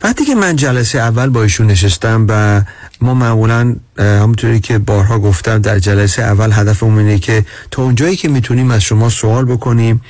وقتی 0.02 0.24
که 0.24 0.34
من 0.34 0.56
جلسه 0.56 0.98
اول 0.98 1.28
با 1.28 1.42
ایشون 1.42 1.66
نشستم 1.66 2.26
و 2.28 2.62
ما 3.00 3.14
معمولا 3.14 3.76
همونطوری 3.98 4.60
که 4.60 4.78
بارها 4.78 5.18
گفتم 5.18 5.58
در 5.58 5.78
جلسه 5.78 6.22
اول 6.22 6.50
هدفمون 6.52 6.98
اینه 6.98 7.18
که 7.18 7.44
تا 7.70 7.82
اونجایی 7.82 8.16
که 8.16 8.28
می‌تونیم 8.28 8.70
از 8.70 8.82
شما 8.82 9.08
سوال 9.08 9.44
بکنیم 9.44 10.00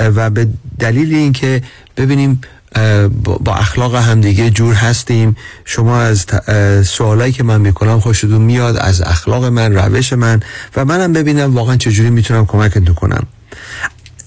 و 0.00 0.30
به 0.30 0.48
دلیل 0.78 1.14
اینکه 1.14 1.62
ببینیم 1.96 2.40
با 3.20 3.54
اخلاق 3.54 3.94
همدیگه 3.94 4.50
جور 4.50 4.74
هستیم 4.74 5.36
شما 5.64 6.00
از 6.00 6.26
سوالایی 6.88 7.32
که 7.32 7.42
من 7.42 7.60
می‌کنم 7.60 8.00
خوشتون 8.00 8.42
میاد 8.42 8.76
از 8.76 9.02
اخلاق 9.02 9.44
من 9.44 9.72
روش 9.74 10.12
من 10.12 10.40
و 10.76 10.84
منم 10.84 11.12
ببینم 11.12 11.54
واقعا 11.54 11.76
چجوری 11.76 12.10
می‌تونم 12.10 12.46
کمکتون 12.46 12.94
کنم. 12.94 13.26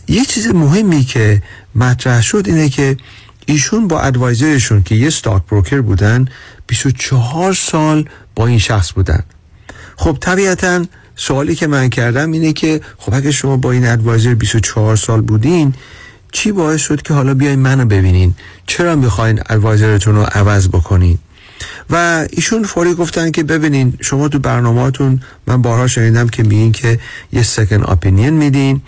یه 0.07 0.25
چیز 0.25 0.47
مهمی 0.47 1.03
که 1.03 1.41
مطرح 1.75 2.21
شد 2.21 2.43
اینه 2.45 2.69
که 2.69 2.97
ایشون 3.45 3.87
با 3.87 4.01
ادوایزرشون 4.01 4.83
که 4.83 4.95
یه 4.95 5.09
ستاک 5.09 5.43
بروکر 5.51 5.81
بودن 5.81 6.25
24 6.67 7.53
سال 7.53 8.09
با 8.35 8.47
این 8.47 8.59
شخص 8.59 8.93
بودن. 8.93 9.23
خب 9.95 10.17
طبیعتا 10.21 10.85
سوالی 11.15 11.55
که 11.55 11.67
من 11.67 11.89
کردم 11.89 12.31
اینه 12.31 12.53
که 12.53 12.81
خب 12.97 13.13
اگه 13.13 13.31
شما 13.31 13.57
با 13.57 13.71
این 13.71 13.87
ادوایزر 13.87 14.33
24 14.33 14.95
سال 14.95 15.21
بودین 15.21 15.73
چی 16.31 16.51
باعث 16.51 16.81
شد 16.81 17.01
که 17.01 17.13
حالا 17.13 17.33
بیاین 17.33 17.59
منو 17.59 17.85
ببینین؟ 17.85 18.35
چرا 18.67 18.95
می‌خواین 18.95 19.39
ادوایزرتون 19.49 20.15
رو 20.15 20.23
عوض 20.23 20.67
بکنین؟ 20.67 21.17
و 21.89 22.25
ایشون 22.31 22.63
فوری 22.63 22.93
گفتن 22.93 23.31
که 23.31 23.43
ببینین 23.43 23.93
شما 24.01 24.27
تو 24.27 24.39
برنامهاتون 24.39 25.21
من 25.47 25.61
بارها 25.61 25.87
شنیدم 25.87 26.27
که 26.27 26.43
میگین 26.43 26.71
که 26.71 26.99
یه 27.33 27.43
سکن 27.43 27.83
اپینین 27.83 28.33
میدین 28.33 28.81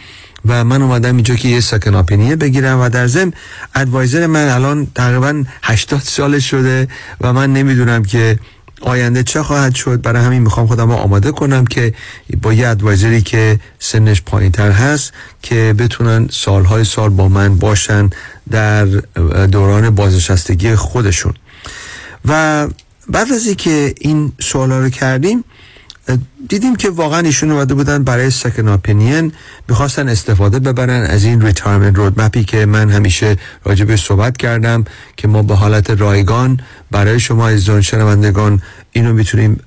و 0.45 0.63
من 0.63 0.81
اومدم 0.81 1.15
اینجا 1.15 1.35
که 1.35 1.47
یه 1.47 1.59
سکن 1.59 1.95
اپینیه 1.95 2.35
بگیرم 2.35 2.81
و 2.81 2.89
در 2.89 3.07
ضمن 3.07 3.33
ادوایزر 3.75 4.27
من 4.27 4.47
الان 4.47 4.87
تقریبا 4.95 5.43
80 5.63 5.99
سال 5.99 6.39
شده 6.39 6.87
و 7.21 7.33
من 7.33 7.53
نمی‌دونم 7.53 8.03
که 8.03 8.39
آینده 8.81 9.23
چه 9.23 9.43
خواهد 9.43 9.75
شد؟ 9.75 10.01
برای 10.01 10.23
همین 10.23 10.41
می‌خوام 10.41 10.67
خودم 10.67 10.91
رو 10.91 10.97
آماده 10.97 11.31
کنم 11.31 11.65
که 11.65 11.93
با 12.41 12.53
یه 12.53 12.67
advisor 12.67 13.15
ی 13.15 13.21
که 13.21 13.59
سنش 13.79 14.21
پایین 14.21 14.51
تر 14.51 14.71
هست 14.71 15.13
که 15.41 15.75
بتونن 15.77 16.27
سالهای 16.31 16.83
سال 16.83 17.09
با 17.09 17.27
من 17.27 17.57
باشن 17.57 18.09
در 18.51 18.85
دوران 19.51 19.89
بازنشستگی 19.89 20.75
خودشون. 20.75 21.33
و 22.25 22.67
بعد 23.09 23.31
از 23.31 23.45
اینکه 23.45 23.95
این 24.01 24.31
سوالا 24.41 24.79
رو 24.79 24.89
کردیم 24.89 25.43
دیدیم 26.49 26.75
که 26.75 26.89
واقعا 26.89 27.19
ایشون 27.19 27.51
اومده 27.51 27.73
بودن 27.73 28.03
برای 28.03 28.29
second 28.29 28.67
opinion 28.67 29.33
می‌خواستن 29.69 30.09
استفاده 30.09 30.59
ببرن 30.59 31.03
از 31.03 31.23
این 31.23 31.41
retirement 31.41 31.97
roadmap 31.97 32.21
ی 32.21 32.43
که 32.43 32.65
من 32.65 32.89
همیشه 32.89 33.37
راجبش 33.63 34.05
صحبت 34.05 34.37
کردم 34.37 34.85
که 35.17 35.27
ما 35.27 35.41
به 35.43 35.55
حالت 35.55 35.89
رایگان 35.89 36.59
برای 36.91 37.19
شما 37.19 37.49
عزیزان 37.49 37.81
شنوندگان 37.81 38.61
اینو 38.91 39.13
می‌تونیم 39.13 39.59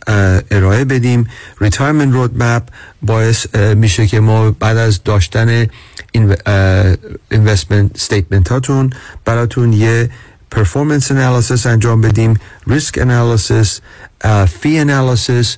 ارائه 0.50 0.84
بدیم. 0.84 1.28
retirement 1.60 2.14
roadmap 2.14 2.62
باعث 3.02 3.54
میشه 3.54 4.06
که 4.06 4.20
ما 4.20 4.50
بعد 4.50 4.76
از 4.76 5.04
داشتن 5.04 5.66
investment 7.30 7.90
statement 7.94 8.48
هاتون 8.48 8.90
براتون 9.24 9.72
یه 9.72 10.10
performance 10.50 11.10
analysis 11.10 11.66
انجام 11.66 12.00
بدیم 12.00 12.40
risk 12.66 12.98
analysis 12.98 13.80
fee 14.60 14.78
analysis 14.78 15.56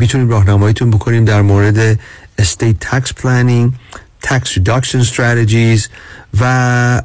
می‌تونیم 0.00 0.28
راهنماییتون 0.28 0.90
بکنیم 0.90 1.24
در 1.24 1.42
مورد 1.42 1.98
estate 2.40 2.84
tax 2.84 3.04
planning 3.22 3.72
tax 4.26 4.42
reduction 4.56 5.04
strategies 5.12 5.88
و 6.40 7.02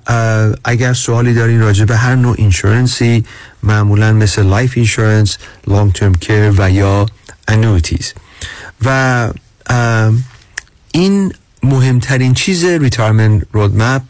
اگر 0.63 0.93
سوالی 0.93 1.33
دارین 1.33 1.59
راجع 1.59 1.85
به 1.85 1.97
هر 1.97 2.15
نوع 2.15 2.35
insurance 2.37 3.16
ی 3.16 3.25
معمولا 3.63 4.13
مثل 4.13 4.43
life 4.43 4.73
insurance 4.75 5.37
long 5.67 5.93
term 5.93 6.15
care 6.15 6.53
و 6.57 6.71
یا 6.71 7.05
annuities 7.47 8.13
و 8.85 9.29
این 10.91 11.33
مهمترین 11.63 12.33
چیز 12.33 12.65
retirement 12.65 13.43
roadmap 13.51 14.01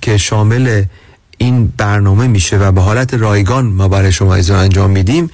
که 0.00 0.16
شامل 0.16 0.84
این 1.38 1.72
برنامه 1.76 2.26
میشه 2.26 2.58
و 2.58 2.72
به 2.72 2.80
حالت 2.80 3.14
رایگان 3.14 3.66
ما 3.66 3.88
برای 3.88 4.12
شما 4.12 4.34
انجام 4.34 4.90
میدیم 4.90 5.30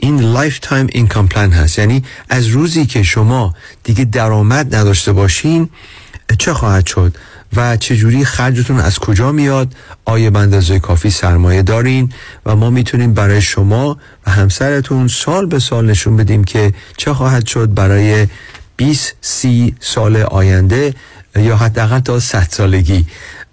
این 0.00 0.20
lifetime 0.20 0.86
income 0.92 1.28
plan 1.28 1.50
هست. 1.50 1.78
یعنی 1.78 2.04
از 2.28 2.46
روزی 2.46 2.86
که 2.86 3.02
شما 3.02 3.54
دیگه 3.84 4.04
درآمد 4.04 4.74
نداشته 4.74 5.12
باشین 5.12 5.68
چه 6.38 6.54
خواهد 6.54 6.86
شد؟ 6.86 7.16
و 7.56 7.76
چجوری 7.76 8.24
خرجتون 8.24 8.80
از 8.80 8.98
کجا 8.98 9.32
میاد؟ 9.32 9.74
آیا 10.04 10.30
به 10.30 10.38
اندازه 10.38 10.78
کافی 10.78 11.10
سرمایه 11.10 11.62
دارین 11.62 12.12
و 12.46 12.56
ما 12.56 12.70
می‌تونیم 12.70 13.14
برای 13.14 13.42
شما 13.42 13.98
و 14.26 14.30
همسرتون 14.30 15.08
سال 15.08 15.46
به 15.46 15.58
سال 15.58 15.86
نشون 15.90 16.16
بدیم 16.16 16.44
که 16.44 16.72
چه 16.96 17.14
خواهد 17.14 17.46
شد 17.46 17.74
برای 17.74 18.26
20 18.76 19.16
سی 19.20 19.74
سال 19.80 20.16
آینده 20.16 20.94
یا 21.36 21.56
حداقل 21.56 21.98
تا 21.98 22.20
100 22.20 22.46
سالگی. 22.50 23.06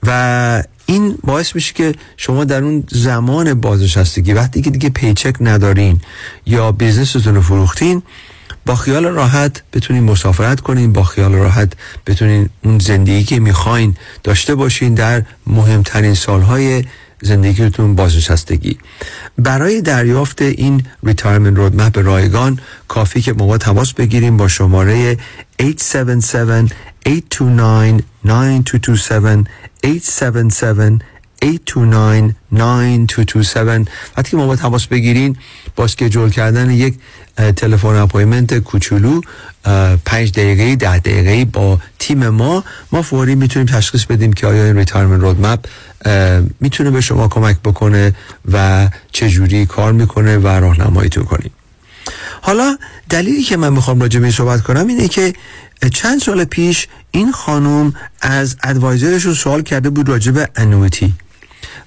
و 0.04 0.64
این 0.86 1.18
باعث 1.24 1.56
میشه 1.56 1.74
که 1.74 1.96
شما 2.18 2.44
در 2.44 2.64
اون 2.64 2.84
زمان 2.90 3.54
بازنشستگی 3.54 4.34
وقتی 4.34 4.62
که 4.62 4.70
دیگه 4.70 4.90
پیچک 4.90 5.36
ندارین 5.42 6.02
یا 6.46 6.72
business 6.72 7.18
تون 7.18 7.36
رو 7.36 7.42
فروختین 7.42 8.02
با 8.66 8.76
خیال 8.76 9.06
راحت 9.06 9.64
بتونین 9.74 10.04
مسافرت 10.04 10.62
کنین 10.62 10.94
با 10.94 11.04
خیال 11.04 11.34
راحت 11.34 11.74
بتونین 12.08 12.50
اون 12.64 12.80
زندگی 12.80 13.24
که 13.24 13.40
می‌خواین 13.40 13.96
داشته 14.24 14.56
باشین 14.56 14.94
در 14.94 15.24
مهمترین 15.48 16.14
سالهای 16.14 16.84
زندگیتون 17.22 17.96
بازنشستگی. 17.96 18.78
برای 19.38 19.82
دریافت 19.82 20.42
این 20.42 20.84
retirement 21.04 21.58
roadmap 21.58 21.98
رایگان 21.98 22.60
کافیه 22.88 23.22
که 23.22 23.31
با 23.31 23.34
ما 23.34 23.58
تماس 23.58 23.94
بگیریم 23.94 24.38
با 24.38 24.48
شماره 24.48 25.18
877 25.62 26.76
829 27.08 28.04
9227 28.26 29.50
877 29.86 31.02
829 31.44 32.36
9227 32.52 33.92
وقتی 34.18 34.32
که 34.32 34.38
ما 34.38 34.48
با 34.48 34.56
تماس 34.56 34.88
بگیرین 34.88 35.38
با 35.76 35.84
schedule 35.84 36.30
کردن 36.30 36.72
یک 36.72 36.96
تلفن 37.56 37.96
appointment 37.96 38.60
کوچولو 38.60 39.22
پنج 40.06 40.32
دقیقه 40.32 40.76
ده 40.76 41.00
دقیقه 41.00 41.46
با 41.46 41.80
تیم 42.00 42.30
ما 42.30 42.64
ما 42.92 43.02
فوری 43.02 43.36
می‌تونیم 43.36 43.68
تشخیص 43.68 44.06
بدیم 44.06 44.34
که 44.34 44.48
آیا 44.48 44.66
این 44.66 44.78
retirement 44.78 45.22
roadmap 45.22 45.60
می‌تونه 46.60 46.92
به 46.92 47.02
شما 47.02 47.28
کمک 47.28 47.58
بکنه 47.64 48.16
و 48.52 48.90
چجوری 49.12 49.66
کار 49.66 49.94
می‌کنه 49.94 50.38
و 50.38 50.48
راهنماییتون 50.48 51.24
کنیم. 51.24 51.52
حالا 52.46 52.78
دلیلی 53.10 53.44
که 53.44 53.58
من 53.58 53.74
می‌خوام 53.74 54.02
راجع 54.02 54.20
به 54.20 54.26
این 54.26 54.36
صحبت 54.36 54.62
کنم 54.62 54.88
اینه 54.88 55.08
که 55.08 55.34
چند 55.94 56.22
سال 56.22 56.44
پیش 56.44 56.88
این 57.12 57.32
خانم 57.32 57.94
از 58.22 58.56
advisor 58.64 59.08
شون 59.08 59.34
سوال 59.34 59.62
کرده 59.62 59.90
بود 59.90 60.10
راجع 60.10 60.32
به 60.32 60.50
annuity 60.56 61.14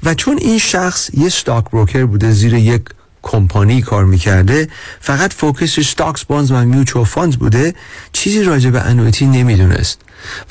و 0.03 0.15
چون 0.15 0.39
این 0.39 0.59
شخص 0.59 1.11
یه 1.15 1.29
stock 1.29 1.71
broker 1.71 2.05
بوده 2.05 2.33
زیر 2.33 2.55
یک 2.55 2.83
کمپانی 3.23 3.83
کار 3.83 4.05
می‌کرده 4.05 4.69
فقط 5.01 5.33
focus 5.33 5.81
stocks 5.81 6.25
bonds 6.25 6.51
و 6.51 6.65
mutual 6.65 7.05
funds 7.05 7.37
بوده 7.37 7.75
چیزی 8.13 8.43
راجع 8.43 8.71
به 8.71 8.81
annuity 8.81 9.27
نمی‌دونست. 9.27 10.01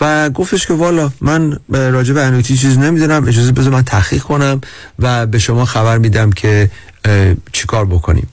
و 0.01 0.29
گفتش 0.29 0.67
که 0.67 0.73
والا 0.73 1.11
من 1.21 1.59
راجع 1.69 2.13
به 2.13 2.23
annuity 2.23 2.57
چیزی 2.57 2.77
نمی‌دونم 2.77 3.27
اجازه 3.27 3.51
بذار 3.51 3.73
من 3.73 3.83
تحقیق 3.83 4.23
کنم 4.23 4.61
و 4.99 5.25
به 5.25 5.39
شما 5.39 5.65
خبر 5.65 5.97
میدم 5.97 6.31
که 6.31 6.71
چیکار 7.53 7.85
بکنیم. 7.85 8.27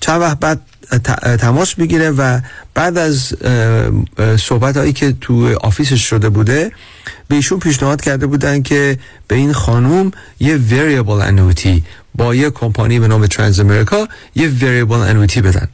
چند 0.00 0.20
وقت 0.20 0.38
بعد 0.38 0.60
تماس 1.38 1.78
می‌گیره 1.78 2.10
و 2.10 2.40
بعد 2.74 2.98
از 2.98 3.34
صحبت 4.40 4.76
هایی 4.76 4.92
که 4.92 5.14
تو 5.20 5.54
office 5.60 5.96
ش 5.96 6.08
شده 6.08 6.28
بوده 6.28 6.72
به 7.28 7.34
ایشون 7.34 7.58
پیشنهاد 7.58 8.00
کرده 8.00 8.26
بودن 8.26 8.62
که 8.62 8.98
به 9.28 9.36
این 9.36 9.52
خانوم 9.52 10.10
یه 10.40 10.60
variable 10.70 11.22
annuity 11.22 11.82
با 12.14 12.34
یه 12.34 12.50
کمپانی 12.50 13.00
به 13.00 13.08
نام 13.08 13.26
ترانس 13.26 13.60
امریکا 13.60 14.08
یه 14.34 14.50
variable 14.60 15.10
annuity 15.10 15.38
بدن. 15.38 15.68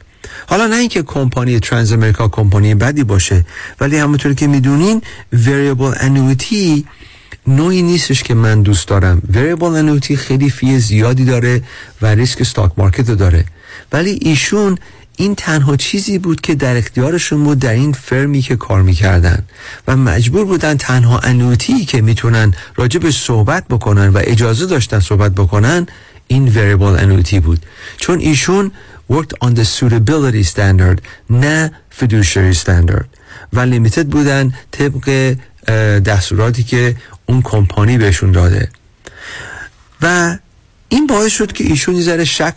حالا 0.47 0.66
نه 0.66 0.77
اینکه 0.77 1.03
کمپانی 1.03 1.61
ترانس 1.61 1.93
امریکا 1.93 2.28
کمپانی 2.28 2.74
بدی 2.74 3.05
باشه 3.05 3.45
ولی 3.81 3.97
همونطور 3.99 4.35
که 4.35 4.47
می‌دونین 4.47 5.03
variable 5.35 5.99
annuity 5.99 6.85
نوعی 7.47 7.82
نیستش 7.82 8.23
که 8.23 8.35
من 8.35 8.62
دوست 8.62 8.89
دارم. 8.89 9.23
Variable 9.32 10.03
annuity 10.03 10.12
خیلی 10.12 10.51
fee 10.51 10.78
زیادی 10.78 11.24
داره 11.24 11.62
و 12.03 12.07
ریسک 12.07 12.43
stock 12.43 12.73
market 12.77 13.11
داره. 13.11 13.45
ولی 13.93 14.19
ایشون 14.23 14.78
این 15.20 15.35
تنها 15.35 15.77
چیزی 15.77 16.19
بود 16.19 16.40
که 16.40 16.55
در 16.55 16.77
اختیارشون 16.77 17.45
بود 17.45 17.59
در 17.59 17.73
این 17.73 17.93
firm 17.93 18.32
ی 18.32 18.43
که 18.43 18.57
کار 18.57 18.82
می‌کردن 18.82 19.43
و 19.89 19.97
مجبور 19.97 20.45
بودن 20.45 20.77
تنها 20.77 21.19
انویتی 21.19 21.85
که 21.85 22.03
می‌تونن 22.03 22.55
راجب 22.77 23.11
صحبت 23.11 23.69
بکنن 23.69 24.09
و 24.09 24.20
اجازه 24.24 24.66
داشتن 24.66 25.01
صحبت 25.01 25.32
بکنن 25.32 25.86
این 26.27 26.53
variable 26.53 27.01
annuity 27.01 27.35
بود. 27.35 27.66
چون 27.97 28.19
ایشون 28.19 28.70
worked 29.12 29.35
on 29.45 29.49
the 29.49 29.65
suitability 29.65 30.45
standard 30.55 30.99
نه 31.31 31.73
fiduciary 32.01 32.57
standard. 32.65 33.05
و 33.53 33.61
لیمیتد 33.61 34.07
بودن 34.07 34.55
طبق 34.70 35.36
دستوراتی 36.05 36.62
که 36.62 36.97
اون 37.27 37.43
کمپانی 37.43 37.99
بهشون 37.99 38.32
داده. 38.32 38.69
و 40.03 40.36
این 40.89 41.07
باعث 41.07 41.32
شد 41.32 41.53
که 41.53 41.65
ایشون 41.65 41.95
یه 41.95 42.24
شک 42.24 42.55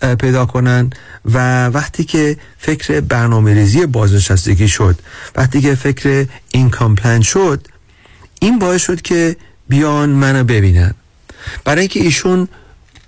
پیدا 0.00 0.46
کنن 0.46 0.90
و 1.24 1.66
وقتی 1.66 2.04
که 2.04 2.36
فکر 2.58 3.00
برنامه 3.00 3.54
ریزی 3.54 3.86
بازنشستگی 3.86 4.68
شد 4.68 4.98
وقتی 5.36 5.60
که 5.60 5.74
فکر 5.74 6.26
اینکام 6.50 6.94
پلان 6.94 7.20
شد 7.20 7.68
این 8.40 8.58
باعث 8.58 8.82
شد 8.82 9.02
که 9.02 9.36
بیان 9.68 10.08
منو 10.08 10.44
ببینن. 10.44 10.94
برای 11.64 11.80
اینکه 11.80 12.00
ایشون 12.00 12.48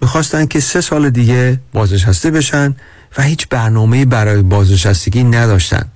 می‌خواستن 0.01 0.47
که 0.47 0.61
سه 0.61 0.81
سال 0.81 1.11
دیگه 1.11 1.61
بازنشسته 1.73 2.31
بشن 2.31 2.77
و 3.19 3.23
هیچ 3.23 3.49
برنامه 3.49 4.05
برای 4.05 4.43
بازنشستگی 4.43 5.25
نداشتن. 5.25 5.89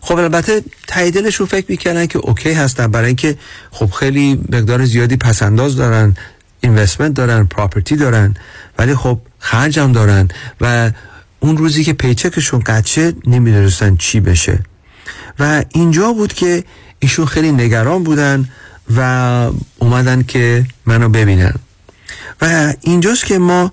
خب 0.00 0.16
البته 0.16 0.62
تاییدلشون 0.86 1.46
فکر 1.46 1.66
می‌کردن 1.68 2.06
که 2.06 2.18
اوکی 2.18 2.52
هستن 2.52 2.86
برای 2.86 3.06
اینکه 3.06 3.36
خب 3.70 3.90
خیلی 3.90 4.34
مقدار 4.34 4.84
زیادی 4.84 5.16
پسنداز 5.16 5.76
دارن 5.76 6.16
اینوستمنت 6.60 7.14
دارن 7.14 7.46
پراپرتی 7.46 7.96
دارن. 7.96 8.34
ولی 8.78 8.94
خب 8.94 9.18
خرجم 9.38 9.92
دارن 9.92 10.28
و 10.60 10.90
اون 11.40 11.56
روزی 11.56 11.84
که 11.84 11.92
پیچکشون 11.92 12.62
قچه 12.66 13.14
نمی‌دونستن 13.26 13.96
چی 13.96 14.20
بشه. 14.20 14.58
و 15.38 15.64
اینجا 15.72 16.12
بود 16.12 16.32
که 16.32 16.64
ایشون 16.98 17.26
خیلی 17.26 17.52
نگران 17.52 18.04
بودن 18.04 18.48
و 18.96 19.00
اومدن 19.78 20.22
که 20.22 20.66
منو 20.86 21.08
ببینن. 21.08 21.54
و 22.42 22.74
اینجاست 22.80 23.24
که 23.24 23.38
ما 23.38 23.72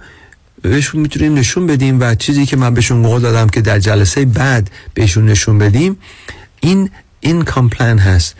بهشون 0.61 1.01
می‌تونیم 1.01 1.33
نشون 1.33 1.67
بدیم 1.67 1.99
و 1.99 2.15
چیزی 2.15 2.45
که 2.45 2.57
من 2.57 2.73
بهشون 2.73 3.03
قول 3.03 3.21
دادم 3.21 3.49
که 3.49 3.61
در 3.61 3.79
جلسه 3.79 4.25
بعد 4.25 4.69
بهشون 4.93 5.25
نشون 5.25 5.57
بدیم 5.57 5.97
این 6.59 6.89
این 7.19 7.41
کامپلن 7.41 7.97
هست. 7.97 8.35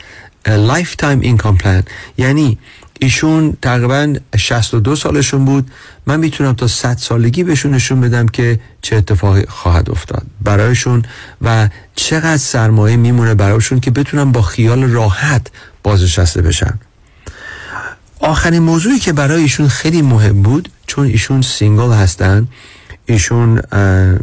لایف 0.48 0.95
تایم 0.95 1.19
اینکام 1.19 1.57
پلان 1.57 1.84
یعنی 2.18 2.57
ایشون 3.04 3.58
تقریبا 3.62 4.14
62 4.38 4.96
سالشون 4.96 5.46
بود. 5.46 5.72
من 6.06 6.20
می‌تونم 6.20 6.54
تا 6.54 6.68
100 6.68 6.98
سالگی 6.98 7.44
بهشون 7.44 7.74
نشون 7.74 8.02
بدم 8.02 8.28
که 8.28 8.60
چه 8.82 8.96
اتفاقی 8.96 9.46
خواهد 9.46 9.90
افتاد 9.90 10.26
برایشون 10.42 11.04
و 11.42 11.70
چقدر 11.96 12.38
سرمایه 12.38 12.98
میمونه 12.98 13.34
برایشون 13.34 13.80
که 13.80 13.92
بتونم 13.92 14.32
با 14.32 14.42
خیال 14.42 14.84
راحت 14.84 15.48
بازنشسته 15.84 16.42
بشن. 16.42 16.80
آخرین 18.20 18.64
موضوعی 18.64 19.00
که 19.00 19.14
برای 19.14 19.42
ایشون 19.42 19.68
خیلی 19.68 20.02
مهم 20.02 20.42
بود 20.42 20.70
چون 20.88 21.08
ایشون 21.08 21.42
single 21.41 21.94
هستن 21.94 22.48
ایشون 23.06 23.62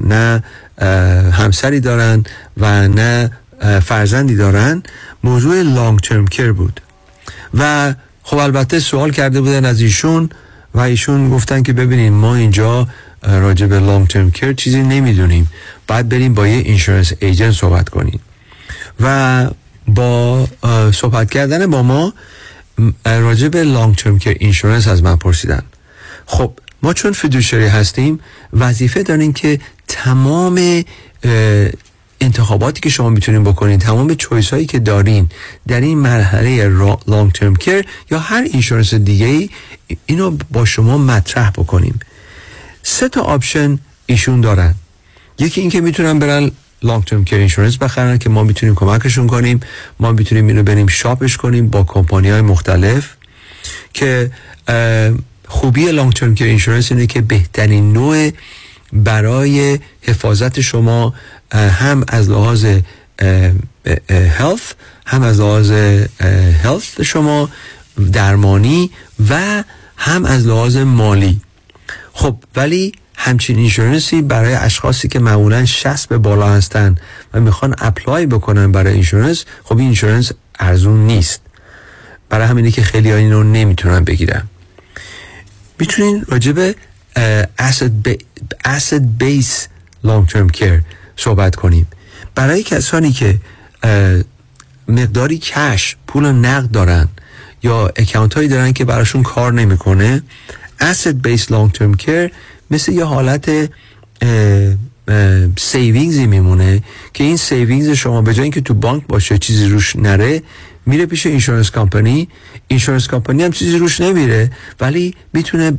نه 0.00 0.42
همسری 1.32 1.80
دارن 1.80 2.24
و 2.56 2.88
نه 2.88 3.30
فرزندی 3.80 4.36
دارن 4.36 4.82
موضوع 5.24 5.62
long 5.62 6.00
term 6.00 6.26
care 6.26 6.52
بود. 6.52 6.80
و 7.54 7.94
خب 8.22 8.36
البته 8.36 8.80
سوال 8.80 9.10
کرده 9.10 9.40
بودن 9.40 9.64
از 9.64 9.80
ایشون 9.80 10.28
و 10.74 10.80
ایشون 10.80 11.30
گفتن 11.30 11.62
که 11.62 11.72
ببینیم 11.72 12.12
ما 12.12 12.34
اینجا 12.34 12.88
راجع 13.22 13.66
به 13.66 13.78
لانگ 13.80 14.06
ترم 14.06 14.30
کر 14.30 14.52
چیزی 14.52 14.82
نمی‌دونیم. 14.82 15.50
باید 15.86 16.08
بریم 16.08 16.34
با 16.34 16.48
یه 16.48 16.56
اینشورنس 16.56 17.12
ایجنت 17.20 17.52
صحبت 17.52 17.88
کنیم. 17.88 18.20
و 19.00 19.46
با 19.88 20.48
صحبت 20.92 21.30
کردن 21.30 21.66
با 21.66 21.82
ما 21.82 22.14
راجع 23.04 23.48
به 23.48 23.64
لانگ 23.64 23.94
ترم 23.96 24.18
کر 24.18 24.36
اینشورنس 24.40 24.88
از 24.88 25.02
من 25.02 25.16
پرسیدن. 25.16 25.62
خب 26.26 26.52
ما 26.82 26.92
چون 26.92 27.12
فدوشری 27.12 27.66
هستیم 27.66 28.20
وظیفه 28.52 29.02
داریم 29.02 29.32
که 29.32 29.60
تمام 29.88 30.84
انتخاباتی 32.20 32.80
که 32.80 32.88
شما 32.88 33.08
می‌تونین 33.10 33.44
بکنین 33.44 33.78
تمام 33.78 34.14
چویس 34.14 34.50
هایی 34.50 34.66
که 34.66 34.78
دارین 34.78 35.28
در 35.68 35.80
این 35.80 35.98
مرحله 35.98 36.68
long 37.06 37.32
term 37.32 37.56
care 37.56 37.84
یا 38.10 38.18
هر 38.18 38.42
insurance 38.42 38.94
دیگه 38.94 39.26
ای 39.26 39.50
اینو 40.06 40.36
با 40.50 40.64
شما 40.64 40.98
مطرح 40.98 41.50
بکنیم. 41.50 42.00
سه 42.82 43.08
تا 43.08 43.20
option 43.20 43.78
ایشون 44.06 44.40
دارن. 44.40 44.74
یکی 45.38 45.60
اینکه 45.60 45.80
می‌تونن 45.80 46.18
برن 46.18 46.50
long 46.82 47.04
term 47.04 47.24
care 47.24 47.36
insurance 47.36 47.76
بخرن 47.76 48.18
که 48.18 48.30
ما 48.30 48.42
می‌تونیم 48.42 48.74
کمکشون 48.74 49.26
کنیم 49.26 49.60
ما 50.00 50.12
می‌تونیم 50.12 50.46
اینو 50.46 50.62
بریم 50.62 50.86
شاپش 50.86 51.36
کنیم 51.36 51.68
با 51.68 51.84
کمپانی 51.84 52.30
های 52.30 52.40
مختلف 52.40 53.10
که 53.92 54.30
خوبی 55.48 55.92
long 55.92 56.12
term 56.12 56.34
care 56.34 56.44
insurance 56.44 56.92
اینه 56.92 57.06
که 57.06 57.20
بهترین 57.20 57.92
نوع 57.92 58.30
برای 58.92 59.78
حفاظت 60.02 60.60
شما 60.60 61.14
هم 61.52 62.04
از 62.08 62.30
لحاظ 62.30 62.66
health 64.38 64.74
هم 65.06 65.22
از 65.22 65.40
لحاظ 65.40 65.70
health 66.64 67.02
شما 67.02 67.48
درمانی 68.12 68.90
و 69.30 69.64
هم 69.96 70.24
از 70.24 70.46
لحاظ 70.46 70.76
مالی. 70.76 71.40
خب 72.12 72.36
ولی 72.56 72.92
همچین 73.16 73.58
insurance 73.58 74.16
ی 74.16 74.22
برای 74.22 74.54
اشخاصی 74.54 75.08
که 75.08 75.18
معمولا 75.18 75.64
60 75.64 76.08
به 76.08 76.18
بالا 76.18 76.48
هستن 76.48 76.94
و 77.34 77.40
می‌خوان 77.40 77.74
apply 77.78 78.26
بکنن 78.26 78.72
برای 78.72 78.92
insurance 78.92 79.44
خب 79.64 79.76
این 79.76 79.86
insurance 79.86 80.32
ارزون 80.58 81.06
نیست. 81.06 81.40
برای 82.28 82.46
همینه 82.46 82.70
که 82.70 82.82
خیلی 82.82 83.12
این 83.12 83.32
رو 83.32 83.42
نمی‌تونن 83.42 84.04
بگیرن. 84.04 84.42
می‌تونین 85.78 86.24
راجب 86.28 86.72
asset 88.66 89.02
based 89.20 89.68
long 90.04 90.26
term 90.32 90.48
care 90.58 90.82
صحبت 91.20 91.56
کنیم. 91.56 91.86
برای 92.34 92.62
کسانی 92.62 93.12
که 93.12 93.38
مقداری 94.88 95.38
cash 95.38 95.96
پول 96.06 96.26
نقد 96.26 96.70
دارن 96.70 97.08
یا 97.62 97.92
account 97.96 98.34
هایی 98.34 98.48
دارن 98.48 98.72
که 98.72 98.84
براشون 98.84 99.22
کار 99.22 99.52
نمی‌کنه 99.52 100.22
asset 100.80 101.14
based 101.26 101.46
long 101.46 101.78
term 101.78 102.02
care 102.04 102.30
مثل 102.70 102.92
یه 102.92 103.04
حالت 103.04 103.50
savings 105.58 106.18
ی 106.18 106.26
میمونه 106.26 106.82
که 107.14 107.24
این 107.24 107.36
savings 107.36 107.90
شما 107.90 108.22
به 108.22 108.34
جای 108.34 108.42
اینکه 108.42 108.60
تو 108.60 108.74
بانک 108.74 109.06
باشه 109.08 109.38
چیزی 109.38 109.68
روش 109.68 109.96
نره 109.96 110.42
میره 110.86 111.06
پیش 111.06 111.26
insurance 111.26 111.70
company 111.70 112.28
insurance 112.68 113.08
company 113.08 113.42
هم 113.42 113.52
چیزی 113.52 113.78
روش 113.78 114.00
نمیره 114.00 114.50
ولی 114.80 115.14
می‌تونه 115.32 115.78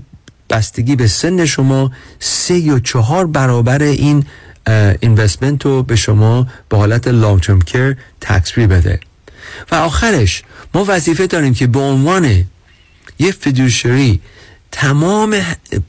بستگی 0.50 0.96
به 0.96 1.08
سن 1.08 1.46
شما 1.46 1.92
سه 2.20 2.58
یا 2.58 2.80
چهار 2.80 3.28
برابر 3.28 3.82
این 3.84 4.26
investment 5.02 5.66
رو 5.66 5.84
به 5.84 5.96
شما 5.96 6.48
به 6.70 6.78
حالت 6.78 7.08
long 7.08 7.40
term 7.40 7.62
care 7.62 7.96
tax 8.22 8.52
بده 8.60 9.00
و 9.72 9.76
آخرش 9.76 10.44
ما 10.74 10.86
وظیفه 10.88 11.28
داریم 11.28 11.54
که 11.54 11.68
به 11.68 11.80
عنوان 11.80 12.46
یه 13.20 13.32
fiduciary 13.32 14.22
تمام 14.72 15.42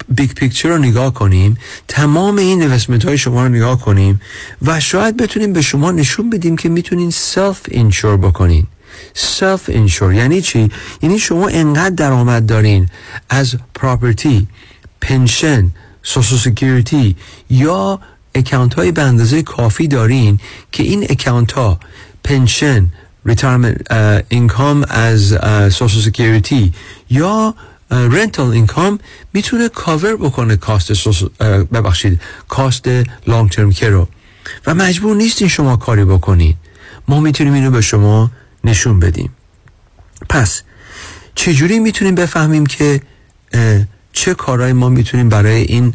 big 0.09 0.31
picture 0.31 0.69
رو 0.69 0.79
نگاه 0.79 1.15
کنیم 1.15 1.57
تمام 1.89 2.39
این 2.39 2.63
investment 2.63 3.05
های 3.05 3.19
شما 3.19 3.43
رو 3.43 3.49
نگاه 3.49 3.81
کنیم 3.81 4.21
و 4.63 4.81
شاید 4.81 5.17
بتونیم 5.17 5.53
به 5.53 5.63
شما 5.63 5.93
نشون 5.93 6.31
بدیم 6.31 6.57
که 6.57 6.69
می‌تونین 6.69 7.11
self 7.11 7.61
insure 7.69 8.17
بکنین 8.17 8.67
self 9.15 9.69
insure 9.69 10.13
یعنی 10.13 10.43
چی؟ 10.43 10.71
یعنی 11.03 11.19
شما 11.19 11.49
انقدر 11.49 11.95
درآمد 11.95 12.47
دارین 12.47 12.89
از 13.31 13.57
property 13.75 14.47
pension 15.01 15.71
social 16.03 16.37
security 16.37 17.17
یا 17.51 18.01
account 18.35 18.75
های 18.75 18.93
به 18.93 19.03
اندازه 19.03 19.43
کافی 19.43 19.89
دارین 19.89 20.41
که 20.73 20.83
این 20.83 21.07
account 21.11 21.53
ها 21.53 21.81
pension 22.25 22.89
retirement 23.27 23.77
income 24.29 24.85
از 24.89 25.39
social 25.75 26.01
security 26.01 26.73
یا 27.11 27.55
rental 27.91 28.51
income 28.51 28.99
می‌تونه 29.33 29.69
کاور 29.69 30.17
بکنه 30.17 30.57
cost 30.57 30.93
ببخشید 31.73 32.21
cost 32.49 32.89
long 33.27 33.51
term 33.51 33.73
care 33.73 34.02
و 34.02 34.09
و 34.67 34.75
مجبور 34.75 35.17
نیستین 35.17 35.49
شما 35.49 35.77
کاری 35.77 36.05
بکنین. 36.05 36.55
ما 37.09 37.21
می‌تونیم 37.21 37.53
اینو 37.53 37.71
به 37.71 37.81
شما 37.81 38.31
نشون 38.65 39.01
بدیم. 39.01 39.33
پس 40.29 40.63
چجوری 41.35 41.79
می‌تونیم 41.79 42.15
بفهمیم 42.15 42.67
که 42.67 43.01
چه 44.13 44.35
کارهایی 44.35 44.73
ما 44.73 44.89
می‌تونیم 44.89 45.29
برای 45.29 45.63
این 45.63 45.95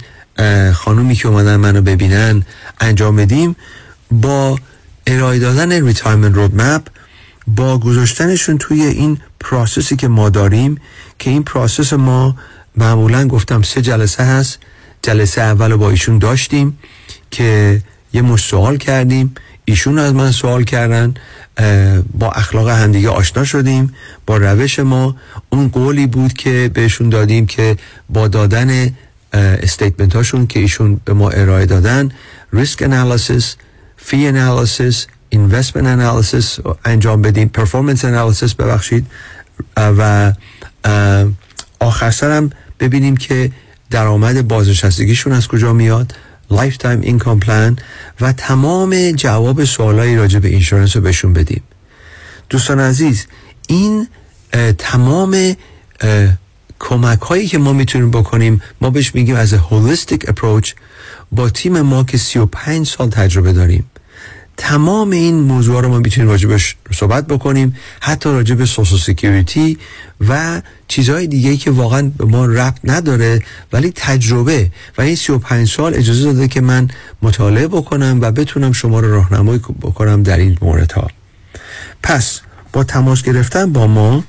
خانومی 0.73 1.15
که 1.15 1.27
اومدن 1.27 1.55
منو 1.55 1.81
ببینن 1.81 2.43
انجام 2.79 3.15
بدیم 3.15 3.55
با 4.11 4.59
ارائه 5.07 5.39
دادن 5.39 5.85
retirement 5.85 6.35
roadmap 6.35 6.87
با 7.47 7.77
گذاشتنشون 7.77 8.57
توی 8.57 8.81
این 8.81 9.17
process 9.39 9.88
ی 9.88 9.95
که 9.95 10.07
ما 10.07 10.29
داریم 10.29 10.81
که 11.19 11.29
این 11.29 11.43
process 11.43 11.93
ما 11.93 12.35
معمولا 12.75 13.27
گفتم 13.27 13.61
سه 13.61 13.81
جلسه 13.81 14.23
هست. 14.23 14.59
جلسه 15.01 15.41
اول 15.41 15.75
با 15.75 15.89
ایشون 15.89 16.17
داشتیم 16.17 16.77
که 17.31 17.81
یه 18.13 18.21
مشت 18.21 18.41
سوال 18.41 18.77
کردیم. 18.77 19.35
ایشون 19.65 19.99
از 19.99 20.13
من 20.13 20.31
سوال 20.31 20.63
کردن. 20.63 21.13
با 22.13 22.31
اخلاق 22.31 22.69
همدیگه 22.69 23.09
آشنا 23.09 23.43
شدیم 23.43 23.93
با 24.25 24.37
روش 24.37 24.79
ما. 24.79 25.15
اون 25.49 25.67
قولی 25.67 26.07
بود 26.07 26.33
که 26.33 26.71
بهشون 26.73 27.09
دادیم 27.09 27.45
که 27.45 27.77
با 28.09 28.27
دادن 28.27 28.89
statement 29.33 30.15
هاشون 30.15 30.47
که 30.47 30.59
ایشون 30.59 31.01
به 31.05 31.13
ما 31.13 31.29
ارائه 31.29 31.65
دادن. 31.65 32.11
risk 32.53 32.81
analysis 32.83 33.55
fee 33.97 34.27
analysis 34.27 35.07
investment 35.29 35.87
analysis 35.87 36.59
انجام 36.85 37.21
بدیم 37.21 37.47
performance 37.47 38.05
analysis 38.05 38.53
ببخشید. 38.53 39.07
و 39.77 40.33
آخر 41.79 42.11
سرم 42.11 42.49
ببینیم 42.79 43.17
که 43.17 43.51
درآمد 43.89 44.47
بازنشستگیشون 44.47 45.33
از 45.33 45.47
کجا 45.47 45.73
میاد. 45.73 46.13
lifetime 46.51 47.01
income 47.01 47.39
plan 47.39 47.79
و 48.21 48.33
تمام 48.33 49.11
جواب 49.11 49.63
سوالایی 49.63 50.15
راجع 50.15 50.39
به 50.39 50.47
insurance 50.47 50.95
رو 50.95 51.01
بهشون 51.01 51.33
بدیم. 51.33 51.63
دوستان 52.49 52.79
عزیز 52.79 53.27
این 53.67 54.07
تمام 54.77 55.55
کمک 56.79 57.19
هایی 57.19 57.47
که 57.47 57.57
ما 57.57 57.73
می‌تونیم 57.73 58.11
بکنیم 58.11 58.61
ما 58.81 58.89
بهش 58.89 59.15
میگیم 59.15 59.35
از 59.35 59.53
holistic 59.53 60.25
approach 60.29 60.73
با 61.31 61.49
تیم 61.49 61.81
ما 61.81 62.03
که 62.03 62.17
35 62.17 62.87
سال 62.87 63.09
تجربه 63.09 63.53
داریم. 63.53 63.91
تمام 64.57 65.09
این 65.09 65.39
موضوع 65.39 65.81
رو 65.81 65.89
ما 65.89 65.99
می‌تونیم 65.99 66.29
راجبش 66.29 66.75
صحبت 66.93 67.27
بکنیم 67.27 67.75
حتی 67.99 68.29
راجب 68.29 68.65
Social 68.65 68.97
Security 68.97 69.77
و 70.27 70.61
چیزهای 70.87 71.27
دیگه 71.27 71.57
که 71.57 71.71
واقعا 71.71 72.11
به 72.17 72.25
ما 72.25 72.45
ربط 72.45 72.79
نداره 72.83 73.39
ولی 73.73 73.91
تجربه. 73.95 74.71
و 74.97 75.01
این 75.01 75.15
35 75.15 75.67
سال 75.67 75.95
اجازه 75.95 76.23
داده 76.23 76.47
که 76.47 76.61
من 76.61 76.87
مطالعه 77.21 77.67
بکنم 77.67 78.19
و 78.21 78.31
بتونم 78.31 78.71
شما 78.71 78.99
رو 78.99 79.11
راهنمایی 79.11 79.59
بکنم 79.59 80.23
در 80.23 80.37
این 80.37 80.57
موردها. 80.61 81.07
پس 82.03 82.41
با 82.73 82.83
تماس 82.83 83.23
گرفتن 83.23 83.73
با 83.73 83.87
ما 83.87 84.23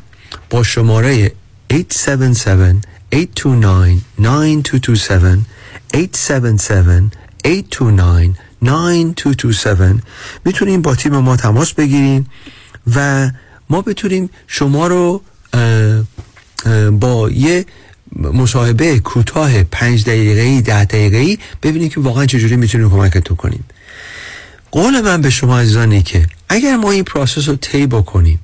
با 0.51 0.63
شماره 0.63 1.33
877 1.73 2.85
829 3.13 4.01
9227 4.19 5.39
877 5.95 7.17
829 7.47 8.35
9227 8.63 10.03
می‌تونین 10.45 10.83
با 10.83 10.95
تیم 10.95 11.17
ما 11.17 11.37
تماس 11.37 11.73
بگیرین 11.73 12.27
و 12.95 13.31
ما 13.71 13.83
بتونیم 13.83 14.31
شما 14.47 14.87
رو 14.87 15.23
با 16.93 17.31
یه 17.31 17.67
مصاحبه 18.17 18.99
کوتاه 18.99 19.63
پنج 19.63 20.05
دقیقه 20.05 20.61
ده 20.61 20.85
دقیقه 20.85 21.43
ببینیم 21.63 21.89
که 21.89 22.01
واقعا 22.01 22.27
چجوری 22.27 22.57
می‌تونیم 22.57 22.91
کمکتون 22.91 23.37
کنیم. 23.37 23.65
قول 24.71 25.01
من 25.01 25.21
به 25.21 25.31
شما 25.31 25.59
عزیزانه 25.59 26.03
که 26.03 26.27
اگر 26.49 26.77
ما 26.77 26.91
این 26.91 27.05
process 27.05 27.49
رو 27.49 27.57
طی 27.57 27.87
بکنیم 27.87 28.41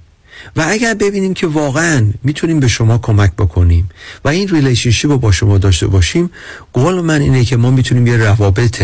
و 0.57 0.65
اگر 0.69 0.95
ببینیم 0.95 1.35
که 1.35 1.47
واقعا 1.47 2.07
می‌تونیم 2.23 2.61
به 2.61 2.69
شما 2.69 2.99
کمک 2.99 3.33
بکنیم 3.33 3.89
و 4.25 4.29
این 4.29 4.49
relationship 4.49 5.11
رو 5.11 5.19
با 5.19 5.33
شما 5.33 5.59
داشته 5.59 5.87
باشیم 5.87 6.31
قول 6.73 7.01
من 7.01 7.21
اینه 7.21 7.45
که 7.45 7.57
ما 7.57 7.71
می‌تونیم 7.71 8.07
یه 8.07 8.17
روابط 8.17 8.83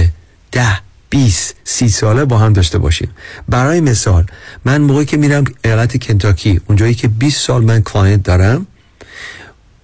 ده 0.53 0.81
20 1.11 1.57
سی 1.65 1.89
ساله 1.89 2.25
با 2.25 2.39
هم 2.39 2.53
داشته 2.53 2.79
باشیم. 2.79 3.09
برای 3.49 3.81
مثال 3.81 4.27
من 4.65 4.81
موقعی 4.81 5.05
که 5.05 5.17
میرم 5.17 5.45
ایالت 5.65 6.05
کنتاکی 6.05 6.61
اونجایی 6.67 6.95
که 6.95 7.09
20 7.09 7.41
سال 7.41 7.65
من 7.65 7.83
client 7.83 8.23
دارم 8.23 8.67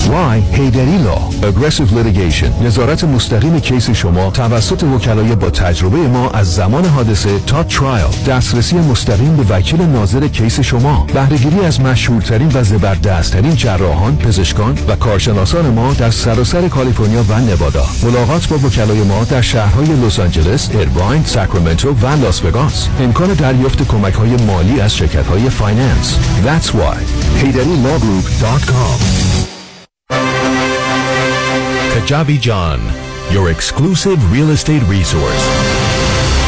Why 0.00 0.56
Heidari 0.58 0.98
Law 0.98 1.18
Aggressive 1.42 1.92
Litigation. 1.92 2.64
نظارت 2.64 3.04
مستقیم 3.04 3.60
case 3.60 3.90
شما 3.90 4.30
توسط 4.30 4.82
وکلای 4.82 5.34
با 5.34 5.50
تجربه 5.50 5.96
ما 5.96 6.30
از 6.30 6.54
زمان 6.54 6.84
حادثه 6.84 7.38
تا 7.46 7.62
trial 7.62 8.04
دسترسی 8.26 8.76
مستقیم 8.76 9.36
به 9.36 9.54
وکیل 9.54 9.82
ناظر 9.82 10.28
case 10.28 10.60
شما. 10.60 11.06
بهره‌گیری 11.14 11.60
از 11.60 11.80
مشهورترین 11.80 12.50
و 12.54 12.64
زبردستترین 12.64 13.54
جراحان 13.54 14.16
پزشکان 14.16 14.78
و 14.88 14.96
کارشناسان 14.96 15.66
ما 15.66 15.94
در 15.94 16.10
سراسر 16.10 16.68
کالیفرنیا 16.68 17.24
و 17.28 17.40
نوادا. 17.40 17.86
ملاقات 18.02 18.48
با 18.48 18.56
وکلای 18.56 19.02
ما 19.02 19.24
در 19.24 19.40
شهرهای 19.40 19.86
لس 19.86 20.20
آنجلس 20.20 20.70
ارواین 20.74 21.24
ساکرامنتو 21.24 21.90
و 21.90 22.06
لاس 22.22 22.44
وگاس. 22.44 22.88
امکان 23.00 23.32
دریافت 23.32 23.88
کمک 23.88 24.14
های 24.14 24.36
مالی 24.36 24.80
از 24.80 24.96
شرکت 24.96 25.26
های 25.26 25.50
فایننس. 25.50 26.16
That's 26.44 26.68
why. 26.68 27.00
Kajabi 32.00 32.40
John, 32.40 32.80
your 33.30 33.50
exclusive 33.50 34.18
real 34.32 34.48
estate 34.50 34.82
resource. 34.84 35.44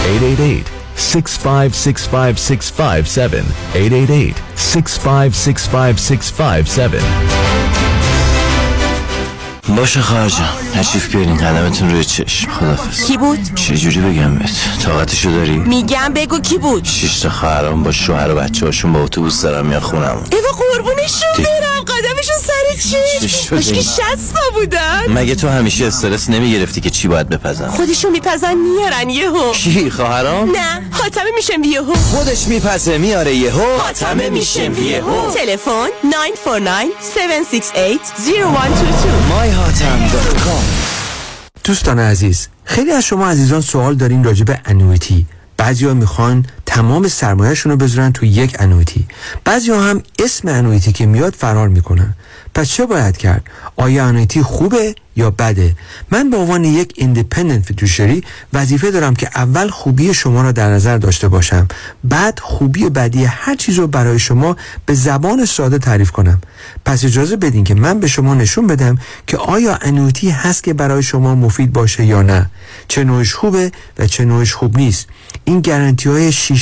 888 0.06 0.66
6565657 0.96 3.44
888 3.74 4.36
6565657 4.56 7.02
باشه 9.76 10.00
خواهر 10.00 10.32
نشیف 10.76 11.16
بیارین 11.16 11.36
قدمتون 11.36 11.90
روی 11.90 12.04
چشم 12.04 12.50
خدافز 12.50 13.04
کی 13.04 13.16
بود؟ 13.16 13.38
چه 13.54 13.76
جوری 13.76 14.00
بگم 14.00 14.38
بهت 14.38 14.50
طاقتشو 14.82 15.30
داری؟ 15.30 15.58
میگم 15.58 16.12
بگو 16.14 16.40
کی 16.40 16.58
بود؟ 16.58 16.84
شش 16.84 17.26
خواهرام 17.26 17.82
با 17.82 17.92
شوهر 17.92 18.30
و 18.30 18.34
بچه 18.34 18.66
هاشون 18.66 18.92
با 18.92 19.02
اتوبوس 19.02 19.42
دارم 19.42 19.66
میان 19.66 19.80
خونم 19.80 20.24
ایوا 20.32 20.48
قربونشون 20.58 21.28
برم 21.36 21.80
قدمشون 21.80 22.36
سر 22.46 22.61
چشم 22.76 23.56
مشکی 23.56 23.82
شستا 23.82 24.40
بودن 24.54 25.02
مگه 25.08 25.34
تو 25.34 25.48
همیشه 25.48 25.86
استرس 25.86 26.30
نمی‌گرفتی 26.30 26.80
که 26.80 26.90
چی 26.90 27.08
باید 27.08 27.28
بپزن؟ 27.28 27.68
خودشون 27.68 28.12
میپزن 28.12 28.54
میارن 28.54 29.10
یهو. 29.10 29.52
کی 29.52 29.90
خواهرام؟ 29.90 30.50
نه 30.50 30.82
حاتمه 30.90 31.30
میشم 31.36 31.64
یهو. 31.64 31.94
خودش 31.94 32.46
میپزه 32.46 32.98
میاره 32.98 33.34
یهو. 33.34 33.78
حاتمه 33.78 34.30
میشم 34.30 34.82
یهو. 34.82 35.30
تلفن 35.30 35.88
949 36.04 36.70
768 36.70 38.00
0122 38.18 40.58
دوستان 41.64 41.98
عزیز 41.98 42.48
خیلی 42.64 42.90
از 42.90 43.04
شما 43.04 43.26
عزیزان 43.26 43.60
سوال 43.60 43.94
دارین 43.94 44.24
راجع 44.24 44.44
به 44.44 44.60
annuity 44.64 45.26
بعضی 45.56 45.86
ها 45.86 45.94
می‌خوان 45.94 46.46
تمام 46.72 47.08
سرمایهشون 47.08 47.72
رو 47.72 47.78
بذارن 47.78 48.12
تو 48.12 48.26
یک 48.26 48.56
annuity 48.58 49.06
بعضی 49.44 49.70
ها 49.70 49.82
هم 49.82 50.02
اسم 50.18 50.48
annuity 50.48 50.92
که 50.92 51.06
میاد 51.06 51.34
فرار 51.34 51.68
می‌کنن. 51.68 52.14
پس 52.54 52.68
چه 52.68 52.86
باید 52.86 53.16
کرد؟ 53.16 53.44
آیا 53.76 54.06
annuity 54.06 54.42
خوبه 54.42 54.94
یا 55.16 55.30
بده؟ 55.30 55.76
من 56.10 56.30
به 56.30 56.36
عنوان 56.36 56.64
یک 56.64 56.92
independent 56.96 57.64
fiduciary 57.64 58.24
وظیفه 58.52 58.90
دارم 58.90 59.14
که 59.14 59.28
اول 59.34 59.68
خوبی 59.68 60.14
شما 60.14 60.42
را 60.42 60.52
در 60.52 60.70
نظر 60.70 60.98
داشته 60.98 61.28
باشم. 61.28 61.68
بعد 62.04 62.38
خوبی 62.38 62.84
و 62.84 62.90
بدی 62.90 63.24
هر 63.24 63.54
چیز 63.54 63.78
رو 63.78 63.86
برای 63.86 64.18
شما 64.18 64.56
به 64.86 64.94
زبان 64.94 65.44
ساده 65.44 65.78
تعریف 65.78 66.10
کنم. 66.10 66.40
پس 66.84 67.04
اجازه 67.04 67.36
بدین 67.36 67.64
که 67.64 67.74
من 67.74 68.00
به 68.00 68.08
شما 68.08 68.34
نشون 68.34 68.66
بدم 68.66 68.98
که 69.26 69.36
آیا 69.36 69.78
انویتی 69.82 70.30
هست 70.30 70.64
که 70.64 70.74
برای 70.74 71.02
شما 71.02 71.34
مفید 71.34 71.72
باشه 71.72 72.04
یا 72.04 72.22
نه. 72.22 72.50
چه 72.88 73.04
نوعش 73.04 73.34
خوبه 73.34 73.72
و 73.98 74.06
چه 74.06 74.24
نوعش 74.24 74.52
خوب 74.52 74.76
نیست. 74.76 75.06
این 75.44 75.60
گارانتی 75.60 76.08
های 76.08 76.32
6 76.32 76.61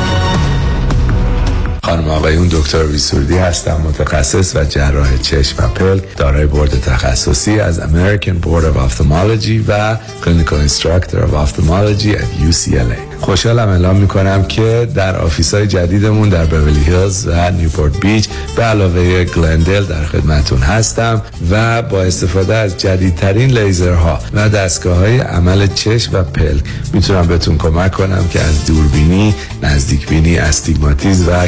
خانم 1.83 2.09
آقایون 2.09 2.47
دکتر 2.47 2.83
ابی 2.83 2.98
سرودی 2.98 3.37
هستم 3.37 3.81
متخصص 3.87 4.55
و 4.55 4.65
جراح 4.65 5.17
چشم 5.17 5.63
و 5.63 5.67
پلک 5.67 6.17
دارای 6.17 6.45
بورد 6.45 6.81
تخصصی 6.81 7.59
از 7.59 7.79
American 7.79 8.45
Board 8.45 8.63
of 8.63 8.77
Ophthalmology 8.77 9.61
و 9.67 9.97
Clinical 10.23 10.69
Instructor 10.69 11.15
of 11.15 11.33
Ophthalmology 11.33 12.15
at 12.15 12.49
UCLA 12.49 13.11
خوشحالم 13.21 13.69
اعلام 13.69 13.95
می‌کنم 13.95 14.43
که 14.43 14.87
در 14.95 15.15
office 15.15 15.53
های 15.53 15.67
جدیدمون 15.67 16.29
در 16.29 16.45
بورلی 16.45 16.83
هیلز 16.83 17.27
و 17.27 17.51
نیوپورت 17.51 17.99
بیچ 17.99 18.29
به 18.55 18.63
علاوه 18.63 19.23
گلندل 19.23 19.85
در 19.85 20.05
خدمتون 20.05 20.59
هستم 20.59 21.21
و 21.51 21.81
با 21.81 22.03
استفاده 22.03 22.55
از 22.55 22.77
جدیدترین 22.77 23.57
لیزرها 23.57 24.19
و 24.33 24.49
دستگاه 24.49 24.97
های 24.97 25.19
عمل 25.19 25.67
چشم 25.67 26.15
و 26.15 26.23
پلک 26.23 26.63
می‌تونم 26.93 27.27
بهتون 27.27 27.57
کمک 27.57 27.91
کنم 27.91 28.27
که 28.29 28.41
از 28.41 28.65
دوربینی، 28.65 29.35
نزدیک 29.63 30.07
بینی، 30.07 30.37
استیگماتیز 30.37 31.27
و 31.27 31.47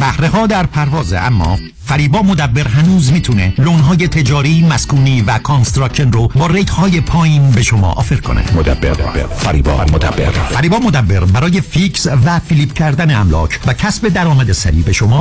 بهره 0.00 0.28
ها 0.28 0.46
در 0.46 0.66
پرواز 0.66 1.12
اما 1.12 1.58
فریبا 1.84 2.22
مدبر 2.22 2.68
هنوز 2.68 3.12
می‌تونه 3.12 3.54
loan 3.58 3.91
های 3.91 4.08
تجاری، 4.08 4.66
مسکونی 4.70 5.22
و 5.22 5.38
construction 5.38 6.12
رو 6.12 6.28
با 6.28 6.46
rate 6.46 6.70
های 6.70 7.00
پایین 7.00 7.50
به 7.50 7.62
شما 7.62 7.92
آفر 7.92 8.16
کنه. 8.16 8.44
مدبر 8.56 8.92
فریبا 9.36 9.76
مدبر. 9.76 10.30
فریبا 10.30 10.78
مدبر 10.78 11.24
برای 11.24 11.60
fix 11.60 12.06
و 12.24 12.38
flip 12.38 12.72
کردن 12.72 13.14
املاک 13.14 13.60
و 13.66 13.72
کسب 13.72 14.08
درآمد 14.08 14.52
سریع 14.52 14.82
به 14.82 14.92
شما 14.92 15.16